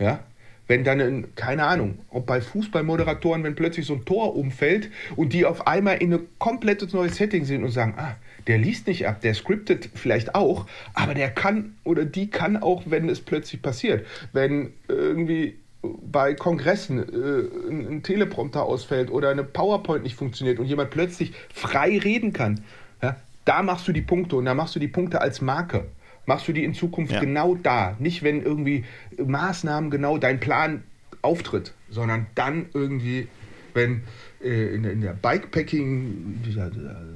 Ja? 0.00 0.20
Wenn 0.66 0.84
dann, 0.84 1.00
in, 1.00 1.34
keine 1.34 1.64
Ahnung, 1.64 1.98
ob 2.10 2.26
bei 2.26 2.40
Fußballmoderatoren, 2.40 3.42
wenn 3.42 3.56
plötzlich 3.56 3.86
so 3.86 3.94
ein 3.94 4.04
Tor 4.04 4.36
umfällt 4.36 4.88
und 5.16 5.32
die 5.32 5.44
auf 5.44 5.66
einmal 5.66 5.96
in 5.96 6.14
ein 6.14 6.20
komplettes 6.38 6.92
neues 6.92 7.16
Setting 7.16 7.44
sind 7.44 7.64
und 7.64 7.70
sagen, 7.70 7.94
ah, 7.96 8.14
der 8.46 8.58
liest 8.58 8.86
nicht 8.86 9.06
ab, 9.06 9.20
der 9.20 9.34
scriptet 9.34 9.90
vielleicht 9.94 10.34
auch, 10.34 10.66
aber 10.94 11.14
der 11.14 11.30
kann 11.30 11.74
oder 11.84 12.04
die 12.04 12.30
kann 12.30 12.56
auch, 12.56 12.84
wenn 12.86 13.08
es 13.08 13.20
plötzlich 13.20 13.62
passiert. 13.62 14.06
Wenn 14.32 14.72
irgendwie 14.86 15.58
bei 15.82 16.34
Kongressen 16.34 17.00
äh, 17.00 17.70
ein, 17.70 18.02
Teleprompter 18.02 18.64
ausfällt 18.64 19.10
oder 19.10 19.30
eine 19.30 19.44
PowerPoint 19.44 20.04
nicht 20.04 20.14
funktioniert 20.14 20.58
und 20.58 20.66
jemand 20.66 20.90
plötzlich 20.90 21.32
frei 21.52 21.98
reden 21.98 22.32
kann, 22.32 22.60
ja, 23.02 23.16
da 23.44 23.62
machst 23.62 23.88
du 23.88 23.92
die 23.92 24.02
Punkte 24.02 24.36
und 24.36 24.44
da 24.44 24.54
machst 24.54 24.76
du 24.76 24.78
die 24.78 24.88
Punkte 24.88 25.20
als 25.20 25.40
Marke 25.40 25.86
machst 26.26 26.48
du 26.48 26.52
die 26.52 26.64
in 26.64 26.74
Zukunft 26.74 27.12
ja. 27.12 27.20
genau 27.20 27.54
da. 27.54 27.96
Nicht, 27.98 28.22
wenn 28.22 28.42
irgendwie 28.42 28.84
Maßnahmen 29.18 29.90
genau 29.90 30.18
dein 30.18 30.40
Plan 30.40 30.82
auftritt, 31.22 31.74
sondern 31.90 32.26
dann 32.34 32.66
irgendwie, 32.72 33.28
wenn 33.74 34.02
äh, 34.42 34.74
in, 34.74 34.84
in, 34.84 35.00
der 35.00 35.12
Bikepacking, 35.12 36.40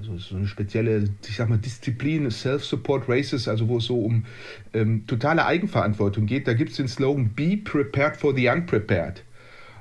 so, 0.03 0.19
so, 0.19 0.37
eine 0.37 0.47
spezielle, 0.47 1.09
ich 1.27 1.37
sag 1.37 1.49
mal, 1.49 1.59
Disziplin, 1.59 2.31
Self-Support 2.31 3.09
Races, 3.09 3.49
also 3.49 3.69
wo 3.69 3.79
es 3.79 3.85
so 3.85 3.99
um 3.99 4.25
ähm, 4.75 5.07
totale 5.07 5.47
Eigenverantwortung 5.47 6.27
geht, 6.27 6.47
da 6.47 6.53
gibt 6.53 6.71
es 6.71 6.77
den 6.77 6.89
Slogan 6.89 7.31
Be 7.31 7.57
prepared 7.57 8.17
for 8.17 8.35
the 8.35 8.49
unprepared. 8.49 9.23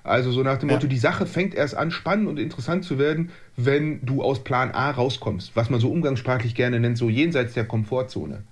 Also 0.03 0.31
so 0.31 0.43
nach 0.43 0.57
dem 0.57 0.69
ja. 0.69 0.75
Motto, 0.75 0.87
die 0.87 0.97
Sache 0.97 1.25
fängt 1.25 1.55
erst 1.55 1.75
an, 1.75 1.89
spannend 1.89 2.27
und 2.27 2.37
interessant 2.37 2.83
zu 2.83 2.99
werden, 2.99 3.31
wenn 3.55 4.05
du 4.05 4.21
aus 4.21 4.43
Plan 4.43 4.71
A 4.71 4.91
rauskommst, 4.91 5.55
was 5.55 5.69
man 5.69 5.79
so 5.79 5.89
umgangssprachlich 5.89 6.55
gerne 6.55 6.79
nennt, 6.79 6.97
so 6.97 7.09
jenseits 7.09 7.53
der 7.53 7.65
Komfortzone. 7.65 8.43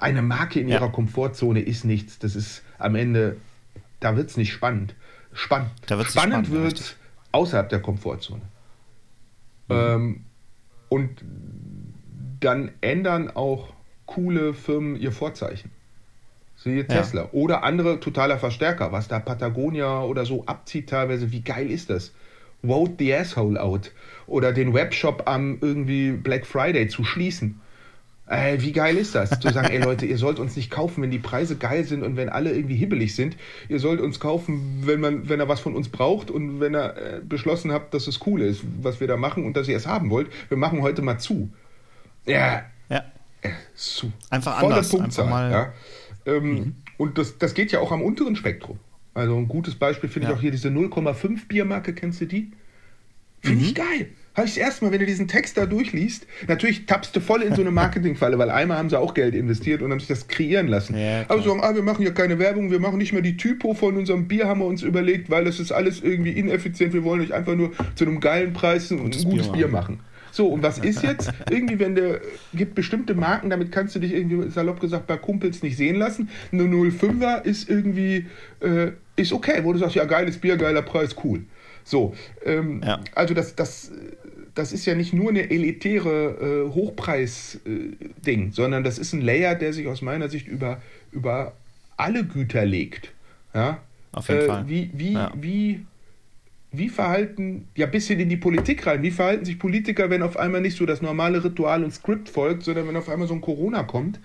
Eine 0.00 0.22
Marke 0.22 0.60
in 0.60 0.68
ja. 0.68 0.76
ihrer 0.76 0.90
Komfortzone 0.90 1.60
ist 1.60 1.84
nichts. 1.84 2.18
Das 2.18 2.36
ist 2.36 2.62
am 2.78 2.94
Ende, 2.94 3.36
da 4.00 4.16
wird 4.16 4.30
es 4.30 4.36
nicht 4.36 4.52
spannend. 4.52 4.94
Spann 5.32 5.70
spannend 5.84 6.10
spannend 6.10 6.50
wird 6.50 6.80
es 6.80 6.96
außerhalb 7.32 7.68
der 7.68 7.80
Komfortzone. 7.80 8.42
Mhm. 9.68 9.74
Ähm, 9.74 10.24
und 10.88 11.24
dann 12.40 12.70
ändern 12.80 13.30
auch 13.30 13.72
coole 14.06 14.54
Firmen 14.54 14.96
ihr 14.96 15.12
Vorzeichen. 15.12 15.70
Siehe 16.56 16.86
Tesla. 16.86 17.22
Ja. 17.22 17.28
Oder 17.32 17.62
andere 17.62 18.00
totaler 18.00 18.38
Verstärker, 18.38 18.90
was 18.90 19.06
da 19.06 19.20
Patagonia 19.20 20.02
oder 20.02 20.24
so 20.24 20.44
abzieht 20.46 20.88
teilweise. 20.90 21.30
Wie 21.30 21.42
geil 21.42 21.70
ist 21.70 21.90
das? 21.90 22.12
Vote 22.62 22.94
the 22.98 23.14
asshole 23.14 23.60
out. 23.60 23.92
Oder 24.26 24.52
den 24.52 24.74
Webshop 24.74 25.22
am 25.26 25.58
irgendwie 25.60 26.12
Black 26.12 26.46
Friday 26.46 26.88
zu 26.88 27.04
schließen. 27.04 27.60
Ey, 28.28 28.60
wie 28.60 28.72
geil 28.72 28.98
ist 28.98 29.14
das? 29.14 29.40
Zu 29.40 29.50
sagen, 29.50 29.68
ey 29.68 29.82
Leute, 29.82 30.04
ihr 30.04 30.18
sollt 30.18 30.38
uns 30.38 30.54
nicht 30.54 30.70
kaufen, 30.70 31.02
wenn 31.02 31.10
die 31.10 31.18
Preise 31.18 31.56
geil 31.56 31.84
sind 31.84 32.02
und 32.02 32.16
wenn 32.16 32.28
alle 32.28 32.52
irgendwie 32.52 32.76
hibbelig 32.76 33.14
sind. 33.14 33.36
Ihr 33.70 33.80
sollt 33.80 34.00
uns 34.00 34.20
kaufen, 34.20 34.82
wenn 34.84 35.00
man, 35.00 35.30
wenn 35.30 35.40
er 35.40 35.48
was 35.48 35.60
von 35.60 35.74
uns 35.74 35.88
braucht 35.88 36.30
und 36.30 36.60
wenn 36.60 36.74
er 36.74 36.96
äh, 36.96 37.20
beschlossen 37.22 37.72
habt, 37.72 37.94
dass 37.94 38.06
es 38.06 38.20
cool 38.26 38.42
ist, 38.42 38.62
was 38.82 39.00
wir 39.00 39.06
da 39.06 39.16
machen 39.16 39.46
und 39.46 39.56
dass 39.56 39.66
ihr 39.66 39.76
es 39.76 39.86
haben 39.86 40.10
wollt. 40.10 40.28
Wir 40.48 40.58
machen 40.58 40.82
heute 40.82 41.00
mal 41.00 41.18
zu. 41.18 41.48
Ja. 42.26 42.66
Ja. 42.90 43.04
Äh, 43.40 43.50
zu. 43.74 44.12
Einfach 44.28 44.60
Volle 44.60 44.74
anders. 44.74 44.90
Punktzahl, 44.90 45.24
einfach 45.24 45.38
mal. 45.38 45.50
Ja. 45.50 45.72
Ähm, 46.26 46.50
mhm. 46.50 46.74
Und 46.98 47.16
das, 47.16 47.38
das 47.38 47.54
geht 47.54 47.72
ja 47.72 47.80
auch 47.80 47.92
am 47.92 48.02
unteren 48.02 48.36
Spektrum. 48.36 48.78
Also 49.14 49.36
ein 49.38 49.48
gutes 49.48 49.74
Beispiel 49.74 50.10
finde 50.10 50.28
ja. 50.28 50.32
ich 50.32 50.38
auch 50.38 50.42
hier 50.42 50.50
diese 50.50 50.68
0,5 50.68 51.48
Biermarke, 51.48 51.94
kennst 51.94 52.20
du 52.20 52.26
die? 52.26 52.52
Finde 53.40 53.60
mhm. 53.60 53.64
ich 53.64 53.74
geil. 53.74 54.10
Habe 54.38 54.48
ich 54.48 54.54
das 54.54 54.62
erste 54.62 54.84
Mal, 54.84 54.92
wenn 54.92 55.00
du 55.00 55.06
diesen 55.06 55.28
Text 55.28 55.56
da 55.58 55.66
durchliest, 55.66 56.26
natürlich 56.46 56.86
tappst 56.86 57.14
du 57.14 57.20
voll 57.20 57.42
in 57.42 57.54
so 57.54 57.60
eine 57.60 57.70
Marketingfalle, 57.70 58.38
weil 58.38 58.50
einmal 58.50 58.78
haben 58.78 58.88
sie 58.88 58.98
auch 58.98 59.14
Geld 59.14 59.34
investiert 59.34 59.82
und 59.82 59.90
haben 59.90 59.98
sich 59.98 60.08
das 60.08 60.28
kreieren 60.28 60.68
lassen. 60.68 60.96
Ja, 60.96 61.24
Aber 61.28 61.42
so, 61.42 61.54
ah, 61.60 61.74
wir 61.74 61.82
machen 61.82 62.04
ja 62.04 62.12
keine 62.12 62.38
Werbung, 62.38 62.70
wir 62.70 62.80
machen 62.80 62.98
nicht 62.98 63.12
mehr 63.12 63.22
die 63.22 63.36
Typo 63.36 63.74
von 63.74 63.96
unserem 63.96 64.28
Bier, 64.28 64.46
haben 64.46 64.60
wir 64.60 64.66
uns 64.66 64.82
überlegt, 64.82 65.28
weil 65.28 65.44
das 65.44 65.58
ist 65.58 65.72
alles 65.72 66.00
irgendwie 66.00 66.32
ineffizient, 66.32 66.92
wir 66.92 67.04
wollen 67.04 67.20
euch 67.20 67.34
einfach 67.34 67.54
nur 67.54 67.72
zu 67.94 68.04
einem 68.04 68.20
geilen 68.20 68.52
Preis 68.52 68.90
ein 68.90 68.98
gutes, 68.98 69.24
gutes 69.24 69.50
Bier, 69.50 69.68
machen. 69.68 69.96
Machen. 69.96 70.08
So, 70.30 70.46
und 70.46 70.62
was 70.62 70.78
ist 70.78 71.02
jetzt? 71.02 71.32
Irgendwie, 71.50 71.80
wenn 71.80 71.94
der 71.94 72.20
gibt 72.54 72.74
bestimmte 72.74 73.14
Marken, 73.14 73.50
damit 73.50 73.72
kannst 73.72 73.96
du 73.96 73.98
dich 73.98 74.12
irgendwie, 74.12 74.50
salopp 74.50 74.78
gesagt, 74.78 75.06
bei 75.06 75.16
Kumpels 75.16 75.62
nicht 75.62 75.76
sehen 75.76 75.96
lassen. 75.96 76.28
Eine 76.52 76.64
05er 76.64 77.44
ist 77.44 77.68
irgendwie, 77.68 78.26
äh, 78.60 78.92
ist 79.16 79.32
okay, 79.32 79.60
wo 79.64 79.72
du 79.72 79.78
sagst, 79.78 79.96
ja, 79.96 80.04
geiles 80.04 80.38
Bier, 80.38 80.56
geiler 80.56 80.82
Preis, 80.82 81.16
cool. 81.24 81.42
So, 81.88 82.14
ähm, 82.44 82.82
ja. 82.84 83.00
also 83.14 83.32
das, 83.32 83.56
das, 83.56 83.90
das 84.58 84.72
ist 84.72 84.86
ja 84.86 84.96
nicht 84.96 85.12
nur 85.12 85.30
eine 85.30 85.50
elitäre 85.50 86.66
äh, 86.66 86.74
Hochpreis-Ding, 86.74 88.48
äh, 88.48 88.52
sondern 88.52 88.82
das 88.82 88.98
ist 88.98 89.12
ein 89.12 89.20
Layer, 89.20 89.54
der 89.54 89.72
sich 89.72 89.86
aus 89.86 90.02
meiner 90.02 90.28
Sicht 90.28 90.48
über, 90.48 90.82
über 91.12 91.52
alle 91.96 92.24
Güter 92.24 92.66
legt. 92.66 93.12
Ja? 93.54 93.80
Auf 94.10 94.28
jeden 94.28 94.40
äh, 94.40 94.46
Fall. 94.46 94.68
Wie, 94.68 94.90
wie, 94.94 95.12
ja. 95.12 95.32
wie, 95.40 95.86
wie 96.72 96.88
verhalten, 96.88 97.68
ja, 97.76 97.86
bis 97.86 98.08
hin 98.08 98.18
in 98.18 98.28
die 98.28 98.36
Politik 98.36 98.84
rein, 98.84 99.04
wie 99.04 99.12
verhalten 99.12 99.44
sich 99.44 99.60
Politiker, 99.60 100.10
wenn 100.10 100.22
auf 100.22 100.36
einmal 100.36 100.60
nicht 100.60 100.76
so 100.76 100.86
das 100.86 101.02
normale 101.02 101.44
Ritual 101.44 101.84
und 101.84 101.92
Skript 101.92 102.28
folgt, 102.28 102.64
sondern 102.64 102.88
wenn 102.88 102.96
auf 102.96 103.08
einmal 103.08 103.28
so 103.28 103.34
ein 103.34 103.40
Corona 103.40 103.84
kommt? 103.84 104.18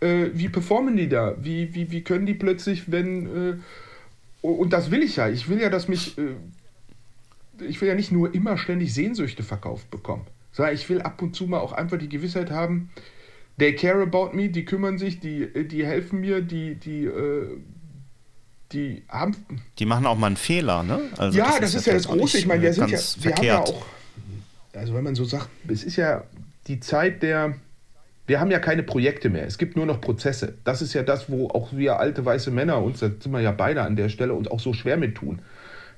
Äh, 0.00 0.26
wie 0.34 0.50
performen 0.50 0.98
die 0.98 1.08
da? 1.08 1.36
Wie, 1.40 1.74
wie, 1.74 1.90
wie 1.90 2.02
können 2.02 2.26
die 2.26 2.34
plötzlich, 2.34 2.92
wenn. 2.92 3.26
Äh, 3.26 3.54
und 4.42 4.74
das 4.74 4.90
will 4.90 5.02
ich 5.02 5.16
ja. 5.16 5.30
Ich 5.30 5.48
will 5.48 5.60
ja, 5.60 5.70
dass 5.70 5.88
mich 5.88 6.18
äh, 6.18 6.34
ich 7.60 7.80
will 7.80 7.88
ja 7.88 7.94
nicht 7.94 8.12
nur 8.12 8.34
immer 8.34 8.58
ständig 8.58 8.94
Sehnsüchte 8.94 9.42
verkauft 9.42 9.90
bekommen, 9.90 10.26
sondern 10.52 10.74
ich 10.74 10.88
will 10.88 11.02
ab 11.02 11.20
und 11.22 11.34
zu 11.34 11.46
mal 11.46 11.58
auch 11.58 11.72
einfach 11.72 11.98
die 11.98 12.08
Gewissheit 12.08 12.50
haben, 12.50 12.90
they 13.58 13.74
care 13.74 14.02
about 14.02 14.30
me, 14.32 14.48
die 14.48 14.64
kümmern 14.64 14.98
sich, 14.98 15.20
die, 15.20 15.68
die 15.68 15.86
helfen 15.86 16.20
mir, 16.20 16.40
die, 16.40 16.74
die, 16.74 17.04
äh, 17.04 17.58
die 18.72 19.02
haben. 19.08 19.36
Die 19.78 19.86
machen 19.86 20.06
auch 20.06 20.16
mal 20.16 20.28
einen 20.28 20.36
Fehler, 20.36 20.82
ne? 20.82 21.00
Also 21.16 21.38
ja, 21.38 21.46
das, 21.46 21.60
das 21.60 21.74
ist 21.74 21.86
ja 21.86 21.94
das 21.94 22.08
Große. 22.08 22.38
Ich 22.38 22.46
meine, 22.46 22.62
wir 22.62 22.72
sind 22.72 22.90
ja, 22.90 22.98
wir 22.98 23.34
haben 23.34 23.44
ja 23.44 23.58
auch, 23.60 23.86
also 24.74 24.94
wenn 24.94 25.04
man 25.04 25.14
so 25.14 25.24
sagt, 25.24 25.48
es 25.68 25.84
ist 25.84 25.96
ja 25.96 26.24
die 26.66 26.80
Zeit 26.80 27.22
der, 27.22 27.54
wir 28.26 28.40
haben 28.40 28.50
ja 28.50 28.60
keine 28.60 28.82
Projekte 28.82 29.28
mehr. 29.28 29.46
Es 29.46 29.58
gibt 29.58 29.76
nur 29.76 29.86
noch 29.86 30.00
Prozesse. 30.00 30.54
Das 30.64 30.82
ist 30.82 30.94
ja 30.94 31.02
das, 31.02 31.28
wo 31.28 31.48
auch 31.48 31.72
wir 31.72 31.98
alte 31.98 32.24
weiße 32.24 32.50
Männer 32.50 32.82
uns, 32.82 33.00
da 33.00 33.08
sind 33.08 33.32
wir 33.32 33.40
ja 33.40 33.52
beide 33.52 33.82
an 33.82 33.96
der 33.96 34.08
Stelle, 34.08 34.34
uns 34.34 34.48
auch 34.48 34.60
so 34.60 34.72
schwer 34.72 34.96
mit 34.96 35.16
tun. 35.16 35.40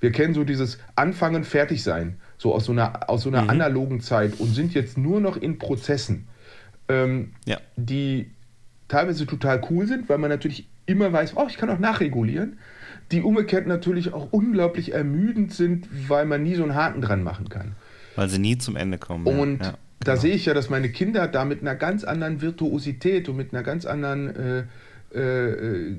Wir 0.02 0.10
kennen 0.10 0.34
so 0.34 0.42
dieses 0.42 0.78
Anfangen, 0.96 1.44
fertig 1.44 1.84
sein, 1.84 2.16
so 2.36 2.52
aus 2.52 2.64
so 2.64 2.72
einer, 2.72 3.08
aus 3.08 3.22
so 3.22 3.28
einer 3.28 3.42
mhm. 3.42 3.50
analogen 3.50 4.00
Zeit 4.00 4.40
und 4.40 4.52
sind 4.52 4.74
jetzt 4.74 4.98
nur 4.98 5.20
noch 5.20 5.36
in 5.36 5.58
Prozessen, 5.58 6.26
ähm, 6.88 7.34
ja. 7.46 7.58
die 7.76 8.32
teilweise 8.88 9.26
total 9.26 9.62
cool 9.70 9.86
sind, 9.86 10.08
weil 10.08 10.18
man 10.18 10.28
natürlich 10.28 10.68
immer 10.86 11.12
weiß, 11.12 11.36
oh, 11.36 11.46
ich 11.48 11.56
kann 11.56 11.70
auch 11.70 11.78
nachregulieren, 11.78 12.58
die 13.12 13.22
umgekehrt 13.22 13.68
natürlich 13.68 14.12
auch 14.12 14.32
unglaublich 14.32 14.92
ermüdend 14.92 15.54
sind, 15.54 15.86
weil 16.08 16.26
man 16.26 16.42
nie 16.42 16.56
so 16.56 16.64
einen 16.64 16.74
Haken 16.74 17.00
dran 17.00 17.22
machen 17.22 17.48
kann. 17.48 17.76
Weil 18.16 18.28
sie 18.28 18.40
nie 18.40 18.58
zum 18.58 18.74
Ende 18.74 18.98
kommen. 18.98 19.24
Und 19.24 19.62
ja, 19.62 19.74
da 20.00 20.12
genau. 20.12 20.20
sehe 20.20 20.34
ich 20.34 20.46
ja, 20.46 20.52
dass 20.52 20.68
meine 20.68 20.88
Kinder 20.88 21.28
da 21.28 21.44
mit 21.44 21.60
einer 21.60 21.76
ganz 21.76 22.02
anderen 22.02 22.40
Virtuosität 22.40 23.28
und 23.28 23.36
mit 23.36 23.54
einer 23.54 23.62
ganz 23.62 23.86
anderen 23.86 24.66
äh, 25.14 25.16
äh, 25.16 25.96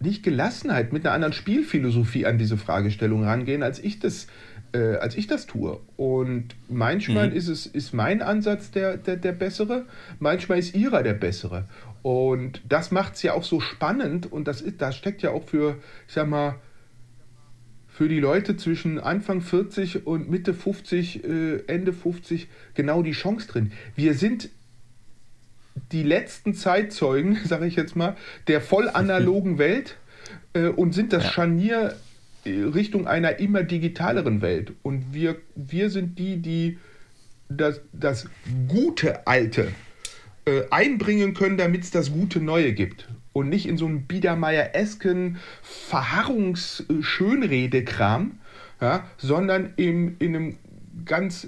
nicht 0.00 0.22
Gelassenheit, 0.22 0.92
mit 0.92 1.04
einer 1.04 1.14
anderen 1.14 1.34
Spielphilosophie 1.34 2.26
an 2.26 2.38
diese 2.38 2.56
Fragestellung 2.56 3.24
rangehen, 3.24 3.62
als 3.62 3.78
ich 3.78 3.98
das, 3.98 4.28
äh, 4.72 4.96
als 4.96 5.14
ich 5.14 5.26
das 5.26 5.46
tue. 5.46 5.78
Und 5.96 6.56
manchmal 6.68 7.30
mhm. 7.30 7.36
ist 7.36 7.48
es 7.48 7.66
ist 7.66 7.92
mein 7.92 8.22
Ansatz 8.22 8.70
der, 8.70 8.96
der, 8.96 9.16
der 9.16 9.32
bessere, 9.32 9.84
manchmal 10.18 10.58
ist 10.58 10.74
ihrer 10.74 11.02
der 11.02 11.14
bessere. 11.14 11.66
Und 12.02 12.62
das 12.66 12.90
macht 12.90 13.16
es 13.16 13.22
ja 13.22 13.34
auch 13.34 13.44
so 13.44 13.60
spannend 13.60 14.32
und 14.32 14.48
das, 14.48 14.62
ist, 14.62 14.80
das 14.80 14.96
steckt 14.96 15.20
ja 15.20 15.32
auch 15.32 15.44
für, 15.44 15.76
ich 16.08 16.14
sag 16.14 16.28
mal, 16.28 16.56
für 17.88 18.08
die 18.08 18.20
Leute 18.20 18.56
zwischen 18.56 18.98
Anfang 18.98 19.42
40 19.42 20.06
und 20.06 20.30
Mitte 20.30 20.54
50, 20.54 21.24
äh, 21.24 21.56
Ende 21.66 21.92
50 21.92 22.48
genau 22.72 23.02
die 23.02 23.12
Chance 23.12 23.48
drin. 23.48 23.72
Wir 23.94 24.14
sind 24.14 24.48
die 25.92 26.02
letzten 26.02 26.54
Zeitzeugen, 26.54 27.38
sage 27.44 27.66
ich 27.66 27.76
jetzt 27.76 27.94
mal, 27.96 28.16
der 28.48 28.60
voll 28.60 28.88
analogen 28.88 29.58
Welt 29.58 29.96
äh, 30.54 30.68
und 30.68 30.94
sind 30.94 31.12
das 31.12 31.24
ja. 31.24 31.30
Scharnier 31.30 31.96
äh, 32.44 32.62
Richtung 32.62 33.06
einer 33.06 33.38
immer 33.38 33.62
digitaleren 33.62 34.40
Welt. 34.42 34.72
Und 34.82 35.12
wir, 35.12 35.36
wir 35.54 35.90
sind 35.90 36.18
die, 36.18 36.38
die 36.38 36.78
das, 37.48 37.80
das 37.92 38.28
gute 38.68 39.26
Alte 39.26 39.68
äh, 40.44 40.62
einbringen 40.70 41.34
können, 41.34 41.58
damit 41.58 41.84
es 41.84 41.90
das 41.90 42.12
gute 42.12 42.40
Neue 42.40 42.72
gibt. 42.72 43.08
Und 43.32 43.48
nicht 43.48 43.66
in 43.66 43.76
so 43.76 43.86
einem 43.86 44.06
Biedermeier-esken 44.06 45.38
Verharrungs-Schönredekram, 45.62 48.40
ja, 48.80 49.04
sondern 49.18 49.72
im, 49.76 50.16
in 50.18 50.34
einem 50.34 50.56
ganz 51.04 51.46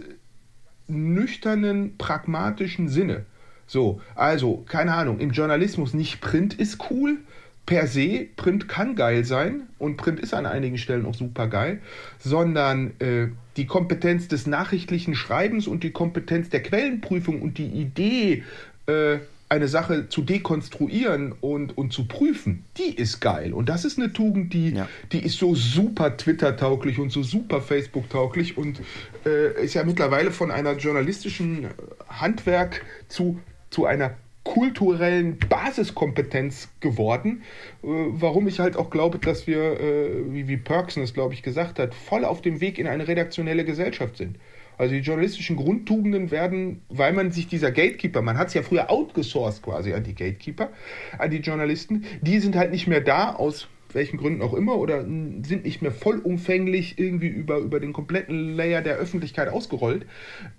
nüchternen, 0.86 1.96
pragmatischen 1.96 2.88
Sinne. 2.88 3.24
So, 3.72 4.02
also, 4.14 4.62
keine 4.68 4.92
Ahnung, 4.92 5.18
im 5.18 5.30
Journalismus 5.30 5.94
nicht 5.94 6.20
Print 6.20 6.52
ist 6.52 6.90
cool, 6.90 7.16
per 7.64 7.86
se, 7.86 8.26
Print 8.36 8.68
kann 8.68 8.96
geil 8.96 9.24
sein 9.24 9.62
und 9.78 9.96
Print 9.96 10.20
ist 10.20 10.34
an 10.34 10.44
einigen 10.44 10.76
Stellen 10.76 11.06
auch 11.06 11.14
super 11.14 11.46
geil, 11.46 11.80
sondern 12.18 12.92
äh, 12.98 13.28
die 13.56 13.64
Kompetenz 13.64 14.28
des 14.28 14.46
nachrichtlichen 14.46 15.14
Schreibens 15.14 15.66
und 15.66 15.84
die 15.84 15.90
Kompetenz 15.90 16.50
der 16.50 16.62
Quellenprüfung 16.62 17.40
und 17.40 17.56
die 17.56 17.68
Idee, 17.68 18.42
äh, 18.84 19.20
eine 19.48 19.68
Sache 19.68 20.10
zu 20.10 20.20
dekonstruieren 20.20 21.32
und, 21.40 21.78
und 21.78 21.94
zu 21.94 22.06
prüfen, 22.06 22.64
die 22.76 22.94
ist 22.94 23.20
geil. 23.20 23.54
Und 23.54 23.70
das 23.70 23.86
ist 23.86 23.98
eine 23.98 24.12
Tugend, 24.12 24.52
die, 24.52 24.70
ja. 24.70 24.88
die 25.12 25.24
ist 25.24 25.38
so 25.38 25.54
super 25.54 26.14
Twitter-tauglich 26.18 26.98
und 26.98 27.10
so 27.10 27.22
super 27.22 27.62
Facebook-tauglich 27.62 28.58
und 28.58 28.80
äh, 29.24 29.64
ist 29.64 29.72
ja 29.72 29.84
mittlerweile 29.84 30.30
von 30.30 30.50
einer 30.50 30.76
journalistischen 30.76 31.68
Handwerk 32.08 32.82
zu 33.08 33.40
zu 33.72 33.86
einer 33.86 34.14
kulturellen 34.44 35.38
Basiskompetenz 35.38 36.68
geworden, 36.80 37.42
äh, 37.82 37.86
warum 37.86 38.48
ich 38.48 38.58
halt 38.58 38.76
auch 38.76 38.90
glaube, 38.90 39.18
dass 39.18 39.46
wir, 39.46 39.80
äh, 39.80 40.32
wie, 40.32 40.48
wie 40.48 40.56
Perksen 40.56 41.02
es, 41.02 41.14
glaube 41.14 41.34
ich, 41.34 41.42
gesagt 41.42 41.78
hat, 41.78 41.94
voll 41.94 42.24
auf 42.24 42.42
dem 42.42 42.60
Weg 42.60 42.78
in 42.78 42.86
eine 42.86 43.06
redaktionelle 43.06 43.64
Gesellschaft 43.64 44.16
sind. 44.16 44.36
Also 44.78 44.94
die 44.94 45.00
journalistischen 45.00 45.56
Grundtugenden 45.56 46.30
werden, 46.30 46.82
weil 46.88 47.12
man 47.12 47.30
sich 47.30 47.46
dieser 47.46 47.70
Gatekeeper, 47.70 48.20
man 48.20 48.36
hat 48.36 48.48
es 48.48 48.54
ja 48.54 48.62
früher 48.62 48.90
outgesourced 48.90 49.62
quasi 49.62 49.92
an 49.92 50.02
die 50.02 50.14
Gatekeeper, 50.14 50.70
an 51.18 51.30
die 51.30 51.38
Journalisten, 51.38 52.04
die 52.20 52.40
sind 52.40 52.56
halt 52.56 52.72
nicht 52.72 52.88
mehr 52.88 53.00
da, 53.00 53.34
aus 53.34 53.68
welchen 53.92 54.16
Gründen 54.16 54.42
auch 54.42 54.54
immer, 54.54 54.76
oder 54.78 55.02
sind 55.02 55.64
nicht 55.64 55.82
mehr 55.82 55.92
vollumfänglich 55.92 56.98
irgendwie 56.98 57.28
über, 57.28 57.58
über 57.58 57.78
den 57.78 57.92
kompletten 57.92 58.56
Layer 58.56 58.80
der 58.80 58.96
Öffentlichkeit 58.96 59.48
ausgerollt. 59.48 60.06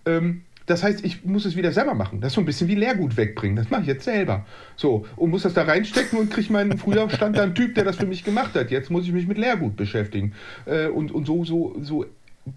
Ähm, 0.06 0.44
das 0.66 0.84
heißt, 0.84 1.04
ich 1.04 1.26
muss 1.26 1.46
es 1.46 1.56
wieder 1.56 1.72
selber 1.72 1.94
machen. 1.94 2.22
Das 2.22 2.32
ist 2.32 2.36
so 2.36 2.42
ein 2.42 2.46
bisschen 2.46 2.68
wie 2.68 2.76
Leergut 2.76 3.18
wegbringen. 3.18 3.56
Das 3.56 3.70
mache 3.70 3.82
ich 3.82 3.88
jetzt 3.88 4.06
selber. 4.06 4.46
So, 4.76 5.06
und 5.16 5.30
muss 5.30 5.44
das 5.44 5.54
da 5.54 5.64
reinstecken 5.64 6.18
und 6.18 6.32
kriege 6.32 6.52
meinen, 6.54 6.78
früher 6.78 7.10
stand 7.10 7.38
da 7.38 7.44
ein 7.44 7.56
Typ, 7.56 7.76
der 7.76 7.84
das 7.84 7.98
für 7.98 8.06
mich 8.06 8.24
gemacht 8.24 8.56
hat. 8.56 8.72
Jetzt 8.72 8.90
muss 8.90 9.06
ich 9.06 9.12
mich 9.12 9.28
mit 9.28 9.38
Leergut 9.38 9.76
beschäftigen. 9.76 10.34
Äh, 10.66 10.88
und, 10.88 11.12
und 11.12 11.26
so, 11.26 11.44
so, 11.44 11.76
so 11.82 12.06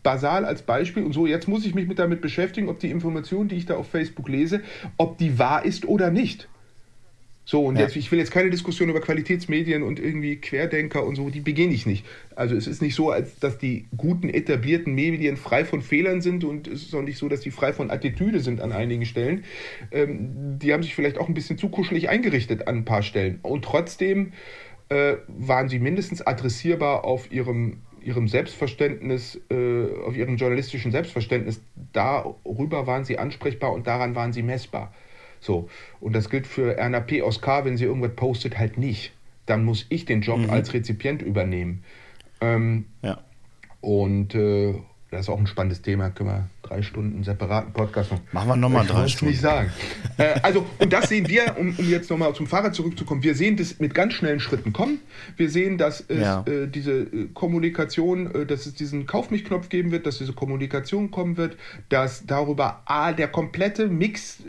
basal 0.03 0.45
als 0.45 0.63
Beispiel. 0.63 1.03
Und 1.05 1.13
so, 1.13 1.27
jetzt 1.27 1.49
muss 1.49 1.65
ich 1.67 1.75
mich 1.75 1.89
mit 1.89 1.99
damit 1.99 2.21
beschäftigen, 2.21 2.69
ob 2.69 2.79
die 2.79 2.91
Information, 2.91 3.49
die 3.49 3.57
ich 3.57 3.67
da 3.67 3.77
auf 3.77 3.89
Facebook 3.89 4.29
lese, 4.29 4.61
ob 4.97 5.19
die 5.19 5.39
wahr 5.39 5.65
ist 5.65 5.87
oder 5.87 6.11
nicht. 6.11 6.49
So, 7.49 7.65
und 7.65 7.77
ja. 7.77 7.83
jetzt, 7.83 7.95
ich 7.95 8.11
will 8.11 8.19
jetzt 8.19 8.33
keine 8.33 8.51
Diskussion 8.51 8.89
über 8.89 9.01
Qualitätsmedien 9.01 9.85
und 9.85 10.01
irgendwie 10.01 10.35
Querdenker 10.37 11.07
und 11.07 11.15
so, 11.15 11.31
die 11.31 11.39
beginne 11.39 11.73
ich 11.73 11.87
nicht. 11.87 12.05
Also 12.35 12.57
es 12.57 12.67
ist 12.67 12.83
nicht 12.83 12.97
so, 12.97 13.13
als 13.13 13.39
dass 13.39 13.57
die 13.57 13.87
guten 13.97 14.29
etablierten 14.29 14.93
Medien 14.97 15.37
frei 15.37 15.65
von 15.65 15.81
Fehlern 15.81 16.21
sind 16.21 16.43
und 16.43 16.67
es 16.67 16.83
ist 16.83 16.95
auch 16.95 17.03
nicht 17.03 17.19
so, 17.19 17.29
dass 17.29 17.41
die 17.41 17.53
frei 17.53 17.73
von 17.73 17.93
Attitüde 17.93 18.41
sind 18.41 18.61
an 18.61 18.73
einigen 18.73 19.07
Stellen. 19.07 19.45
Ähm, 19.93 20.59
die 20.59 20.73
haben 20.73 20.83
sich 20.83 20.97
vielleicht 20.97 21.19
auch 21.19 21.29
ein 21.29 21.35
bisschen 21.35 21.57
zu 21.57 21.69
kuschelig 21.69 22.09
eingerichtet 22.09 22.67
an 22.67 22.79
ein 22.79 22.85
paar 22.85 23.05
Stellen. 23.05 23.39
Und 23.43 23.65
trotzdem 23.65 24.33
äh, 24.89 25.15
waren 25.29 25.69
sie 25.69 25.79
mindestens 25.79 26.23
adressierbar 26.23 27.05
auf 27.05 27.31
ihrem 27.31 27.79
ihrem 28.03 28.29
Selbstverständnis, 28.29 29.41
äh, 29.51 29.87
auf 30.05 30.17
ihrem 30.17 30.37
journalistischen 30.37 30.93
Selbstverständnis, 30.93 31.61
darüber 31.93 32.87
waren 32.87 33.05
sie 33.05 33.19
ansprechbar 33.19 33.73
und 33.73 33.89
daran 33.89 34.15
waren 34.15 34.33
sie 34.33 34.45
messbar. 34.45 34.93
So. 35.41 35.69
Und 36.01 36.15
das 36.15 36.31
gilt 36.31 36.47
für 36.47 36.77
Erna 36.77 37.01
P. 37.01 37.23
aus 37.23 37.41
K., 37.41 37.65
wenn 37.65 37.77
sie 37.77 37.85
irgendwas 37.85 38.15
postet, 38.15 38.59
halt 38.59 38.79
nicht. 38.79 39.13
Dann 39.47 39.65
muss 39.65 39.87
ich 39.89 40.05
den 40.05 40.23
Job 40.23 40.39
mhm. 40.39 40.51
als 40.51 40.75
Rezipient 40.75 41.23
übernehmen. 41.23 41.85
Ähm, 42.41 42.87
ja. 43.03 43.21
Und, 43.81 44.35
äh, 44.35 44.75
das 45.11 45.21
ist 45.21 45.29
auch 45.29 45.39
ein 45.39 45.47
spannendes 45.47 45.83
Thema, 45.83 46.11
können 46.11 46.31
wir 46.31 46.49
drei 46.63 46.83
Stunden 46.83 47.23
separaten 47.23 47.73
Podcast 47.73 48.11
machen. 48.11 48.25
Machen 48.33 48.49
wir 48.49 48.57
nochmal 48.57 48.85
drei 48.87 49.07
Stunden. 49.07 49.31
nicht 49.31 49.41
sagen. 49.41 49.71
äh, 50.17 50.41
also, 50.43 50.67
und 50.81 50.93
das 50.93 51.09
sehen 51.09 51.29
wir, 51.29 51.57
um, 51.57 51.77
um 51.79 51.89
jetzt 51.89 52.11
nochmal 52.11 52.35
zum 52.35 52.49
Fahrrad 52.49 52.75
zurückzukommen, 52.75 53.23
wir 53.23 53.37
sehen 53.37 53.57
das 53.57 53.79
mit 53.79 53.95
ganz 53.95 54.15
schnellen 54.15 54.41
Schritten 54.41 54.73
kommen. 54.73 54.99
Wir 55.37 55.49
sehen, 55.49 55.79
dass 55.79 56.01
es 56.09 56.21
ja. 56.21 56.45
äh, 56.47 56.67
diese 56.67 57.03
äh, 57.03 57.29
Kommunikation, 57.35 58.35
äh, 58.35 58.47
dass 58.47 58.67
es 58.67 58.75
diesen 58.75 59.07
Kauf 59.07 59.31
mich 59.31 59.45
Knopf 59.45 59.69
geben 59.69 59.93
wird, 59.93 60.07
dass 60.07 60.19
diese 60.19 60.33
Kommunikation 60.33 61.13
kommen 61.13 61.37
wird, 61.37 61.57
dass 61.89 62.27
darüber 62.27 62.83
A, 62.87 63.13
der 63.13 63.29
komplette 63.29 63.87
Mix, 63.87 64.41
äh, 64.41 64.43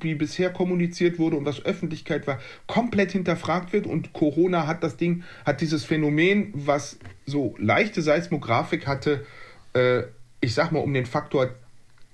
wie 0.00 0.14
bisher 0.14 0.50
kommuniziert 0.50 1.18
wurde 1.18 1.36
und 1.36 1.44
was 1.44 1.62
Öffentlichkeit 1.66 2.26
war, 2.26 2.38
komplett 2.66 3.12
hinterfragt 3.12 3.74
wird 3.74 3.86
und 3.86 4.14
Corona 4.14 4.66
hat 4.66 4.82
das 4.82 4.96
Ding, 4.96 5.22
hat 5.44 5.60
dieses 5.60 5.84
Phänomen, 5.84 6.50
was 6.54 6.98
so 7.26 7.54
leichte 7.58 8.00
Seismografik 8.00 8.86
hatte, 8.86 9.26
äh, 9.74 10.02
ich 10.40 10.54
sag 10.54 10.72
mal, 10.72 10.80
um 10.80 10.92
den 10.92 11.06
Faktor 11.06 11.50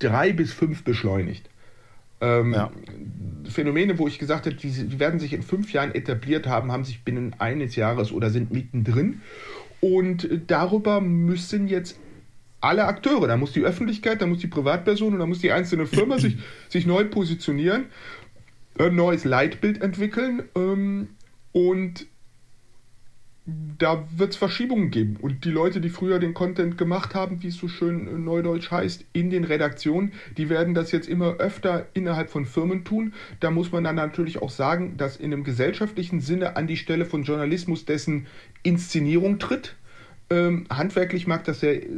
3 0.00 0.32
bis 0.32 0.52
5 0.52 0.84
beschleunigt. 0.84 1.48
Ähm, 2.20 2.52
ja. 2.52 2.70
Phänomene, 3.44 3.98
wo 3.98 4.08
ich 4.08 4.18
gesagt 4.18 4.46
habe, 4.46 4.56
die, 4.56 4.70
die, 4.70 4.98
werden 4.98 5.20
sich 5.20 5.32
in 5.32 5.42
fünf 5.42 5.72
Jahren 5.72 5.94
etabliert 5.94 6.46
haben, 6.46 6.72
haben 6.72 6.84
sich 6.84 7.04
binnen 7.04 7.34
eines 7.38 7.76
Jahres 7.76 8.12
oder 8.12 8.30
sind 8.30 8.50
mittendrin. 8.50 9.20
Und 9.80 10.28
darüber 10.46 11.00
müssen 11.00 11.68
jetzt 11.68 11.98
alle 12.60 12.86
Akteure, 12.86 13.28
da 13.28 13.36
muss 13.36 13.52
die 13.52 13.60
Öffentlichkeit, 13.60 14.22
da 14.22 14.26
muss 14.26 14.38
die 14.38 14.46
Privatperson 14.46 15.12
und 15.12 15.18
da 15.18 15.26
muss 15.26 15.40
die 15.40 15.52
einzelne 15.52 15.86
Firma 15.86 16.18
sich, 16.18 16.38
sich 16.70 16.86
neu 16.86 17.04
positionieren, 17.04 17.86
ein 18.78 18.94
neues 18.94 19.24
Leitbild 19.24 19.82
entwickeln 19.82 20.44
ähm, 20.56 21.08
und 21.52 22.06
da 23.46 24.08
wird 24.16 24.32
es 24.32 24.36
Verschiebungen 24.36 24.90
geben. 24.90 25.16
Und 25.20 25.44
die 25.44 25.50
Leute, 25.50 25.80
die 25.80 25.90
früher 25.90 26.18
den 26.18 26.32
Content 26.32 26.78
gemacht 26.78 27.14
haben, 27.14 27.42
wie 27.42 27.48
es 27.48 27.56
so 27.56 27.68
schön 27.68 28.24
neudeutsch 28.24 28.70
heißt, 28.70 29.04
in 29.12 29.28
den 29.28 29.44
Redaktionen, 29.44 30.12
die 30.38 30.48
werden 30.48 30.72
das 30.72 30.92
jetzt 30.92 31.08
immer 31.08 31.36
öfter 31.36 31.86
innerhalb 31.92 32.30
von 32.30 32.46
Firmen 32.46 32.84
tun. 32.84 33.12
Da 33.40 33.50
muss 33.50 33.70
man 33.70 33.84
dann 33.84 33.96
natürlich 33.96 34.40
auch 34.40 34.50
sagen, 34.50 34.96
dass 34.96 35.16
in 35.16 35.32
einem 35.32 35.44
gesellschaftlichen 35.44 36.20
Sinne 36.20 36.56
an 36.56 36.66
die 36.66 36.78
Stelle 36.78 37.04
von 37.04 37.24
Journalismus 37.24 37.84
dessen 37.84 38.26
Inszenierung 38.62 39.38
tritt. 39.38 39.76
Ähm, 40.30 40.66
handwerklich 40.70 41.26
mag 41.26 41.44
das 41.44 41.60
sehr, 41.60 41.82
äh, 41.82 41.90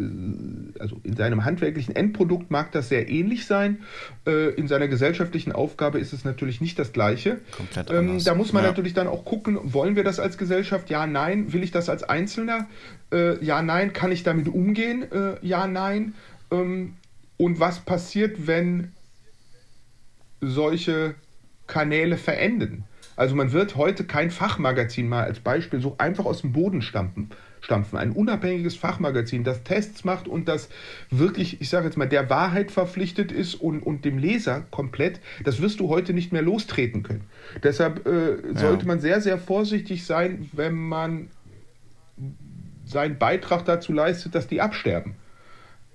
also 0.80 1.00
in 1.04 1.14
seinem 1.14 1.44
handwerklichen 1.44 1.94
Endprodukt 1.94 2.50
mag 2.50 2.72
das 2.72 2.88
sehr 2.88 3.08
ähnlich 3.08 3.46
sein. 3.46 3.78
Äh, 4.26 4.50
in 4.54 4.66
seiner 4.66 4.88
gesellschaftlichen 4.88 5.52
Aufgabe 5.52 6.00
ist 6.00 6.12
es 6.12 6.24
natürlich 6.24 6.60
nicht 6.60 6.76
das 6.78 6.92
Gleiche. 6.92 7.38
Komplett 7.52 7.88
ähm, 7.90 8.18
da 8.24 8.34
muss 8.34 8.52
man 8.52 8.64
ja. 8.64 8.70
natürlich 8.70 8.94
dann 8.94 9.06
auch 9.06 9.24
gucken, 9.24 9.58
wollen 9.62 9.94
wir 9.94 10.02
das 10.02 10.18
als 10.18 10.38
Gesellschaft? 10.38 10.90
Ja, 10.90 11.06
nein. 11.06 11.52
Will 11.52 11.62
ich 11.62 11.70
das 11.70 11.88
als 11.88 12.02
Einzelner? 12.02 12.66
Äh, 13.12 13.42
ja, 13.44 13.62
nein. 13.62 13.92
Kann 13.92 14.10
ich 14.10 14.24
damit 14.24 14.48
umgehen? 14.48 15.04
Ja, 15.42 15.66
nein. 15.66 16.14
Ähm, 16.50 16.94
und 17.36 17.60
was 17.60 17.80
passiert, 17.80 18.46
wenn 18.46 18.92
solche 20.40 21.14
Kanäle 21.66 22.16
verenden? 22.16 22.84
Also 23.14 23.34
man 23.34 23.52
wird 23.52 23.76
heute 23.76 24.04
kein 24.04 24.30
Fachmagazin 24.30 25.08
mal 25.08 25.24
als 25.24 25.40
Beispiel 25.40 25.80
so 25.80 25.94
einfach 25.98 26.24
aus 26.24 26.42
dem 26.42 26.52
Boden 26.52 26.82
stampfen 26.82 27.30
stampfen. 27.60 27.98
Ein 27.98 28.12
unabhängiges 28.12 28.76
Fachmagazin, 28.76 29.44
das 29.44 29.62
Tests 29.62 30.04
macht 30.04 30.28
und 30.28 30.48
das 30.48 30.68
wirklich, 31.10 31.60
ich 31.60 31.68
sage 31.68 31.86
jetzt 31.86 31.96
mal, 31.96 32.08
der 32.08 32.30
Wahrheit 32.30 32.70
verpflichtet 32.70 33.32
ist 33.32 33.54
und, 33.54 33.80
und 33.80 34.04
dem 34.04 34.18
Leser 34.18 34.64
komplett, 34.70 35.20
das 35.44 35.60
wirst 35.60 35.80
du 35.80 35.88
heute 35.88 36.12
nicht 36.12 36.32
mehr 36.32 36.42
lostreten 36.42 37.02
können. 37.02 37.24
Deshalb 37.62 38.06
äh, 38.06 38.54
sollte 38.54 38.82
ja. 38.82 38.86
man 38.86 39.00
sehr, 39.00 39.20
sehr 39.20 39.38
vorsichtig 39.38 40.04
sein, 40.06 40.48
wenn 40.52 40.74
man 40.74 41.28
seinen 42.84 43.18
Beitrag 43.18 43.64
dazu 43.64 43.92
leistet, 43.92 44.34
dass 44.34 44.46
die 44.46 44.60
absterben. 44.60 45.16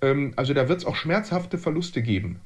Ähm, 0.02 0.34
also 0.36 0.54
da 0.54 0.68
wird 0.68 0.80
es 0.80 0.86
auch 0.86 0.96
schmerzhafte 0.96 1.58
Verluste 1.58 2.02
geben. 2.02 2.42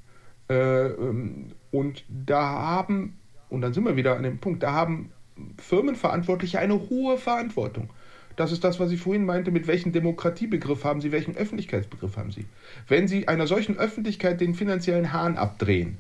Äh, 0.50 0.88
ähm, 0.88 1.54
und 1.72 2.06
da 2.08 2.42
haben, 2.42 3.18
und 3.50 3.62
dann 3.62 3.74
sind 3.74 3.86
wir 3.86 3.96
wieder 3.96 4.16
an 4.16 4.24
dem 4.24 4.38
Punkt, 4.38 4.64
da 4.64 4.74
haben 4.74 5.12
Firmenverantwortliche 5.58 6.60
eine 6.60 6.90
hohe 6.90 7.18
Verantwortung. 7.18 7.90
Das 8.36 8.52
ist 8.52 8.64
das, 8.64 8.80
was 8.80 8.92
ich 8.92 9.00
vorhin 9.00 9.26
meinte, 9.26 9.52
mit 9.52 9.68
welchem 9.68 9.92
Demokratiebegriff 9.92 10.84
haben 10.84 11.02
Sie, 11.02 11.12
welchen 11.12 11.36
Öffentlichkeitsbegriff 11.36 12.18
haben 12.18 12.32
Sie. 12.32 12.46
Wenn 12.88 13.08
Sie 13.08 13.28
einer 13.28 13.48
solchen 13.48 13.78
Öffentlichkeit 13.78 14.42
den 14.42 14.56
finanziellen 14.56 15.14
Hahn 15.14 15.38
abdrehen, 15.38 15.98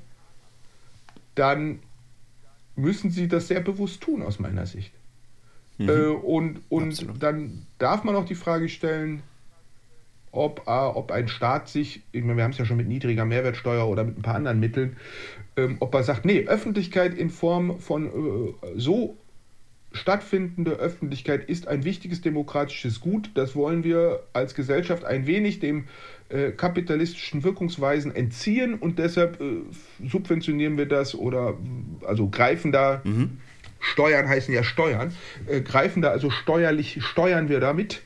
dann 1.35 1.79
müssen 2.75 3.09
Sie 3.09 3.27
das 3.27 3.47
sehr 3.47 3.61
bewusst 3.61 4.01
tun, 4.01 4.21
aus 4.21 4.39
meiner 4.39 4.65
Sicht. 4.65 4.91
Mhm. 5.77 5.89
Äh, 5.89 6.07
und 6.07 6.61
und 6.69 7.23
dann 7.23 7.65
darf 7.77 8.03
man 8.03 8.15
auch 8.15 8.25
die 8.25 8.35
Frage 8.35 8.69
stellen, 8.69 9.23
ob, 10.31 10.63
äh, 10.67 10.71
ob 10.71 11.11
ein 11.11 11.27
Staat 11.27 11.69
sich, 11.69 12.03
ich 12.11 12.21
meine, 12.21 12.37
wir 12.37 12.43
haben 12.43 12.51
es 12.51 12.57
ja 12.57 12.65
schon 12.65 12.77
mit 12.77 12.87
niedriger 12.87 13.25
Mehrwertsteuer 13.25 13.87
oder 13.87 14.03
mit 14.03 14.17
ein 14.17 14.21
paar 14.21 14.35
anderen 14.35 14.59
Mitteln, 14.59 14.97
ähm, 15.55 15.77
ob 15.79 15.93
er 15.95 16.03
sagt, 16.03 16.25
nee, 16.25 16.45
Öffentlichkeit 16.45 17.13
in 17.13 17.29
Form 17.29 17.79
von 17.79 18.07
äh, 18.07 18.53
so 18.75 19.17
stattfindende 19.95 20.73
Öffentlichkeit 20.73 21.49
ist 21.49 21.67
ein 21.67 21.83
wichtiges 21.83 22.21
demokratisches 22.21 22.99
Gut. 22.99 23.31
Das 23.35 23.55
wollen 23.55 23.83
wir 23.83 24.21
als 24.33 24.53
Gesellschaft 24.53 25.05
ein 25.05 25.25
wenig 25.25 25.59
dem 25.59 25.85
äh, 26.29 26.51
kapitalistischen 26.51 27.43
Wirkungsweisen 27.43 28.15
entziehen 28.15 28.75
und 28.75 28.99
deshalb 28.99 29.41
äh, 29.41 29.61
subventionieren 30.05 30.77
wir 30.77 30.87
das 30.87 31.15
oder 31.15 31.57
also 32.05 32.27
greifen 32.29 32.71
da, 32.71 33.01
mhm. 33.03 33.37
Steuern 33.79 34.27
heißen 34.27 34.53
ja 34.53 34.63
Steuern, 34.63 35.13
äh, 35.47 35.61
greifen 35.61 36.01
da 36.01 36.09
also 36.09 36.29
steuerlich, 36.29 37.03
steuern 37.03 37.49
wir 37.49 37.59
damit. 37.59 38.01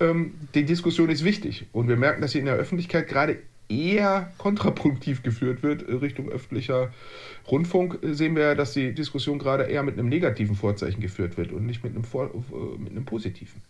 Ähm, 0.00 0.34
die 0.54 0.64
Diskussion 0.64 1.10
ist 1.10 1.24
wichtig 1.24 1.66
und 1.72 1.88
wir 1.88 1.96
merken, 1.96 2.20
dass 2.22 2.32
sie 2.32 2.38
in 2.38 2.46
der 2.46 2.54
Öffentlichkeit 2.54 3.08
gerade 3.08 3.38
eher 3.72 4.32
kontraproduktiv 4.38 5.22
geführt 5.22 5.62
wird 5.62 5.88
äh, 5.88 5.94
Richtung 5.94 6.28
öffentlicher 6.28 6.92
Rundfunk, 7.50 7.98
äh, 8.02 8.12
sehen 8.12 8.36
wir, 8.36 8.54
dass 8.54 8.72
die 8.72 8.94
Diskussion 8.94 9.38
gerade 9.38 9.64
eher 9.64 9.82
mit 9.82 9.98
einem 9.98 10.08
negativen 10.08 10.56
Vorzeichen 10.56 11.00
geführt 11.00 11.36
wird 11.36 11.52
und 11.52 11.66
nicht 11.66 11.82
mit 11.82 11.94
einem, 11.94 12.04
Vor 12.04 12.26
äh, 12.26 12.78
mit 12.78 12.92
einem 12.92 13.04
positiven. 13.04 13.62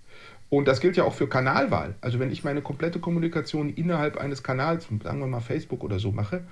Und 0.50 0.68
das 0.68 0.80
gilt 0.80 0.96
ja 0.96 1.04
auch 1.04 1.14
für 1.14 1.28
Kanalwahl. 1.28 1.94
Also 2.02 2.18
wenn 2.18 2.30
ich 2.30 2.44
meine 2.44 2.60
komplette 2.60 2.98
Kommunikation 2.98 3.70
innerhalb 3.70 4.18
eines 4.18 4.42
Kanals, 4.42 4.86
sagen 5.02 5.20
wir 5.20 5.26
mal 5.26 5.40
Facebook 5.40 5.82
oder 5.82 5.98
so 5.98 6.12
mache, 6.12 6.42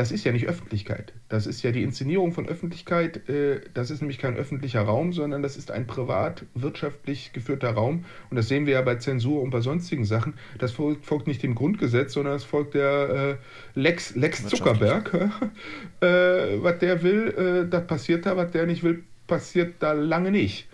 das 0.00 0.12
ist 0.12 0.24
ja 0.24 0.32
nicht 0.32 0.48
Öffentlichkeit. 0.48 1.12
Das 1.28 1.46
ist 1.46 1.62
ja 1.62 1.72
die 1.72 1.82
Inszenierung 1.82 2.32
von 2.32 2.48
Öffentlichkeit. 2.48 3.28
Äh, 3.28 3.60
das 3.74 3.90
ist 3.90 4.00
nämlich 4.00 4.16
kein 4.16 4.34
öffentlicher 4.34 4.80
Raum, 4.80 5.12
sondern 5.12 5.42
das 5.42 5.58
ist 5.58 5.70
ein 5.70 5.86
privat 5.86 6.46
wirtschaftlich 6.54 7.34
geführter 7.34 7.72
Raum. 7.72 8.06
Und 8.30 8.38
das 8.38 8.48
sehen 8.48 8.64
wir 8.64 8.72
ja 8.72 8.80
bei 8.80 8.94
Zensur 8.94 9.42
und 9.42 9.50
bei 9.50 9.60
sonstigen 9.60 10.06
Sachen. 10.06 10.32
Das 10.56 10.72
folgt, 10.72 11.26
nicht 11.26 11.42
dem 11.42 11.54
Grundgesetz, 11.54 12.14
sondern 12.14 12.34
es 12.34 12.44
folgt 12.44 12.72
der 12.72 13.36
äh, 13.74 13.78
Lex, 13.78 14.14
Lex 14.14 14.46
Zuckerberg. 14.46 15.12
äh, 16.00 16.06
was 16.06 16.78
der 16.78 17.02
will, 17.02 17.68
das 17.68 17.86
passiert 17.86 18.24
da. 18.24 18.38
Was 18.38 18.52
der 18.52 18.64
nicht 18.64 18.82
will, 18.82 19.04
passiert 19.26 19.74
da 19.80 19.92
lange 19.92 20.30
nicht. 20.30 20.66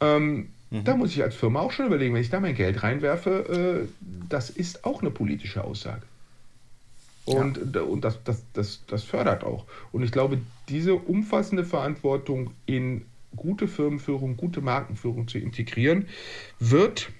Ähm, 0.00 0.50
mhm. 0.70 0.84
Da 0.84 0.94
muss 0.94 1.10
ich 1.10 1.22
als 1.24 1.34
Firma 1.34 1.62
auch 1.62 1.72
schon 1.72 1.86
überlegen, 1.86 2.14
wenn 2.14 2.22
ich 2.22 2.30
da 2.30 2.38
mein 2.38 2.54
Geld 2.54 2.84
reinwerfe, 2.84 3.88
das 4.28 4.50
ist 4.50 4.84
auch 4.84 5.00
eine 5.00 5.10
politische 5.10 5.64
Aussage. 5.64 6.02
Und, 7.36 7.74
ja. 7.74 7.82
und 7.82 8.04
das, 8.04 8.22
das, 8.24 8.44
das, 8.52 8.84
das 8.86 9.04
fördert 9.04 9.44
auch. 9.44 9.64
Und 9.92 10.02
ich 10.02 10.12
glaube, 10.12 10.38
diese 10.68 10.94
umfassende 10.94 11.64
Verantwortung 11.64 12.50
in 12.66 13.04
gute 13.36 13.68
Firmenführung, 13.68 14.36
gute 14.36 14.60
Markenführung 14.60 15.28
zu 15.28 15.38
integrieren, 15.38 16.08
wird 16.58 17.10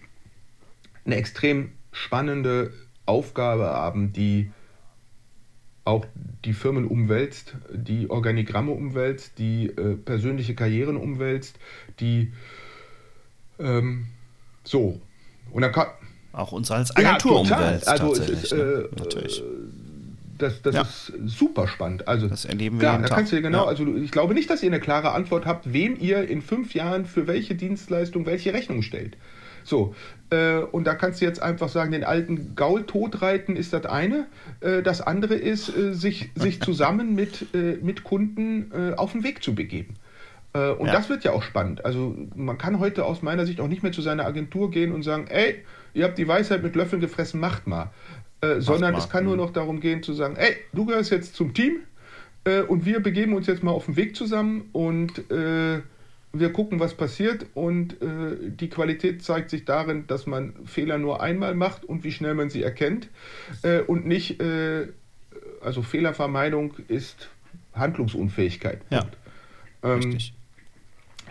eine 1.04 1.16
extrem 1.16 1.72
spannende 1.92 2.72
Aufgabe 3.06 3.64
haben, 3.64 4.12
die 4.12 4.50
auch 5.84 6.04
die 6.44 6.52
Firmen 6.52 6.86
umwälzt, 6.86 7.54
die 7.72 8.10
Organigramme 8.10 8.72
umwälzt, 8.72 9.38
die 9.38 9.66
äh, 9.66 9.96
persönliche 9.96 10.54
Karrieren 10.54 10.96
umwälzt, 10.96 11.58
die 11.98 12.32
ähm, 13.58 14.08
so. 14.64 15.00
Und 15.50 15.62
dann 15.62 15.72
kann, 15.72 15.86
auch 16.32 16.52
uns 16.52 16.70
als 16.70 16.94
Agentur 16.94 17.32
ja, 17.32 17.56
umwälzt. 17.56 17.88
Also 17.88 18.08
tatsächlich, 18.08 18.42
ist, 18.44 18.52
ne? 18.52 18.60
äh, 18.62 18.88
natürlich. 18.98 19.42
Das, 20.38 20.62
das 20.62 20.74
ja. 20.74 20.82
ist 20.82 21.12
super 21.26 21.66
spannend. 21.68 22.06
Also, 22.06 22.28
das 22.28 22.44
erleben 22.44 22.80
wir. 22.80 22.88
Ja, 22.88 22.98
da 22.98 23.08
kannst 23.08 23.32
du 23.32 23.42
genau, 23.42 23.64
ja. 23.64 23.68
also 23.68 23.86
ich 23.96 24.10
glaube 24.10 24.34
nicht, 24.34 24.48
dass 24.48 24.62
ihr 24.62 24.70
eine 24.70 24.80
klare 24.80 25.12
Antwort 25.12 25.46
habt, 25.46 25.72
wem 25.72 25.96
ihr 25.98 26.28
in 26.28 26.42
fünf 26.42 26.74
Jahren 26.74 27.06
für 27.06 27.26
welche 27.26 27.54
Dienstleistung 27.54 28.24
welche 28.24 28.52
Rechnung 28.52 28.82
stellt. 28.82 29.16
So, 29.64 29.94
äh, 30.30 30.58
und 30.58 30.86
da 30.86 30.94
kannst 30.94 31.20
du 31.20 31.26
jetzt 31.26 31.42
einfach 31.42 31.68
sagen, 31.68 31.92
den 31.92 32.04
alten 32.04 32.54
Gaul 32.56 32.84
totreiten 32.84 33.54
ist 33.54 33.72
das 33.74 33.84
eine. 33.84 34.26
Äh, 34.60 34.82
das 34.82 35.02
andere 35.02 35.34
ist, 35.34 35.68
äh, 35.76 35.92
sich, 35.92 36.30
sich 36.34 36.60
zusammen 36.62 37.14
mit, 37.14 37.54
äh, 37.54 37.76
mit 37.82 38.02
Kunden 38.04 38.70
äh, 38.72 38.94
auf 38.94 39.12
den 39.12 39.24
Weg 39.24 39.42
zu 39.42 39.54
begeben. 39.54 39.94
Äh, 40.54 40.70
und 40.70 40.86
ja. 40.86 40.92
das 40.92 41.08
wird 41.08 41.24
ja 41.24 41.32
auch 41.32 41.42
spannend. 41.42 41.84
Also 41.84 42.16
man 42.34 42.56
kann 42.56 42.78
heute 42.78 43.04
aus 43.04 43.22
meiner 43.22 43.44
Sicht 43.44 43.60
auch 43.60 43.68
nicht 43.68 43.82
mehr 43.82 43.92
zu 43.92 44.00
seiner 44.00 44.24
Agentur 44.24 44.70
gehen 44.70 44.92
und 44.92 45.02
sagen, 45.02 45.26
ey, 45.28 45.62
ihr 45.92 46.04
habt 46.04 46.16
die 46.16 46.28
Weisheit 46.28 46.62
mit 46.62 46.74
Löffeln 46.74 47.00
gefressen, 47.00 47.40
macht 47.40 47.66
mal. 47.66 47.90
Äh, 48.40 48.60
sondern 48.60 48.94
es 48.94 49.08
kann 49.08 49.24
nur 49.24 49.36
noch 49.36 49.50
darum 49.50 49.80
gehen 49.80 50.02
zu 50.02 50.12
sagen, 50.12 50.36
ey, 50.36 50.56
du 50.72 50.86
gehörst 50.86 51.10
jetzt 51.10 51.34
zum 51.34 51.54
Team 51.54 51.80
äh, 52.44 52.60
und 52.60 52.84
wir 52.84 53.00
begeben 53.00 53.34
uns 53.34 53.46
jetzt 53.48 53.62
mal 53.62 53.72
auf 53.72 53.86
den 53.86 53.96
Weg 53.96 54.14
zusammen 54.14 54.68
und 54.72 55.30
äh, 55.30 55.80
wir 56.32 56.52
gucken, 56.52 56.78
was 56.78 56.94
passiert 56.94 57.46
und 57.54 58.00
äh, 58.00 58.36
die 58.50 58.68
Qualität 58.68 59.24
zeigt 59.24 59.50
sich 59.50 59.64
darin, 59.64 60.06
dass 60.06 60.26
man 60.26 60.54
Fehler 60.66 60.98
nur 60.98 61.20
einmal 61.20 61.54
macht 61.54 61.84
und 61.84 62.04
wie 62.04 62.12
schnell 62.12 62.34
man 62.34 62.48
sie 62.48 62.62
erkennt 62.62 63.08
äh, 63.62 63.80
und 63.80 64.06
nicht, 64.06 64.40
also 65.60 65.82
Fehlervermeidung 65.82 66.74
ist 66.86 67.30
Handlungsunfähigkeit. 67.74 68.82
Ja, 68.90 69.06
ähm, 69.82 70.00
richtig. 70.00 70.34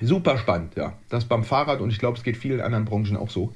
Super 0.02 0.38
spannend, 0.38 0.76
ja. 0.76 0.94
Das 1.10 1.26
beim 1.26 1.44
Fahrrad 1.44 1.82
und 1.82 1.90
ich 1.90 2.00
glaube, 2.00 2.18
es 2.18 2.24
geht 2.24 2.38
vielen 2.38 2.62
anderen 2.62 2.86
Branchen 2.86 3.18
auch 3.18 3.30
so. 3.30 3.54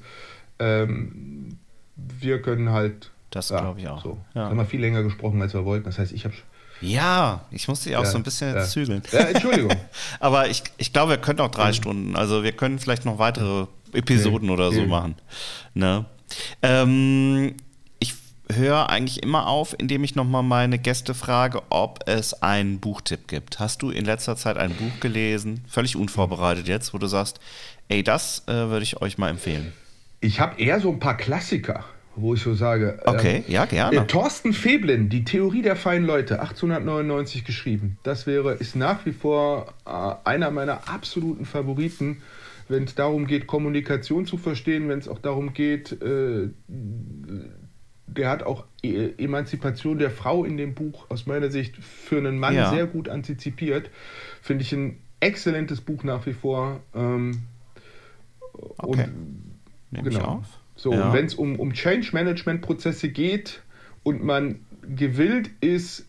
Ähm, 0.58 1.58
wir 1.96 2.42
können 2.42 2.70
halt. 2.70 3.11
Das 3.32 3.48
ja, 3.48 3.60
glaube 3.60 3.80
ich 3.80 3.88
auch. 3.88 4.02
So. 4.02 4.18
Ja. 4.34 4.44
Haben 4.44 4.58
wir 4.58 4.66
viel 4.66 4.80
länger 4.80 5.02
gesprochen, 5.02 5.42
als 5.42 5.54
wir 5.54 5.64
wollten. 5.64 5.86
Das 5.86 5.98
heißt, 5.98 6.12
ich 6.12 6.24
habe 6.24 6.34
ja, 6.82 7.42
ich 7.52 7.68
musste 7.68 7.88
dich 7.88 7.96
auch 7.96 8.02
ja, 8.02 8.10
so 8.10 8.16
ein 8.16 8.24
bisschen 8.24 8.54
ja. 8.54 8.64
zügeln. 8.64 9.02
Ja, 9.12 9.20
Entschuldigung. 9.20 9.72
Aber 10.20 10.48
ich, 10.48 10.64
ich 10.78 10.92
glaube, 10.92 11.10
wir 11.12 11.18
können 11.18 11.40
auch 11.40 11.50
drei 11.50 11.68
mhm. 11.68 11.74
Stunden. 11.74 12.16
Also 12.16 12.42
wir 12.42 12.52
können 12.52 12.78
vielleicht 12.80 13.04
noch 13.04 13.18
weitere 13.18 13.66
Episoden 13.92 14.48
nee, 14.48 14.52
oder 14.52 14.72
so 14.72 14.80
nee. 14.80 14.86
machen. 14.86 15.14
Ne? 15.74 16.04
Ähm, 16.60 17.54
ich 18.00 18.14
höre 18.50 18.90
eigentlich 18.90 19.22
immer 19.22 19.46
auf, 19.46 19.76
indem 19.78 20.02
ich 20.02 20.16
nochmal 20.16 20.42
meine 20.42 20.78
Gäste 20.78 21.14
frage, 21.14 21.62
ob 21.70 22.00
es 22.06 22.42
einen 22.42 22.80
Buchtipp 22.80 23.28
gibt. 23.28 23.60
Hast 23.60 23.82
du 23.82 23.90
in 23.90 24.04
letzter 24.04 24.36
Zeit 24.36 24.56
ein 24.56 24.74
Buch 24.74 24.98
gelesen, 24.98 25.64
völlig 25.68 25.94
unvorbereitet 25.94 26.66
jetzt, 26.66 26.92
wo 26.92 26.98
du 26.98 27.06
sagst, 27.06 27.38
ey, 27.88 28.02
das 28.02 28.42
äh, 28.48 28.52
würde 28.52 28.82
ich 28.82 29.00
euch 29.00 29.18
mal 29.18 29.30
empfehlen? 29.30 29.72
Ich 30.20 30.40
habe 30.40 30.60
eher 30.60 30.80
so 30.80 30.90
ein 30.90 30.98
paar 30.98 31.16
Klassiker 31.16 31.84
wo 32.16 32.34
ich 32.34 32.42
so 32.42 32.54
sage. 32.54 33.00
Okay, 33.04 33.44
ähm, 33.46 33.52
ja, 33.52 33.64
gerne. 33.64 33.96
Äh, 33.96 34.06
Thorsten 34.06 34.52
Veblen, 34.52 35.08
Die 35.08 35.24
Theorie 35.24 35.62
der 35.62 35.76
feinen 35.76 36.06
Leute, 36.06 36.40
1899 36.40 37.44
geschrieben. 37.44 37.98
Das 38.02 38.26
wäre, 38.26 38.54
ist 38.54 38.76
nach 38.76 39.06
wie 39.06 39.12
vor 39.12 39.72
äh, 39.86 40.14
einer 40.28 40.50
meiner 40.50 40.88
absoluten 40.88 41.46
Favoriten, 41.46 42.22
wenn 42.68 42.84
es 42.84 42.94
darum 42.94 43.26
geht, 43.26 43.46
Kommunikation 43.46 44.26
zu 44.26 44.36
verstehen, 44.36 44.88
wenn 44.88 44.98
es 44.98 45.08
auch 45.08 45.18
darum 45.18 45.52
geht, 45.52 45.92
äh, 46.02 46.48
der 48.06 48.28
hat 48.28 48.42
auch 48.42 48.64
e 48.82 49.10
Emanzipation 49.18 49.98
der 49.98 50.10
Frau 50.10 50.44
in 50.44 50.56
dem 50.56 50.74
Buch 50.74 51.06
aus 51.08 51.26
meiner 51.26 51.50
Sicht 51.50 51.76
für 51.76 52.18
einen 52.18 52.38
Mann 52.38 52.54
ja. 52.54 52.70
sehr 52.70 52.86
gut 52.86 53.08
antizipiert. 53.08 53.90
Finde 54.42 54.64
ich 54.64 54.72
ein 54.72 54.98
exzellentes 55.20 55.80
Buch 55.80 56.04
nach 56.04 56.26
wie 56.26 56.34
vor. 56.34 56.80
Ähm, 56.94 57.42
okay. 58.78 59.08
Und, 59.92 60.04
genau. 60.04 60.42
So, 60.82 60.92
ja. 60.92 61.12
wenn 61.12 61.26
es 61.26 61.36
um, 61.36 61.60
um 61.60 61.74
Change-Management-Prozesse 61.74 63.10
geht 63.10 63.62
und 64.02 64.24
man 64.24 64.66
gewillt 64.82 65.48
ist, 65.60 66.06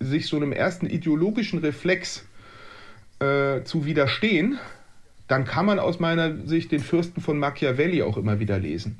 sich 0.00 0.26
so 0.26 0.36
einem 0.36 0.52
ersten 0.52 0.84
ideologischen 0.84 1.60
Reflex 1.60 2.26
äh, 3.20 3.62
zu 3.64 3.86
widerstehen, 3.86 4.58
dann 5.28 5.46
kann 5.46 5.64
man 5.64 5.78
aus 5.78 5.98
meiner 5.98 6.46
Sicht 6.46 6.72
den 6.72 6.80
Fürsten 6.80 7.22
von 7.22 7.38
Machiavelli 7.38 8.02
auch 8.02 8.18
immer 8.18 8.38
wieder 8.38 8.58
lesen. 8.58 8.98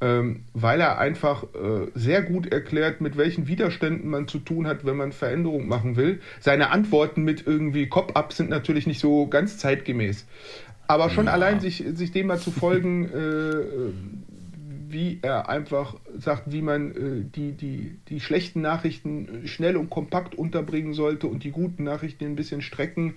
Ähm, 0.00 0.44
weil 0.54 0.80
er 0.80 0.98
einfach 0.98 1.42
äh, 1.42 1.90
sehr 1.94 2.22
gut 2.22 2.50
erklärt, 2.50 3.02
mit 3.02 3.18
welchen 3.18 3.46
Widerständen 3.46 4.08
man 4.08 4.26
zu 4.26 4.38
tun 4.38 4.66
hat, 4.66 4.86
wenn 4.86 4.96
man 4.96 5.12
Veränderungen 5.12 5.68
machen 5.68 5.96
will. 5.96 6.22
Seine 6.40 6.70
Antworten 6.70 7.24
mit 7.24 7.46
irgendwie 7.46 7.88
Cop-Up 7.88 8.32
sind 8.32 8.48
natürlich 8.48 8.86
nicht 8.86 9.00
so 9.00 9.26
ganz 9.26 9.58
zeitgemäß. 9.58 10.24
Aber 10.88 11.10
schon 11.10 11.26
ja. 11.26 11.32
allein 11.32 11.60
sich, 11.60 11.84
sich 11.94 12.10
dem 12.12 12.26
mal 12.26 12.38
zu 12.38 12.50
folgen, 12.50 13.04
äh, 13.12 13.92
wie 14.90 15.18
er 15.22 15.48
einfach 15.48 15.96
sagt, 16.16 16.50
wie 16.50 16.62
man 16.62 16.90
äh, 16.92 17.24
die, 17.24 17.52
die, 17.52 17.98
die 18.08 18.20
schlechten 18.20 18.62
Nachrichten 18.62 19.42
schnell 19.46 19.76
und 19.76 19.90
kompakt 19.90 20.34
unterbringen 20.34 20.94
sollte 20.94 21.26
und 21.26 21.44
die 21.44 21.50
guten 21.50 21.84
Nachrichten 21.84 22.24
ein 22.24 22.36
bisschen 22.36 22.62
strecken 22.62 23.14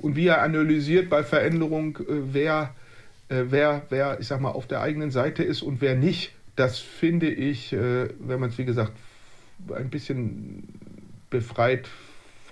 und 0.00 0.16
wie 0.16 0.26
er 0.26 0.42
analysiert 0.42 1.08
bei 1.08 1.22
Veränderung, 1.22 1.98
äh, 1.98 2.32
wer, 2.32 2.74
äh, 3.28 3.44
wer, 3.48 3.82
wer, 3.88 4.18
ich 4.20 4.26
sag 4.26 4.40
mal, 4.40 4.50
auf 4.50 4.66
der 4.66 4.80
eigenen 4.80 5.10
Seite 5.10 5.42
ist 5.44 5.62
und 5.62 5.80
wer 5.80 5.94
nicht. 5.94 6.32
Das 6.56 6.78
finde 6.78 7.30
ich, 7.30 7.72
äh, 7.72 8.08
wenn 8.18 8.40
man 8.40 8.50
es 8.50 8.58
wie 8.58 8.64
gesagt 8.64 8.92
ein 9.72 9.90
bisschen 9.90 10.64
befreit 11.30 11.88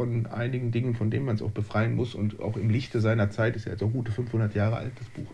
von 0.01 0.25
einigen 0.29 0.73
Dingen, 0.73 0.95
von 0.95 1.11
denen 1.11 1.27
man 1.27 1.35
es 1.35 1.43
auch 1.43 1.51
befreien 1.51 1.95
muss 1.95 2.15
und 2.15 2.41
auch 2.41 2.57
im 2.57 2.71
Lichte 2.71 3.03
seiner 3.03 3.29
Zeit, 3.29 3.55
ist 3.55 3.67
ja 3.67 3.73
jetzt 3.73 3.83
auch 3.83 3.93
gute 3.93 4.11
500 4.11 4.55
Jahre 4.55 4.77
alt, 4.77 4.93
das 4.99 5.07
Buch. 5.09 5.31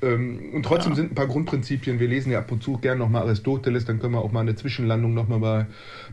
Ähm, 0.00 0.54
und 0.54 0.62
trotzdem 0.62 0.92
ja. 0.92 0.96
sind 0.96 1.12
ein 1.12 1.14
paar 1.14 1.26
Grundprinzipien, 1.26 2.00
wir 2.00 2.08
lesen 2.08 2.32
ja 2.32 2.38
ab 2.38 2.50
und 2.50 2.62
zu 2.62 2.78
gern 2.78 2.96
nochmal 2.96 3.24
Aristoteles, 3.24 3.84
dann 3.84 3.98
können 3.98 4.14
wir 4.14 4.22
auch 4.22 4.32
mal 4.32 4.40
eine 4.40 4.54
Zwischenlandung 4.54 5.12
nochmal 5.12 5.38
bei 5.38 5.66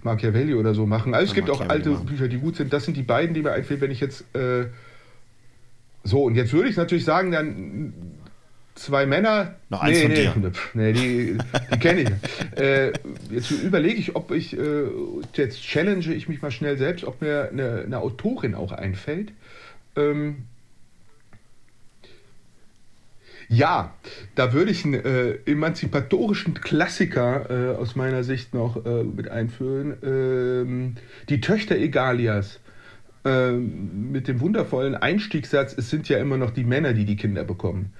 Machiavelli 0.03 0.53
oder 0.55 0.73
so 0.73 0.85
machen. 0.85 1.13
Also 1.13 1.29
es 1.29 1.33
gibt 1.33 1.49
auch 1.49 1.61
alte 1.61 1.91
machen. 1.91 2.07
Bücher, 2.07 2.27
die 2.27 2.39
gut 2.39 2.57
sind. 2.57 2.73
Das 2.73 2.83
sind 2.83 2.97
die 2.97 3.03
beiden, 3.03 3.33
die 3.33 3.41
mir 3.41 3.53
einfällt, 3.53 3.79
wenn 3.79 3.91
ich 3.91 4.01
jetzt... 4.01 4.25
Äh, 4.35 4.65
so, 6.03 6.23
und 6.23 6.35
jetzt 6.35 6.51
würde 6.51 6.67
ich 6.67 6.75
natürlich 6.75 7.05
sagen, 7.05 7.31
dann 7.31 7.93
zwei 8.77 9.05
Männer. 9.05 9.55
Noch 9.69 9.81
eins 9.81 9.97
nee, 9.97 10.03
von 10.03 10.11
nee, 10.11 10.51
dir. 10.51 10.51
Nee, 10.73 10.93
die, 10.93 11.37
die 11.73 11.79
kenne 11.79 12.01
ich. 12.01 12.09
äh, 12.59 12.93
jetzt 13.31 13.51
überlege 13.51 13.99
ich, 13.99 14.15
ob 14.15 14.31
ich, 14.31 14.57
äh, 14.57 14.85
jetzt 15.33 15.61
challenge 15.61 16.13
ich 16.13 16.29
mich 16.29 16.41
mal 16.41 16.51
schnell 16.51 16.77
selbst, 16.77 17.03
ob 17.03 17.21
mir 17.21 17.49
eine, 17.51 17.83
eine 17.85 17.99
Autorin 17.99 18.55
auch 18.55 18.71
einfällt. 18.71 19.31
Ähm, 19.95 20.43
ja, 23.49 23.93
da 24.35 24.51
würde 24.51 24.71
ich 24.71 24.83
einen 24.83 24.93
äh, 24.93 25.37
emanzipatorischen 25.45 26.55
Klassiker 26.55 27.49
äh, 27.49 27.75
aus 27.77 27.95
meiner 27.95 28.23
Sicht 28.23 28.53
noch 28.53 28.85
äh, 28.85 29.03
mit 29.03 29.29
einführen. 29.29 29.95
Ähm, 30.03 30.95
die 31.29 31.39
Töchter 31.39 31.75
Egalias 31.77 32.59
ähm, 33.23 34.11
mit 34.11 34.27
dem 34.27 34.41
wundervollen 34.41 34.95
Einstiegssatz, 34.95 35.73
es 35.77 35.89
sind 35.89 36.09
ja 36.09 36.17
immer 36.17 36.37
noch 36.37 36.51
die 36.51 36.65
Männer, 36.65 36.93
die 36.93 37.05
die 37.05 37.15
Kinder 37.15 37.45
bekommen. 37.45 37.93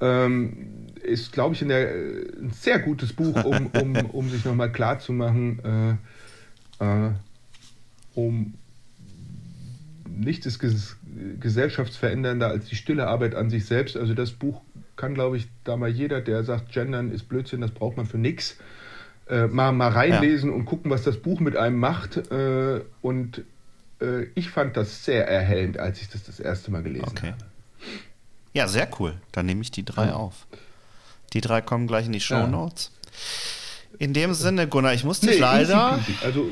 Ähm, 0.00 0.86
ist, 1.02 1.32
glaube 1.32 1.54
ich, 1.54 1.66
der, 1.66 1.90
ein 1.90 2.50
sehr 2.52 2.78
gutes 2.78 3.12
Buch, 3.12 3.44
um, 3.44 3.66
um, 3.80 3.96
um 4.10 4.28
sich 4.28 4.44
nochmal 4.44 4.70
klarzumachen, 4.70 5.98
äh, 6.80 6.84
äh, 6.84 7.10
um 8.14 8.54
nichts 10.08 10.46
ist 10.46 10.58
ges 10.58 10.96
gesellschaftsverändernder 11.40 12.48
als 12.48 12.66
die 12.66 12.76
stille 12.76 13.06
Arbeit 13.06 13.34
an 13.34 13.50
sich 13.50 13.64
selbst. 13.66 13.96
Also 13.96 14.14
das 14.14 14.32
Buch 14.32 14.60
kann, 14.96 15.14
glaube 15.14 15.36
ich, 15.36 15.48
da 15.64 15.76
mal 15.76 15.88
jeder, 15.88 16.20
der 16.20 16.44
sagt, 16.44 16.72
Gendern 16.72 17.10
ist 17.10 17.28
Blödsinn, 17.28 17.60
das 17.60 17.70
braucht 17.70 17.96
man 17.96 18.06
für 18.06 18.18
nichts, 18.18 18.58
äh, 19.28 19.46
mal, 19.46 19.72
mal 19.72 19.88
reinlesen 19.88 20.50
ja. 20.50 20.56
und 20.56 20.64
gucken, 20.64 20.90
was 20.90 21.02
das 21.02 21.16
Buch 21.16 21.40
mit 21.40 21.56
einem 21.56 21.78
macht. 21.78 22.30
Äh, 22.30 22.82
und 23.00 23.42
äh, 24.00 24.24
ich 24.34 24.50
fand 24.50 24.76
das 24.76 25.04
sehr 25.04 25.26
erhellend, 25.26 25.78
als 25.78 26.00
ich 26.00 26.08
das 26.08 26.24
das 26.24 26.40
erste 26.40 26.70
Mal 26.70 26.82
gelesen 26.82 27.08
okay. 27.08 27.32
habe. 27.32 27.47
Ja, 28.52 28.68
sehr 28.68 28.88
cool. 28.98 29.14
Dann 29.32 29.46
nehme 29.46 29.62
ich 29.62 29.70
die 29.70 29.84
drei 29.84 30.12
auf. 30.12 30.46
Die 31.32 31.40
drei 31.40 31.60
kommen 31.60 31.86
gleich 31.86 32.06
in 32.06 32.12
die 32.12 32.20
Show 32.20 32.46
Notes. 32.46 32.90
In 33.98 34.14
dem 34.14 34.32
Sinne, 34.32 34.68
Gunnar, 34.68 34.94
ich 34.94 35.04
muss 35.04 35.20
dich 35.20 35.30
nee, 35.30 35.38
leider 35.38 35.98
also, 36.22 36.48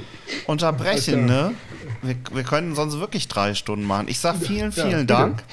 unterbrechen. 0.46 1.26
Ne? 1.26 1.54
Wir, 2.02 2.16
wir 2.32 2.42
können 2.42 2.74
sonst 2.74 2.98
wirklich 2.98 3.28
drei 3.28 3.54
Stunden 3.54 3.84
machen. 3.84 4.08
Ich 4.08 4.18
sage 4.18 4.38
vielen, 4.40 4.72
vielen 4.72 4.90
ja, 4.90 5.04
Dank. 5.04 5.44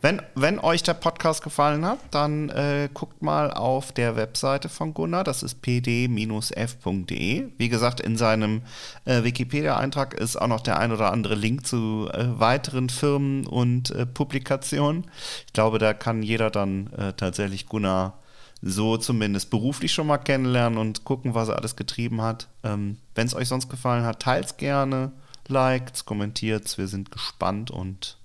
Wenn, 0.00 0.22
wenn 0.36 0.60
euch 0.60 0.84
der 0.84 0.94
Podcast 0.94 1.42
gefallen 1.42 1.84
hat, 1.84 1.98
dann 2.12 2.50
äh, 2.50 2.88
guckt 2.94 3.20
mal 3.20 3.50
auf 3.52 3.90
der 3.90 4.14
Webseite 4.14 4.68
von 4.68 4.94
Gunnar, 4.94 5.24
das 5.24 5.42
ist 5.42 5.60
pd-f.de. 5.60 7.48
Wie 7.56 7.68
gesagt, 7.68 8.00
in 8.00 8.16
seinem 8.16 8.62
äh, 9.06 9.24
Wikipedia-Eintrag 9.24 10.14
ist 10.14 10.36
auch 10.36 10.46
noch 10.46 10.60
der 10.60 10.78
ein 10.78 10.92
oder 10.92 11.10
andere 11.12 11.34
Link 11.34 11.66
zu 11.66 12.08
äh, 12.12 12.38
weiteren 12.38 12.90
Firmen 12.90 13.46
und 13.46 13.90
äh, 13.90 14.06
Publikationen. 14.06 15.04
Ich 15.46 15.52
glaube, 15.52 15.78
da 15.78 15.94
kann 15.94 16.22
jeder 16.22 16.50
dann 16.50 16.92
äh, 16.92 17.12
tatsächlich 17.14 17.66
Gunnar 17.66 18.18
so 18.62 18.96
zumindest 18.98 19.50
beruflich 19.50 19.92
schon 19.92 20.06
mal 20.06 20.18
kennenlernen 20.18 20.78
und 20.78 21.04
gucken, 21.04 21.34
was 21.34 21.48
er 21.48 21.56
alles 21.56 21.74
getrieben 21.74 22.22
hat. 22.22 22.48
Ähm, 22.62 22.98
wenn 23.16 23.26
es 23.26 23.34
euch 23.34 23.48
sonst 23.48 23.68
gefallen 23.68 24.04
hat, 24.04 24.20
teilt 24.20 24.46
es 24.46 24.56
gerne, 24.56 25.10
liked, 25.48 26.06
kommentiert. 26.06 26.78
Wir 26.78 26.86
sind 26.86 27.10
gespannt 27.10 27.72
und 27.72 28.17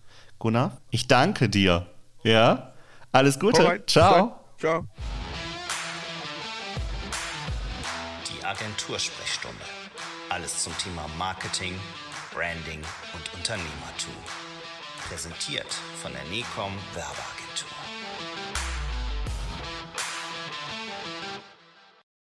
Gunnar, 0.43 0.75
ich 0.91 1.07
danke 1.07 1.47
dir. 1.47 1.87
Ja? 2.21 2.73
Alles 3.13 3.39
Gute. 3.39 3.61
Alright. 3.61 3.89
Ciao. 3.89 4.41
Ciao. 4.59 4.85
Die 8.27 8.43
Agentursprechstunde. 8.43 9.63
Alles 10.27 10.63
zum 10.63 10.77
Thema 10.79 11.07
Marketing, 11.17 11.79
Branding 12.33 12.81
und 13.13 13.33
Unternehmertum. 13.35 14.13
Präsentiert 15.07 15.73
von 16.01 16.11
der 16.11 16.25
NECOM 16.25 16.73
Werbeagentur. 16.93 17.42